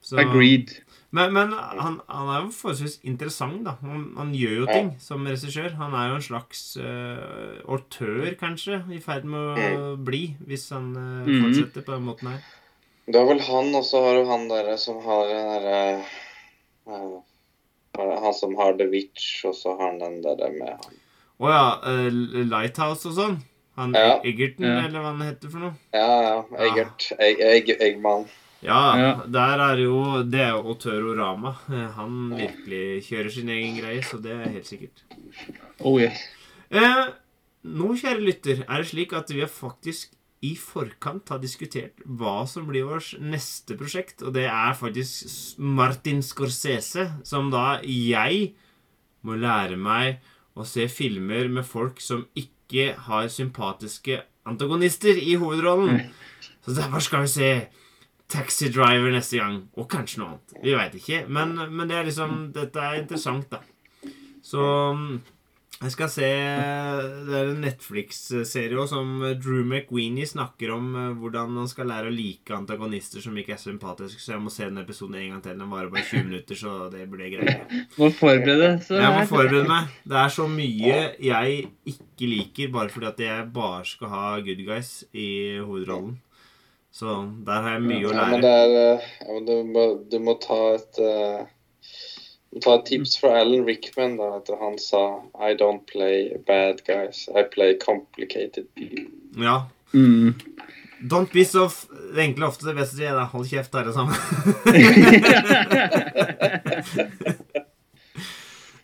Så- 0.00 0.16
Agreed. 0.22 0.78
Men, 1.10 1.32
men 1.32 1.52
han, 1.56 1.94
han 2.04 2.28
er 2.28 2.42
jo 2.44 2.50
forholdsvis 2.52 2.98
interessant, 3.08 3.62
da. 3.64 3.72
Han, 3.80 4.02
han 4.18 4.32
gjør 4.36 4.56
jo 4.58 4.66
ting 4.68 4.90
som 5.00 5.24
regissør. 5.24 5.70
Han 5.78 5.94
er 5.96 6.10
jo 6.10 6.18
en 6.18 6.24
slags 6.26 6.60
uh, 6.76 7.62
autør, 7.64 8.26
kanskje, 8.36 8.82
i 8.92 8.98
ferd 9.00 9.24
med 9.24 9.62
å 9.80 9.94
bli, 10.04 10.34
hvis 10.44 10.66
han 10.74 10.90
eh, 10.96 11.30
Mhm. 11.30 11.40
fortsetter 11.46 11.86
på 11.86 11.94
den 11.96 12.04
måten 12.10 12.28
her. 12.34 12.42
Det 13.08 13.16
er 13.16 13.24
vel 13.24 13.40
han, 13.40 13.70
og 13.78 13.84
så 13.88 14.02
har 14.04 14.18
du 14.20 14.26
han 14.28 14.44
derre 14.50 14.76
som 14.76 14.98
har 15.06 15.30
den 15.32 15.48
derre 15.54 16.04
uh, 16.92 17.20
Han 17.98 18.34
som 18.36 18.52
har 18.60 18.76
The 18.78 18.86
Witch, 18.92 19.44
og 19.48 19.54
så 19.56 19.72
har 19.78 19.88
han 19.94 19.98
den 20.02 20.20
derre 20.22 20.50
med 20.58 20.74
han. 20.76 20.98
Å 21.40 21.48
ja, 21.54 21.64
eh, 21.88 22.10
Lighthouse 22.52 23.08
og 23.08 23.16
sånn. 23.16 23.38
Han 23.78 23.94
Ja. 23.96 24.18
Egerton, 24.26 24.66
Ja. 24.66 24.84
eller 24.84 25.00
hva 25.00 25.14
han 25.16 25.24
heter 25.24 25.48
for 25.50 25.58
noe. 25.64 25.74
Ja, 25.94 26.20
ja. 26.22 26.44
Egert. 26.68 27.12
Egg, 27.18 27.40
egg, 27.40 27.72
Eggman. 27.80 28.26
Ja, 28.62 28.96
Ja. 28.98 29.10
der 29.26 29.60
er 29.62 29.76
jo 29.78 30.22
Det 30.24 30.40
er 30.40 30.50
jo 30.50 30.74
autørorama. 30.74 31.54
Eh, 31.70 31.88
Han 31.94 32.30
virkelig 32.36 33.04
kjører 33.06 33.30
sin 33.30 33.48
egen 33.48 33.76
greie, 33.80 34.02
så 34.02 34.20
det 34.22 34.32
er 34.32 34.50
helt 34.50 34.66
sikkert. 34.66 35.02
Oh 35.80 36.00
yes. 36.00 36.18
Eh, 36.70 37.06
nå, 37.64 37.94
kjære 37.94 38.20
lytter, 38.24 38.64
er 38.68 38.76
det 38.82 38.86
slik 38.90 39.12
at 39.12 39.28
vi 39.30 39.40
har 39.40 39.48
faktisk 39.48 40.10
i 40.42 40.54
forkant 40.54 41.28
har 41.30 41.38
diskutert 41.42 41.98
hva 42.06 42.46
som 42.46 42.66
blir 42.68 42.84
vårt 42.86 43.16
neste 43.20 43.74
prosjekt, 43.76 44.22
og 44.22 44.32
det 44.34 44.44
er 44.46 44.72
faktisk 44.78 45.58
Martin 45.58 46.20
Scorsese, 46.22 47.08
som 47.24 47.50
da 47.50 47.80
jeg 47.82 48.52
må 49.24 49.34
lære 49.34 49.76
meg 49.76 50.20
å 50.56 50.64
se 50.64 50.86
filmer 50.88 51.48
med 51.50 51.64
folk 51.66 51.98
som 52.00 52.24
ikke 52.36 52.94
har 53.08 53.26
sympatiske 53.28 54.20
antagonister 54.46 55.18
i 55.18 55.34
hovedrollen. 55.34 56.04
Så 56.64 56.74
derfor 56.76 57.00
skal 57.02 57.20
vi 57.22 57.26
se 57.34 57.50
Taxi 58.28 58.68
Driver 58.72 59.12
neste 59.14 59.40
gang, 59.40 59.62
og 59.78 59.88
kanskje 59.90 60.20
noe 60.20 60.34
annet. 60.34 60.60
Vi 60.60 60.76
veit 60.76 60.94
ikke, 61.00 61.24
men, 61.32 61.56
men 61.72 61.88
det 61.88 61.96
er 61.96 62.08
liksom, 62.10 62.38
dette 62.52 62.84
er 62.84 63.00
interessant, 63.00 63.48
da. 63.52 63.62
Så 64.44 64.62
mm, 64.96 65.18
jeg 65.78 65.92
skal 65.94 66.08
se 66.10 66.28
Det 67.28 67.34
er 67.38 67.50
en 67.52 67.60
Netflix-serie 67.62 68.86
som 68.90 69.20
Drew 69.38 69.62
McWeenie 69.62 70.26
snakker 70.26 70.72
om 70.74 70.88
eh, 70.98 71.12
hvordan 71.20 71.52
man 71.54 71.68
skal 71.70 71.86
lære 71.92 72.10
å 72.10 72.14
like 72.14 72.54
antagonister 72.56 73.22
som 73.22 73.36
ikke 73.38 73.54
er 73.54 73.62
sympatiske, 73.62 74.18
så 74.22 74.34
jeg 74.34 74.42
må 74.42 74.50
se 74.50 74.66
den 74.66 74.82
episoden 74.82 75.20
en 75.20 75.36
gang 75.36 75.44
til. 75.44 75.58
Den 75.60 75.70
varer 75.70 75.92
bare 75.92 76.06
20 76.08 76.26
minutter, 76.26 76.58
så 76.58 76.76
det 76.90 77.06
blir 77.12 77.30
greit. 77.36 77.76
Må 78.00 78.10
forberede 78.10 78.72
så 78.84 78.98
Jeg 78.98 79.14
må 79.14 79.24
forberede 79.30 79.70
meg. 79.70 79.92
Det 80.02 80.18
er 80.24 80.34
så 80.34 80.48
mye 80.50 80.96
jeg 81.30 81.60
ikke 81.94 82.32
liker 82.34 82.72
bare 82.74 82.92
fordi 82.92 83.12
at 83.12 83.26
jeg 83.28 83.50
bare 83.54 83.84
skal 83.86 84.12
ha 84.16 84.24
good 84.42 84.64
guys 84.66 84.96
i 85.14 85.28
hovedrollen. 85.62 86.18
Så 86.98 87.06
der 87.46 87.62
har 87.62 87.70
jeg 87.76 87.82
mye 87.86 88.08
å 88.08 88.10
Ja, 88.10 88.24
men 88.26 88.40
lære. 88.40 88.42
det 88.42 88.54
er 88.58 88.70
eh, 88.78 89.02
ja, 89.20 89.26
men 89.36 89.44
du, 89.46 89.52
må, 89.70 89.82
du 90.10 90.18
må 90.18 90.32
ta 90.42 90.74
et 90.74 90.98
uh, 90.98 91.46
du 92.50 92.58
må 92.58 92.62
ta 92.64 92.74
et 92.74 92.86
tips 92.88 93.12
fra 93.20 93.30
Alan 93.38 93.62
Rickman. 93.68 94.16
da, 94.18 94.26
at 94.40 94.50
Han 94.58 94.74
sa 94.82 95.02
I 95.38 95.54
don't 95.54 95.86
play 95.86 96.34
bad 96.48 96.82
guys. 96.88 97.28
I 97.30 97.44
play 97.46 97.78
complicated 97.78 98.66
people. 98.74 99.06
Ja. 99.38 99.70
Mm. 99.94 100.34
Don't 101.06 101.30
be 101.32 101.44
so 101.44 101.68
Det 102.14 102.22
enkle 102.24 102.46
ofte 102.50 102.66
det 102.66 102.74
beste 102.80 103.04
er 103.06 103.14
da. 103.14 103.24
Hold 103.30 103.46
kjeft, 103.46 103.74
alle 103.78 103.92
sammen. 103.94 104.14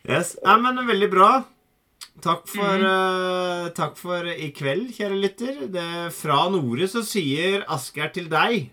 yes. 0.07 0.37
Nei, 0.45 0.55
men 0.63 0.87
veldig 0.87 1.09
bra. 1.11 1.43
Takk 2.23 2.47
for, 2.47 2.79
eh, 2.79 3.69
takk 3.75 3.97
for 3.99 4.25
i 4.25 4.51
kveld, 4.55 4.93
kjære 4.95 5.17
lytter. 5.19 5.67
Det, 5.71 6.13
fra 6.15 6.49
Nore 6.49 6.87
så 6.87 7.03
sier 7.03 7.65
Asgeir 7.67 8.13
til 8.15 8.29
deg. 8.31 8.69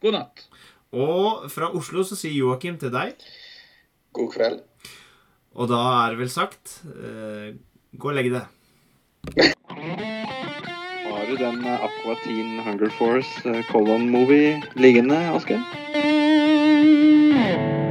God 0.00 0.16
natt. 0.16 0.46
Og 0.92 1.50
fra 1.52 1.68
Oslo 1.76 2.04
så 2.06 2.16
sier 2.16 2.32
Joakim 2.38 2.78
til 2.80 2.90
deg. 2.94 3.20
God 4.16 4.32
kveld. 4.32 4.62
Og 5.56 5.68
da 5.68 5.82
er 6.06 6.14
det 6.14 6.20
vel 6.20 6.32
sagt 6.32 6.80
uh, 6.84 7.52
Gå 7.96 8.10
og 8.10 8.16
legg 8.16 8.28
deg. 8.32 8.44
Har 11.06 11.30
du 11.30 11.36
den 11.40 11.64
eh, 11.64 11.86
Aqua 11.86 12.16
Teen 12.24 12.60
Hunger 12.60 12.92
Force 12.98 13.56
Colon-movie 13.70 14.60
liggende, 14.76 15.16
Asgeir? 15.32 15.64